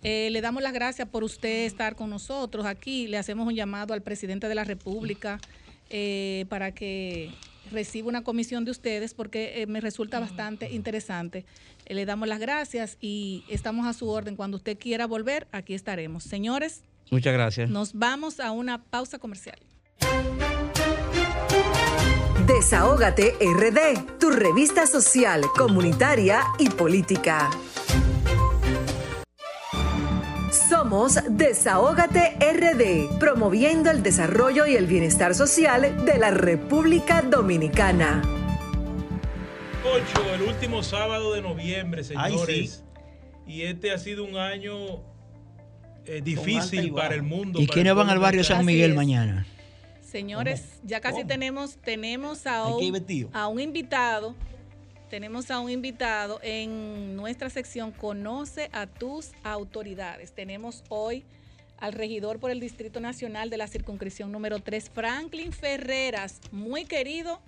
Eh, 0.03 0.29
le 0.31 0.39
damos 0.39 0.63
las 0.63 0.71
gracias 0.71 1.07
por 1.09 1.23
usted 1.23 1.65
estar 1.65 1.95
con 1.95 2.09
nosotros 2.09 2.65
aquí. 2.65 3.07
Le 3.07 3.17
hacemos 3.17 3.47
un 3.47 3.55
llamado 3.55 3.93
al 3.93 4.01
presidente 4.01 4.47
de 4.47 4.55
la 4.55 4.63
República 4.63 5.39
eh, 5.89 6.45
para 6.49 6.73
que 6.73 7.31
reciba 7.71 8.07
una 8.09 8.23
comisión 8.23 8.65
de 8.65 8.71
ustedes 8.71 9.13
porque 9.13 9.61
eh, 9.61 9.67
me 9.67 9.81
resulta 9.81 10.19
bastante 10.19 10.69
interesante. 10.71 11.45
Eh, 11.85 11.93
le 11.93 12.05
damos 12.05 12.27
las 12.27 12.39
gracias 12.39 12.97
y 12.99 13.43
estamos 13.49 13.85
a 13.87 13.93
su 13.93 14.09
orden. 14.09 14.35
Cuando 14.35 14.57
usted 14.57 14.77
quiera 14.77 15.07
volver, 15.07 15.47
aquí 15.51 15.73
estaremos. 15.73 16.23
Señores, 16.23 16.81
Muchas 17.11 17.33
gracias. 17.33 17.69
nos 17.69 17.93
vamos 17.93 18.39
a 18.39 18.51
una 18.51 18.83
pausa 18.83 19.17
comercial. 19.19 19.57
Desahógate 22.45 23.35
RD, 23.39 24.17
tu 24.19 24.31
revista 24.31 24.87
social, 24.87 25.43
comunitaria 25.55 26.43
y 26.57 26.69
política. 26.69 27.49
Somos 30.69 31.17
Desahógate 31.27 32.37
RD, 32.39 33.17
promoviendo 33.17 33.89
el 33.89 34.03
desarrollo 34.03 34.67
y 34.67 34.75
el 34.75 34.85
bienestar 34.85 35.33
social 35.33 36.05
de 36.05 36.19
la 36.19 36.29
República 36.29 37.23
Dominicana. 37.23 38.21
8, 39.83 40.35
el 40.35 40.41
último 40.43 40.83
sábado 40.83 41.33
de 41.33 41.41
noviembre, 41.41 42.03
Ay, 42.15 42.33
señores. 42.33 42.83
Y 43.47 43.63
este 43.63 43.91
ha 43.91 43.97
sido 43.97 44.23
un 44.23 44.37
año 44.37 45.01
eh, 46.05 46.21
difícil 46.23 46.93
para 46.93 47.15
el 47.15 47.23
mundo. 47.23 47.59
¿Y 47.59 47.65
quiénes 47.65 47.95
van 47.95 48.11
al 48.11 48.19
barrio 48.19 48.43
San. 48.43 48.63
Miguel 48.63 48.93
mañana? 48.93 49.47
Señores, 50.03 50.79
ya 50.83 51.01
casi 51.01 51.21
¿Cómo? 51.21 51.27
tenemos, 51.27 51.77
tenemos 51.77 52.45
un, 52.45 53.29
a 53.33 53.47
un 53.47 53.59
invitado. 53.59 54.35
Tenemos 55.09 55.49
a 55.49 55.59
un 55.59 55.71
invitado 55.71 56.39
en 56.43 57.15
nuestra 57.15 57.49
sección 57.49 57.91
Conoce 57.91 58.69
a 58.73 58.85
tus 58.85 59.31
autoridades. 59.43 60.33
Tenemos 60.33 60.83
hoy 60.89 61.23
al 61.79 61.93
regidor 61.93 62.39
por 62.39 62.51
el 62.51 62.59
Distrito 62.59 62.99
Nacional 62.99 63.49
de 63.49 63.57
la 63.57 63.67
circunscripción 63.67 64.31
número 64.31 64.59
3, 64.59 64.91
Franklin 64.93 65.51
Ferreras, 65.51 66.39
muy 66.51 66.85
querido 66.85 67.39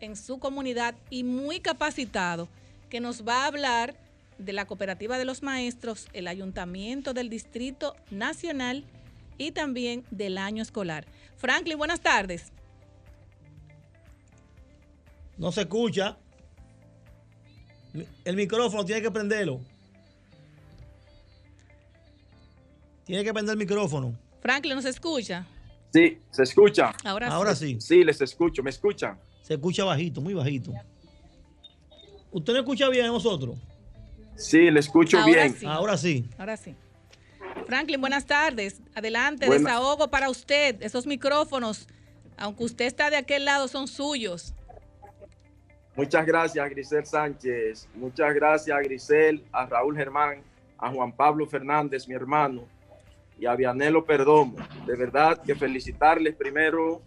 en 0.00 0.16
su 0.16 0.38
comunidad 0.38 0.94
y 1.10 1.24
muy 1.24 1.60
capacitado, 1.60 2.48
que 2.88 3.00
nos 3.00 3.28
va 3.28 3.42
a 3.42 3.46
hablar 3.48 3.94
de 4.38 4.54
la 4.54 4.64
cooperativa 4.64 5.18
de 5.18 5.26
los 5.26 5.42
maestros, 5.42 6.08
el 6.14 6.26
ayuntamiento 6.26 7.12
del 7.12 7.28
Distrito 7.28 7.96
Nacional 8.10 8.84
y 9.36 9.50
también 9.50 10.04
del 10.10 10.38
año 10.38 10.62
escolar. 10.62 11.04
Franklin, 11.36 11.76
buenas 11.76 12.00
tardes. 12.00 12.50
No 15.36 15.52
se 15.52 15.62
escucha. 15.62 16.16
El 18.24 18.36
micrófono 18.36 18.84
tiene 18.84 19.02
que 19.02 19.10
prenderlo. 19.10 19.60
Tiene 23.04 23.24
que 23.24 23.32
prender 23.32 23.54
el 23.54 23.58
micrófono. 23.58 24.14
Franklin, 24.40 24.76
¿nos 24.76 24.84
escucha? 24.84 25.46
Sí, 25.92 26.18
se 26.30 26.42
escucha. 26.44 26.92
Ahora 27.04 27.26
sí. 27.26 27.32
Ahora 27.32 27.54
sí. 27.54 27.80
Sí, 27.80 28.04
les 28.04 28.20
escucho, 28.20 28.62
¿me 28.62 28.70
escuchan? 28.70 29.18
Se 29.42 29.54
escucha 29.54 29.84
bajito, 29.84 30.20
muy 30.20 30.34
bajito. 30.34 30.72
¿Usted 32.30 32.52
no 32.52 32.60
escucha 32.60 32.88
bien 32.88 33.06
a 33.06 33.08
nosotros? 33.08 33.56
Sí, 34.36 34.70
le 34.70 34.78
escucho 34.80 35.18
Ahora 35.18 35.32
bien. 35.32 35.56
sí. 35.58 35.66
Ahora 35.66 35.96
sí. 35.96 36.30
Ahora 36.38 36.56
sí. 36.56 36.74
Franklin, 37.66 38.00
buenas 38.00 38.26
tardes. 38.26 38.80
Adelante, 38.94 39.48
desahogo 39.50 40.08
para 40.08 40.30
usted. 40.30 40.80
Esos 40.80 41.06
micrófonos, 41.06 41.88
aunque 42.36 42.64
usted 42.64 42.84
está 42.86 43.10
de 43.10 43.16
aquel 43.16 43.44
lado, 43.44 43.66
son 43.66 43.88
suyos. 43.88 44.54
Muchas 45.96 46.24
gracias, 46.24 46.70
Grisel 46.70 47.04
Sánchez. 47.04 47.88
Muchas 47.94 48.34
gracias, 48.34 48.78
Grisel, 48.82 49.44
a 49.52 49.66
Raúl 49.66 49.96
Germán, 49.96 50.42
a 50.78 50.90
Juan 50.90 51.12
Pablo 51.12 51.46
Fernández, 51.46 52.08
mi 52.08 52.14
hermano, 52.14 52.64
y 53.38 53.46
a 53.46 53.54
Vianelo 53.54 54.04
Perdomo. 54.04 54.56
De 54.86 54.96
verdad 54.96 55.42
que 55.42 55.54
felicitarles 55.54 56.34
primero 56.34 57.02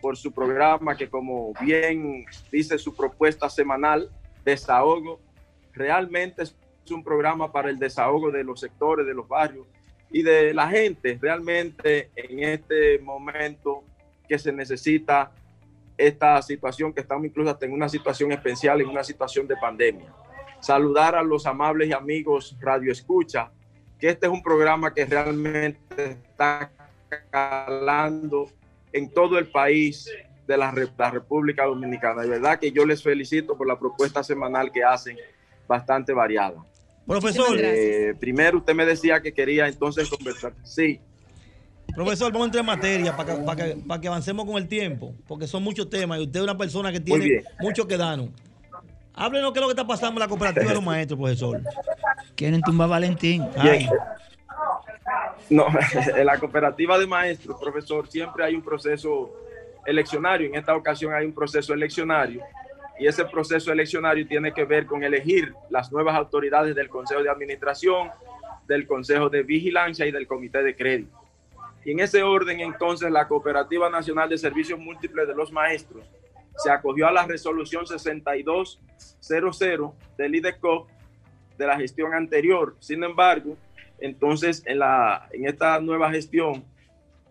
por 0.00 0.16
su 0.16 0.32
programa, 0.32 0.96
que 0.96 1.08
como 1.08 1.52
bien 1.60 2.24
dice 2.50 2.78
su 2.78 2.94
propuesta 2.94 3.48
semanal, 3.48 4.10
Desahogo, 4.44 5.20
realmente 5.72 6.42
es 6.42 6.54
un 6.90 7.04
programa 7.04 7.52
para 7.52 7.70
el 7.70 7.78
desahogo 7.78 8.30
de 8.30 8.44
los 8.44 8.60
sectores, 8.60 9.06
de 9.06 9.14
los 9.14 9.28
barrios 9.28 9.66
y 10.10 10.22
de 10.22 10.52
la 10.52 10.68
gente, 10.68 11.18
realmente 11.20 12.10
en 12.16 12.42
este 12.42 12.98
momento 12.98 13.84
que 14.28 14.38
se 14.38 14.52
necesita 14.52 15.30
esta 16.06 16.40
situación 16.42 16.92
que 16.92 17.00
estamos 17.00 17.26
incluso 17.26 17.50
hasta 17.50 17.66
en 17.66 17.72
una 17.72 17.88
situación 17.88 18.32
especial, 18.32 18.80
en 18.80 18.88
una 18.88 19.04
situación 19.04 19.46
de 19.46 19.56
pandemia. 19.56 20.12
Saludar 20.60 21.14
a 21.14 21.22
los 21.22 21.46
amables 21.46 21.88
y 21.88 21.92
amigos 21.92 22.56
Radio 22.60 22.92
Escucha, 22.92 23.50
que 23.98 24.08
este 24.08 24.26
es 24.26 24.32
un 24.32 24.42
programa 24.42 24.92
que 24.92 25.04
realmente 25.04 26.04
está 26.04 26.70
calando 27.30 28.50
en 28.92 29.10
todo 29.10 29.38
el 29.38 29.48
país 29.48 30.10
de 30.46 30.56
la, 30.56 30.70
Re- 30.70 30.88
la 30.98 31.10
República 31.10 31.64
Dominicana. 31.64 32.22
De 32.22 32.28
verdad 32.28 32.58
que 32.58 32.72
yo 32.72 32.84
les 32.84 33.02
felicito 33.02 33.56
por 33.56 33.66
la 33.66 33.78
propuesta 33.78 34.22
semanal 34.22 34.72
que 34.72 34.82
hacen, 34.82 35.16
bastante 35.68 36.12
variada. 36.12 36.64
Profesor. 37.06 37.56
Eh, 37.58 38.14
primero 38.18 38.58
usted 38.58 38.74
me 38.74 38.84
decía 38.84 39.20
que 39.20 39.32
quería 39.32 39.68
entonces 39.68 40.08
conversar. 40.08 40.52
Sí. 40.64 41.00
Profesor, 41.94 42.32
vamos 42.32 42.46
a 42.46 42.48
entrar 42.48 42.60
en 42.60 42.66
materia 42.66 43.16
para 43.16 43.34
que, 43.36 43.42
para 43.42 43.64
que- 43.64 43.76
para 43.86 44.00
que 44.00 44.08
avancemos 44.08 44.44
con 44.46 44.56
el 44.56 44.68
tiempo, 44.68 45.14
porque 45.26 45.46
son 45.46 45.62
muchos 45.62 45.88
temas 45.90 46.18
y 46.18 46.22
usted 46.22 46.40
es 46.40 46.44
una 46.44 46.56
persona 46.56 46.92
que 46.92 47.00
tiene 47.00 47.24
mucho 47.60 47.86
que 47.86 47.96
darnos. 47.96 48.28
Háblenos 49.14 49.52
qué 49.52 49.58
es 49.58 49.60
lo 49.62 49.66
que 49.68 49.72
está 49.72 49.86
pasando 49.86 50.14
en 50.14 50.20
la 50.20 50.28
cooperativa 50.28 50.66
de 50.68 50.74
los 50.74 50.82
maestros, 50.84 51.18
profesor. 51.18 51.60
Quieren 52.36 52.60
tumbar 52.62 52.86
a 52.86 52.90
Valentín. 52.90 53.46
No, 55.50 55.66
en 56.16 56.26
la 56.26 56.38
cooperativa 56.38 56.98
de 56.98 57.06
maestros, 57.06 57.60
profesor, 57.60 58.08
siempre 58.08 58.44
hay 58.44 58.54
un 58.54 58.62
proceso 58.62 59.34
eleccionario. 59.84 60.48
En 60.48 60.54
esta 60.54 60.74
ocasión 60.76 61.12
hay 61.12 61.26
un 61.26 61.32
proceso 61.34 61.74
eleccionario 61.74 62.40
y 62.98 63.06
ese 63.06 63.24
proceso 63.24 63.72
eleccionario 63.72 64.26
tiene 64.28 64.52
que 64.52 64.64
ver 64.64 64.86
con 64.86 65.02
elegir 65.02 65.52
las 65.70 65.90
nuevas 65.90 66.14
autoridades 66.14 66.74
del 66.76 66.88
Consejo 66.88 67.22
de 67.22 67.30
Administración, 67.30 68.10
del 68.68 68.86
Consejo 68.86 69.28
de 69.28 69.42
Vigilancia 69.42 70.06
y 70.06 70.12
del 70.12 70.26
Comité 70.26 70.62
de 70.62 70.76
Crédito. 70.76 71.18
Y 71.84 71.92
en 71.92 72.00
ese 72.00 72.22
orden, 72.22 72.60
entonces, 72.60 73.10
la 73.10 73.26
Cooperativa 73.26 73.88
Nacional 73.88 74.28
de 74.28 74.36
Servicios 74.38 74.78
Múltiples 74.78 75.26
de 75.26 75.34
los 75.34 75.50
Maestros 75.50 76.04
se 76.56 76.70
acogió 76.70 77.06
a 77.06 77.12
la 77.12 77.26
resolución 77.26 77.86
6200 77.86 79.94
del 80.18 80.34
IDECO 80.34 80.86
de 81.56 81.66
la 81.66 81.78
gestión 81.78 82.12
anterior. 82.14 82.76
Sin 82.80 83.02
embargo, 83.02 83.56
entonces 83.98 84.62
en, 84.66 84.80
la, 84.80 85.26
en 85.32 85.46
esta 85.46 85.80
nueva 85.80 86.10
gestión 86.10 86.64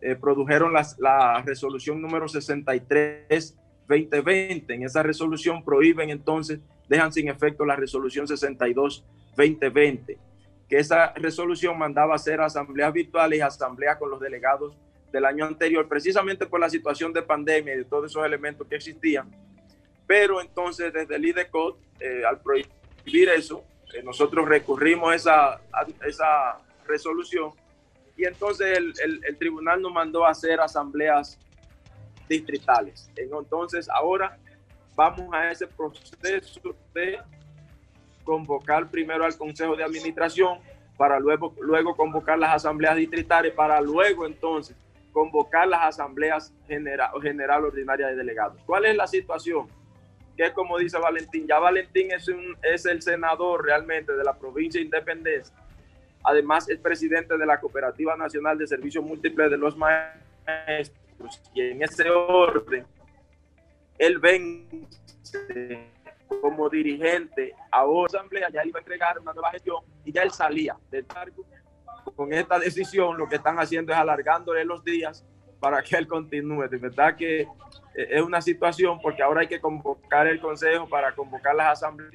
eh, 0.01 0.15
produjeron 0.15 0.73
la 0.73 1.43
resolución 1.45 2.01
número 2.01 2.25
63-2020. 2.27 4.63
En 4.69 4.83
esa 4.83 5.03
resolución 5.03 5.61
prohíben 5.63 6.09
entonces, 6.09 6.61
dejan 6.87 7.11
sin 7.11 7.27
efecto 7.29 7.65
la 7.65 7.75
resolución 7.75 8.25
62-2020, 8.27 10.17
que 10.69 10.77
esa 10.77 11.11
resolución 11.13 11.77
mandaba 11.77 12.15
hacer 12.15 12.39
asambleas 12.41 12.93
virtuales 12.93 13.39
y 13.39 13.41
asambleas 13.41 13.97
con 13.97 14.09
los 14.11 14.19
delegados 14.19 14.77
del 15.11 15.25
año 15.25 15.45
anterior, 15.45 15.87
precisamente 15.87 16.45
por 16.45 16.59
la 16.59 16.69
situación 16.69 17.11
de 17.11 17.23
pandemia 17.23 17.73
y 17.73 17.77
de 17.77 17.85
todos 17.85 18.11
esos 18.11 18.23
elementos 18.23 18.67
que 18.67 18.75
existían. 18.75 19.27
Pero 20.05 20.39
entonces 20.41 20.93
desde 20.93 21.15
el 21.15 21.25
IDECOT, 21.25 21.77
eh, 21.99 22.21
al 22.27 22.39
prohibir 22.39 23.29
eso, 23.35 23.63
eh, 23.93 24.03
nosotros 24.03 24.47
recurrimos 24.47 25.15
esa, 25.15 25.53
a 25.55 25.87
esa 26.05 26.57
resolución 26.87 27.51
y 28.15 28.25
entonces 28.25 28.77
el, 28.77 28.93
el- 29.03 29.25
el 29.25 29.37
tribunal 29.37 29.81
nos 29.81 29.91
mandó 29.91 30.25
a 30.25 30.29
hacer 30.31 30.59
asambleas 30.61 31.39
distritales. 32.27 33.09
Entonces 33.15 33.89
ahora 33.89 34.37
vamos 34.95 35.33
a 35.33 35.49
ese 35.51 35.65
proceso 35.67 36.75
de 36.93 37.19
convocar 38.29 38.91
primero 38.91 39.25
al 39.25 39.35
Consejo 39.35 39.75
de 39.75 39.83
Administración 39.83 40.59
para 40.97 41.19
luego, 41.19 41.55
luego 41.61 41.95
convocar 41.95 42.37
las 42.37 42.53
asambleas 42.53 42.95
distritales 42.95 43.53
para 43.53 43.81
luego 43.81 44.27
entonces 44.27 44.77
convocar 45.11 45.67
las 45.67 45.81
asambleas 45.81 46.53
general, 46.67 47.09
general 47.23 47.65
ordinaria 47.65 48.05
de 48.05 48.15
delegados. 48.15 48.61
¿Cuál 48.67 48.85
es 48.85 48.95
la 48.95 49.07
situación? 49.07 49.67
Que 50.37 50.53
como 50.53 50.77
dice 50.77 50.99
Valentín, 50.99 51.47
ya 51.47 51.57
Valentín 51.57 52.11
es, 52.11 52.29
es 52.61 52.85
el 52.85 53.01
senador 53.01 53.65
realmente 53.65 54.13
de 54.13 54.23
la 54.23 54.37
provincia 54.37 54.79
de 54.79 54.85
Independencia. 54.85 55.55
Además 56.23 56.69
es 56.69 56.77
presidente 56.77 57.35
de 57.35 57.45
la 57.47 57.59
Cooperativa 57.59 58.15
Nacional 58.15 58.59
de 58.59 58.67
Servicios 58.67 59.03
Múltiples 59.03 59.49
de 59.49 59.57
los 59.57 59.75
Maestros. 59.75 61.41
Y 61.55 61.61
en 61.61 61.81
ese 61.81 62.07
orden, 62.11 62.85
él 63.97 64.19
vence 64.19 65.89
como 66.41 66.69
dirigente 66.69 67.53
a 67.71 67.85
otra 67.85 68.19
asamblea, 68.19 68.49
ya 68.51 68.63
iba 68.65 68.79
a 68.79 68.81
entregar 68.81 69.19
una 69.19 69.33
nueva 69.33 69.51
gestión 69.51 69.83
y 70.05 70.11
ya 70.11 70.21
él 70.23 70.31
salía 70.31 70.77
del 70.91 71.05
cargo. 71.05 71.43
Con 72.15 72.31
esta 72.33 72.59
decisión 72.59 73.17
lo 73.17 73.27
que 73.27 73.35
están 73.35 73.59
haciendo 73.59 73.91
es 73.91 73.97
alargándole 73.97 74.63
los 74.65 74.83
días 74.83 75.25
para 75.59 75.81
que 75.81 75.95
él 75.97 76.07
continúe. 76.07 76.67
De 76.67 76.77
verdad 76.77 77.15
que 77.15 77.41
eh, 77.41 77.47
es 77.95 78.21
una 78.21 78.41
situación 78.41 78.99
porque 79.01 79.21
ahora 79.23 79.41
hay 79.41 79.47
que 79.47 79.59
convocar 79.59 80.27
el 80.27 80.39
consejo 80.39 80.87
para 80.87 81.13
convocar 81.13 81.55
las 81.55 81.73
asambleas. 81.73 82.13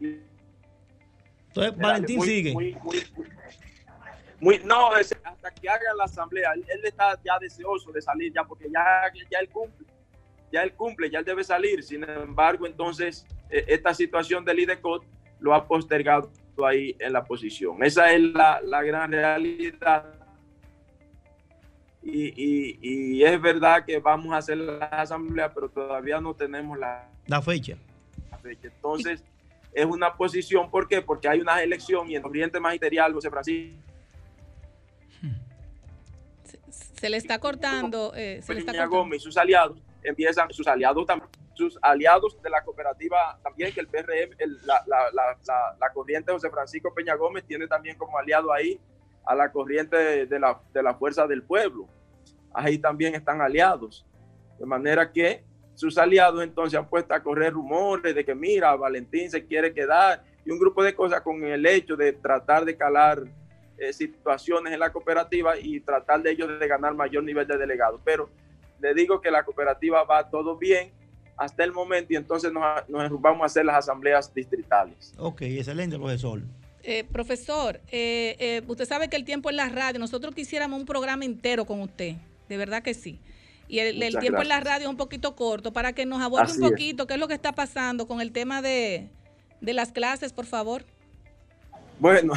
Y- 0.00 0.20
Entonces, 1.48 1.76
Valentín 1.78 2.18
muy- 2.18 2.26
sigue. 2.26 2.52
muy- 2.52 2.74
muy- 2.82 3.04
muy- 4.40 4.58
no, 4.64 4.90
hasta 4.92 5.50
que 5.50 5.68
hagan 5.68 5.96
la 5.96 6.04
asamblea, 6.04 6.52
él, 6.52 6.64
él 6.68 6.80
está 6.84 7.18
ya 7.24 7.38
deseoso 7.38 7.90
de 7.92 8.00
salir 8.02 8.32
ya 8.32 8.44
porque 8.44 8.68
ya, 8.70 9.10
ya 9.30 9.38
él 9.38 9.48
cumple, 9.48 9.86
ya 10.56 10.62
él 10.62 10.72
cumple, 10.72 11.10
ya 11.10 11.18
él 11.18 11.24
debe 11.26 11.44
salir. 11.44 11.82
Sin 11.82 12.02
embargo, 12.08 12.66
entonces 12.66 13.26
eh, 13.50 13.64
esta 13.68 13.92
situación 13.92 14.42
del 14.44 14.58
IDECOT 14.60 15.04
lo 15.40 15.54
ha 15.54 15.66
postergado 15.68 16.30
ahí 16.66 16.96
en 16.98 17.12
la 17.12 17.22
posición. 17.24 17.82
Esa 17.84 18.10
es 18.12 18.22
la, 18.22 18.60
la 18.62 18.82
gran 18.82 19.12
realidad. 19.12 20.14
Y, 22.02 22.28
y- 22.42 22.78
y 22.80 23.24
es 23.24 23.38
verdad 23.40 23.84
que 23.84 23.98
vamos 23.98 24.32
a 24.32 24.38
hacer 24.38 24.56
la 24.56 24.86
asamblea, 24.86 25.52
pero 25.52 25.68
todavía 25.68 26.20
no 26.20 26.32
tenemos 26.34 26.78
la 26.78 27.06
La 27.26 27.42
fecha. 27.42 27.76
fecha. 28.42 28.68
Entonces, 28.68 29.22
es 29.74 29.84
una 29.84 30.14
posición, 30.16 30.70
¿por 30.70 30.88
qué? 30.88 31.02
Porque 31.02 31.28
hay 31.28 31.40
una 31.40 31.62
elección 31.62 32.08
y 32.10 32.14
en 32.16 32.22
el 32.22 32.28
Oriente 32.30 32.58
Magisterial, 32.60 33.12
José 33.12 33.28
Francisco 33.28 33.76
Se 36.94 37.10
le 37.10 37.16
está 37.18 37.38
cortando. 37.40 38.12
eh, 38.14 38.40
se 38.42 38.54
le 38.54 38.60
está 38.60 38.72
Peña 38.72 38.84
cortando. 38.84 38.96
Gómez 39.04 39.20
y 39.20 39.24
sus 39.24 39.36
aliados 39.36 39.76
empiezan, 40.08 40.50
sus 40.50 40.66
aliados 40.66 41.06
también, 41.06 41.28
sus 41.54 41.78
aliados 41.82 42.40
de 42.42 42.50
la 42.50 42.62
cooperativa 42.62 43.38
también, 43.42 43.72
que 43.72 43.80
el 43.80 43.88
PRM, 43.88 44.34
el- 44.38 44.58
la, 44.66 44.82
la, 44.86 45.10
la, 45.12 45.76
la, 45.80 45.92
corriente 45.92 46.32
José 46.32 46.50
Francisco 46.50 46.92
Peña 46.94 47.14
Gómez 47.14 47.44
tiene 47.46 47.66
también 47.66 47.96
como 47.96 48.18
aliado 48.18 48.52
ahí 48.52 48.78
a 49.24 49.34
la 49.34 49.50
corriente 49.50 49.96
de, 49.96 50.26
de 50.26 50.38
la, 50.38 50.60
de 50.72 50.82
la 50.82 50.94
Fuerza 50.94 51.26
del 51.26 51.42
Pueblo. 51.42 51.88
Ahí 52.54 52.78
también 52.78 53.14
están 53.14 53.40
aliados. 53.40 54.06
De 54.58 54.66
manera 54.66 55.10
que 55.10 55.44
sus 55.74 55.98
aliados 55.98 56.42
entonces 56.42 56.78
han 56.78 56.88
puesto 56.88 57.12
a 57.12 57.22
correr 57.22 57.52
rumores 57.52 58.14
de 58.14 58.24
que 58.24 58.34
mira, 58.34 58.74
Valentín 58.76 59.30
se 59.30 59.44
quiere 59.44 59.74
quedar 59.74 60.22
y 60.44 60.50
un 60.50 60.58
grupo 60.58 60.82
de 60.82 60.94
cosas 60.94 61.20
con 61.22 61.42
el 61.44 61.66
hecho 61.66 61.96
de 61.96 62.12
tratar 62.12 62.64
de 62.64 62.76
calar 62.76 63.22
eh, 63.78 63.92
situaciones 63.92 64.72
en 64.72 64.80
la 64.80 64.90
cooperativa 64.92 65.58
y 65.58 65.80
tratar 65.80 66.22
de 66.22 66.30
ellos 66.30 66.58
de 66.58 66.66
ganar 66.68 66.94
mayor 66.94 67.24
nivel 67.24 67.46
de 67.46 67.58
delegados. 67.58 68.00
Pero 68.04 68.30
le 68.80 68.94
digo 68.94 69.20
que 69.20 69.30
la 69.30 69.44
cooperativa 69.44 70.04
va 70.04 70.28
todo 70.28 70.56
bien 70.56 70.90
hasta 71.36 71.64
el 71.64 71.72
momento 71.72 72.12
y 72.12 72.16
entonces 72.16 72.52
nos, 72.52 72.88
nos 72.88 73.20
vamos 73.20 73.42
a 73.42 73.46
hacer 73.46 73.64
las 73.64 73.76
asambleas 73.76 74.32
distritales. 74.32 75.14
Ok, 75.18 75.42
excelente, 75.42 75.96
profesor. 75.96 76.42
Eh, 76.82 77.04
profesor, 77.04 77.80
eh, 77.90 78.36
eh, 78.38 78.62
usted 78.66 78.84
sabe 78.84 79.08
que 79.08 79.16
el 79.16 79.24
tiempo 79.24 79.50
en 79.50 79.56
la 79.56 79.68
radio, 79.68 79.98
nosotros 79.98 80.34
quisiéramos 80.34 80.78
un 80.78 80.86
programa 80.86 81.24
entero 81.24 81.64
con 81.64 81.80
usted, 81.80 82.14
de 82.48 82.56
verdad 82.56 82.82
que 82.82 82.94
sí. 82.94 83.20
Y 83.68 83.80
el, 83.80 84.16
tiempo 84.20 84.42
en 84.42 84.48
la 84.48 84.60
radio 84.60 84.84
es 84.84 84.90
un 84.90 84.96
poquito 84.96 85.34
corto 85.34 85.72
para 85.72 85.92
que 85.92 86.06
nos 86.06 86.22
aborde 86.22 86.44
Así 86.44 86.58
un 86.60 86.66
es. 86.66 86.70
poquito 86.70 87.08
qué 87.08 87.14
es 87.14 87.20
lo 87.20 87.26
que 87.26 87.34
está 87.34 87.52
pasando 87.52 88.06
con 88.06 88.20
el 88.20 88.30
tema 88.30 88.62
de, 88.62 89.08
de 89.60 89.72
las 89.72 89.90
clases, 89.90 90.32
por 90.32 90.46
favor. 90.46 90.84
Bueno, 91.98 92.34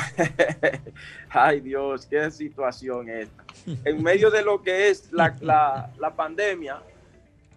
ay 1.30 1.60
Dios, 1.60 2.06
qué 2.06 2.31
situación 2.31 3.10
esta. 3.10 3.44
En 3.84 4.02
medio 4.02 4.31
de 4.31 4.41
lo 4.41 4.61
que 4.61 4.90
es 4.90 5.11
la, 5.11 5.36
la, 5.41 5.91
la 5.99 6.15
pandemia, 6.15 6.81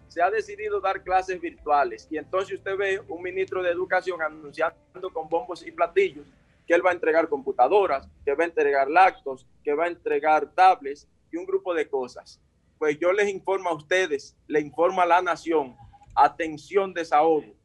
se 0.09 0.21
ha 0.21 0.29
decidido 0.29 0.81
dar 0.81 1.01
clases 1.01 1.39
virtuales 1.39 2.07
y 2.11 2.17
entonces 2.17 2.57
usted 2.57 2.77
ve 2.77 3.01
un 3.07 3.23
ministro 3.23 3.63
de 3.63 3.71
educación 3.71 4.21
anunciando 4.21 4.77
con 5.11 5.29
bombos 5.29 5.65
y 5.65 5.71
platillos 5.71 6.27
que 6.67 6.73
él 6.73 6.85
va 6.85 6.91
a 6.91 6.93
entregar 6.93 7.27
computadoras, 7.27 8.07
que 8.23 8.33
va 8.35 8.43
a 8.43 8.47
entregar 8.47 8.89
lactos, 8.89 9.47
que 9.63 9.73
va 9.73 9.85
a 9.85 9.87
entregar 9.87 10.51
tablets 10.53 11.07
y 11.31 11.37
un 11.37 11.45
grupo 11.45 11.73
de 11.73 11.87
cosas. 11.87 12.39
Pues 12.77 12.99
yo 12.99 13.11
les 13.11 13.29
informo 13.29 13.69
a 13.69 13.73
ustedes, 13.73 14.35
le 14.47 14.59
informo 14.59 15.01
a 15.01 15.05
la 15.05 15.21
nación, 15.21 15.75
atención, 16.15 16.93
desahogo, 16.93 17.55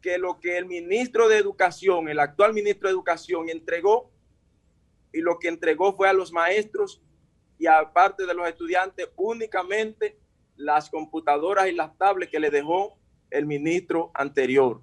que 0.00 0.18
lo 0.18 0.38
que 0.40 0.58
el 0.58 0.66
ministro 0.66 1.28
de 1.28 1.38
Educación, 1.38 2.08
el 2.08 2.20
actual 2.20 2.54
ministro 2.54 2.88
de 2.88 2.92
Educación 2.92 3.48
entregó, 3.48 4.10
y 5.12 5.20
lo 5.20 5.38
que 5.38 5.48
entregó 5.48 5.96
fue 5.96 6.08
a 6.08 6.12
los 6.12 6.32
maestros 6.32 7.02
y 7.58 7.66
aparte 7.66 8.26
de 8.26 8.34
los 8.34 8.48
estudiantes 8.48 9.08
únicamente 9.16 10.18
las 10.56 10.90
computadoras 10.90 11.68
y 11.68 11.72
las 11.72 11.96
tablets 11.96 12.30
que 12.30 12.40
le 12.40 12.50
dejó 12.50 12.98
el 13.30 13.46
ministro 13.46 14.10
anterior. 14.14 14.80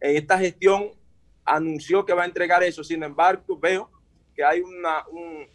En 0.00 0.16
esta 0.16 0.38
gestión 0.38 0.90
anunció 1.44 2.04
que 2.04 2.12
va 2.12 2.22
a 2.22 2.26
entregar 2.26 2.62
eso, 2.62 2.82
sin 2.82 3.02
embargo, 3.02 3.58
veo 3.58 3.90
que 4.34 4.44
hay 4.44 4.60
una, 4.60 5.06
un, 5.08 5.46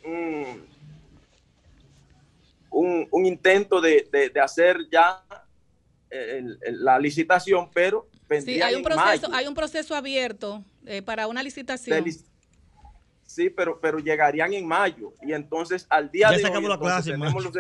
un, 2.69 3.07
un, 3.11 3.25
intento 3.25 3.81
de, 3.81 4.07
de, 4.11 4.39
hacer 4.39 4.77
ya 4.91 5.23
el, 6.09 6.59
la 6.61 6.99
licitación, 6.99 7.71
pero 7.73 8.07
sí, 8.43 8.61
hay 8.61 8.75
un 8.75 8.83
proceso, 8.83 9.33
hay 9.33 9.47
un 9.47 9.53
proceso 9.53 9.95
abierto 9.95 10.63
eh, 10.85 11.01
para 11.01 11.27
una 11.27 11.43
licitación. 11.43 12.03
Lic 12.03 12.17
sí, 13.25 13.49
pero, 13.49 13.79
pero 13.79 13.99
llegarían 13.99 14.53
en 14.53 14.65
mayo 14.65 15.13
y 15.21 15.33
entonces 15.33 15.85
al 15.89 16.09
día 16.09 16.31
ya 16.31 16.49
de 16.49 16.57
hoy 16.57 16.67
la 16.67 16.79
clase, 16.79 17.11
tenemos 17.11 17.43
los, 17.43 17.53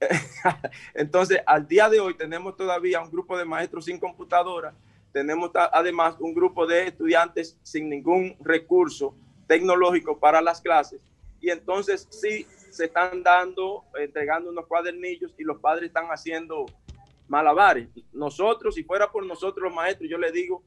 entonces, 0.94 1.40
al 1.46 1.66
día 1.66 1.88
de 1.88 2.00
hoy 2.00 2.14
tenemos 2.14 2.56
todavía 2.56 3.00
un 3.00 3.10
grupo 3.10 3.38
de 3.38 3.44
maestros 3.44 3.86
sin 3.86 3.98
computadora, 3.98 4.74
tenemos 5.12 5.50
además 5.54 6.16
un 6.18 6.34
grupo 6.34 6.66
de 6.66 6.88
estudiantes 6.88 7.56
sin 7.62 7.88
ningún 7.88 8.36
recurso 8.40 9.14
tecnológico 9.46 10.18
para 10.18 10.42
las 10.42 10.60
clases 10.60 11.00
y 11.40 11.50
entonces 11.50 12.08
sí 12.10 12.46
se 12.70 12.86
están 12.86 13.22
dando, 13.22 13.84
entregando 13.98 14.50
unos 14.50 14.66
cuadernillos 14.66 15.32
y 15.38 15.44
los 15.44 15.60
padres 15.60 15.86
están 15.86 16.06
haciendo 16.06 16.66
malabares. 17.28 17.88
Nosotros, 18.12 18.74
si 18.74 18.84
fuera 18.84 19.10
por 19.10 19.24
nosotros 19.26 19.64
los 19.64 19.74
maestros, 19.74 20.08
yo 20.08 20.18
le 20.18 20.32
digo 20.32 20.62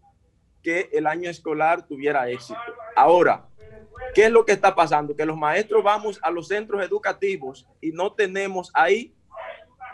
que 0.61 0.89
el 0.91 1.07
año 1.07 1.29
escolar 1.29 1.87
tuviera 1.87 2.29
éxito. 2.29 2.59
Ahora, 2.95 3.47
¿qué 4.13 4.25
es 4.25 4.31
lo 4.31 4.45
que 4.45 4.51
está 4.51 4.75
pasando? 4.75 5.15
Que 5.15 5.25
los 5.25 5.37
maestros 5.37 5.83
vamos 5.83 6.19
a 6.21 6.31
los 6.31 6.47
centros 6.47 6.83
educativos 6.83 7.67
y 7.81 7.91
no 7.91 8.13
tenemos 8.13 8.71
ahí 8.73 9.15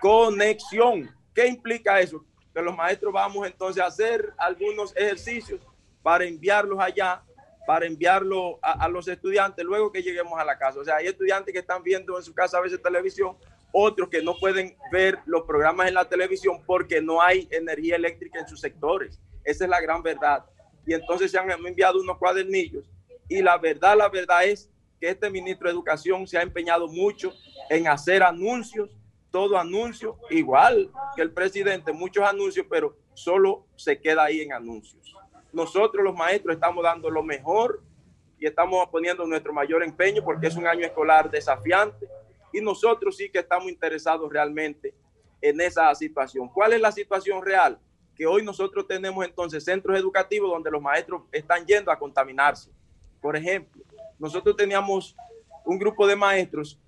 conexión. 0.02 1.10
¿Qué 1.34 1.48
implica 1.48 2.00
eso? 2.00 2.26
Que 2.54 2.62
los 2.62 2.76
maestros 2.76 3.14
vamos 3.14 3.46
entonces 3.46 3.84
a 3.84 3.88
hacer 3.88 4.34
algunos 4.38 4.96
ejercicios 4.96 5.62
para 6.02 6.26
enviarlos 6.26 6.80
allá, 6.80 7.24
para 7.66 7.86
enviarlo 7.86 8.60
a, 8.62 8.84
a, 8.84 8.88
los 8.90 9.08
estudiantes 9.08 9.64
luego 9.64 9.92
que 9.92 10.04
lleguemos 10.04 10.40
a 10.40 10.44
la 10.44 10.58
casa. 10.58 10.80
O 10.80 10.84
sea, 10.84 10.98
hay 10.98 11.08
estudiantes 11.08 11.54
que 11.54 11.60
están 11.60 11.82
viendo 11.82 12.18
en 12.18 12.24
su 12.24 12.34
casa 12.34 12.58
a 12.58 12.62
veces 12.62 12.82
televisión, 12.82 13.38
otros 13.74 14.08
que 14.08 14.22
no 14.22 14.36
pueden 14.40 14.78
ver 14.92 15.20
los 15.26 15.42
programas 15.44 15.88
en 15.88 15.96
la 15.96 16.06
televisión 16.06 16.62
porque 16.66 17.02
no 17.02 17.22
hay 17.22 17.48
energía 17.52 17.96
eléctrica 17.96 18.40
en 18.40 18.48
sus 18.48 18.62
sectores. 18.62 19.20
Esa 19.44 19.64
es 19.66 19.70
la 19.70 19.82
gran 19.82 20.04
verdad. 20.04 20.46
Y 20.86 20.94
entonces 20.94 21.32
se 21.32 21.40
han 21.40 21.50
enviado 21.50 22.00
unos 22.00 22.18
cuadernillos. 22.18 22.86
Y 23.28 23.42
la 23.42 23.58
verdad, 23.58 23.98
la 23.98 24.10
verdad 24.10 24.46
es 24.46 24.70
que 25.00 25.10
este 25.10 25.30
ministro 25.30 25.68
de 25.68 25.74
Educación 25.74 26.28
se 26.28 26.38
ha 26.38 26.44
empeñado 26.44 26.88
mucho 26.88 27.34
en 27.70 27.88
hacer 27.88 28.22
anuncios 28.22 28.90
todo 29.32 29.58
anuncio, 29.58 30.20
igual 30.30 30.92
que 31.16 31.24
el 31.24 31.32
presidente, 31.32 31.92
muchos 31.92 32.24
anuncios, 32.24 32.68
pero 32.70 32.96
solo 33.16 33.66
se 33.76 34.00
queda 34.00 34.26
ahí 34.26 34.42
en 34.42 34.54
anuncios. 34.54 35.16
Nosotros 35.52 36.04
los 36.04 36.14
maestros 36.14 36.54
estamos 36.54 36.84
dando 36.84 37.10
lo 37.10 37.24
mejor 37.24 37.82
y 38.38 38.46
estamos 38.46 38.88
poniendo 38.92 39.26
nuestro 39.26 39.52
mayor 39.52 39.82
empeño 39.82 40.24
porque 40.24 40.46
es 40.46 40.56
un 40.56 40.68
año 40.68 40.86
escolar 40.86 41.32
desafiante 41.32 42.08
y 42.54 42.62
nosotros 42.62 43.18
sí 43.18 43.30
que 43.30 43.40
estamos 43.40 43.70
interesados 43.70 44.32
realmente 44.32 44.94
en 45.42 45.60
esa 45.60 45.94
situación. 45.96 46.48
¿Cuál 46.48 46.74
es 46.74 46.82
la 46.82 46.92
situación 46.92 47.44
real? 47.44 47.78
Que 48.16 48.26
hoy 48.26 48.44
nosotros 48.44 48.88
tenemos 48.88 49.26
entonces 49.26 49.66
centros 49.66 49.98
educativos 49.98 50.50
donde 50.52 50.72
los 50.72 50.82
maestros 50.82 51.24
están 51.32 51.66
yendo 51.66 51.92
a 51.92 52.00
contaminarse. 52.00 52.70
Por 53.20 53.36
ejemplo, 53.36 53.84
nosotros 54.20 54.56
teníamos 54.56 55.16
un 55.66 55.80
grupo 55.80 56.06
de 56.08 56.16
maestros 56.16 56.80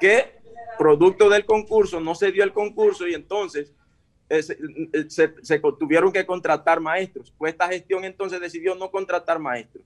que 0.00 0.36
producto 0.76 1.28
del 1.28 1.46
concurso, 1.46 2.00
no 2.00 2.14
se 2.14 2.32
dio 2.32 2.44
el 2.44 2.52
concurso 2.52 3.06
y 3.06 3.14
entonces 3.14 3.72
eh, 4.28 4.42
se, 4.42 4.58
se, 5.08 5.34
se, 5.42 5.58
tuvieron 5.78 6.12
que 6.12 6.26
contratar 6.26 6.80
maestros. 6.80 7.32
Pues 7.38 7.52
esta 7.52 7.68
gestión 7.68 8.04
entonces 8.04 8.40
decidió 8.40 8.74
no 8.74 8.90
contratar 8.90 9.38
maestros. 9.38 9.84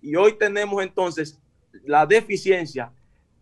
Y 0.00 0.16
hoy 0.16 0.32
tenemos 0.32 0.82
entonces 0.82 1.38
la 1.84 2.06
deficiencia 2.06 2.92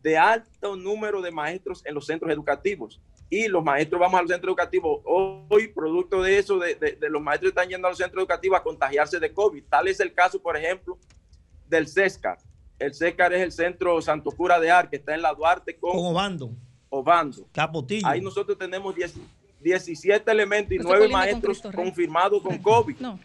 de 0.05 0.19
alto 0.19 0.77
número 0.77 1.23
de 1.23 1.31
maestros 1.33 1.85
en 1.87 1.95
los 1.95 2.05
centros 2.07 2.31
educativos. 2.31 3.01
Y 3.31 3.49
los 3.49 3.65
maestros 3.65 3.99
vamos 3.99 4.21
al 4.21 4.29
centro 4.29 4.51
educativo. 4.51 5.01
Hoy, 5.07 5.69
producto 5.69 6.23
de 6.23 6.39
eso, 6.39 6.59
de, 6.59 6.75
de, 6.75 6.93
de 6.93 7.09
los 7.09 7.23
maestros 7.23 7.49
están 7.49 7.69
yendo 7.71 7.89
al 7.89 7.97
centro 7.97 8.21
educativo 8.21 8.55
a 8.55 8.63
contagiarse 8.63 9.19
de 9.19 9.33
COVID. 9.33 9.65
Tal 9.69 9.89
es 9.89 9.99
el 10.01 10.13
caso, 10.13 10.41
por 10.41 10.59
ejemplo, 10.59 10.99
del 11.67 11.89
CESCAR. 11.89 12.37
El 12.79 12.95
CESCAR 12.95 13.33
es 13.33 13.41
el 13.41 13.51
Centro 13.53 14.01
Santo 14.03 14.31
Cura 14.31 14.61
de 14.61 14.71
Ar, 14.71 14.91
que 14.91 14.97
está 14.97 15.15
en 15.15 15.23
la 15.23 15.33
Duarte 15.33 15.75
con, 15.77 15.93
con 15.93 16.05
Obando. 16.05 16.51
Obando. 16.91 17.47
Capotillo. 17.53 18.07
Ahí 18.07 18.21
nosotros 18.21 18.59
tenemos 18.59 18.95
10, 18.95 19.15
17 19.63 20.31
elementos 20.31 20.73
y 20.75 20.79
9 20.79 21.09
maestros 21.09 21.63
con 21.63 21.73
confirmados 21.73 22.43
con 22.43 22.59
COVID. 22.63 22.99
No. 22.99 23.19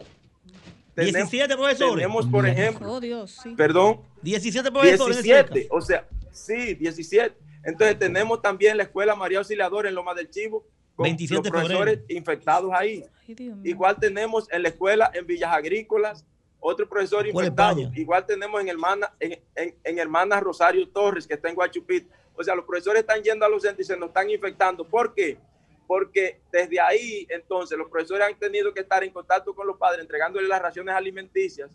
Tenemos, 0.94 1.30
17 1.30 1.54
profesores. 1.56 1.94
Tenemos, 1.96 2.26
por 2.26 2.46
ejemplo, 2.48 2.90
Oh, 2.90 3.00
Dios, 3.00 3.38
sí. 3.42 3.54
perdón, 3.54 4.00
17 4.22 4.70
profesores. 4.72 5.22
17, 5.22 5.68
o 5.70 5.80
sea, 5.82 6.06
sí, 6.32 6.74
17. 6.74 7.36
Entonces 7.64 7.98
tenemos 7.98 8.40
también 8.40 8.76
la 8.76 8.84
escuela 8.84 9.14
María 9.14 9.38
Auxiliadora 9.38 9.88
en 9.88 9.94
Loma 9.94 10.14
del 10.14 10.30
Chivo 10.30 10.64
con 10.96 11.04
27 11.04 11.42
los 11.42 11.50
profesores 11.50 11.98
febrero. 12.00 12.18
infectados 12.18 12.70
ahí. 12.74 13.04
Ay. 13.28 13.52
Igual 13.64 13.96
tenemos 14.00 14.50
en 14.50 14.62
la 14.62 14.68
escuela 14.70 15.10
en 15.14 15.26
Villas 15.26 15.52
Agrícolas 15.52 16.24
otro 16.60 16.88
profesor 16.88 17.26
infectado. 17.26 17.80
España. 17.80 17.98
Igual 17.98 18.26
tenemos 18.26 18.60
en 18.60 18.68
hermana, 18.68 19.12
en, 19.18 19.40
en, 19.54 19.74
en 19.82 19.98
hermana 19.98 20.40
Rosario 20.40 20.88
Torres, 20.88 21.26
que 21.26 21.34
está 21.34 21.48
en 21.48 21.54
Guachupit. 21.54 22.08
O 22.34 22.42
sea, 22.44 22.54
los 22.54 22.64
profesores 22.64 23.00
están 23.00 23.22
yendo 23.22 23.44
a 23.44 23.48
los 23.48 23.62
centros 23.62 23.86
y 23.86 23.92
se 23.92 23.96
nos 23.96 24.08
están 24.08 24.28
infectando. 24.30 24.86
¿Por 24.86 25.14
qué? 25.14 25.38
Porque 25.86 26.40
desde 26.52 26.78
ahí, 26.80 27.26
entonces, 27.30 27.76
los 27.76 27.88
profesores 27.88 28.26
han 28.26 28.38
tenido 28.38 28.72
que 28.72 28.80
estar 28.80 29.02
en 29.02 29.10
contacto 29.10 29.54
con 29.54 29.66
los 29.66 29.76
padres, 29.76 30.02
entregándoles 30.02 30.48
las 30.48 30.62
raciones 30.62 30.94
alimenticias 30.94 31.70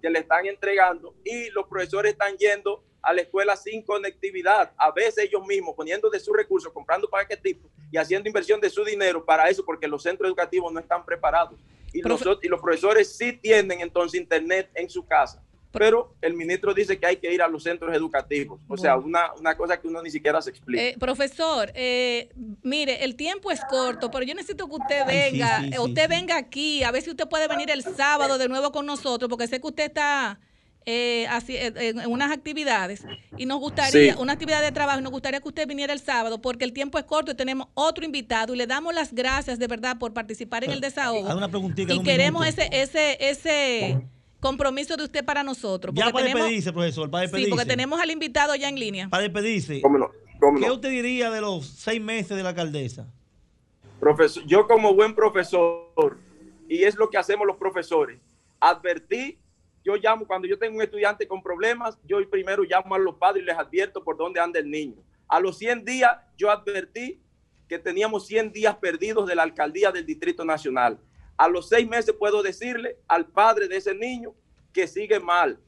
que 0.00 0.08
le 0.08 0.20
están 0.20 0.46
entregando 0.46 1.14
y 1.24 1.50
los 1.50 1.66
profesores 1.66 2.12
están 2.12 2.36
yendo 2.36 2.82
a 3.02 3.12
la 3.12 3.22
escuela 3.22 3.56
sin 3.56 3.82
conectividad, 3.82 4.72
a 4.76 4.90
veces 4.90 5.24
ellos 5.24 5.46
mismos 5.46 5.74
poniendo 5.74 6.10
de 6.10 6.20
sus 6.20 6.36
recursos, 6.36 6.72
comprando 6.72 7.08
paquetitos 7.08 7.70
y 7.90 7.96
haciendo 7.96 8.28
inversión 8.28 8.60
de 8.60 8.70
su 8.70 8.84
dinero 8.84 9.24
para 9.24 9.48
eso, 9.48 9.64
porque 9.64 9.88
los 9.88 10.02
centros 10.02 10.28
educativos 10.28 10.72
no 10.72 10.80
están 10.80 11.04
preparados. 11.04 11.58
Y, 11.92 12.02
Profe 12.02 12.24
los, 12.24 12.38
y 12.44 12.48
los 12.48 12.60
profesores 12.60 13.16
sí 13.16 13.32
tienen 13.32 13.80
entonces 13.80 14.20
internet 14.20 14.70
en 14.74 14.88
su 14.88 15.04
casa 15.06 15.42
pero 15.72 16.14
el 16.20 16.34
ministro 16.34 16.74
dice 16.74 16.98
que 16.98 17.06
hay 17.06 17.16
que 17.16 17.32
ir 17.32 17.42
a 17.42 17.48
los 17.48 17.62
centros 17.62 17.94
educativos. 17.94 18.60
O 18.62 18.68
bueno. 18.68 18.82
sea, 18.82 18.96
una, 18.96 19.32
una, 19.34 19.56
cosa 19.56 19.80
que 19.80 19.86
uno 19.86 20.02
ni 20.02 20.10
siquiera 20.10 20.42
se 20.42 20.50
explica. 20.50 20.82
Eh, 20.82 20.96
profesor, 20.98 21.70
eh, 21.74 22.30
mire, 22.62 23.04
el 23.04 23.14
tiempo 23.14 23.50
es 23.50 23.60
corto, 23.66 24.10
pero 24.10 24.24
yo 24.24 24.34
necesito 24.34 24.68
que 24.68 24.74
usted 24.74 25.06
venga, 25.06 25.58
Ay, 25.58 25.66
sí, 25.66 25.72
sí, 25.72 25.78
usted 25.78 26.02
sí, 26.02 26.08
venga 26.08 26.36
aquí, 26.36 26.82
a 26.82 26.90
ver 26.90 27.02
si 27.02 27.10
usted 27.10 27.28
puede 27.28 27.46
venir 27.46 27.70
el 27.70 27.82
sábado 27.82 28.36
de 28.38 28.48
nuevo 28.48 28.72
con 28.72 28.84
nosotros, 28.86 29.28
porque 29.28 29.46
sé 29.46 29.60
que 29.60 29.66
usted 29.66 29.84
está 29.84 30.40
eh, 30.86 31.26
así, 31.28 31.56
en 31.56 32.06
unas 32.10 32.32
actividades 32.32 33.04
y 33.36 33.46
nos 33.46 33.60
gustaría, 33.60 34.16
una 34.18 34.32
actividad 34.32 34.62
de 34.62 34.72
trabajo, 34.72 34.98
y 34.98 35.02
nos 35.02 35.12
gustaría 35.12 35.40
que 35.40 35.48
usted 35.48 35.68
viniera 35.68 35.92
el 35.92 36.00
sábado, 36.00 36.40
porque 36.40 36.64
el 36.64 36.72
tiempo 36.72 36.98
es 36.98 37.04
corto 37.04 37.32
y 37.32 37.34
tenemos 37.34 37.68
otro 37.74 38.04
invitado 38.04 38.54
y 38.54 38.56
le 38.56 38.66
damos 38.66 38.94
las 38.94 39.12
gracias 39.12 39.58
de 39.58 39.66
verdad 39.66 39.98
por 39.98 40.12
participar 40.12 40.64
en 40.64 40.70
el 40.70 40.80
desahogo. 40.80 41.28
Una 41.34 41.50
y 41.76 42.02
queremos 42.02 42.42
minuto. 42.42 42.62
ese, 42.62 42.82
ese, 42.82 43.30
ese 43.30 44.00
compromiso 44.40 44.96
de 44.96 45.04
usted 45.04 45.24
para 45.24 45.42
nosotros. 45.42 45.94
Ya 45.94 46.10
para 46.10 46.24
tenemos, 46.24 46.42
despedirse, 46.42 46.72
profesor, 46.72 47.10
para 47.10 47.22
despedirse. 47.22 47.50
Sí, 47.50 47.50
porque 47.50 47.66
tenemos 47.66 48.00
al 48.00 48.10
invitado 48.10 48.54
ya 48.56 48.68
en 48.68 48.78
línea. 48.78 49.08
Para 49.08 49.22
despedirse. 49.22 49.80
¿Cómo 49.82 49.98
no? 49.98 50.10
¿Cómo 50.40 50.58
¿Qué 50.58 50.66
no? 50.66 50.74
usted 50.74 50.90
diría 50.90 51.30
de 51.30 51.42
los 51.42 51.66
seis 51.66 52.00
meses 52.00 52.36
de 52.36 52.42
la 52.42 52.48
alcaldesa? 52.50 53.06
Profesor, 54.00 54.42
yo 54.46 54.66
como 54.66 54.94
buen 54.94 55.14
profesor, 55.14 56.18
y 56.68 56.84
es 56.84 56.96
lo 56.96 57.10
que 57.10 57.18
hacemos 57.18 57.46
los 57.46 57.58
profesores, 57.58 58.18
advertí, 58.58 59.38
yo 59.84 59.96
llamo, 59.96 60.26
cuando 60.26 60.46
yo 60.46 60.58
tengo 60.58 60.76
un 60.76 60.82
estudiante 60.82 61.26
con 61.26 61.42
problemas, 61.42 61.98
yo 62.04 62.18
primero 62.30 62.62
llamo 62.64 62.94
a 62.94 62.98
los 62.98 63.14
padres 63.16 63.42
y 63.42 63.46
les 63.46 63.56
advierto 63.58 64.02
por 64.04 64.16
dónde 64.16 64.40
anda 64.40 64.58
el 64.60 64.70
niño. 64.70 65.02
A 65.28 65.40
los 65.40 65.58
100 65.58 65.84
días 65.84 66.10
yo 66.36 66.50
advertí 66.50 67.20
que 67.68 67.78
teníamos 67.78 68.26
100 68.26 68.52
días 68.52 68.76
perdidos 68.76 69.26
de 69.28 69.34
la 69.34 69.42
alcaldía 69.44 69.90
del 69.92 70.04
Distrito 70.06 70.44
Nacional 70.44 70.98
a 71.36 71.48
los 71.48 71.70
seis 71.70 71.88
meses 71.88 72.14
puedo 72.18 72.42
decirle 72.42 72.98
al 73.08 73.24
padre 73.26 73.66
de 73.66 73.78
ese 73.78 73.94
niño 73.94 74.34
que 74.74 74.86
sigue 74.86 75.18
mal, 75.18 75.58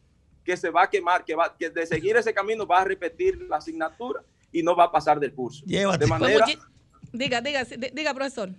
que 0.45 0.55
se 0.55 0.69
va 0.69 0.83
a 0.83 0.91
quemar, 0.91 1.25
que, 1.25 1.35
va, 1.35 1.57
que 1.57 1.71
de 1.71 1.87
seguir 1.87 2.15
ese 2.15 2.35
camino 2.35 2.67
va 2.67 2.83
a 2.83 2.85
repetir 2.85 3.41
la 3.49 3.57
asignatura 3.57 4.23
y 4.53 4.63
no 4.63 4.77
va 4.77 4.85
a 4.85 4.93
pasar 4.93 5.19
del 5.19 5.33
curso. 5.33 5.65
De 5.67 6.07
manera, 6.07 6.45
Pues, 6.45 6.59
Diga, 7.11 7.41
diga, 7.41 7.65
di- 7.65 7.91
diga, 7.91 8.13
profesor. 8.13 8.51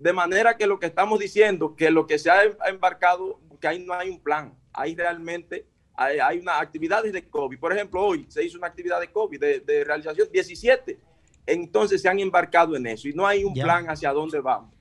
de 0.00 0.12
manera 0.12 0.56
que 0.56 0.66
lo 0.66 0.80
que 0.80 0.86
estamos 0.86 1.20
diciendo, 1.20 1.76
que 1.76 1.92
lo 1.92 2.08
que 2.08 2.18
se 2.18 2.28
ha 2.28 2.42
em- 2.42 2.56
ha 2.60 2.70
embarcado, 2.70 3.38
que 3.60 3.68
ahí 3.68 3.78
no 3.78 3.94
hay 3.94 4.10
un 4.10 4.18
plan, 4.20 4.52
hay 4.72 4.94
realmente, 4.94 5.66
hay, 5.94 6.18
hay 6.18 6.38
unas 6.38 6.60
actividades 6.60 7.12
de 7.12 7.28
COVID. 7.28 7.58
Por 7.58 7.72
ejemplo, 7.72 8.02
hoy 8.02 8.26
se 8.28 8.44
hizo 8.44 8.58
una 8.58 8.66
actividad 8.66 9.00
de 9.00 9.10
COVID, 9.10 9.40
de, 9.40 9.60
de 9.60 9.84
realización 9.84 10.28
17. 10.32 10.98
Entonces 11.46 12.00
se 12.00 12.08
han 12.08 12.18
embarcado 12.20 12.76
en 12.76 12.86
eso 12.86 13.08
y 13.08 13.12
no 13.12 13.26
hay 13.26 13.44
un 13.44 13.54
plan 13.54 13.86
hacia 13.86 14.12
dónde 14.12 14.40
vamos. 14.40 14.72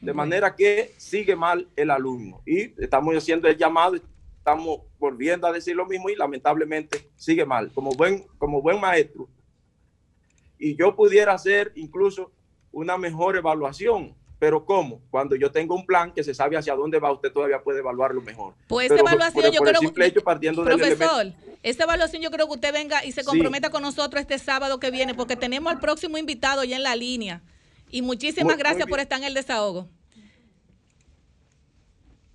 De 0.00 0.12
manera 0.12 0.54
que 0.54 0.92
sigue 0.98 1.34
mal 1.34 1.66
el 1.76 1.90
alumno. 1.90 2.42
Y 2.44 2.80
estamos 2.82 3.16
haciendo 3.16 3.48
el 3.48 3.56
llamado, 3.56 3.96
estamos 4.36 4.80
volviendo 4.98 5.46
a 5.46 5.52
decir 5.52 5.74
lo 5.74 5.86
mismo 5.86 6.10
y 6.10 6.16
lamentablemente 6.16 7.10
sigue 7.16 7.44
mal. 7.44 7.72
Como 7.72 7.92
buen, 7.92 8.26
como 8.38 8.60
buen 8.60 8.80
maestro, 8.80 9.28
y 10.58 10.76
yo 10.76 10.94
pudiera 10.94 11.34
hacer 11.34 11.72
incluso 11.74 12.32
una 12.72 12.96
mejor 12.96 13.36
evaluación. 13.36 14.14
Pero 14.44 14.62
¿cómo? 14.66 15.00
Cuando 15.10 15.34
yo 15.36 15.50
tengo 15.50 15.74
un 15.74 15.86
plan 15.86 16.12
que 16.12 16.22
se 16.22 16.34
sabe 16.34 16.54
hacia 16.58 16.74
dónde 16.74 16.98
va, 16.98 17.10
usted 17.10 17.32
todavía 17.32 17.62
puede 17.62 17.78
evaluarlo 17.78 18.20
mejor. 18.20 18.52
Pues 18.68 18.90
esta 18.90 19.00
evaluación 19.00 19.42
por, 19.42 19.50
yo 19.54 19.58
por 19.60 19.68
creo 19.68 19.80
simple 19.80 20.04
hecho 20.06 20.20
partiendo 20.20 20.62
del 20.62 20.76
Profesor, 20.76 21.20
elemento- 21.22 21.38
esta 21.62 21.84
evaluación 21.84 22.20
yo 22.20 22.30
creo 22.30 22.46
que 22.46 22.52
usted 22.52 22.70
venga 22.74 23.02
y 23.06 23.12
se 23.12 23.22
Sí. 23.22 23.26
comprometa 23.26 23.70
con 23.70 23.80
nosotros 23.80 24.20
este 24.20 24.38
sábado 24.38 24.78
que 24.78 24.90
viene, 24.90 25.14
porque 25.14 25.34
tenemos 25.34 25.72
al 25.72 25.80
próximo 25.80 26.18
invitado 26.18 26.62
ya 26.62 26.76
en 26.76 26.82
la 26.82 26.94
línea. 26.94 27.40
Y 27.90 28.02
muchísimas 28.02 28.44
Muy- 28.44 28.52
muy 28.56 28.58
gracias 28.62 28.86
por 28.86 29.00
estar 29.00 29.18
en 29.18 29.24
el 29.24 29.32
desahogo. 29.32 29.88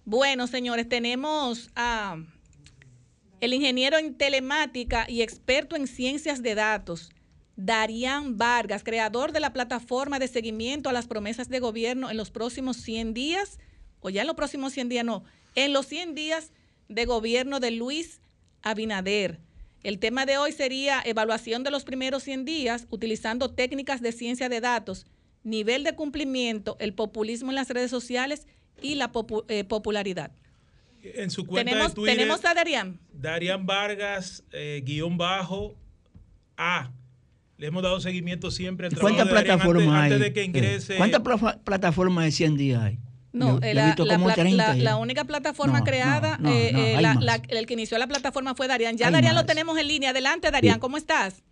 Bueno, 0.04 0.48
señores, 0.48 0.90
tenemos 0.90 1.70
a 1.76 2.18
el 3.40 3.54
ingeniero 3.54 4.00
en 4.00 4.16
telemática 4.18 5.06
y 5.08 5.22
experto 5.22 5.76
en 5.76 5.86
ciencias 5.86 6.42
de 6.42 6.56
datos, 6.56 7.12
Darían 7.62 8.38
Vargas, 8.38 8.86
creador 8.86 9.34
de 9.34 9.42
la 9.42 9.52
plataforma 9.52 10.18
de 10.18 10.30
seguimiento 10.30 10.88
a 10.90 10.94
las 10.94 11.08
promesas 11.08 11.50
de 11.50 11.60
gobierno 11.60 12.10
en 12.10 12.16
los 12.16 12.32
próximos 12.32 12.78
100 12.78 13.14
días, 13.14 13.60
o 14.00 14.10
ya 14.10 14.22
en 14.22 14.28
los 14.28 14.38
próximos 14.38 14.72
100 14.72 14.88
días, 14.88 15.04
no, 15.04 15.26
en 15.56 15.74
los 15.74 15.86
100 15.86 16.16
días 16.16 16.54
de 16.88 17.04
gobierno 17.06 17.60
de 17.60 17.72
Luis 17.72 18.22
Abinader. 18.62 19.40
El 19.84 20.00
tema 20.00 20.26
de 20.26 20.38
hoy 20.38 20.54
sería 20.54 21.02
evaluación 21.04 21.64
de 21.64 21.72
los 21.72 21.84
primeros 21.84 22.24
100 22.24 22.46
días 22.46 22.88
utilizando 22.92 23.52
técnicas 23.52 24.02
de 24.02 24.14
ciencia 24.14 24.48
de 24.48 24.62
datos, 24.62 25.06
nivel 25.44 25.84
de 25.84 25.96
cumplimiento, 25.96 26.78
el 26.80 26.94
populismo 26.94 27.52
en 27.52 27.56
las 27.56 27.70
redes 27.70 27.92
sociales 27.92 28.48
y 28.82 28.96
la 28.96 29.12
popu- 29.12 29.44
eh, 29.50 29.66
popularidad. 29.66 30.32
En 31.04 31.30
su 31.30 31.46
cuenta 31.46 31.70
Tenemos, 31.72 31.92
de 31.92 31.96
Twitter, 31.96 32.16
tenemos 32.18 32.46
a 32.46 32.54
Darían. 32.54 33.00
Darían 33.12 33.66
Vargas, 33.66 34.44
eh, 34.54 34.82
guion 34.86 35.18
bajo, 35.18 35.76
A. 36.58 36.92
Le 37.60 37.68
hemos 37.68 37.84
dado 37.84 38.00
seguimiento 38.00 38.52
siempre 38.52 38.88
al 38.88 38.94
trabajo 38.94 39.14
¿Cuántas 39.18 39.28
de 39.28 39.34
Darían 39.36 39.52
antes, 39.60 39.68
plataformas 39.68 39.96
hay? 40.02 40.04
antes 40.14 40.20
de 40.22 40.32
que 40.34 40.40
Eh, 40.40 40.46
ingrese. 40.46 40.96
¿Cuántas 40.96 41.22
plafa- 41.22 41.60
plataformas 41.66 42.24
de 42.24 42.32
100 42.32 42.56
días 42.56 42.82
hay? 42.82 43.00
No, 43.34 43.60
Yo- 43.60 43.68
eh, 43.68 43.74
la, 43.74 43.86
visto 43.88 44.06
la 44.06 44.14
como 44.14 44.26
pla- 44.28 44.36
30 44.36 44.68
la- 44.70 44.76
ya. 44.78 44.84
la 44.84 44.96
única 44.96 45.26
plataforma 45.26 45.80
No, 45.80 45.84
creada, 45.84 46.38
no, 46.38 46.50
no, 46.50 46.56
eh, 46.56 46.70
no, 46.72 46.80
eh, 46.80 46.96
hay 46.96 47.04
la- 47.04 47.14
más. 47.16 47.24
la- 47.26 47.42
el 47.50 47.66
que 47.66 47.74
inició 47.74 47.98
la 47.98 48.08
plataforma 48.08 48.56
fue 48.56 48.70
Darían. 48.70 48.96
Ya 48.96 49.08
Hay 49.08 49.12
Darían 49.12 49.36
lo 49.36 49.46
tenemos 49.46 49.78
en 49.78 49.90
línea. 49.90 50.12
Adelante, 50.12 50.50
Darían, 50.52 50.80
¿cómo 50.80 50.96
estás? 50.96 51.44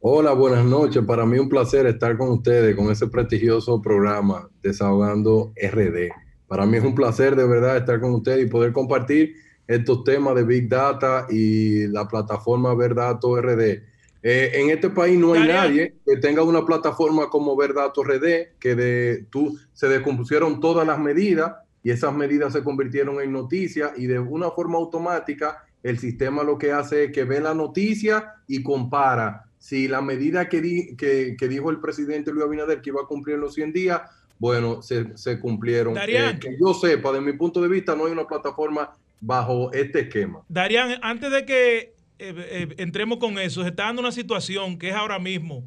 Hola, 0.00 0.32
buenas 0.32 0.66
noches. 0.66 1.02
Para 1.06 1.24
mí 1.24 1.38
un 1.38 1.48
placer 1.48 1.86
estar 1.86 2.14
con 2.18 2.28
ustedes 2.28 2.76
con 2.76 2.92
ese 2.92 3.06
prestigioso 3.06 3.80
programa 3.80 4.50
Desahogando 4.62 5.54
RD. 5.56 6.10
Para 6.46 6.66
mí 6.66 6.76
es 6.76 6.84
un 6.84 6.94
placer 6.94 7.36
de 7.36 7.46
verdad 7.48 7.78
estar 7.78 7.98
con 8.02 8.12
ustedes 8.12 8.44
y 8.44 8.50
poder 8.50 8.72
compartir 8.74 9.32
estos 9.66 10.04
temas 10.04 10.34
de 10.34 10.44
Big 10.44 10.68
Data 10.68 11.26
y 11.30 11.86
la 11.86 12.06
plataforma 12.06 12.74
Verdato 12.74 13.34
RD. 13.40 13.82
Eh, 14.26 14.52
en 14.54 14.70
este 14.70 14.88
país 14.88 15.18
no 15.18 15.34
hay 15.34 15.46
nadie 15.46 15.94
que 16.06 16.16
tenga 16.16 16.42
una 16.42 16.64
plataforma 16.64 17.28
como 17.28 17.54
Verdato 17.56 18.02
RD, 18.02 18.56
que 18.58 18.74
de, 18.74 19.26
tú, 19.30 19.58
se 19.74 19.86
descompusieron 19.86 20.60
todas 20.60 20.86
las 20.86 20.98
medidas 20.98 21.52
y 21.82 21.90
esas 21.90 22.14
medidas 22.14 22.54
se 22.54 22.64
convirtieron 22.64 23.20
en 23.20 23.30
noticias 23.32 23.92
y 23.98 24.06
de 24.06 24.18
una 24.18 24.50
forma 24.50 24.78
automática 24.78 25.62
el 25.82 25.98
sistema 25.98 26.42
lo 26.42 26.56
que 26.56 26.72
hace 26.72 27.04
es 27.04 27.12
que 27.12 27.24
ve 27.24 27.38
la 27.40 27.52
noticia 27.52 28.32
y 28.46 28.62
compara 28.62 29.44
si 29.58 29.88
la 29.88 30.00
medida 30.00 30.48
que, 30.48 30.62
di- 30.62 30.96
que, 30.96 31.36
que 31.38 31.46
dijo 31.46 31.70
el 31.70 31.80
presidente 31.80 32.32
Luis 32.32 32.46
Abinader 32.46 32.80
que 32.80 32.88
iba 32.90 33.02
a 33.02 33.06
cumplir 33.06 33.34
en 33.34 33.42
los 33.42 33.52
100 33.54 33.72
días, 33.74 34.00
bueno, 34.38 34.80
se, 34.82 35.16
se 35.16 35.38
cumplieron. 35.38 35.94
Darían. 35.94 36.36
Eh, 36.36 36.38
que 36.38 36.56
yo 36.58 36.72
sepa, 36.74 37.12
de 37.12 37.20
mi 37.20 37.34
punto 37.34 37.60
de 37.62 37.68
vista, 37.68 37.94
no 37.94 38.06
hay 38.06 38.12
una 38.12 38.26
plataforma 38.26 38.90
bajo 39.20 39.72
este 39.72 40.00
esquema. 40.00 40.42
Darían, 40.48 40.98
antes 41.02 41.30
de 41.30 41.44
que 41.46 41.93
eh, 42.18 42.34
eh, 42.36 42.74
entremos 42.78 43.18
con 43.18 43.38
eso, 43.38 43.62
se 43.62 43.68
está 43.68 43.84
dando 43.84 44.00
una 44.00 44.12
situación 44.12 44.78
que 44.78 44.88
es 44.90 44.94
ahora 44.94 45.18
mismo. 45.18 45.64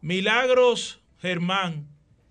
Milagros 0.00 1.00
Germán 1.20 1.86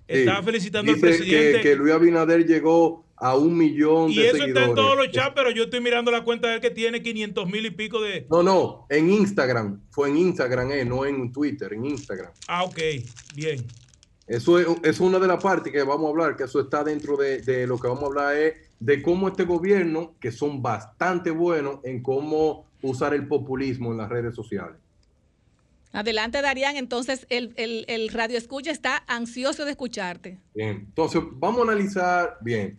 está 0.07 0.37
Sí. 0.39 0.45
felicitando 0.45 0.91
al 0.91 0.95
Dice 0.95 1.07
presidente. 1.07 1.57
Que, 1.61 1.69
que 1.69 1.75
Luis 1.75 1.93
Abinader 1.93 2.45
llegó 2.45 3.05
a 3.17 3.35
un 3.35 3.57
millón 3.57 4.11
y 4.11 4.17
de 4.17 4.27
eso 4.27 4.35
está 4.35 4.43
seguidores. 4.45 4.69
en 4.69 4.75
todos 4.75 4.95
los 4.97 5.11
chats, 5.11 5.33
pero 5.35 5.49
yo 5.51 5.63
estoy 5.63 5.81
mirando 5.81 6.11
la 6.11 6.23
cuenta 6.23 6.47
de 6.49 6.55
él 6.55 6.61
que 6.61 6.69
tiene 6.69 7.01
500 7.01 7.49
mil 7.49 7.65
y 7.65 7.71
pico 7.71 7.99
de... 8.01 8.27
No, 8.29 8.43
no, 8.43 8.85
en 8.89 9.09
Instagram. 9.11 9.81
Fue 9.89 10.09
en 10.09 10.17
Instagram, 10.17 10.71
eh, 10.71 10.85
no 10.85 11.05
en 11.05 11.31
Twitter, 11.31 11.73
en 11.73 11.85
Instagram. 11.85 12.31
Ah, 12.47 12.63
ok, 12.63 12.77
bien. 13.35 13.65
Eso 14.27 14.59
es, 14.59 14.67
es 14.83 14.99
una 14.99 15.19
de 15.19 15.27
las 15.27 15.41
partes 15.41 15.73
que 15.73 15.81
vamos 15.83 16.05
a 16.05 16.09
hablar, 16.09 16.35
que 16.35 16.43
eso 16.43 16.59
está 16.59 16.83
dentro 16.83 17.17
de, 17.17 17.41
de 17.41 17.65
lo 17.65 17.79
que 17.79 17.87
vamos 17.87 18.03
a 18.03 18.07
hablar 18.07 18.35
es 18.35 18.53
de 18.79 19.01
cómo 19.01 19.27
este 19.29 19.43
gobierno, 19.45 20.15
que 20.19 20.31
son 20.31 20.61
bastante 20.61 21.31
buenos 21.31 21.79
en 21.83 22.03
cómo 22.03 22.66
usar 22.81 23.13
el 23.13 23.27
populismo 23.27 23.91
en 23.91 23.97
las 23.97 24.09
redes 24.09 24.35
sociales. 24.35 24.77
Adelante, 25.93 26.41
Darían. 26.41 26.75
Entonces, 26.75 27.25
el, 27.29 27.53
el, 27.57 27.85
el 27.87 28.09
radio 28.09 28.37
escucha 28.37 28.71
está 28.71 29.03
ansioso 29.07 29.65
de 29.65 29.71
escucharte. 29.71 30.39
Bien, 30.53 30.85
entonces 30.87 31.21
vamos 31.39 31.61
a 31.61 31.71
analizar 31.71 32.37
bien. 32.41 32.77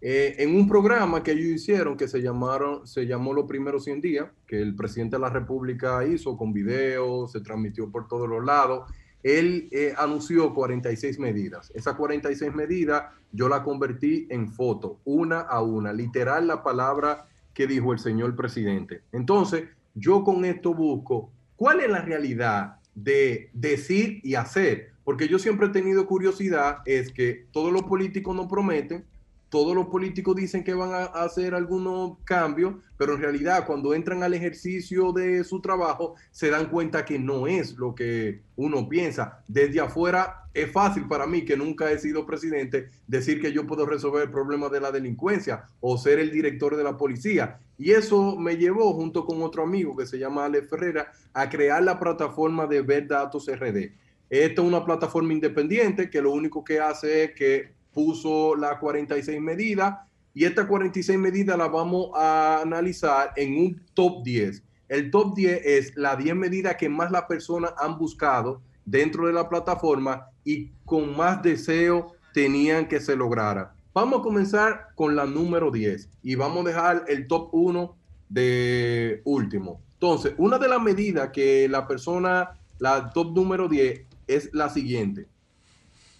Eh, 0.00 0.36
en 0.38 0.54
un 0.54 0.68
programa 0.68 1.22
que 1.24 1.32
ellos 1.32 1.46
hicieron 1.46 1.96
que 1.96 2.06
se 2.06 2.22
llamaron, 2.22 2.86
se 2.86 3.06
llamó 3.06 3.32
Los 3.32 3.46
Primeros 3.46 3.84
100 3.84 4.00
Días, 4.00 4.26
que 4.46 4.60
el 4.60 4.76
presidente 4.76 5.16
de 5.16 5.20
la 5.20 5.30
República 5.30 6.06
hizo 6.06 6.36
con 6.36 6.52
videos, 6.52 7.32
se 7.32 7.40
transmitió 7.40 7.90
por 7.90 8.06
todos 8.06 8.28
los 8.28 8.44
lados. 8.44 8.90
Él 9.24 9.68
eh, 9.72 9.94
anunció 9.98 10.54
46 10.54 11.18
medidas. 11.18 11.72
Esas 11.74 11.96
46 11.96 12.54
medidas 12.54 13.06
yo 13.32 13.48
la 13.48 13.64
convertí 13.64 14.28
en 14.30 14.52
foto, 14.52 15.00
una 15.04 15.40
a 15.40 15.62
una, 15.62 15.92
literal 15.92 16.46
la 16.46 16.62
palabra 16.62 17.27
que 17.58 17.66
dijo 17.66 17.92
el 17.92 17.98
señor 17.98 18.36
presidente. 18.36 19.02
Entonces, 19.10 19.64
yo 19.96 20.22
con 20.22 20.44
esto 20.44 20.74
busco 20.74 21.32
cuál 21.56 21.80
es 21.80 21.90
la 21.90 22.02
realidad 22.02 22.76
de 22.94 23.50
decir 23.52 24.20
y 24.22 24.36
hacer, 24.36 24.92
porque 25.02 25.26
yo 25.26 25.40
siempre 25.40 25.66
he 25.66 25.70
tenido 25.70 26.06
curiosidad, 26.06 26.78
es 26.86 27.12
que 27.12 27.46
todos 27.50 27.72
los 27.72 27.82
políticos 27.82 28.36
no 28.36 28.46
prometen, 28.46 29.04
todos 29.50 29.74
los 29.74 29.86
políticos 29.86 30.36
dicen 30.36 30.62
que 30.62 30.74
van 30.74 30.92
a 30.92 31.04
hacer 31.04 31.54
algunos 31.54 32.18
cambios, 32.24 32.74
pero 32.96 33.14
en 33.14 33.20
realidad 33.20 33.66
cuando 33.66 33.94
entran 33.94 34.22
al 34.22 34.34
ejercicio 34.34 35.12
de 35.12 35.42
su 35.44 35.60
trabajo 35.60 36.16
se 36.30 36.50
dan 36.50 36.66
cuenta 36.66 37.04
que 37.04 37.18
no 37.18 37.46
es 37.46 37.76
lo 37.76 37.94
que 37.94 38.42
uno 38.56 38.88
piensa. 38.88 39.42
Desde 39.48 39.80
afuera 39.80 40.48
es 40.52 40.70
fácil 40.70 41.06
para 41.06 41.26
mí, 41.26 41.44
que 41.44 41.56
nunca 41.56 41.90
he 41.90 41.98
sido 41.98 42.26
presidente, 42.26 42.88
decir 43.06 43.40
que 43.40 43.52
yo 43.52 43.66
puedo 43.66 43.86
resolver 43.86 44.24
el 44.24 44.30
problema 44.30 44.68
de 44.68 44.80
la 44.80 44.90
delincuencia 44.90 45.64
o 45.80 45.96
ser 45.96 46.18
el 46.18 46.30
director 46.30 46.76
de 46.76 46.84
la 46.84 46.96
policía. 46.96 47.58
Y 47.78 47.92
eso 47.92 48.36
me 48.36 48.56
llevó, 48.56 48.92
junto 48.92 49.24
con 49.24 49.42
otro 49.42 49.62
amigo 49.62 49.96
que 49.96 50.06
se 50.06 50.18
llama 50.18 50.44
Alex 50.44 50.68
Ferrera, 50.68 51.12
a 51.32 51.48
crear 51.48 51.82
la 51.82 51.98
plataforma 51.98 52.66
de 52.66 52.82
Ver 52.82 53.06
Datos 53.06 53.46
RD. 53.48 53.92
Esta 54.30 54.60
es 54.60 54.68
una 54.68 54.84
plataforma 54.84 55.32
independiente 55.32 56.10
que 56.10 56.20
lo 56.20 56.32
único 56.32 56.62
que 56.62 56.80
hace 56.80 57.24
es 57.24 57.32
que 57.32 57.77
puso 57.98 58.54
las 58.54 58.78
46 58.78 59.40
medidas 59.40 59.96
y 60.32 60.44
estas 60.44 60.66
46 60.66 61.18
medidas 61.18 61.58
las 61.58 61.72
vamos 61.72 62.10
a 62.14 62.60
analizar 62.62 63.32
en 63.34 63.58
un 63.58 63.82
top 63.92 64.22
10. 64.22 64.62
El 64.88 65.10
top 65.10 65.34
10 65.34 65.62
es 65.64 65.96
las 65.96 66.16
10 66.16 66.36
medidas 66.36 66.76
que 66.76 66.88
más 66.88 67.10
las 67.10 67.24
personas 67.24 67.72
han 67.76 67.98
buscado 67.98 68.62
dentro 68.84 69.26
de 69.26 69.32
la 69.32 69.48
plataforma 69.48 70.28
y 70.44 70.70
con 70.84 71.16
más 71.16 71.42
deseo 71.42 72.12
tenían 72.32 72.86
que 72.86 73.00
se 73.00 73.16
lograra. 73.16 73.74
Vamos 73.92 74.20
a 74.20 74.22
comenzar 74.22 74.86
con 74.94 75.16
la 75.16 75.26
número 75.26 75.72
10 75.72 76.08
y 76.22 76.36
vamos 76.36 76.66
a 76.66 76.68
dejar 76.68 77.04
el 77.08 77.26
top 77.26 77.48
1 77.50 77.96
de 78.28 79.22
último. 79.24 79.80
Entonces, 79.94 80.34
una 80.38 80.56
de 80.58 80.68
las 80.68 80.80
medidas 80.80 81.30
que 81.32 81.68
la 81.68 81.88
persona, 81.88 82.56
la 82.78 83.10
top 83.10 83.34
número 83.34 83.66
10 83.66 84.02
es 84.28 84.50
la 84.52 84.68
siguiente. 84.68 85.26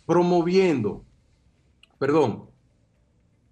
Promoviendo 0.07 1.05
perdón, 1.99 2.45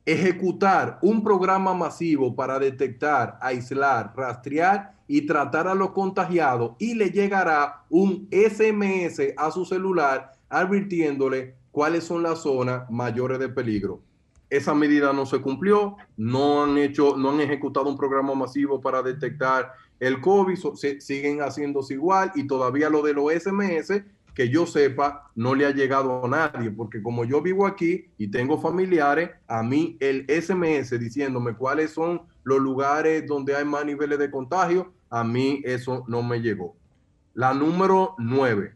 ejecutar 0.04 0.98
un 1.02 1.22
programa 1.22 1.74
masivo 1.74 2.34
para 2.34 2.58
detectar, 2.58 3.38
aislar, 3.40 4.12
rastrear 4.16 4.94
y 5.08 5.26
tratar 5.26 5.66
a 5.68 5.74
los 5.74 5.90
contagiados 5.90 6.72
y 6.78 6.94
le 6.94 7.10
llegará 7.10 7.84
un 7.90 8.28
SMS 8.30 9.34
a 9.36 9.50
su 9.50 9.64
celular 9.64 10.32
advirtiéndole 10.48 11.54
cuáles 11.72 12.04
son 12.04 12.22
las 12.22 12.40
zonas 12.42 12.88
mayores 12.90 13.38
de 13.38 13.48
peligro. 13.48 14.00
esa 14.48 14.74
medida 14.74 15.12
no 15.12 15.26
se 15.26 15.40
cumplió, 15.40 15.96
no 16.16 16.62
han 16.62 16.78
hecho, 16.78 17.16
no 17.16 17.30
han 17.30 17.40
ejecutado 17.40 17.88
un 17.88 17.96
programa 17.96 18.32
masivo 18.32 18.80
para 18.80 19.02
detectar 19.02 19.72
el 19.98 20.20
COVID, 20.20 20.56
se- 20.76 21.00
siguen 21.00 21.40
haciéndose 21.40 21.94
igual 21.94 22.30
y 22.36 22.46
todavía 22.46 22.88
lo 22.88 23.02
de 23.02 23.12
los 23.12 23.32
SMS, 23.32 24.04
que 24.36 24.50
yo 24.50 24.66
sepa, 24.66 25.30
no 25.34 25.54
le 25.54 25.64
ha 25.64 25.70
llegado 25.70 26.22
a 26.22 26.28
nadie, 26.28 26.70
porque 26.70 27.02
como 27.02 27.24
yo 27.24 27.40
vivo 27.40 27.66
aquí 27.66 28.04
y 28.18 28.28
tengo 28.28 28.60
familiares, 28.60 29.30
a 29.48 29.62
mí 29.62 29.96
el 29.98 30.26
SMS 30.28 30.90
diciéndome 31.00 31.54
cuáles 31.54 31.92
son 31.92 32.20
los 32.44 32.60
lugares 32.60 33.26
donde 33.26 33.56
hay 33.56 33.64
más 33.64 33.86
niveles 33.86 34.18
de 34.18 34.30
contagio, 34.30 34.92
a 35.08 35.24
mí 35.24 35.62
eso 35.64 36.04
no 36.06 36.22
me 36.22 36.42
llegó. 36.42 36.76
La 37.32 37.54
número 37.54 38.14
nueve, 38.18 38.74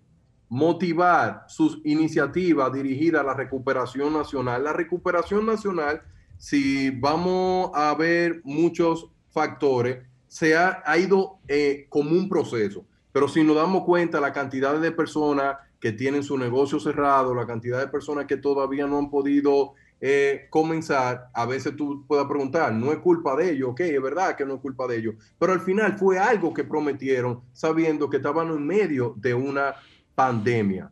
motivar 0.49 1.45
sus 1.47 1.78
iniciativas 1.85 2.73
dirigidas 2.73 3.20
a 3.20 3.27
la 3.27 3.35
recuperación 3.35 4.15
nacional. 4.15 4.65
La 4.65 4.73
recuperación 4.73 5.45
nacional, 5.45 6.01
si 6.39 6.89
vamos 6.89 7.70
a 7.74 7.95
ver 7.95 8.41
muchos 8.45 9.11
factores, 9.28 9.99
se 10.27 10.57
ha, 10.57 10.82
ido 10.97 11.39
eh, 11.49 11.87
como 11.91 12.12
un 12.12 12.31
proceso. 12.31 12.87
Pero 13.12 13.28
si 13.28 13.43
nos 13.43 13.57
damos 13.57 13.85
cuenta 13.85 14.20
la 14.20 14.32
cantidad 14.32 14.81
de 14.81 14.93
personas 14.93 15.57
que 15.81 15.93
tienen 15.93 16.23
su 16.23 16.37
negocio 16.39 16.78
cerrado, 16.78 17.35
la 17.35 17.47
cantidad 17.47 17.78
de 17.81 17.89
personas 17.89 18.27
que 18.27 18.37
todavía 18.37 18.87
no 18.87 18.99
han 18.99 19.11
podido 19.11 19.73
eh, 20.01 20.47
comenzar, 20.51 21.28
a 21.35 21.47
veces 21.47 21.74
tú 21.77 22.05
puedes 22.07 22.27
preguntar, 22.27 22.73
no 22.73 22.93
es 22.93 22.99
culpa 22.99 23.35
de 23.37 23.51
ellos, 23.53 23.70
ok, 23.70 23.81
es 23.81 24.03
verdad 24.03 24.37
que 24.37 24.47
no 24.47 24.55
es 24.55 24.61
culpa 24.61 24.87
de 24.87 24.97
ellos, 24.97 25.15
pero 25.39 25.53
al 25.53 25.61
final 25.61 25.99
fue 25.99 26.19
algo 26.19 26.55
que 26.55 26.65
prometieron 26.65 27.43
sabiendo 27.53 28.09
que 28.09 28.19
estaban 28.19 28.49
en 28.49 28.66
medio 28.66 29.15
de 29.16 29.35
una 29.35 29.74
pandemia. 30.15 30.91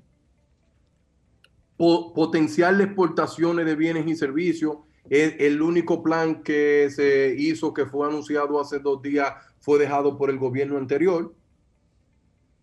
Po- 1.77 2.13
potencial 2.13 2.77
de 2.77 2.85
exportaciones 2.85 3.65
de 3.65 3.77
bienes 3.77 4.07
y 4.07 4.17
servicios. 4.17 4.79
El, 5.09 5.37
el 5.39 5.63
único 5.63 6.03
plan 6.03 6.43
que 6.43 6.91
se 6.91 7.35
hizo, 7.39 7.73
que 7.73 7.87
fue 7.87 8.07
anunciado 8.07 8.61
hace 8.61 8.79
dos 8.79 9.01
días, 9.01 9.33
fue 9.61 9.79
dejado 9.79 10.19
por 10.19 10.29
el 10.29 10.39
gobierno 10.39 10.77
anterior. 10.77 11.35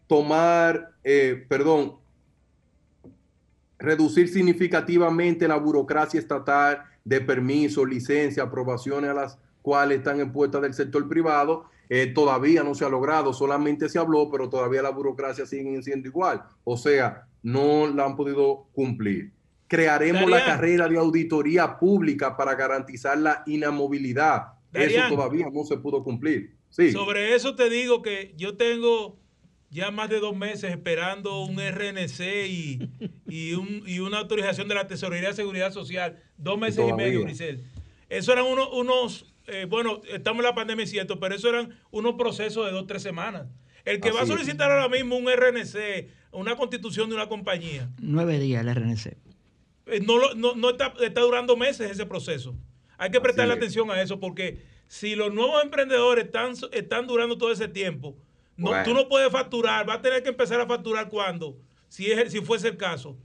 Tomar, 0.08 0.94
eh, 1.04 1.46
perdón, 1.48 1.96
reducir 3.80 4.30
significativamente 4.30 5.48
la 5.48 5.58
burocracia 5.58 6.20
estatal 6.20 6.84
de 7.04 7.22
permisos, 7.22 7.88
licencias, 7.88 8.46
aprobaciones 8.46 9.10
a 9.12 9.14
las 9.14 9.38
cuales 9.62 10.00
están 10.00 10.20
en 10.20 10.32
puerta 10.32 10.60
del 10.60 10.74
sector 10.74 11.08
privado, 11.08 11.66
eh, 11.90 12.08
todavía 12.08 12.64
no 12.64 12.74
se 12.74 12.86
ha 12.86 12.90
logrado, 12.90 13.34
solamente 13.34 13.90
se 13.90 14.00
habló, 14.00 14.30
pero 14.32 14.50
todavía 14.50 14.82
la 14.82 14.90
burocracia 14.90 15.46
sigue 15.46 15.82
siendo 15.84 16.08
igual. 16.08 16.44
O 16.64 16.78
sea, 16.78 17.28
no 17.44 17.88
la 17.88 18.06
han 18.06 18.16
podido 18.16 18.68
cumplir. 18.74 19.32
Crearemos 19.68 20.30
la 20.30 20.46
carrera 20.46 20.88
de 20.88 20.98
auditoría 20.98 21.78
pública 21.78 22.38
para 22.38 22.56
garantizar 22.56 23.18
la 23.18 23.44
inamovilidad. 23.46 24.54
Darían. 24.72 25.06
Eso 25.06 25.16
todavía 25.16 25.48
no 25.52 25.64
se 25.64 25.78
pudo 25.78 26.04
cumplir. 26.04 26.56
Sí. 26.70 26.92
Sobre 26.92 27.36
eso 27.36 27.56
te 27.56 27.70
digo 27.70 28.02
que 28.02 28.34
yo 28.36 28.58
tengo 28.58 29.18
ya 29.76 29.92
más 29.92 30.10
de 30.10 30.20
dos 30.20 30.36
meses 30.36 30.72
esperando 30.72 31.42
un 31.44 31.58
RNC 31.60 32.48
y, 32.48 32.90
y, 33.28 33.54
un- 33.54 33.84
y 33.86 34.00
una 34.00 34.20
autorización 34.20 34.68
de 34.68 34.76
la 34.76 34.88
Tesorería 34.88 35.30
de 35.30 35.36
Seguridad 35.36 35.72
Social. 35.74 36.18
Dos 36.38 36.58
meses 36.58 36.86
y, 36.90 36.94
medio, 36.94 37.22
Grisel. 37.24 37.64
Eso 38.10 38.32
eran 38.32 38.46
unos, 38.46 38.70
unos 38.72 39.34
eh, 39.48 39.66
bueno, 39.70 40.02
estamos 40.12 40.40
en 40.40 40.46
la 40.46 40.56
pandemia, 40.56 40.84
es 40.86 40.90
cierto, 40.92 41.20
pero 41.20 41.36
eso 41.36 41.50
eran 41.50 41.78
unos 41.92 42.16
procesos 42.16 42.66
de 42.66 42.72
dos, 42.72 42.88
tres 42.88 43.04
semanas. 43.04 43.48
El 43.84 44.00
que 44.00 44.12
va 44.12 44.22
a 44.22 44.24
es. 44.24 44.30
solicitar 44.30 44.72
ahora 44.72 44.88
mismo 44.90 45.18
un 45.18 45.28
RNC, 45.30 46.08
una 46.32 46.56
constitución 46.56 47.10
de 47.10 47.16
una 47.16 47.28
compañía, 47.28 47.90
Nueve 48.00 48.40
días 48.40 48.66
el 48.66 48.74
RNC. 48.74 49.08
eh, 49.88 50.00
no, 50.06 50.18
lo- 50.18 50.34
no, 50.36 50.56
no 50.56 50.70
está, 50.72 50.94
está 51.02 51.22
durando 51.22 51.56
meses 51.58 51.92
ese 51.92 52.06
proceso. 52.06 52.56
Hay 52.98 53.12
que 53.12 53.20
prestarle 53.22 53.54
es. 53.54 53.58
atención 53.58 53.92
a 53.92 54.02
eso 54.02 54.20
porque 54.20 54.62
si 54.88 55.16
los 55.16 55.34
nuevos 55.34 55.62
emprendedores 55.64 56.26
están, 56.26 56.54
están 56.72 57.06
durando 57.08 57.38
todo 57.38 57.52
ese 57.52 57.68
tiempo, 57.68 58.16
no, 58.58 58.70
Bueno. 58.70 58.84
tú 58.84 58.94
no 58.94 59.08
puedes 59.10 59.32
facturar, 59.32 59.86
vas 59.86 59.98
a 59.98 60.02
tener 60.02 60.24
que 60.24 60.30
empezar 60.30 60.60
a 60.62 60.66
facturar 60.68 61.10
cuando, 61.10 61.58
si, 61.90 62.12
es, 62.12 62.18
el- 62.18 62.30
si 62.32 62.40
fuese 62.42 62.70
el 62.70 62.78
caso, 62.78 63.18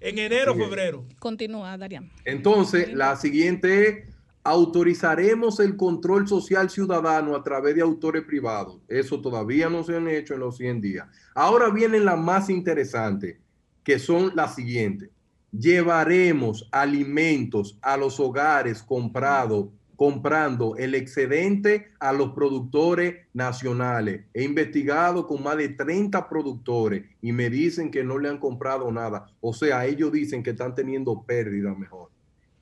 en 0.00 0.18
enero 0.18 0.52
o 0.52 0.54
Sí. 0.54 0.60
febrero. 0.62 1.04
Continúa, 1.18 1.76
Darían. 1.76 2.10
Entonces, 2.24 2.92
la 2.92 3.16
siguiente 3.16 3.88
es, 3.88 4.08
autorizaremos 4.44 5.58
el 5.58 5.76
control 5.76 6.28
social 6.28 6.70
ciudadano 6.70 7.34
a 7.34 7.42
través 7.42 7.74
de 7.74 7.82
autores 7.82 8.22
privados. 8.24 8.78
Eso 8.88 9.20
todavía 9.20 9.68
no 9.68 9.82
se 9.82 9.96
han 9.96 10.06
hecho 10.06 10.34
en 10.34 10.40
los 10.40 10.56
100 10.56 10.80
días. 10.80 11.08
Ahora 11.34 11.68
vienen 11.70 12.04
las 12.04 12.18
más 12.18 12.48
interesantes, 12.48 13.38
que 13.82 13.98
son 13.98 14.32
las 14.36 14.54
siguientes. 14.54 15.10
Llevaremos 15.50 16.68
alimentos 16.70 17.76
a 17.82 17.96
los 17.96 18.20
hogares 18.20 18.82
comprados 18.82 19.66
comprando 19.96 20.76
el 20.76 20.94
excedente 20.94 21.88
a 21.98 22.12
los 22.12 22.32
productores 22.32 23.16
nacionales. 23.32 24.22
He 24.34 24.44
investigado 24.44 25.26
con 25.26 25.42
más 25.42 25.56
de 25.56 25.70
30 25.70 26.28
productores 26.28 27.04
y 27.22 27.32
me 27.32 27.48
dicen 27.50 27.90
que 27.90 28.04
no 28.04 28.18
le 28.18 28.28
han 28.28 28.38
comprado 28.38 28.90
nada. 28.92 29.26
O 29.40 29.52
sea, 29.54 29.86
ellos 29.86 30.12
dicen 30.12 30.42
que 30.42 30.50
están 30.50 30.74
teniendo 30.74 31.22
pérdida 31.22 31.74
mejor. 31.74 32.10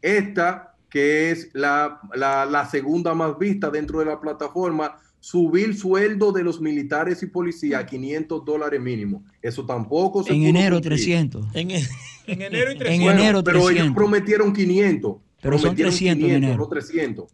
Esta, 0.01 0.75
que 0.89 1.31
es 1.31 1.51
la, 1.55 2.01
la- 2.15 2.45
la 2.47 2.67
segunda 2.69 3.15
más 3.15 3.39
vista 3.39 3.71
dentro 3.71 3.99
de 3.99 4.05
la 4.07 4.21
plataforma, 4.21 4.97
subir 5.19 5.75
sueldo 5.77 6.33
de 6.33 6.45
los 6.45 6.61
militares 6.61 7.23
y 7.23 7.27
policías 7.27 7.83
a 7.83 7.87
500 7.87 8.45
dólares 8.45 8.81
mínimo. 8.81 9.25
Eso 9.41 9.65
tampoco 9.65 10.23
se 10.23 10.33
En 10.35 10.41
pudo 10.41 10.49
enero 10.51 10.77
cumplir. 10.77 10.93
300. 10.99 11.47
En 11.55 11.71
enero 12.27 12.73
y 12.73 12.77
En 12.87 13.03
enero 13.03 13.43
pero 13.43 13.59
ellos 13.59 13.69
300. 13.73 13.95
prometieron 13.97 14.53
500. 14.53 15.17
Pero 15.45 15.59
son 15.59 15.77
prometieron 15.77 15.93
300 15.93 16.29
en 16.31 16.35
enero. 16.37 16.57
no 16.57 16.67
300. 16.69 17.31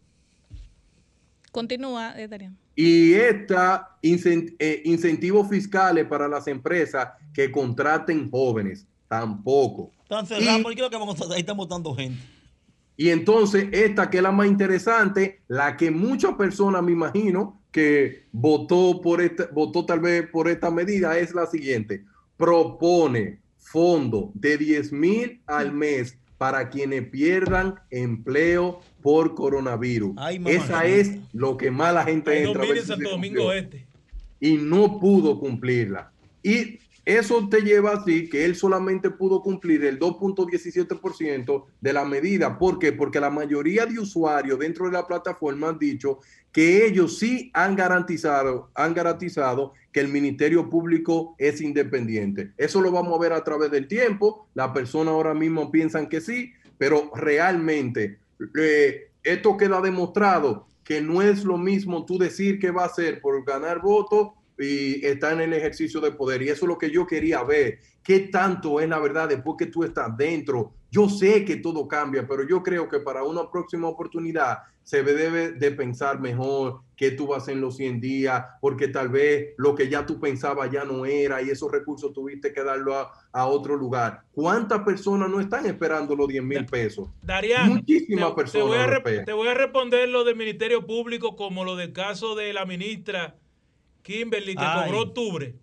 Continúa, 1.51 2.13
eh, 2.19 2.27
Darían. 2.27 2.57
Y 2.75 3.13
esta 3.13 3.97
eh, 4.01 4.81
incentivos 4.85 5.49
fiscales 5.49 6.05
para 6.05 6.27
las 6.27 6.47
empresas 6.47 7.09
que 7.33 7.51
contraten 7.51 8.29
jóvenes, 8.29 8.85
tampoco. 9.07 9.91
Están 10.03 10.25
cerrados, 10.25 10.61
¿por 10.61 10.73
qué 10.73 10.79
es 10.79 10.83
lo 10.83 10.89
que 10.89 10.97
vamos 10.97 11.19
a- 11.21 11.33
ahí 11.33 11.39
están 11.41 11.57
votando 11.57 11.93
gente? 11.93 12.21
Y 12.95 13.09
entonces 13.09 13.67
esta 13.71 14.09
que 14.09 14.17
es 14.17 14.23
la 14.23 14.31
más 14.31 14.47
interesante, 14.47 15.41
la 15.47 15.75
que 15.75 15.89
muchas 15.91 16.35
personas 16.35 16.83
me 16.83 16.91
imagino 16.91 17.61
que 17.71 18.25
votó 18.31 19.01
por 19.01 19.21
esta, 19.21 19.47
votó 19.51 19.85
tal 19.85 19.99
vez 20.01 20.27
por 20.29 20.47
esta 20.47 20.69
medida 20.69 21.17
es 21.17 21.33
la 21.33 21.45
siguiente. 21.47 22.03
Propone 22.37 23.39
fondo 23.57 24.31
de 24.33 24.57
10 24.57 24.91
mil 24.91 25.41
al 25.45 25.71
mes 25.73 26.17
para 26.41 26.71
quienes 26.71 27.07
pierdan 27.07 27.75
empleo 27.91 28.81
por 29.03 29.35
coronavirus. 29.35 30.15
Ay, 30.17 30.39
mamá. 30.39 30.49
Esa 30.55 30.87
es 30.87 31.19
lo 31.33 31.55
que 31.55 31.69
más 31.69 31.93
la 31.93 32.03
gente 32.03 32.31
Hay 32.31 32.45
entra. 32.47 32.63
a 32.63 32.65
2000 32.65 32.67
ver 32.67 32.77
en 32.77 32.81
si 32.81 32.87
Santo 32.87 33.05
se 33.05 33.11
Domingo 33.11 33.41
cumplió 33.43 33.53
Este. 33.61 33.85
y 34.39 34.53
no 34.57 34.99
pudo 34.99 35.39
cumplirla. 35.39 36.11
Y 36.41 36.79
eso 37.05 37.47
te 37.49 37.61
lleva 37.61 37.93
así 37.93 38.29
que 38.29 38.45
él 38.45 38.55
solamente 38.55 39.09
pudo 39.09 39.41
cumplir 39.41 39.83
el 39.85 39.99
2.17% 39.99 41.65
de 41.81 41.93
la 41.93 42.05
medida. 42.05 42.59
¿Por 42.59 42.77
qué? 42.77 42.91
Porque 42.91 43.19
la 43.19 43.31
mayoría 43.31 43.85
de 43.85 43.99
usuarios 43.99 44.59
dentro 44.59 44.85
de 44.85 44.91
la 44.91 45.07
plataforma 45.07 45.69
han 45.69 45.79
dicho 45.79 46.19
que 46.51 46.85
ellos 46.85 47.17
sí 47.17 47.49
han 47.53 47.75
garantizado, 47.75 48.69
han 48.75 48.93
garantizado 48.93 49.73
que 49.91 49.99
el 49.99 50.09
Ministerio 50.09 50.69
Público 50.69 51.35
es 51.39 51.59
independiente. 51.61 52.51
Eso 52.57 52.81
lo 52.81 52.91
vamos 52.91 53.17
a 53.17 53.21
ver 53.21 53.33
a 53.33 53.43
través 53.43 53.71
del 53.71 53.87
tiempo. 53.87 54.47
Las 54.53 54.69
personas 54.69 55.13
ahora 55.13 55.33
mismo 55.33 55.71
piensan 55.71 56.07
que 56.07 56.21
sí, 56.21 56.51
pero 56.77 57.11
realmente 57.15 58.19
eh, 58.59 59.09
esto 59.23 59.57
queda 59.57 59.81
demostrado 59.81 60.67
que 60.83 61.01
no 61.01 61.21
es 61.21 61.43
lo 61.43 61.57
mismo 61.57 62.05
tú 62.05 62.17
decir 62.17 62.59
que 62.59 62.71
va 62.71 62.85
a 62.85 62.89
ser 62.89 63.21
por 63.21 63.43
ganar 63.45 63.81
votos 63.81 64.31
y 64.57 65.05
está 65.05 65.33
en 65.33 65.41
el 65.41 65.53
ejercicio 65.53 65.99
de 65.99 66.11
poder. 66.11 66.41
Y 66.41 66.49
eso 66.49 66.65
es 66.65 66.69
lo 66.69 66.77
que 66.77 66.91
yo 66.91 67.07
quería 67.07 67.43
ver. 67.43 67.79
¿Qué 68.03 68.19
tanto 68.19 68.79
es 68.79 68.89
la 68.89 68.99
verdad 68.99 69.29
después 69.29 69.55
que 69.57 69.67
tú 69.67 69.83
estás 69.83 70.15
dentro? 70.17 70.73
Yo 70.89 71.07
sé 71.07 71.45
que 71.45 71.57
todo 71.57 71.87
cambia, 71.87 72.27
pero 72.27 72.47
yo 72.47 72.61
creo 72.61 72.89
que 72.89 72.99
para 72.99 73.23
una 73.23 73.49
próxima 73.49 73.87
oportunidad 73.87 74.59
se 74.83 75.03
debe 75.03 75.51
de 75.51 75.71
pensar 75.71 76.19
mejor 76.19 76.81
qué 76.97 77.11
tú 77.11 77.27
vas 77.27 77.39
a 77.39 77.41
hacer 77.43 77.55
en 77.55 77.61
los 77.61 77.77
100 77.77 78.01
días, 78.01 78.43
porque 78.59 78.87
tal 78.87 79.09
vez 79.09 79.53
lo 79.57 79.73
que 79.73 79.87
ya 79.87 80.05
tú 80.05 80.19
pensabas 80.19 80.69
ya 80.69 80.83
no 80.83 81.05
era 81.05 81.41
y 81.41 81.49
esos 81.49 81.71
recursos 81.71 82.11
tuviste 82.13 82.51
que 82.51 82.63
darlo 82.63 82.95
a, 82.95 83.11
a 83.31 83.45
otro 83.45 83.75
lugar. 83.75 84.23
¿Cuántas 84.31 84.81
personas 84.81 85.29
no 85.29 85.39
están 85.39 85.65
esperando 85.65 86.15
los 86.15 86.27
10 86.27 86.43
mil 86.43 86.65
pesos? 86.65 87.07
Muchísimas 87.67 88.29
te, 88.29 88.35
personas. 88.35 89.03
te 89.03 89.09
voy 89.09 89.17
a 89.17 89.25
te 89.25 89.33
voy 89.33 89.47
a 89.47 89.53
responder 89.53 90.09
lo 90.09 90.23
del 90.23 90.35
Ministerio 90.35 90.85
Público 90.85 91.35
como 91.35 91.63
lo 91.63 91.75
del 91.75 91.93
caso 91.93 92.35
de 92.35 92.53
la 92.53 92.65
ministra 92.65 93.35
Kimberly 94.03 94.55
que 94.55 94.63
Ay. 94.63 94.83
cobró 94.85 95.01
octubre. 95.01 95.55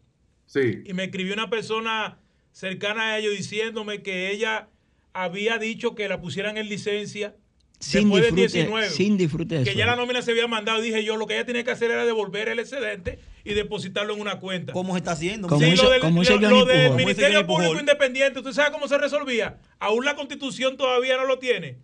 Sí. 0.47 0.83
Y 0.85 0.93
me 0.95 1.05
escribió 1.05 1.35
una 1.35 1.51
persona 1.51 2.19
cercana 2.53 3.13
a 3.13 3.19
ellos 3.19 3.37
diciéndome 3.37 4.03
que 4.03 4.31
ella 4.31 4.69
había 5.13 5.59
dicho 5.59 5.95
que 5.95 6.09
la 6.09 6.21
pusieran 6.21 6.57
en 6.57 6.69
licencia 6.69 7.35
Sin 7.81 8.03
después 8.11 8.23
del 8.25 8.35
disfrute, 8.35 8.59
19. 8.59 8.91
sin 8.91 9.17
disfrute 9.17 9.55
de 9.59 9.65
que 9.65 9.71
eso. 9.71 9.79
ya 9.79 9.87
la 9.87 9.97
nómina 9.97 10.23
se 10.23 10.31
había 10.33 10.47
mandado. 10.47 10.81
Dije 10.81 11.05
yo, 11.05 11.17
lo 11.17 11.27
que 11.27 11.35
ella 11.35 11.45
tenía 11.47 11.65
que 11.65 11.71
hacer 11.71 11.91
era 11.91 12.05
devolver 12.07 12.49
el 12.49 12.59
excedente 12.59 13.19
y 13.45 13.55
depositarlo 13.55 14.15
en 14.15 14.21
una 14.21 14.41
cuenta. 14.41 14.73
¿Cómo 14.73 14.95
se 14.95 14.99
está 14.99 15.13
haciendo? 15.13 15.49
Sí, 15.59 15.65
hizo- 15.67 15.85
lo 15.85 15.91
del, 15.91 16.01
lo- 16.03 16.49
lo 16.51 16.65
del 16.65 16.83
Pujol. 16.87 16.97
Ministerio 16.97 17.47
Pujol. 17.47 17.63
Público 17.65 17.81
Independiente, 17.81 18.39
¿usted 18.41 18.53
sabe 18.53 18.73
cómo 18.73 18.89
se 18.89 18.99
resolvía? 18.99 19.59
Aún 19.79 20.05
la 20.05 20.17
constitución 20.17 20.77
todavía 20.77 21.17
no 21.17 21.25
lo 21.27 21.39
tiene. 21.39 21.79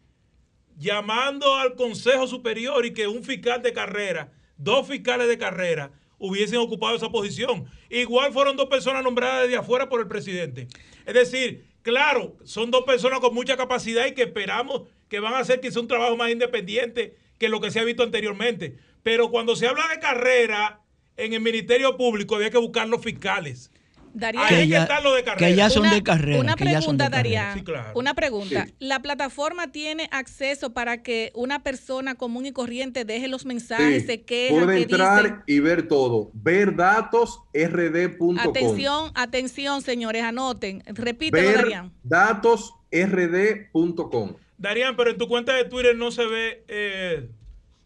llamando 0.77 1.55
al 1.55 1.75
Consejo 1.77 2.27
Superior 2.27 2.85
y 2.85 2.93
que 2.93 3.07
un 3.07 3.23
fiscal 3.23 3.63
de 3.63 3.73
carrera, 3.73 4.33
dos 4.57 4.89
fiscales 4.89 5.29
de 5.29 5.39
carrera, 5.39 5.93
hubiesen 6.19 6.59
ocupado 6.59 6.97
esa 6.97 7.11
posición. 7.11 7.67
Igual 7.91 8.33
fueron 8.33 8.57
dos 8.57 8.67
personas 8.67 9.03
nombradas 9.03 9.43
desde 9.43 9.57
afuera 9.57 9.89
por 9.89 10.01
el 10.01 10.09
presidente. 10.09 10.69
Es 11.07 11.15
decir, 11.15 11.65
claro, 11.83 12.37
son 12.45 12.71
dos 12.71 12.85
personas 12.85 13.21
con 13.21 13.35
mucha 13.35 13.57
capacidad 13.57 14.07
y 14.07 14.13
que 14.13 14.23
esperamos 14.23 14.83
que 15.09 15.21
van 15.21 15.35
a 15.35 15.39
hacer 15.39 15.61
quizá 15.61 15.81
un 15.81 15.89
trabajo 15.89 16.17
más 16.17 16.31
independiente 16.31 17.17
que 17.39 17.49
lo 17.49 17.61
que 17.61 17.71
se 17.71 17.81
ha 17.81 17.85
visto 17.85 18.03
anteriormente. 18.03 18.77
Pero 19.03 19.31
cuando 19.31 19.57
se 19.57 19.67
habla 19.67 19.89
de 19.89 20.01
carrera 20.01 20.81
en 21.17 21.35
el 21.35 21.41
Ministerio 21.41 21.97
Público, 21.97 22.37
había 22.37 22.51
que 22.51 22.59
buscar 22.59 22.89
los 22.89 23.03
fiscales. 23.03 23.71
Darían, 24.17 24.45
Ahí 24.45 24.57
Que 24.57 24.69
ya- 24.69 24.87
los 25.03 25.17
de 25.17 25.25
carrera. 25.25 25.47
que 25.49 25.55
ya 25.57 25.69
son 25.71 25.83
una, 25.83 25.95
de 25.95 26.03
carrera. 26.05 26.39
Una 26.39 26.55
pregunta. 26.57 27.09
Darían. 27.09 27.55
Sí, 27.59 27.65
claro. 27.65 27.91
Una 27.99 28.15
pregunta. 28.15 28.65
Sí. 28.67 28.75
¿La 28.79 29.01
plataforma 29.01 29.73
tiene 29.73 30.09
acceso 30.13 30.73
para 30.73 31.03
que 31.03 31.33
una 31.35 31.63
persona 31.65 32.15
común 32.15 32.47
y 32.47 32.53
corriente 32.53 33.05
deje 33.05 33.27
los 33.29 33.45
mensajes, 33.45 34.03
Sí, 34.03 34.07
se 34.07 34.23
quejan, 34.23 34.65
puede 34.65 34.77
que 34.77 34.83
entrar 34.93 35.23
dicen? 35.23 35.43
y 35.49 35.59
ver 35.59 35.89
todo. 35.89 36.31
Verdatosrd.com. 36.33 38.39
Atención, 38.39 39.11
atención, 39.15 39.83
señores, 39.83 40.23
anoten. 40.23 40.83
Repítelo, 40.87 41.53
Darían. 41.53 41.93
Verdatosrd.com. 42.93 44.35
Darían, 44.57 44.97
pero 44.97 45.11
en 45.11 45.19
tu 45.19 45.27
cuenta 45.29 45.53
de 45.55 45.65
Twitter 45.65 45.97
no 45.97 46.11
se 46.13 46.25
ve. 46.27 46.65
eh, 46.69 47.29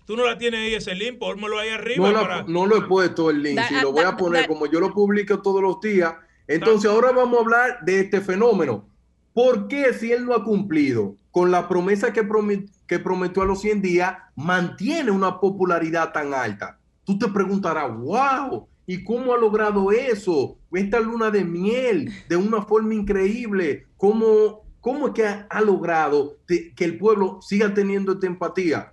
tú 0.09 0.16
no 0.16 0.24
la 0.24 0.39
tienes 0.39 0.60
ahí 0.60 0.74
ese 0.74 0.94
link, 0.94 1.18
pónmelo 1.18 1.59
ahí 1.59 1.68
arriba. 1.68 2.06
No, 2.09 2.12
la- 2.14 2.20
para- 2.22 2.43
no 2.48 2.64
lo 2.66 2.78
he 2.78 2.82
puesto 2.89 3.28
el 3.28 3.43
link, 3.43 3.56
Da- 3.56 3.68
si 3.68 3.74
ah, 3.74 3.82
lo 3.82 3.93
voy 3.93 4.02
da- 4.05 4.09
a 4.09 4.16
poner, 4.16 4.43
da- 4.43 4.48
como 4.48 4.64
yo 4.64 4.80
lo 4.80 4.93
publico 4.94 5.40
todos 5.43 5.60
los 5.62 5.80
días. 5.82 6.14
Entonces, 6.47 6.90
ahora 6.90 7.12
vamos 7.12 7.39
a 7.39 7.43
hablar 7.43 7.78
de 7.85 8.01
este 8.01 8.22
fenómeno. 8.22 8.89
¿Por 9.35 9.68
qué 9.68 9.93
si 9.93 10.10
él 10.10 10.24
no 10.24 10.32
ha 10.35 10.43
cumplido 10.43 11.14
con 11.30 11.51
la 11.51 11.68
promesa 11.68 12.10
que, 12.14 12.26
promet- 12.26 12.70
que 12.86 12.98
prometió 12.98 13.43
a 13.43 13.44
los 13.44 13.60
100 13.60 13.82
días, 13.82 14.14
mantiene 14.35 15.10
una 15.10 15.39
popularidad 15.40 16.10
tan 16.12 16.32
alta? 16.32 16.78
Tú 17.05 17.18
te 17.18 17.28
preguntarás, 17.28 17.94
wow, 17.94 18.66
¿y 18.86 19.05
cómo 19.05 19.35
ha 19.35 19.39
logrado 19.39 19.93
eso? 19.93 20.56
Esta 20.72 21.01
luna 21.01 21.30
de 21.30 21.44
miel, 21.44 22.10
de 22.30 22.36
una 22.36 22.62
forma 22.62 22.94
increíble. 22.94 23.85
¿Cómo, 23.98 24.62
cómo 24.80 25.09
es 25.09 25.12
que 25.12 25.26
ha, 25.26 25.47
ha 25.51 25.60
logrado 25.60 26.39
te- 26.47 26.72
que 26.74 26.86
el 26.86 26.97
pueblo 26.97 27.40
siga 27.43 27.74
teniendo 27.74 28.12
esta 28.12 28.26
empatía? 28.26 28.93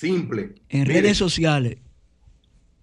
Simple. 0.00 0.54
En 0.70 0.80
Miren, 0.80 1.02
redes 1.02 1.18
sociales. 1.18 1.76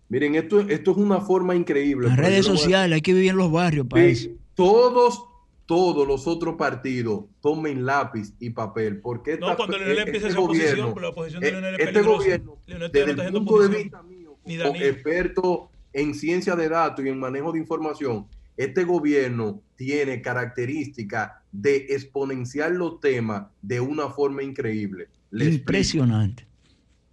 Miren, 0.09 0.35
esto, 0.35 0.59
esto 0.61 0.91
es 0.91 0.97
una 0.97 1.19
forma 1.19 1.55
increíble. 1.55 2.09
En 2.09 2.15
pero 2.15 2.27
redes 2.27 2.45
voy 2.47 2.55
a- 2.55 2.59
sociales. 2.59 2.95
Hay 2.95 3.01
que 3.01 3.13
vivir 3.13 3.31
en 3.31 3.37
los 3.37 3.51
barrios 3.51 3.87
para 3.87 4.03
Sí, 4.03 4.09
eso. 4.11 4.29
todos, 4.53 5.25
todos 5.65 6.07
los 6.07 6.27
otros 6.27 6.55
partidos 6.57 7.25
tomen 7.41 7.85
lápiz 7.87 8.33
y 8.39 8.51
papel, 8.51 8.99
porque 8.99 9.33
esta- 9.33 9.47
No, 9.49 9.57
cuando 9.57 9.77
Leonel 9.79 9.97
eh, 9.97 10.01
empieza 10.01 10.27
este 10.27 10.39
esa 10.39 10.45
oposición, 10.45 10.89
pero 10.93 11.01
la 11.01 11.09
oposición 11.09 11.41
de 11.41 11.47
eh, 11.47 11.51
Leonel 11.53 11.73
es 11.81 11.87
este 11.87 12.01
gobierno, 12.03 12.57
Leonel 12.67 12.91
desde 12.91 12.99
no 12.99 13.03
el 13.05 13.09
está 13.09 13.21
haciendo 13.23 13.39
punto 13.49 13.67
de 13.67 13.77
vista 13.83 14.03
mío, 14.03 14.37
como 14.43 14.75
experto 14.81 15.71
en 15.93 16.13
ciencia 16.13 16.55
de 16.55 16.69
datos 16.69 17.03
y 17.03 17.09
en 17.09 17.19
manejo 17.19 17.51
de 17.51 17.57
información, 17.59 18.27
este 18.55 18.83
gobierno 18.83 19.61
tiene 19.75 20.21
características 20.21 21.31
de 21.51 21.77
exponenciar 21.89 22.71
los 22.73 22.99
temas 22.99 23.47
de 23.63 23.79
una 23.81 24.09
forma 24.09 24.43
increíble. 24.43 25.07
Les. 25.31 25.55
Impresionante. 25.55 26.46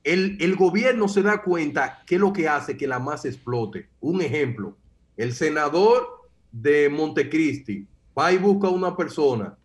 El, 0.04 0.36
el 0.40 0.54
gobierno 0.54 1.08
se 1.08 1.22
da 1.22 1.42
cuenta 1.42 2.02
que 2.06 2.18
lo 2.18 2.32
que 2.32 2.48
hace 2.48 2.76
que 2.76 2.86
la 2.86 2.98
masa 2.98 3.28
explote. 3.28 3.88
Un 4.00 4.20
ejemplo, 4.20 4.76
el 5.16 5.32
senador 5.32 6.28
de 6.52 6.88
Montecristi 6.88 7.86
va 8.16 8.32
y 8.32 8.38
busca 8.38 8.68
a 8.68 8.70
una 8.70 8.96
persona, 8.96 9.56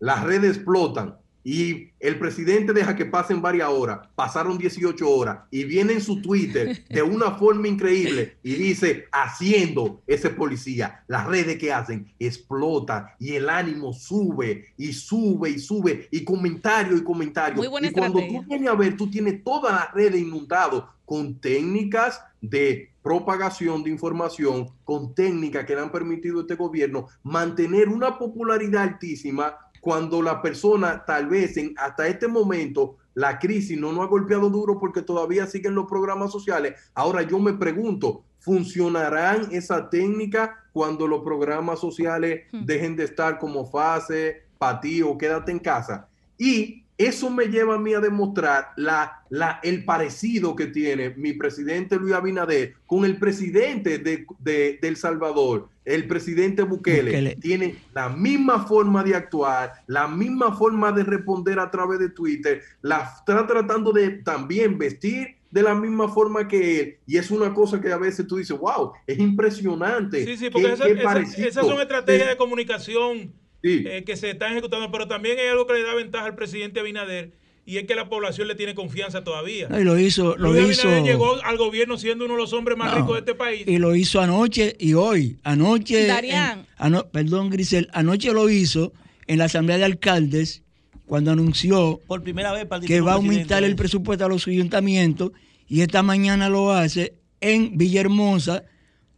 las 0.00 0.24
redes 0.24 0.56
explotan 0.56 1.16
y 1.44 1.90
el 1.98 2.18
presidente 2.18 2.72
deja 2.72 2.94
que 2.94 3.06
pasen 3.06 3.42
varias 3.42 3.68
horas, 3.68 4.00
pasaron 4.14 4.58
18 4.58 5.08
horas 5.08 5.38
y 5.50 5.64
viene 5.64 5.94
en 5.94 6.00
su 6.00 6.20
Twitter 6.22 6.84
de 6.88 7.02
una 7.02 7.32
forma 7.32 7.68
increíble 7.68 8.36
y 8.42 8.54
dice, 8.54 9.06
haciendo 9.10 10.02
ese 10.06 10.30
policía, 10.30 11.04
las 11.08 11.26
redes 11.26 11.58
que 11.58 11.72
hacen 11.72 12.12
explotan 12.18 13.06
y 13.18 13.34
el 13.34 13.48
ánimo 13.48 13.92
sube 13.92 14.66
y 14.76 14.92
sube 14.92 15.50
y 15.50 15.58
sube 15.58 16.08
y 16.10 16.24
comentario 16.24 16.96
y 16.96 17.02
comentario. 17.02 17.56
Muy 17.56 17.68
buena 17.68 17.88
y 17.88 17.92
cuando 17.92 18.18
estrategia. 18.18 18.42
tú 18.42 18.48
vienes 18.48 18.68
a 18.68 18.74
ver, 18.74 18.96
tú 18.96 19.10
tienes 19.10 19.42
todas 19.42 19.72
las 19.72 19.92
redes 19.92 20.20
inundadas 20.20 20.84
con 21.04 21.40
técnicas 21.40 22.22
de 22.40 22.90
propagación 23.02 23.82
de 23.82 23.90
información, 23.90 24.70
con 24.84 25.14
técnicas 25.14 25.64
que 25.64 25.74
le 25.74 25.80
han 25.80 25.92
permitido 25.92 26.38
a 26.38 26.42
este 26.42 26.54
gobierno 26.54 27.08
mantener 27.22 27.88
una 27.88 28.16
popularidad 28.16 28.82
altísima 28.82 29.56
cuando 29.82 30.22
la 30.22 30.40
persona 30.40 31.04
tal 31.04 31.26
vez 31.26 31.56
en, 31.56 31.74
hasta 31.76 32.06
este 32.06 32.28
momento 32.28 32.98
la 33.14 33.40
crisis 33.40 33.76
no 33.76 33.92
nos 33.92 34.04
ha 34.04 34.06
golpeado 34.08 34.48
duro 34.48 34.78
porque 34.78 35.02
todavía 35.02 35.44
siguen 35.46 35.74
los 35.74 35.86
programas 35.86 36.30
sociales. 36.30 36.74
Ahora 36.94 37.22
yo 37.22 37.40
me 37.40 37.52
pregunto, 37.52 38.22
¿funcionarán 38.38 39.48
esa 39.50 39.90
técnica 39.90 40.64
cuando 40.72 41.08
los 41.08 41.22
programas 41.24 41.80
sociales 41.80 42.42
Hmm. 42.52 42.64
dejen 42.64 42.94
de 42.94 43.04
estar 43.04 43.40
como 43.40 43.66
fase, 43.66 44.44
para 44.56 44.80
ti 44.80 45.02
o 45.02 45.18
quédate 45.18 45.50
en 45.50 45.58
casa? 45.58 46.06
Y 46.38 46.84
eso 46.96 47.28
me 47.28 47.46
lleva 47.46 47.74
a 47.74 47.78
mí 47.78 47.92
a 47.92 47.98
demostrar 48.00 48.68
la, 48.76 49.24
la, 49.30 49.58
el 49.64 49.84
parecido 49.84 50.54
que 50.54 50.68
tiene 50.68 51.10
mi 51.16 51.32
presidente 51.32 51.96
Luis 51.96 52.14
Abinader 52.14 52.74
con 52.86 53.04
el 53.04 53.18
presidente 53.18 53.98
de, 53.98 54.26
de, 54.38 54.78
de 54.80 54.88
El 54.88 54.96
Salvador, 54.96 55.68
el 55.84 56.06
presidente 56.06 56.62
Bukele. 56.62 57.10
Bukele. 57.10 57.36
Tienen 57.36 57.78
la 57.94 58.08
misma 58.08 58.66
forma 58.66 59.02
de 59.02 59.14
actuar, 59.14 59.72
la 59.86 60.06
misma 60.08 60.54
forma 60.56 60.92
de 60.92 61.02
responder 61.04 61.58
a 61.58 61.70
través 61.70 61.98
de 61.98 62.08
Twitter, 62.10 62.62
la 62.82 63.12
está 63.18 63.46
tratando 63.46 63.92
de 63.92 64.10
también 64.10 64.78
vestir 64.78 65.36
de 65.50 65.62
la 65.62 65.74
misma 65.74 66.08
forma 66.08 66.48
que 66.48 66.80
él. 66.80 66.96
Y 67.06 67.16
es 67.18 67.30
una 67.30 67.52
cosa 67.52 67.80
que 67.80 67.92
a 67.92 67.98
veces 67.98 68.26
tú 68.26 68.36
dices, 68.36 68.56
wow, 68.58 68.92
es 69.06 69.18
impresionante. 69.18 70.24
Sí, 70.24 70.36
sí, 70.36 70.50
porque 70.50 70.68
Qué- 70.68 70.72
esa- 70.74 70.84
qué 70.86 70.92
esa- 70.92 71.48
esas 71.48 71.66
son 71.66 71.80
estrategias 71.80 72.28
de 72.28 72.36
comunicación 72.36 73.32
Sí. 73.62 73.84
eh, 73.86 74.02
que 74.04 74.16
se 74.16 74.30
están 74.30 74.52
ejecutando, 74.52 74.90
pero 74.90 75.06
también 75.06 75.38
hay 75.38 75.48
algo 75.48 75.66
que 75.66 75.74
le 75.74 75.82
da 75.82 75.94
ventaja 75.94 76.24
al 76.26 76.34
presidente 76.34 76.80
Abinader 76.80 77.32
y 77.64 77.76
es 77.78 77.86
que 77.86 77.94
la 77.94 78.08
población 78.08 78.48
le 78.48 78.54
tiene 78.54 78.74
confianza 78.74 79.22
todavía. 79.22 79.68
No, 79.68 79.80
y 79.80 79.84
lo 79.84 79.98
hizo, 79.98 80.36
lo 80.36 80.52
Luis 80.52 80.78
hizo. 80.78 80.88
Abinader 80.88 81.04
llegó 81.12 81.42
al 81.44 81.56
gobierno 81.56 81.96
siendo 81.96 82.24
uno 82.24 82.34
de 82.34 82.40
los 82.40 82.52
hombres 82.52 82.76
más 82.76 82.90
No, 82.92 82.98
ricos 82.98 83.12
de 83.14 83.18
este 83.20 83.34
país. 83.34 83.62
Y 83.66 83.78
lo 83.78 83.94
hizo 83.94 84.20
anoche 84.20 84.76
y 84.78 84.94
hoy. 84.94 85.38
Anoche. 85.44 86.06
Darían. 86.06 86.66
ano- 86.76 87.06
perdón, 87.10 87.50
Grisel. 87.50 87.88
Anoche 87.92 88.32
lo 88.32 88.50
hizo 88.50 88.92
en 89.26 89.38
la 89.38 89.44
Asamblea 89.44 89.78
de 89.78 89.84
Alcaldes 89.84 90.62
cuando 91.06 91.30
anunció 91.30 92.00
Por 92.06 92.22
primera 92.22 92.52
vez 92.52 92.66
que 92.86 93.00
va 93.00 93.12
a 93.12 93.14
aumentar 93.16 93.62
el 93.64 93.76
presupuesto 93.76 94.24
a 94.24 94.28
los 94.28 94.46
ayuntamientos 94.48 95.32
y 95.68 95.82
esta 95.82 96.02
mañana 96.02 96.48
lo 96.48 96.72
hace 96.72 97.14
en 97.40 97.76
Villahermosa, 97.76 98.64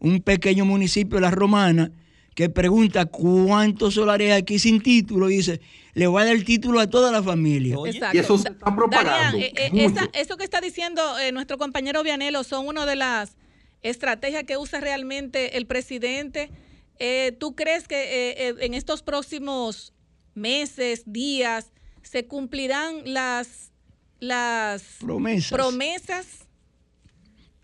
un 0.01 0.21
pequeño 0.21 0.65
municipio 0.65 1.17
de 1.17 1.21
La 1.23 1.31
Romana, 1.31 1.91
que 2.35 2.49
pregunta 2.51 3.07
cuántos 3.07 3.95
solares 3.95 4.33
hay 4.33 4.39
aquí 4.41 4.59
sin 4.59 4.81
título 4.83 5.31
y 5.31 5.37
dice, 5.37 5.61
le 5.95 6.07
voy 6.09 6.23
a 6.23 6.25
dar 6.27 6.35
el 6.35 6.45
título 6.45 6.81
a 6.81 6.89
toda 6.89 7.13
la 7.13 7.23
familia. 7.23 7.77
Exacto. 7.87 8.17
Y 8.17 8.21
eso 8.21 8.39
se 8.39 8.49
está 8.49 8.75
propagando. 8.75 9.39
Darían, 9.39 9.41
eh, 9.41 9.53
eh, 9.57 9.71
esa- 9.85 10.11
eso 10.13 10.37
que 10.37 10.45
está 10.45 10.61
diciendo 10.61 11.19
eh, 11.19 11.31
nuestro 11.33 11.59
compañero 11.59 12.03
Vianelo 12.03 12.43
son 12.43 12.67
una 12.67 12.87
de 12.87 12.97
las 12.97 13.37
estrategias 13.83 14.45
que 14.45 14.57
usa 14.57 14.81
realmente 14.81 15.57
el 15.57 15.67
presidente. 15.67 16.51
Eh, 16.99 17.37
¿Tú 17.39 17.55
crees 17.55 17.87
que 17.87 17.97
eh, 18.03 18.49
eh, 18.49 18.55
en 18.61 18.75
estos 18.75 19.03
próximos 19.03 19.93
meses, 20.35 21.03
días, 21.07 21.71
se 22.03 22.27
cumplirán 22.27 23.03
las, 23.05 23.71
las 24.19 24.83
Promesas. 25.01 25.51
promesas? 25.53 26.27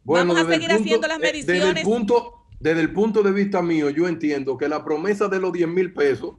Vamos 0.04 0.38
a 0.38 0.46
seguir 0.46 0.70
haciendo 0.72 1.06
las 1.08 1.18
eh, 1.18 1.32
Desde 1.32 1.40
el, 1.40 1.46
mediciones. 1.58 1.84
punto, 1.84 2.39
desde 2.60 2.80
el 2.82 2.92
punto 2.92 3.22
de 3.22 3.32
vista 3.32 3.62
mío, 3.62 3.90
yo 3.90 4.06
entiendo 4.06 4.56
que 4.58 4.68
la 4.68 4.84
promesa 4.84 5.28
de 5.28 5.40
los 5.40 5.52
10 5.52 5.68
mil 5.68 5.92
pesos, 5.94 6.34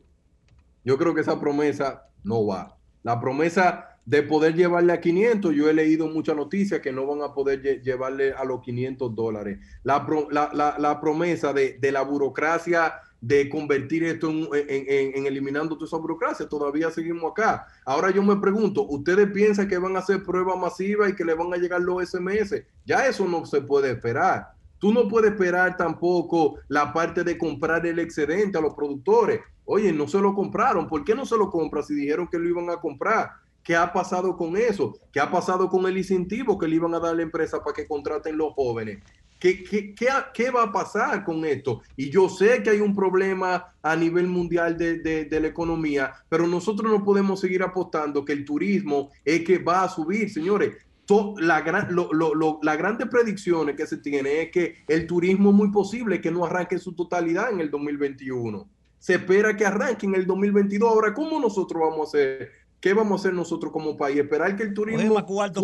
yo 0.86 0.98
creo 0.98 1.14
que 1.14 1.22
esa 1.22 1.40
promesa 1.40 2.04
no 2.24 2.46
va. 2.46 2.78
La 3.04 3.20
promesa 3.20 3.88
de 4.06 4.24
poder 4.24 4.56
llevarle 4.56 4.94
a 4.94 5.02
500, 5.02 5.54
yo 5.54 5.70
he 5.70 5.74
leído 5.74 6.08
muchas 6.08 6.36
noticias 6.36 6.80
que 6.80 6.92
no 6.92 7.06
van 7.06 7.22
a 7.22 7.34
poder 7.34 7.62
lle- 7.62 7.82
llevarle 7.82 8.34
a 8.34 8.44
los 8.46 8.62
500 8.62 9.16
dólares. 9.16 9.60
La, 9.84 10.06
pro- 10.06 10.28
la, 10.32 10.50
la- 10.54 10.76
la 10.80 11.00
promesa 11.02 11.54
de, 11.54 11.78
la 11.92 12.02
burocracia 12.02 12.94
de 13.20 13.48
convertir 13.50 14.04
esto 14.04 14.30
en 14.30 15.26
eliminando 15.28 15.76
toda 15.76 15.88
esa 15.88 15.98
burocracia, 15.98 16.48
todavía 16.50 16.90
seguimos 16.90 17.32
acá. 17.32 17.68
Ahora 17.86 18.10
yo 18.10 18.24
me 18.24 18.36
pregunto, 18.38 18.84
¿ustedes 18.88 19.30
piensan 19.32 19.68
que 19.68 19.78
van 19.78 19.96
a 19.96 20.00
hacer 20.00 20.24
pruebas 20.24 20.58
masivas 20.58 21.12
y 21.12 21.16
que 21.16 21.24
le 21.26 21.36
van 21.36 21.54
a 21.54 21.58
llegar 21.58 21.82
los 21.82 22.04
SMS? 22.04 22.64
Ya 22.86 23.06
eso 23.08 23.28
no 23.28 23.46
se 23.46 23.62
puede 23.62 23.92
esperar. 23.92 24.54
Tú 24.82 24.92
no 24.92 25.08
puedes 25.08 25.32
esperar 25.32 25.78
tampoco 25.78 26.56
la 26.68 26.92
parte 26.92 27.24
de 27.24 27.38
comprar 27.38 27.86
el 27.86 28.00
excedente 28.00 28.58
a 28.58 28.62
los 28.62 28.74
productores. 28.74 29.40
Oye, 29.64 29.94
no 29.94 30.08
se 30.08 30.20
lo 30.20 30.34
compraron. 30.34 30.88
¿Por 30.88 31.04
qué 31.04 31.14
no 31.14 31.24
se 31.24 31.38
lo 31.38 31.52
compran 31.52 31.84
si 31.84 31.94
dijeron 31.94 32.28
que 32.28 32.40
lo 32.40 32.50
iban 32.50 32.68
a 32.72 32.78
comprar? 32.78 33.30
¿Qué 33.64 33.76
ha 33.76 33.94
pasado 33.94 34.36
con 34.36 34.58
eso? 34.58 34.96
¿Qué 35.14 35.20
ha 35.20 35.30
pasado 35.30 35.70
con 35.70 35.86
el 35.86 36.00
incentivo 36.00 36.58
que 36.58 36.68
le 36.68 36.78
iban 36.78 36.96
a 36.96 37.00
dar 37.00 37.12
a 37.12 37.16
la 37.16 37.22
empresa 37.22 37.64
para 37.64 37.76
que 37.76 37.88
contraten 37.88 38.36
los 38.36 38.54
jóvenes? 38.56 39.04
¿Qué, 39.40 39.64
qué, 39.64 39.94
qué, 39.94 40.08
qué 40.34 40.50
va 40.50 40.64
a 40.64 40.72
pasar 40.72 41.24
con 41.24 41.46
esto? 41.46 41.82
Y 41.96 42.10
yo 42.10 42.28
sé 42.28 42.64
que 42.64 42.72
hay 42.72 42.80
un 42.80 42.96
problema 42.96 43.74
a 43.84 43.96
nivel 43.96 44.26
mundial 44.28 44.78
de, 44.78 44.98
de- 45.00 45.26
de 45.26 45.40
la 45.40 45.48
economía, 45.48 46.12
pero 46.28 46.48
nosotros 46.48 46.92
no 46.92 47.04
podemos 47.04 47.40
seguir 47.40 47.62
apostando 47.62 48.26
que 48.26 48.34
el 48.34 48.46
turismo 48.46 49.10
es 49.24 49.44
que 49.44 49.60
va 49.60 49.84
a 49.84 49.90
subir, 49.90 50.30
señores. 50.32 50.76
To- 51.12 51.36
la, 51.40 51.62
gran, 51.62 51.94
lo- 51.94 52.14
lo- 52.14 52.34
lo- 52.34 52.60
las 52.64 52.78
grandes 52.78 53.08
predicciones 53.10 53.76
que 53.76 53.86
se 53.86 53.98
tienen 53.98 54.34
es 54.38 54.52
que 54.52 54.76
el 54.88 55.08
turismo 55.08 55.50
es 55.50 55.56
muy 55.56 55.70
posible 55.72 56.22
que 56.22 56.32
no 56.32 56.46
arranque 56.46 56.76
en 56.76 56.82
su 56.82 56.94
totalidad 56.94 57.52
en 57.52 57.60
el 57.60 57.70
2021. 57.70 58.68
Se 58.98 59.16
espera 59.16 59.58
que 59.58 59.66
arranque 59.66 60.06
en 60.06 60.16
el 60.16 60.26
2022. 60.26 60.90
Ahora, 60.90 61.14
¿cómo 61.14 61.40
nosotros 61.40 61.82
vamos 61.82 62.00
a 62.00 62.10
hacer? 62.10 62.50
¿Qué 62.80 62.94
vamos 62.94 63.12
a 63.12 63.16
hacer 63.22 63.34
nosotros 63.34 63.74
como 63.74 63.98
país? 63.98 64.18
Esperar 64.20 64.56
que 64.56 64.64
el 64.64 64.70
turismo 64.74 65.02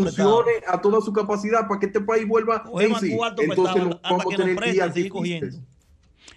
funcione 0.05 0.51
a 0.67 0.81
toda 0.81 0.99
su 1.01 1.13
capacidad 1.13 1.65
para 1.67 1.79
que 1.79 1.85
este 1.87 2.01
país 2.01 2.27
vuelva 2.27 2.63
en 2.85 2.89
sí. 2.99 3.07
Entonces 3.51 3.73
vamos 4.03 4.25
a 4.25 4.37
tener 4.37 4.55
días 4.73 4.93
difíciles. 5.39 5.59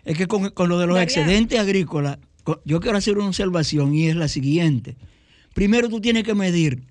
Es 0.04 0.16
que 0.16 0.26
con, 0.28 0.50
con 0.50 0.68
lo 0.68 0.78
de 0.78 0.86
los 0.86 0.96
excedentes 1.02 1.58
agrícolas, 1.58 2.18
co- 2.44 2.60
yo 2.64 2.78
quiero 2.80 2.96
hacer 2.96 3.18
una 3.18 3.26
observación 3.26 3.92
y 3.94 4.08
es 4.08 4.14
la 4.16 4.28
siguiente. 4.28 4.96
Primero 5.52 5.88
tú 5.88 6.00
tienes 6.00 6.22
que 6.22 6.34
medir 6.34 6.84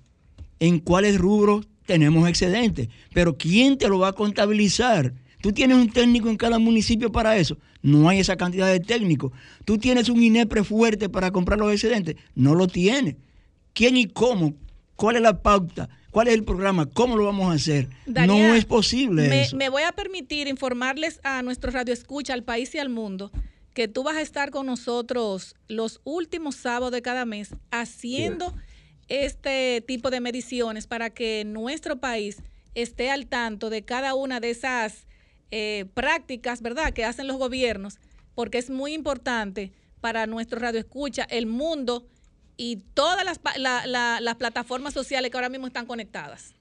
en 0.60 0.78
cuáles 0.80 1.16
rubros 1.18 1.66
tenemos 1.90 2.28
excedentes, 2.28 2.88
pero 3.12 3.36
¿quién 3.36 3.76
te 3.76 3.88
lo 3.88 3.98
va 3.98 4.10
a 4.10 4.12
contabilizar? 4.12 5.12
Tú 5.40 5.50
tienes 5.50 5.76
un 5.76 5.90
técnico 5.90 6.28
en 6.28 6.36
cada 6.36 6.60
municipio 6.60 7.10
para 7.10 7.36
eso. 7.36 7.58
No 7.82 8.08
hay 8.08 8.20
esa 8.20 8.36
cantidad 8.36 8.68
de 8.68 8.78
técnicos. 8.78 9.32
Tú 9.64 9.76
tienes 9.76 10.08
un 10.08 10.22
INEPRE 10.22 10.62
fuerte 10.62 11.08
para 11.08 11.32
comprar 11.32 11.58
los 11.58 11.72
excedentes. 11.72 12.14
No 12.36 12.54
lo 12.54 12.68
tienes. 12.68 13.16
¿Quién 13.72 13.96
y 13.96 14.06
cómo? 14.06 14.54
¿Cuál 14.94 15.16
es 15.16 15.22
la 15.22 15.42
pauta? 15.42 15.88
¿Cuál 16.12 16.28
es 16.28 16.34
el 16.34 16.44
programa? 16.44 16.86
¿Cómo 16.86 17.16
lo 17.16 17.24
vamos 17.24 17.50
a 17.50 17.54
hacer? 17.54 17.88
No 18.06 18.54
es 18.54 18.64
posible 18.66 19.28
me, 19.28 19.42
eso. 19.42 19.56
me 19.56 19.68
voy 19.68 19.82
a 19.82 19.90
permitir 19.90 20.46
informarles 20.46 21.18
a 21.24 21.42
nuestro 21.42 21.72
radio 21.72 21.92
escucha, 21.92 22.34
al 22.34 22.44
país 22.44 22.72
y 22.76 22.78
al 22.78 22.88
mundo, 22.88 23.32
que 23.74 23.88
tú 23.88 24.04
vas 24.04 24.16
a 24.16 24.20
estar 24.20 24.52
con 24.52 24.66
nosotros 24.66 25.56
los 25.66 26.00
últimos 26.04 26.54
sábados 26.54 26.92
de 26.92 27.02
cada 27.02 27.24
mes 27.24 27.56
haciendo 27.72 28.54
este 29.10 29.82
tipo 29.86 30.08
de 30.10 30.20
mediciones 30.20 30.86
para 30.86 31.10
que 31.10 31.44
nuestro 31.44 31.96
país 31.98 32.42
esté 32.74 33.10
al 33.10 33.26
tanto 33.26 33.68
de 33.68 33.82
cada 33.84 34.14
una 34.14 34.40
de 34.40 34.50
esas 34.50 35.06
eh, 35.50 35.84
prácticas, 35.94 36.62
¿verdad?, 36.62 36.92
que 36.92 37.04
hacen 37.04 37.26
los 37.26 37.36
gobiernos, 37.36 37.98
porque 38.36 38.58
es 38.58 38.70
muy 38.70 38.94
importante 38.94 39.72
para 40.00 40.26
nuestro 40.26 40.60
radio 40.60 40.78
escucha, 40.80 41.24
el 41.28 41.46
mundo 41.46 42.06
y 42.56 42.76
todas 42.94 43.24
las, 43.24 43.38
pa- 43.40 43.58
la- 43.58 43.84
la- 43.86 44.20
las 44.20 44.36
plataformas 44.36 44.94
sociales 44.94 45.30
que 45.30 45.36
ahora 45.36 45.48
mismo 45.48 45.66
están 45.66 45.86
conectadas. 45.86 46.54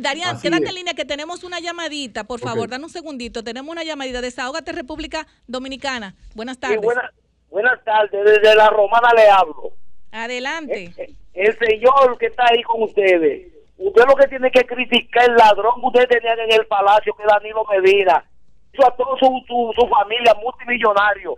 Darían, 0.00 0.36
Así 0.36 0.42
quédate 0.48 0.64
es. 0.64 0.68
en 0.70 0.74
línea 0.76 0.94
que 0.94 1.04
tenemos 1.04 1.44
una 1.44 1.60
llamadita, 1.60 2.24
por 2.24 2.40
favor, 2.40 2.68
dame 2.70 2.84
un 2.84 2.90
segundito. 2.90 3.44
Tenemos 3.44 3.70
una 3.70 3.84
llamadita. 3.84 4.20
Desahógate, 4.22 4.72
República 4.72 5.26
Dominicana. 5.46 6.14
Buenas 6.34 6.56
Sí, 6.56 6.60
tardes. 6.60 6.80
buena- 6.80 7.12
buenas 7.50 7.84
tardes, 7.84 8.24
desde 8.24 8.54
la 8.56 8.68
Romana 8.70 9.10
le 9.14 9.28
hablo. 9.28 9.76
Adelante. 10.10 10.94
El 11.34 11.58
señor 11.58 12.16
que 12.18 12.26
está 12.26 12.44
ahí 12.48 12.62
con 12.62 12.82
ustedes, 12.84 13.52
usted 13.76 14.02
lo 14.06 14.14
que 14.14 14.28
tiene 14.28 14.50
que 14.50 14.64
criticar 14.64 15.28
el 15.28 15.36
ladrón 15.36 15.80
que 15.80 15.86
ustedes 15.86 16.08
tenían 16.08 16.38
en 16.38 16.52
el 16.52 16.66
palacio, 16.66 17.12
que 17.14 17.22
es 17.24 17.28
Danilo 17.28 17.64
Medina, 17.64 18.24
hizo 18.72 18.86
a 18.86 18.94
toda 18.94 19.18
su, 19.18 19.26
su, 19.46 19.72
su 19.74 19.88
familia 19.88 20.34
multimillonario. 20.40 21.36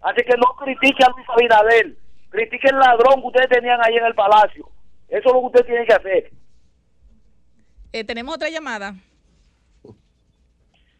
Así 0.00 0.22
que 0.22 0.36
no 0.36 0.54
critique 0.56 1.04
a 1.04 1.10
Luis 1.10 1.26
Abinader, 1.28 1.96
critique 2.30 2.68
el 2.68 2.78
ladrón 2.78 3.20
que 3.20 3.26
ustedes 3.26 3.48
tenían 3.48 3.80
ahí 3.84 3.96
en 3.96 4.06
el 4.06 4.14
palacio. 4.14 4.68
Eso 5.08 5.28
es 5.28 5.32
lo 5.32 5.40
que 5.40 5.46
usted 5.46 5.66
tiene 5.66 5.86
que 5.86 5.92
hacer. 5.92 6.30
Eh, 7.92 8.04
tenemos 8.04 8.34
otra 8.34 8.48
llamada. 8.48 8.94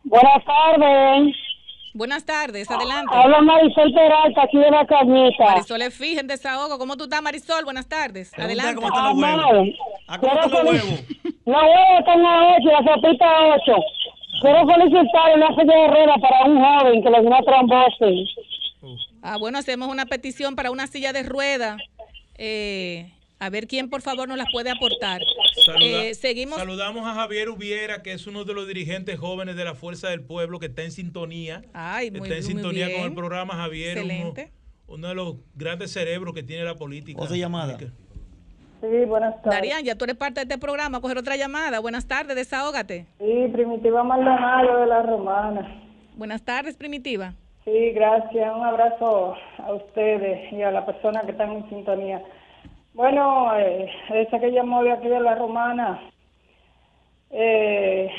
Buenas 0.05 0.44
tardes. 0.44 1.52
Buenas 1.94 2.24
tardes, 2.24 2.70
adelante. 2.70 3.14
Habla 3.14 3.43
Marisol 3.43 3.93
Peralta, 3.93 4.43
aquí 4.44 4.56
de 4.56 4.70
la 4.70 4.86
Cañita. 4.86 5.44
Marisol 5.44 5.82
es 5.82 5.94
fija 5.94 6.20
en 6.20 6.27
desahogo. 6.27 6.78
¿Cómo 6.78 6.97
tú 6.97 7.05
estás, 7.05 7.23
Marisol? 7.23 7.64
Buenas 7.64 7.86
tardes. 7.89 8.32
Adelante. 8.39 8.82
Amado. 8.85 9.64
¿A 10.09 10.19
Quiero 10.19 10.35
cómo 10.40 10.47
están 10.47 10.64
los 10.64 10.73
huevos? 10.74 11.05
Los 11.44 11.62
huevos 11.62 11.98
están 11.98 12.24
a 12.27 12.56
8, 12.56 12.64
la 12.64 12.94
sopita 12.94 13.27
a 13.27 13.56
8. 13.56 13.74
Quiero 14.40 14.66
felicitar 14.66 15.36
una 15.36 15.48
silla 15.48 15.77
de 15.77 15.89
ruedas 15.89 16.16
para 16.20 16.44
un 16.47 16.60
joven 16.64 17.02
que 17.02 17.10
le 17.10 17.20
dio 17.20 17.28
una 17.28 17.43
trombosis. 17.43 18.31
Ah, 19.23 19.36
bueno, 19.39 19.59
hacemos 19.59 19.89
una 19.89 20.06
petición 20.06 20.56
para 20.56 20.70
una 20.70 20.86
silla 20.86 21.12
de 21.12 21.23
rueda. 21.23 21.77
Eh, 22.39 23.12
a 23.43 23.51
ver 23.51 23.66
quién, 23.66 23.90
por 23.90 24.02
favor, 24.02 24.28
nos 24.28 24.39
las 24.39 24.47
puede 24.52 24.70
aportar. 24.70 25.20
Saluda- 25.66 26.05
Eh, 26.05 26.14
seguimos. 26.14 26.59
Saludamos 26.59 27.05
a 27.09 27.14
Javier 27.14 27.48
Ubiera, 27.48 28.01
que 28.02 28.12
es 28.12 28.28
uno 28.28 28.44
de 28.44 28.55
los 28.55 28.69
dirigentes 28.69 29.19
jóvenes 29.19 29.56
de 29.56 29.64
la 29.64 29.74
Fuerza 29.74 30.10
del 30.10 30.23
Pueblo, 30.23 30.60
que 30.60 30.66
está 30.66 30.82
en 30.82 30.93
sintonía. 30.93 31.62
Ay, 31.73 32.12
muy- 32.12 32.20
está 32.20 32.35
en 32.36 32.44
muy 32.44 32.52
sintonía 32.52 32.86
bien. 32.86 33.01
con 33.01 33.09
el 33.10 33.14
programa 33.16 33.55
Javier, 33.55 33.98
Excelente. 33.98 34.52
uno 34.86 35.09
de 35.09 35.14
los 35.16 35.36
grandes 35.56 35.90
cerebros 35.93 36.35
que 36.35 36.44
tiene 36.44 36.62
la 36.62 36.77
política. 36.77 37.20
Otra 37.20 37.36
llamada. 37.36 37.77
Sí, 37.78 38.86
buenas 39.09 39.35
tardes. 39.43 39.59
Darían, 39.59 39.82
ya 39.85 39.97
tú 39.97 40.05
eres 40.05 40.16
parte 40.16 40.40
de 40.40 40.43
este 40.44 40.59
programa. 40.59 41.01
Coger 41.01 41.19
otra 41.19 41.36
llamada. 41.36 41.81
Buenas 41.81 42.06
tardes, 42.06 42.36
desahógate. 42.36 43.06
Sí, 43.19 43.48
Primitiva 43.52 44.05
Maldonado 44.05 44.81
de 44.81 44.86
la 44.86 45.02
Romana. 45.02 45.82
Buenas 46.16 46.43
tardes, 46.44 46.77
Primitiva. 46.77 47.35
Sí, 47.64 47.90
gracias. 47.93 48.55
Un 48.56 48.64
abrazo 48.64 49.35
a 49.59 49.73
ustedes 49.73 50.52
y 50.52 50.62
a 50.62 50.70
la 50.70 50.85
persona 50.86 51.23
que 51.23 51.32
están 51.32 51.52
en 51.52 51.69
sintonía. 51.69 52.23
Bueno, 52.94 53.56
eh, 53.56 53.90
esa 54.10 54.39
que 54.39 54.52
llamó 54.52 54.82
de 54.82 54.93
aquí 54.93 55.09
de 55.09 55.20
la 55.20 55.35
Romana, 55.35 56.01
eh, 57.31 58.10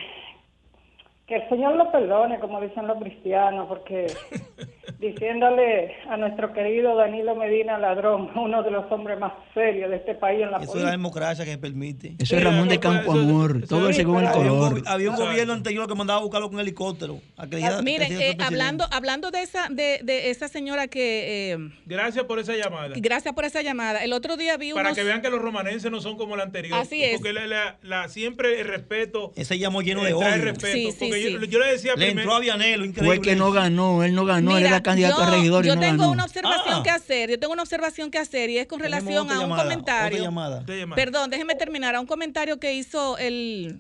que 1.28 1.36
el 1.38 1.50
Señor 1.50 1.76
lo 1.76 1.92
perdone, 1.92 2.40
como 2.40 2.60
dicen 2.60 2.86
los 2.86 2.98
cristianos, 3.02 3.68
porque 3.68 4.08
diciéndole 5.00 5.94
a 6.10 6.18
nuestro 6.18 6.54
querido 6.54 6.96
Danilo 6.96 7.36
Medina 7.36 7.78
Ladrón, 7.78 8.30
uno 8.36 8.62
de 8.64 8.72
los 8.72 8.92
hombres 8.92 9.18
más 9.20 9.34
serios 9.54 9.90
de 9.90 9.98
este 9.98 10.16
país 10.16 10.42
en 10.42 10.52
la 10.52 10.58
Eso 10.58 10.78
es 10.78 10.84
la 10.84 10.92
democracia 10.92 11.46
que 11.46 11.58
permite. 11.58 12.16
Eso 12.20 12.36
es 12.36 12.44
Ramón 12.44 12.68
de 12.68 12.80
Campo 12.80 13.12
Amor, 13.14 13.66
todo 13.68 13.92
según 13.94 14.20
el 14.22 14.28
Había 14.28 14.52
un, 14.52 14.60
color. 14.60 14.82
había 14.86 15.10
un 15.10 15.16
gobierno 15.16 15.54
anterior 15.54 15.88
que 15.88 15.96
mandaba 15.96 16.20
a 16.20 16.24
buscarlo 16.24 16.50
con 16.50 16.60
helicóptero. 16.60 17.20
a 17.38 17.48
que 17.48 17.64
Ah, 17.64 17.82
miren, 17.82 18.22
eh, 18.22 18.38
hablando, 18.40 18.86
hablando 18.92 19.32
de 19.32 19.42
esa, 19.44 19.68
de, 19.70 20.00
de 20.04 20.30
esa 20.30 20.48
señora 20.50 20.88
que, 20.88 21.54
eh, 21.54 21.58
Gracias 21.86 22.26
por 22.26 22.40
esa 22.40 22.54
llamada. 22.56 22.94
gracias 22.98 23.34
por 23.34 23.46
esa 23.46 23.62
llamada. 23.62 24.04
El 24.04 24.12
otro 24.14 24.36
día 24.38 24.58
vi 24.58 24.74
Para 24.74 24.90
unos, 24.90 24.98
que 24.98 25.04
vean 25.04 25.22
que 25.22 25.30
los 25.30 25.42
romanenses 25.42 25.90
no 25.92 26.02
son 26.02 26.18
como 26.18 26.36
la 26.36 26.44
anterior. 26.44 26.78
Así 26.80 27.02
es. 27.04 27.16
Porque 27.18 27.32
la- 27.34 27.48
la- 27.48 27.78
la- 27.82 28.10
siempre 28.10 28.60
el 28.60 28.68
respeto. 28.68 29.32
Ese 29.36 29.58
llamó 29.58 29.82
lleno 29.82 30.04
de 30.04 30.12
eh, 30.12 30.16
trae 30.18 30.34
odio. 30.36 30.46
respeto. 30.46 30.74
Sí, 30.74 30.92
sí, 30.92 31.13
porque 31.14 31.28
sí. 31.28 31.34
Yo, 31.34 31.44
yo 31.46 31.60
le 31.60 31.72
decía 31.72 31.96
Le 31.96 32.12
entró 32.12 32.36
a 32.36 32.40
Vianelo, 32.40 32.86
increíble. 32.86 33.16
Fue 33.18 33.22
que 33.24 33.36
no 33.36 33.52
ganó, 33.52 34.04
él 34.04 34.14
no 34.16 34.26
ganó, 34.26 34.58
él 34.58 34.66
era 34.66 34.82
candidato 34.84 35.18
yo, 35.18 35.24
a 35.24 35.30
regidor 35.32 35.66
y 35.66 35.68
yo 35.70 35.76
no 35.76 35.82
tengo 35.82 35.98
ganó. 36.04 36.12
una 36.12 36.26
observación 36.26 36.76
Ah. 36.80 36.84
que 36.84 36.90
hacer. 36.90 37.30
Yo 37.30 37.40
tengo 37.40 37.54
una 37.54 37.64
observación 37.64 38.12
que 38.12 38.18
hacer 38.20 38.50
y 38.50 38.58
es 38.58 38.68
con 38.68 38.80
Tenemos 38.82 39.04
relación 39.04 39.30
a 39.30 39.34
un 39.36 39.40
llamada, 39.42 39.64
comentario. 39.64 40.24
llamada. 40.24 40.64
Perdón, 40.96 41.30
déjeme 41.30 41.56
terminar. 41.56 41.96
A 41.96 42.00
un 42.00 42.08
comentario 42.08 42.60
que 42.60 42.74
hizo 42.74 43.18
el, 43.18 43.80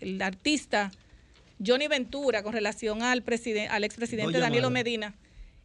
el 0.00 0.20
artista 0.22 0.90
Johnny 1.64 1.86
Ventura 1.88 2.42
con 2.42 2.52
relación 2.52 3.02
al, 3.02 3.22
presiden- 3.22 3.68
al 3.70 3.84
expresidente 3.84 4.38
Danilo. 4.38 4.70
Medina. 4.70 5.14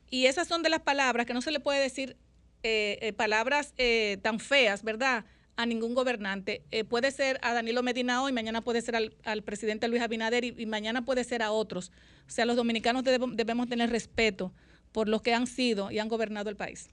Y 0.10 0.28
esas 0.28 0.48
son 0.48 0.64
de 0.64 0.70
las 0.70 0.82
palabras 0.82 1.26
que 1.26 1.34
no 1.34 1.42
se 1.42 1.52
le 1.52 1.60
puede 1.60 1.82
decir 1.82 2.16
eh, 2.64 2.98
eh, 3.02 3.14
palabras 3.14 3.74
eh, 3.78 4.18
tan 4.22 4.40
feas, 4.40 4.84
¿verdad? 4.84 5.26
A 5.58 5.66
ningún 5.66 5.96
gobernante. 5.96 6.62
Eh, 6.72 6.84
puede 6.84 7.12
ser 7.12 7.40
a 7.42 7.54
Danilo 7.54 7.84
Medina 7.84 8.24
hoy, 8.24 8.32
mañana 8.32 8.62
puede 8.62 8.82
ser 8.82 8.96
al, 8.96 9.14
al 9.26 9.42
presidente 9.42 9.88
Luis 9.88 10.02
Abinader 10.02 10.46
y, 10.46 10.54
y 10.58 10.66
mañana 10.68 11.04
puede 11.04 11.24
ser 11.24 11.42
a 11.42 11.52
otros. 11.52 11.92
O 12.28 12.30
sea, 12.30 12.46
los 12.46 12.56
dominicanos 12.56 13.04
debemos, 13.04 13.36
debemos 13.36 13.68
tener 13.68 13.90
respeto 13.90 14.54
por 14.92 15.10
los 15.10 15.22
que 15.22 15.34
han 15.34 15.48
sido 15.48 15.92
y 15.92 16.00
han 16.00 16.08
gobernado 16.08 16.50
el 16.50 16.56
país. 16.56 16.90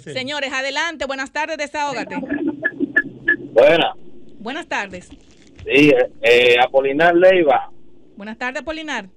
Cel. 0.00 0.14
Señores, 0.14 0.52
adelante. 0.52 1.04
Buenas 1.06 1.32
tardes, 1.32 1.56
desahógate. 1.58 2.16
Buena. 3.52 3.94
Buenas 4.38 4.66
tardes. 4.66 5.08
Sí, 5.64 5.92
eh, 6.22 6.56
Apolinar 6.60 7.14
Leiva. 7.14 7.70
Buenas 8.16 8.38
tardes, 8.38 8.62
Polinar. 8.62 9.08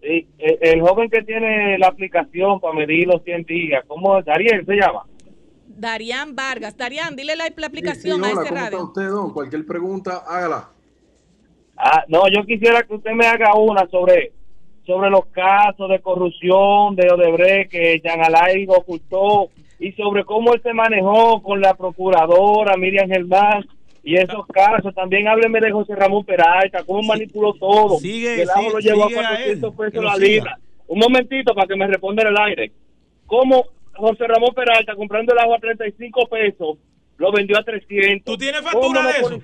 Sí, 0.00 0.28
eh, 0.38 0.58
el 0.60 0.80
joven 0.80 1.08
que 1.08 1.22
tiene 1.22 1.78
la 1.78 1.88
aplicación 1.88 2.60
para 2.60 2.74
medir 2.74 3.06
los 3.06 3.22
100 3.24 3.44
días, 3.44 3.84
¿cómo 3.86 4.18
es? 4.18 4.28
Ariel 4.28 4.64
se 4.66 4.74
llama? 4.74 5.04
Darían 5.76 6.34
Vargas. 6.36 6.76
Darían, 6.76 7.16
dile 7.16 7.36
la, 7.36 7.44
la 7.44 7.48
Sí, 7.48 7.54
sí, 7.58 7.64
aplicación 7.64 8.16
hola, 8.22 8.26
a 8.26 8.30
ese 8.30 8.34
¿cómo 8.36 8.46
está 8.48 8.64
radio. 8.64 8.84
usted, 8.84 9.08
don? 9.08 9.32
Cualquier 9.32 9.66
pregunta, 9.66 10.22
hágala. 10.26 10.68
Ah, 11.76 12.04
no, 12.08 12.22
yo 12.28 12.44
quisiera 12.44 12.82
que 12.82 12.94
usted 12.94 13.12
me 13.12 13.26
haga 13.26 13.54
una 13.54 13.86
sobre 13.88 14.32
sobre 14.84 15.10
los 15.10 15.26
casos 15.26 15.88
de 15.88 16.00
corrupción 16.00 16.96
de 16.96 17.08
Odebrecht 17.08 17.70
que 17.70 18.00
Jean 18.02 18.20
Alain 18.20 18.68
ocultó 18.68 19.48
y 19.78 19.92
sobre 19.92 20.24
cómo 20.24 20.54
él 20.54 20.60
se 20.62 20.72
manejó 20.72 21.40
con 21.40 21.60
la 21.60 21.74
procuradora 21.74 22.76
Miriam 22.76 23.08
Germán 23.08 23.64
y 24.02 24.16
esos 24.16 24.44
casos. 24.48 24.92
También 24.94 25.28
hábleme 25.28 25.60
de 25.60 25.70
José 25.70 25.94
Ramón 25.94 26.24
Peralta, 26.24 26.82
cómo 26.84 27.02
manipuló 27.02 27.54
todo. 27.54 27.98
Sigue, 27.98 28.34
que 28.36 28.42
el 28.42 28.50
agua 28.50 28.60
sigue, 28.62 28.72
lo 28.72 28.78
llevó 28.80 29.08
sigue 29.08 29.20
a 29.20 29.28
a 29.28 29.34
él, 29.44 29.60
400 29.60 29.70
que 29.70 29.76
pesos 29.76 30.04
la 30.04 30.16
libra. 30.16 30.58
Un 30.88 30.98
momentito 30.98 31.54
para 31.54 31.66
que 31.68 31.76
me 31.76 31.86
responda 31.86 32.22
en 32.22 32.28
el 32.28 32.38
aire. 32.38 32.72
¿Cómo 33.26 33.64
José 33.94 34.26
Ramón 34.26 34.54
Peralta 34.54 34.94
comprando 34.94 35.32
el 35.32 35.38
agua 35.38 35.56
a 35.56 35.60
35 35.60 36.28
pesos 36.28 36.78
lo 37.18 37.30
vendió 37.30 37.58
a 37.58 37.62
300? 37.62 38.24
¿Tú 38.24 38.36
tienes 38.36 38.62
factura 38.62 39.00
¿Cómo 39.00 39.08
de 39.12 39.18
eso? 39.18 39.40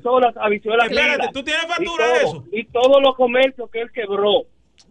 Espérate? 0.85 1.33
¿tú 1.33 1.43
tienes 1.45 1.65
Y 1.65 1.69
factura 1.69 2.09
de 2.09 2.19
eso? 2.19 2.45
Y 2.53 2.65
todos 2.67 3.03
los 3.03 3.15
comercios 3.15 3.71
que 3.71 3.81
él 3.83 3.91
quebró. 3.93 4.47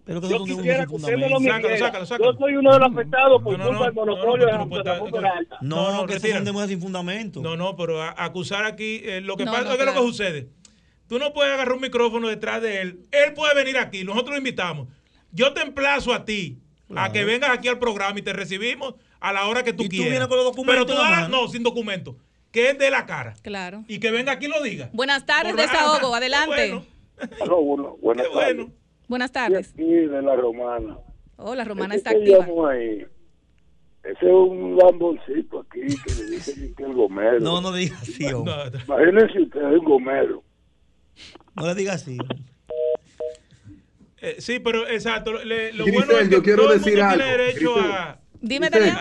Pero 0.05 0.21
yo 0.21 0.43
quisiera 0.45 0.85
que 0.85 0.95
usted 0.95 1.17
me 1.17 1.29
lo 1.29 1.39
midiera. 1.39 1.91
Yo 2.17 2.33
soy 2.39 2.55
uno 2.55 2.73
de 2.73 2.79
los 2.79 2.89
afectados 2.91 3.41
por 3.43 3.57
culpa 3.61 3.85
del 3.85 3.93
monopolio 3.93 4.45
de 4.45 4.51
la 4.53 4.65
Punta 4.65 5.27
Alta. 5.37 5.57
No, 5.61 5.91
no, 5.91 6.05
que 6.05 6.19
son 6.19 6.29
demasiados 6.45 6.69
sin 6.69 6.81
fundamento. 6.81 7.41
No, 7.41 7.57
no, 7.57 7.75
pero 7.75 8.01
a- 8.01 8.15
acusar 8.17 8.63
aquí, 8.65 9.01
eh, 9.03 9.19
lo 9.21 9.35
que 9.35 9.43
No, 9.43 9.51
pasa 9.51 9.65
no, 9.65 9.71
es 9.71 9.77
que 9.77 9.85
lo 9.85 9.93
que 9.93 9.99
sucede. 9.99 10.47
Tú 11.09 11.19
no 11.19 11.33
puedes 11.33 11.53
agarrar 11.53 11.73
un 11.73 11.81
micrófono 11.81 12.27
detrás 12.29 12.61
de 12.61 12.81
él. 12.81 12.99
Él 13.11 13.33
puede 13.33 13.53
venir 13.55 13.77
aquí, 13.77 14.03
nosotros 14.05 14.31
lo 14.31 14.37
invitamos. 14.37 14.87
Yo 15.31 15.53
te 15.53 15.61
emplazo 15.61 16.13
a 16.13 16.23
ti 16.23 16.57
a 16.95 17.11
que 17.11 17.25
vengas 17.25 17.49
aquí 17.49 17.67
al 17.67 17.79
programa 17.79 18.17
y 18.19 18.21
te 18.21 18.31
recibimos 18.31 18.95
a 19.19 19.33
la 19.33 19.47
hora 19.47 19.63
que 19.63 19.73
tú 19.73 19.83
Y 19.83 19.85
tú 19.85 19.89
quieras. 19.91 20.09
vienes 20.11 20.27
con 20.27 20.37
los 20.37 20.45
documentos 20.45 20.85
Pero 20.85 20.85
tú 20.85 20.93
la 21.03 21.09
mano. 21.21 21.27
no, 21.29 21.47
sin 21.47 21.63
documento. 21.63 22.15
Que 22.51 22.69
es 22.71 22.77
de 22.77 22.89
la 22.89 23.05
cara. 23.05 23.33
Claro. 23.41 23.83
Y 23.87 23.99
que 23.99 24.09
venga 24.11 24.31
aquí 24.31 24.45
y 24.45 24.49
lo 24.49 24.61
diga. 24.63 24.89
Buenas 24.93 25.25
tardes, 25.25 25.53
Por- 25.53 25.61
desahogo, 25.61 26.13
Ah, 26.13 26.17
adelante. 26.17 26.69
bueno. 26.71 26.85
Bueno, 27.39 27.97
buenas 28.01 28.27
tardes. 28.31 28.67
Buenas 29.07 29.31
tardes. 29.31 29.69
Aquí 29.73 29.83
de 29.83 30.21
la 30.21 30.35
romana. 30.35 30.97
Hola, 31.37 31.63
Romana 31.63 31.95
Ese 31.95 31.97
está 31.97 32.09
activa. 32.11 32.71
ahí, 32.71 33.05
ese 34.03 34.25
es 34.25 34.31
un 34.31 34.75
lamboncito 34.77 35.59
aquí 35.61 35.81
que 35.81 36.13
le 36.15 36.29
dicen 36.31 36.73
que 36.77 36.83
el 36.83 36.93
gomero. 36.93 37.39
No, 37.39 37.61
no 37.61 37.71
digas 37.73 38.01
así, 38.01 38.25
hombre. 38.33 38.53
Imagínense 38.87 39.41
ustedes 39.41 39.79
un 39.79 39.85
gomero. 39.85 40.43
No 41.55 41.67
le 41.67 41.75
digas 41.75 41.95
así. 42.01 42.17
Eh, 44.19 44.35
sí, 44.39 44.59
pero 44.59 44.87
exacto. 44.87 45.33
le- 45.43 45.73
lo 45.73 45.85
Grisel, 45.85 46.05
bueno 46.05 46.19
es 46.21 46.29
que 46.29 46.35
yo 46.35 46.43
quiero 46.43 46.63
todo 46.63 46.73
el 46.73 46.79
decir 46.79 46.93
mundo 46.97 47.09
algo. 47.11 47.23
tiene 47.23 47.37
derecho 47.37 47.73
Grisel. 47.75 47.91
a. 47.91 48.19
Dime, 48.41 48.69
Daniel. 48.69 48.95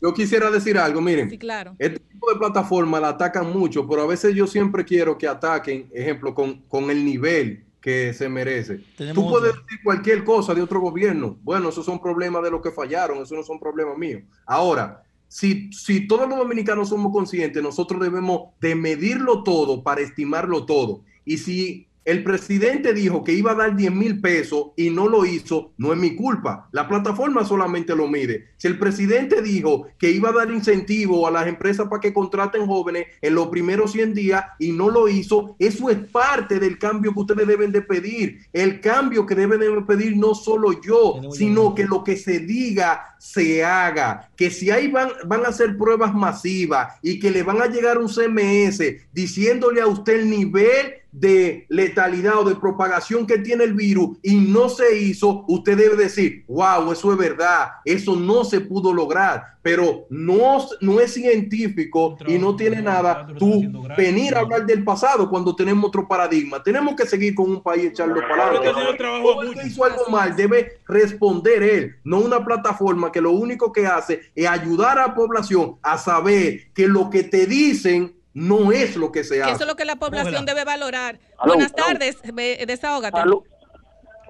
Yo 0.00 0.12
quisiera 0.12 0.50
decir 0.50 0.76
algo, 0.76 1.00
miren. 1.00 1.30
Sí, 1.30 1.38
claro. 1.38 1.74
Este 1.78 1.98
tipo 1.98 2.30
de 2.30 2.38
plataformas 2.38 3.00
la 3.00 3.08
atacan 3.08 3.50
mucho, 3.52 3.88
pero 3.88 4.02
a 4.02 4.06
veces 4.06 4.34
yo 4.34 4.46
siempre 4.46 4.84
quiero 4.84 5.16
que 5.16 5.26
ataquen, 5.26 5.88
ejemplo, 5.92 6.34
con, 6.34 6.60
con 6.68 6.90
el 6.90 7.04
nivel 7.04 7.64
que 7.80 8.12
se 8.12 8.28
merece. 8.28 8.80
Tenemos 8.96 9.24
Tú 9.24 9.30
puedes 9.30 9.54
decir 9.54 9.78
cualquier 9.82 10.24
cosa 10.24 10.54
de 10.54 10.62
otro 10.62 10.80
gobierno. 10.80 11.38
Bueno, 11.42 11.68
esos 11.68 11.84
son 11.84 12.00
problemas 12.00 12.42
de 12.42 12.50
los 12.50 12.60
que 12.62 12.70
fallaron, 12.70 13.18
esos 13.18 13.36
no 13.36 13.42
son 13.44 13.58
problemas 13.58 13.96
míos. 13.96 14.22
Ahora, 14.46 15.02
si, 15.28 15.72
si 15.72 16.06
todos 16.06 16.28
los 16.28 16.38
dominicanos 16.38 16.90
somos 16.90 17.12
conscientes, 17.12 17.62
nosotros 17.62 18.00
debemos 18.00 18.50
de 18.60 18.74
medirlo 18.74 19.42
todo 19.42 19.82
para 19.82 20.00
estimarlo 20.00 20.64
todo. 20.64 21.02
Y 21.24 21.38
si 21.38 21.88
el 22.04 22.22
presidente 22.22 22.92
dijo 22.92 23.24
que 23.24 23.32
iba 23.32 23.52
a 23.52 23.54
dar 23.54 23.74
10 23.74 23.92
mil 23.92 24.20
pesos 24.20 24.72
y 24.76 24.90
no 24.90 25.08
lo 25.08 25.24
hizo, 25.24 25.72
no 25.78 25.92
es 25.92 25.98
mi 25.98 26.14
culpa. 26.14 26.68
La 26.72 26.86
plataforma 26.86 27.44
solamente 27.44 27.96
lo 27.96 28.08
mide. 28.08 28.48
Si 28.58 28.68
el 28.68 28.78
presidente 28.78 29.40
dijo 29.40 29.86
que 29.98 30.10
iba 30.10 30.28
a 30.28 30.32
dar 30.32 30.50
incentivo 30.50 31.26
a 31.26 31.30
las 31.30 31.46
empresas 31.46 31.88
para 31.88 32.00
que 32.00 32.12
contraten 32.12 32.66
jóvenes 32.66 33.06
en 33.22 33.34
los 33.34 33.48
primeros 33.48 33.92
100 33.92 34.14
días 34.14 34.44
y 34.58 34.72
no 34.72 34.90
lo 34.90 35.08
hizo, 35.08 35.56
eso 35.58 35.88
es 35.88 35.96
parte 35.96 36.60
del 36.60 36.78
cambio 36.78 37.14
que 37.14 37.20
ustedes 37.20 37.46
deben 37.46 37.72
de 37.72 37.82
pedir. 37.82 38.40
El 38.52 38.80
cambio 38.80 39.24
que 39.24 39.34
deben 39.34 39.60
de 39.60 39.82
pedir 39.82 40.16
no 40.16 40.34
solo 40.34 40.80
yo, 40.82 41.20
sino 41.32 41.74
que 41.74 41.84
lo 41.84 42.04
que 42.04 42.16
se 42.16 42.40
diga 42.40 43.16
se 43.18 43.64
haga. 43.64 44.30
Que 44.36 44.50
si 44.50 44.70
ahí 44.70 44.88
van, 44.88 45.08
van 45.26 45.44
a 45.46 45.48
hacer 45.48 45.78
pruebas 45.78 46.14
masivas 46.14 46.94
y 47.00 47.18
que 47.18 47.30
le 47.30 47.42
van 47.42 47.62
a 47.62 47.66
llegar 47.66 47.98
un 47.98 48.08
CMS 48.08 48.82
diciéndole 49.12 49.80
a 49.80 49.86
usted 49.86 50.20
el 50.20 50.30
nivel 50.30 51.03
de 51.14 51.64
letalidad 51.68 52.40
o 52.40 52.44
de 52.44 52.56
propagación 52.56 53.24
que 53.24 53.38
tiene 53.38 53.62
el 53.62 53.74
virus 53.74 54.18
y 54.20 54.34
no 54.34 54.68
se 54.68 54.98
hizo, 54.98 55.44
usted 55.46 55.76
debe 55.76 55.96
decir, 55.96 56.44
wow, 56.48 56.90
eso 56.90 57.12
es 57.12 57.18
verdad, 57.18 57.68
eso 57.84 58.16
no 58.16 58.44
se 58.44 58.60
pudo 58.60 58.92
lograr, 58.92 59.58
pero 59.62 60.06
no, 60.10 60.58
no 60.80 61.00
es 61.00 61.14
científico 61.14 62.16
y 62.26 62.36
no 62.36 62.56
tiene 62.56 62.82
nada 62.82 63.28
tú 63.38 63.62
venir 63.96 64.34
a 64.34 64.40
hablar 64.40 64.66
del 64.66 64.82
pasado 64.82 65.30
cuando 65.30 65.54
tenemos 65.54 65.84
otro 65.84 66.08
paradigma. 66.08 66.60
Tenemos 66.60 66.96
que 66.96 67.06
seguir 67.06 67.34
con 67.36 67.48
un 67.48 67.62
país 67.62 67.92
Todo 67.94 69.42
el 69.42 69.54
que 69.54 69.68
hizo 69.68 69.84
algo 69.84 70.08
mal 70.10 70.34
debe 70.34 70.78
responder 70.88 71.62
él, 71.62 71.96
no 72.02 72.18
una 72.18 72.44
plataforma 72.44 73.12
que 73.12 73.20
lo 73.20 73.30
único 73.30 73.72
que 73.72 73.86
hace 73.86 74.20
es 74.34 74.48
ayudar 74.48 74.98
a 74.98 75.06
la 75.06 75.14
población 75.14 75.76
a 75.80 75.96
saber 75.96 76.72
que 76.74 76.88
lo 76.88 77.08
que 77.08 77.22
te 77.22 77.46
dicen 77.46 78.14
no 78.34 78.72
es 78.72 78.96
lo 78.96 79.12
que 79.12 79.24
se 79.24 79.40
hace. 79.42 79.52
eso 79.52 79.62
es 79.62 79.68
lo 79.68 79.76
que 79.76 79.84
la 79.84 79.96
población 79.96 80.44
debe 80.44 80.64
valorar. 80.64 81.18
Buenas 81.46 81.72
tardes, 81.72 82.20
desahógate. 82.66 83.18
Salud. 83.18 83.42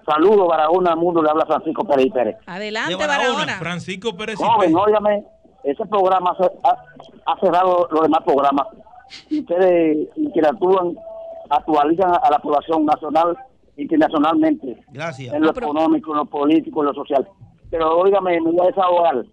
Saludos, 0.07 0.47
Barahona 0.49 0.95
Mundo, 0.95 1.23
le 1.23 1.31
habla 1.31 1.47
Francisco 1.47 1.83
Pérez 1.87 2.13
Pérez. 2.13 2.37
Adelante, 2.45 2.91
De 2.91 2.97
Barahona, 2.97 3.33
Barahona. 3.33 3.59
Francisco 3.59 4.15
Pérez 4.15 4.39
y 4.39 4.45
Joven, 4.45 4.73
Pérez. 4.73 4.87
óigame, 4.87 5.25
ese 5.65 5.87
programa 5.87 6.37
ha, 6.63 7.41
cerrado 7.41 7.89
los 7.91 8.03
demás 8.03 8.21
programas. 8.23 8.67
Y 9.31 9.41
ustedes 9.41 10.09
interactúan, 10.17 10.95
actualizan 11.49 12.13
a 12.23 12.31
la 12.31 12.39
población 12.39 12.85
nacional, 12.85 13.37
internacionalmente. 13.79 14.85
Gracias. 14.93 15.35
En 15.35 15.43
lo 15.43 15.51
económico, 15.51 16.11
en 16.11 16.19
lo 16.19 16.27
político, 16.27 16.83
en 16.83 16.87
lo 16.89 16.95
social. 16.95 17.27
Pero 17.71 17.99
óigame, 17.99 18.39
me 18.43 18.51
voy 18.51 18.61
a 18.61 18.69
desahogar. 18.69 19.25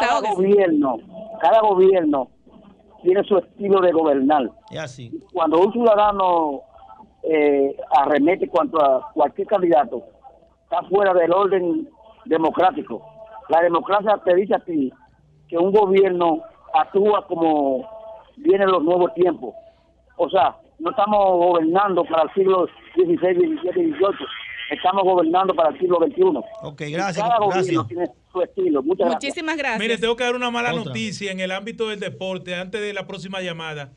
Cada 0.00 0.20
gobierno, 0.20 0.96
cada 1.40 1.60
gobierno 1.60 2.28
tiene 3.02 3.22
su 3.24 3.38
estilo 3.38 3.80
de 3.80 3.92
gobernar. 3.92 4.50
Es 4.70 4.80
así. 4.80 5.20
Cuando 5.32 5.60
un 5.60 5.72
ciudadano 5.72 6.62
eh, 7.22 7.76
arremete 7.96 8.48
cuanto 8.48 8.82
a 8.82 9.10
cualquier 9.12 9.46
candidato, 9.46 10.02
está 10.64 10.82
fuera 10.88 11.12
del 11.14 11.32
orden 11.32 11.88
democrático. 12.24 13.02
La 13.48 13.60
democracia 13.60 14.20
te 14.24 14.34
dice 14.34 14.54
a 14.54 14.60
ti 14.60 14.92
que 15.48 15.58
un 15.58 15.72
gobierno 15.72 16.42
actúa 16.74 17.26
como 17.26 17.86
vienen 18.36 18.70
los 18.70 18.82
nuevos 18.82 19.12
tiempos. 19.14 19.54
O 20.16 20.28
sea, 20.30 20.56
no 20.78 20.90
estamos 20.90 21.18
gobernando 21.18 22.04
para 22.04 22.22
el 22.24 22.32
siglo 22.32 22.66
XVI, 22.94 23.16
XVII, 23.16 23.72
XVIII. 23.72 24.26
Estamos 24.70 25.02
gobernando 25.04 25.54
para 25.54 25.70
el 25.70 25.78
siglo 25.78 25.98
XXI. 26.06 26.22
Ok, 26.62 26.80
Y 26.82 26.92
gracias. 26.92 27.24
Cada 27.26 27.38
gobierno 27.38 27.62
gracias. 27.62 27.88
tiene 27.88 28.06
su 28.32 28.42
estilo. 28.42 28.82
Muchas 28.82 29.06
gracias. 29.08 29.22
Muchísimas 29.24 29.56
gracias. 29.56 29.80
Mire, 29.80 29.98
tengo 29.98 30.16
que 30.16 30.24
dar 30.24 30.34
una 30.34 30.50
mala 30.50 30.70
Otra. 30.72 30.84
noticia 30.86 31.30
en 31.32 31.40
el 31.40 31.50
ámbito 31.52 31.88
del 31.88 32.00
deporte 32.00 32.54
antes 32.54 32.80
de 32.80 32.92
la 32.92 33.06
próxima 33.06 33.40
llamada. 33.42 33.92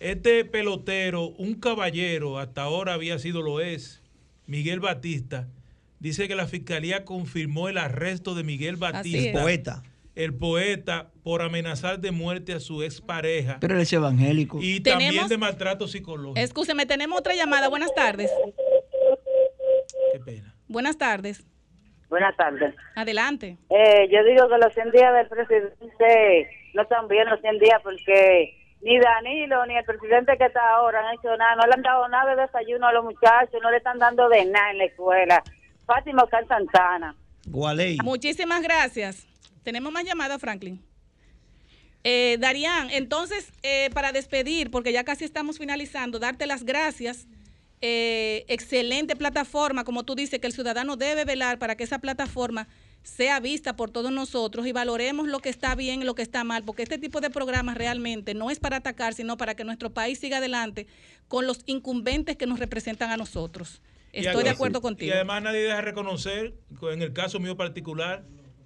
Este 0.00 0.44
pelotero, 0.44 1.28
un 1.38 1.54
caballero, 1.54 2.38
hasta 2.38 2.62
ahora 2.62 2.94
había 2.94 3.18
sido 3.18 3.42
lo 3.42 3.60
es, 3.60 4.02
Miguel 4.46 4.80
Batista, 4.80 5.48
dice 5.98 6.28
que 6.28 6.34
la 6.34 6.46
fiscalía 6.46 7.04
confirmó 7.04 7.68
el 7.68 7.78
arresto 7.78 8.34
de 8.34 8.44
Miguel 8.44 8.76
Batista, 8.76 9.30
El 9.30 9.32
poeta. 9.42 9.82
el 10.14 10.34
poeta, 10.34 11.10
por 11.22 11.40
amenazar 11.42 12.00
de 12.00 12.10
muerte 12.10 12.52
a 12.52 12.60
su 12.60 12.82
expareja 12.82 13.56
Pero 13.60 13.74
él 13.76 13.80
es 13.80 13.92
evangélico. 13.92 14.58
y 14.60 14.80
Tenemos- 14.80 15.04
también 15.06 15.28
de 15.28 15.38
maltrato 15.38 15.88
psicológico. 15.88 16.38
Escúcheme, 16.38 16.84
tenemos 16.86 17.18
otra 17.18 17.34
llamada. 17.34 17.68
Buenas 17.68 17.94
tardes. 17.94 18.30
Qué 20.14 20.20
pena. 20.20 20.54
Buenas 20.68 20.96
tardes. 20.96 21.44
Buenas 22.08 22.36
tardes. 22.36 22.72
Adelante. 22.94 23.58
Eh, 23.68 24.08
yo 24.12 24.22
digo 24.22 24.48
que 24.48 24.58
los 24.64 24.72
100 24.72 24.92
días 24.92 25.12
del 25.12 25.26
presidente 25.26 26.48
no 26.72 26.82
están 26.82 27.08
bien 27.08 27.28
los 27.28 27.40
100 27.40 27.58
días 27.58 27.80
porque 27.82 28.56
ni 28.80 28.96
Danilo 29.00 29.66
ni 29.66 29.76
el 29.76 29.84
presidente 29.84 30.38
que 30.38 30.44
está 30.44 30.60
ahora 30.76 31.00
han 31.00 31.14
hecho 31.16 31.36
nada, 31.36 31.56
no 31.56 31.66
le 31.66 31.72
han 31.74 31.82
dado 31.82 32.06
nada 32.06 32.32
de 32.32 32.42
desayuno 32.42 32.86
a 32.86 32.92
los 32.92 33.02
muchachos, 33.02 33.60
no 33.60 33.72
le 33.72 33.78
están 33.78 33.98
dando 33.98 34.28
de 34.28 34.44
nada 34.44 34.70
en 34.70 34.78
la 34.78 34.84
escuela. 34.84 35.42
Fátima 35.84 36.22
Oscar 36.22 36.46
Santana. 36.46 37.16
Gualey. 37.48 37.98
Muchísimas 38.04 38.62
gracias. 38.62 39.26
Tenemos 39.64 39.92
más 39.92 40.04
llamadas, 40.04 40.40
Franklin. 40.40 40.80
Eh, 42.04 42.36
Darían, 42.38 42.88
entonces, 42.90 43.52
eh, 43.64 43.90
para 43.92 44.12
despedir, 44.12 44.70
porque 44.70 44.92
ya 44.92 45.02
casi 45.02 45.24
estamos 45.24 45.58
finalizando, 45.58 46.20
darte 46.20 46.46
las 46.46 46.62
gracias. 46.62 47.26
Eh, 47.80 48.44
excelente 48.48 49.14
plataforma, 49.16 49.84
como 49.84 50.04
tú 50.04 50.14
dices, 50.14 50.40
que 50.40 50.46
el 50.46 50.52
ciudadano 50.52 50.96
debe 50.96 51.24
velar 51.24 51.58
para 51.58 51.76
que 51.76 51.84
esa 51.84 51.98
plataforma 51.98 52.66
sea 53.02 53.38
vista 53.40 53.76
por 53.76 53.90
todos 53.90 54.10
nosotros 54.10 54.66
y 54.66 54.72
valoremos 54.72 55.28
lo 55.28 55.38
que 55.40 55.50
está 55.50 55.74
bien 55.74 56.00
y 56.00 56.04
lo 56.04 56.14
que 56.14 56.22
está 56.22 56.42
mal, 56.44 56.64
porque 56.64 56.82
este 56.82 56.96
tipo 56.96 57.20
de 57.20 57.28
programas 57.28 57.76
realmente 57.76 58.32
no 58.32 58.50
es 58.50 58.58
para 58.58 58.78
atacar, 58.78 59.12
sino 59.12 59.36
para 59.36 59.54
que 59.54 59.64
nuestro 59.64 59.90
país 59.92 60.18
siga 60.18 60.38
adelante 60.38 60.86
con 61.28 61.46
los 61.46 61.60
incumbentes 61.66 62.36
que 62.36 62.46
nos 62.46 62.58
representan 62.58 63.10
a 63.10 63.18
nosotros. 63.18 63.82
Y 64.12 64.24
Estoy 64.24 64.44
de 64.44 64.50
acuerdo 64.50 64.78
Y 64.78 64.82
contigo. 64.82 65.12
además 65.14 65.42
nadie 65.42 65.60
deja 65.60 65.82
reconocer, 65.82 66.54
en 66.90 67.02
el 67.02 67.12
caso 67.12 67.38
mío 67.40 67.56
particular, 67.56 68.24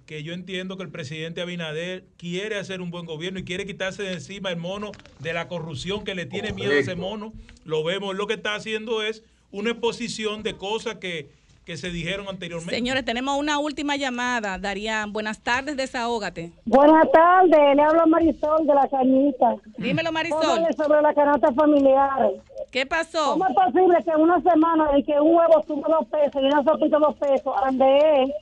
que 0.09 0.23
yo 0.23 0.33
entiendo 0.33 0.75
que 0.75 0.81
el 0.81 0.89
presidente 0.89 1.39
Abinader 1.39 2.03
quiere 2.17 2.57
hacer 2.57 2.81
un 2.81 2.89
buen 2.89 3.05
gobierno 3.05 3.37
y 3.37 3.43
quiere 3.43 3.67
quitarse 3.67 4.01
de 4.01 4.13
encima 4.13 4.49
el 4.49 4.57
mono 4.57 4.91
de 5.19 5.33
la 5.33 5.47
corrupción 5.47 6.03
que 6.03 6.15
le 6.15 6.25
tiene 6.25 6.51
miedo 6.51 6.71
a 6.71 6.77
ese 6.77 6.95
mono. 6.95 7.31
Lo 7.63 7.83
vemos, 7.83 8.15
lo 8.15 8.25
que 8.25 8.33
está 8.33 8.55
haciendo 8.55 9.03
es 9.03 9.23
una 9.51 9.69
exposición 9.69 10.41
de 10.41 10.57
cosas 10.57 10.95
que, 10.95 11.29
que 11.63 11.77
se 11.77 11.91
dijeron 11.91 12.27
anteriormente. 12.27 12.73
Señores, 12.73 13.05
tenemos 13.05 13.37
una 13.37 13.59
última 13.59 13.97
llamada. 13.97 14.57
Darían, 14.57 15.13
buenas 15.13 15.43
tardes, 15.43 15.77
desahógate. 15.77 16.53
Buenas 16.65 17.07
tardes, 17.11 17.75
le 17.75 17.81
habla 17.83 18.07
Marisol 18.07 18.65
de 18.65 18.73
la 18.73 18.87
Cañita. 18.87 19.57
Dímelo, 19.77 20.11
Marisol. 20.11 20.41
Póngale 20.41 20.73
sobre 20.73 21.03
la 21.03 21.13
canasta 21.13 21.53
familiar. 21.53 22.31
¿Qué 22.71 22.83
pasó? 22.87 23.33
¿Cómo 23.33 23.45
es 23.47 23.53
posible 23.53 24.03
que 24.03 24.09
en 24.09 24.21
una 24.21 24.41
semana 24.41 24.91
de 24.91 25.03
que 25.03 25.19
un 25.19 25.35
huevo 25.35 25.63
sube 25.67 25.83
dos 25.87 26.07
pesos 26.07 26.41
y 26.41 26.45
una 26.45 26.63
sopita 26.63 26.97
dos 26.97 27.15
pesos, 27.17 27.53
ande 27.63 28.33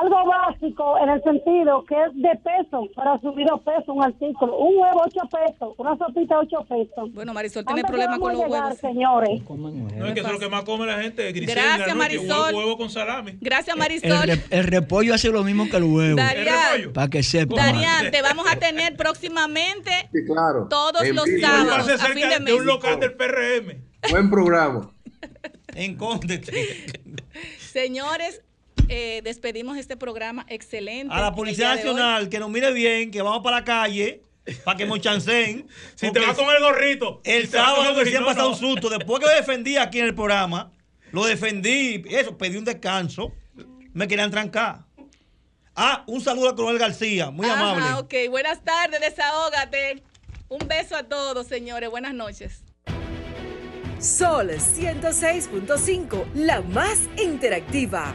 algo 0.00 0.16
básico 0.26 0.96
en 1.02 1.10
el 1.10 1.22
sentido 1.22 1.84
que 1.84 1.94
es 1.94 2.14
de 2.14 2.30
peso, 2.42 2.88
para 2.94 3.18
subir 3.20 3.46
dos 3.46 3.60
pesos 3.62 3.88
un 3.88 4.02
artículo. 4.02 4.56
Un 4.56 4.78
huevo, 4.78 5.02
ocho 5.04 5.20
pesos. 5.30 5.74
Una 5.76 5.96
sopita, 5.98 6.38
ocho 6.38 6.64
pesos. 6.68 7.12
Bueno, 7.12 7.34
Marisol 7.34 7.64
tiene 7.64 7.82
¿Dónde 7.82 7.92
problema 7.92 8.18
con 8.18 8.32
los 8.32 8.42
a 8.42 8.46
llegar, 8.46 8.62
huevos. 8.64 8.78
señores. 8.78 9.42
No, 9.50 10.06
es 10.06 10.14
que 10.14 10.20
eso 10.20 10.28
es 10.28 10.32
lo 10.34 10.38
que 10.38 10.48
más 10.48 10.64
come 10.64 10.86
la 10.86 11.00
gente. 11.02 11.30
Gracias, 11.32 11.94
Marisol. 11.94 12.54
Huevo, 12.54 12.58
huevo 12.58 12.76
con 12.78 12.90
salami. 12.90 13.36
Gracias, 13.40 13.74
El, 13.74 13.80
Marisol. 13.80 14.30
el 14.50 14.64
repollo 14.64 15.14
hace 15.14 15.28
lo 15.30 15.42
mismo 15.44 15.68
que 15.68 15.76
el 15.76 15.84
huevo. 15.84 16.16
Darían, 16.16 16.92
Para 16.94 17.08
que 17.08 17.22
sepa. 17.22 17.54
Darían, 17.56 18.10
te 18.10 18.22
vamos 18.22 18.46
a 18.50 18.56
tener 18.56 18.96
próximamente 18.96 19.90
Sí, 20.12 20.24
claro. 20.26 20.66
todos 20.70 21.02
En 21.02 21.16
los 21.16 21.26
vivo. 21.26 21.46
sábados 21.46 21.88
a 22.02 22.06
fin 22.06 22.28
de 22.28 22.38
de 22.40 22.54
un 22.54 22.66
local 22.66 22.98
del 22.98 23.12
PRM. 23.14 23.76
Buen 24.10 24.30
programa. 24.30 24.90
Encóndete. 25.74 26.86
Señores, 27.58 28.42
eh, 28.88 29.20
despedimos 29.24 29.78
este 29.78 29.96
programa 29.96 30.44
excelente. 30.48 31.14
A 31.14 31.20
la 31.20 31.34
Policía. 31.34 31.74
Nacional 31.74 32.28
que 32.28 32.38
nos 32.38 32.50
mire 32.50 32.72
bien, 32.72 33.10
que 33.10 33.22
vamos 33.22 33.42
para 33.42 33.58
la 33.58 33.64
calle 33.64 34.22
para 34.64 34.76
que 34.76 34.86
nos 34.86 35.00
chancen. 35.00 35.66
Si 35.94 36.10
te 36.10 36.20
vas 36.20 36.36
con 36.36 36.48
el 36.54 36.60
gorrito. 36.60 37.20
El 37.24 37.46
si 37.46 37.52
sábado 37.52 38.04
se 38.04 38.16
ha 38.16 38.24
pasado 38.24 38.50
un 38.50 38.56
susto. 38.56 38.88
Después 38.88 39.20
que 39.20 39.26
lo 39.26 39.34
defendí 39.34 39.76
aquí 39.76 40.00
en 40.00 40.06
el 40.06 40.14
programa, 40.14 40.72
lo 41.12 41.24
defendí, 41.24 42.02
eso, 42.10 42.36
pedí 42.36 42.56
un 42.56 42.64
descanso. 42.64 43.32
Me 43.92 44.08
querían 44.08 44.30
trancar. 44.30 44.84
Ah, 45.74 46.04
un 46.06 46.20
saludo 46.20 46.50
a 46.50 46.56
Coronel 46.56 46.78
García, 46.78 47.30
muy 47.30 47.46
Ajá, 47.46 47.70
amable. 47.70 48.00
ok, 48.00 48.30
buenas 48.30 48.62
tardes, 48.62 49.00
desahógate. 49.00 50.02
Un 50.48 50.68
beso 50.68 50.96
a 50.96 51.04
todos, 51.04 51.46
señores. 51.46 51.88
Buenas 51.88 52.12
noches. 52.12 52.62
Sol 53.98 54.50
106.5, 54.50 56.26
la 56.34 56.60
más 56.60 56.98
interactiva. 57.16 58.14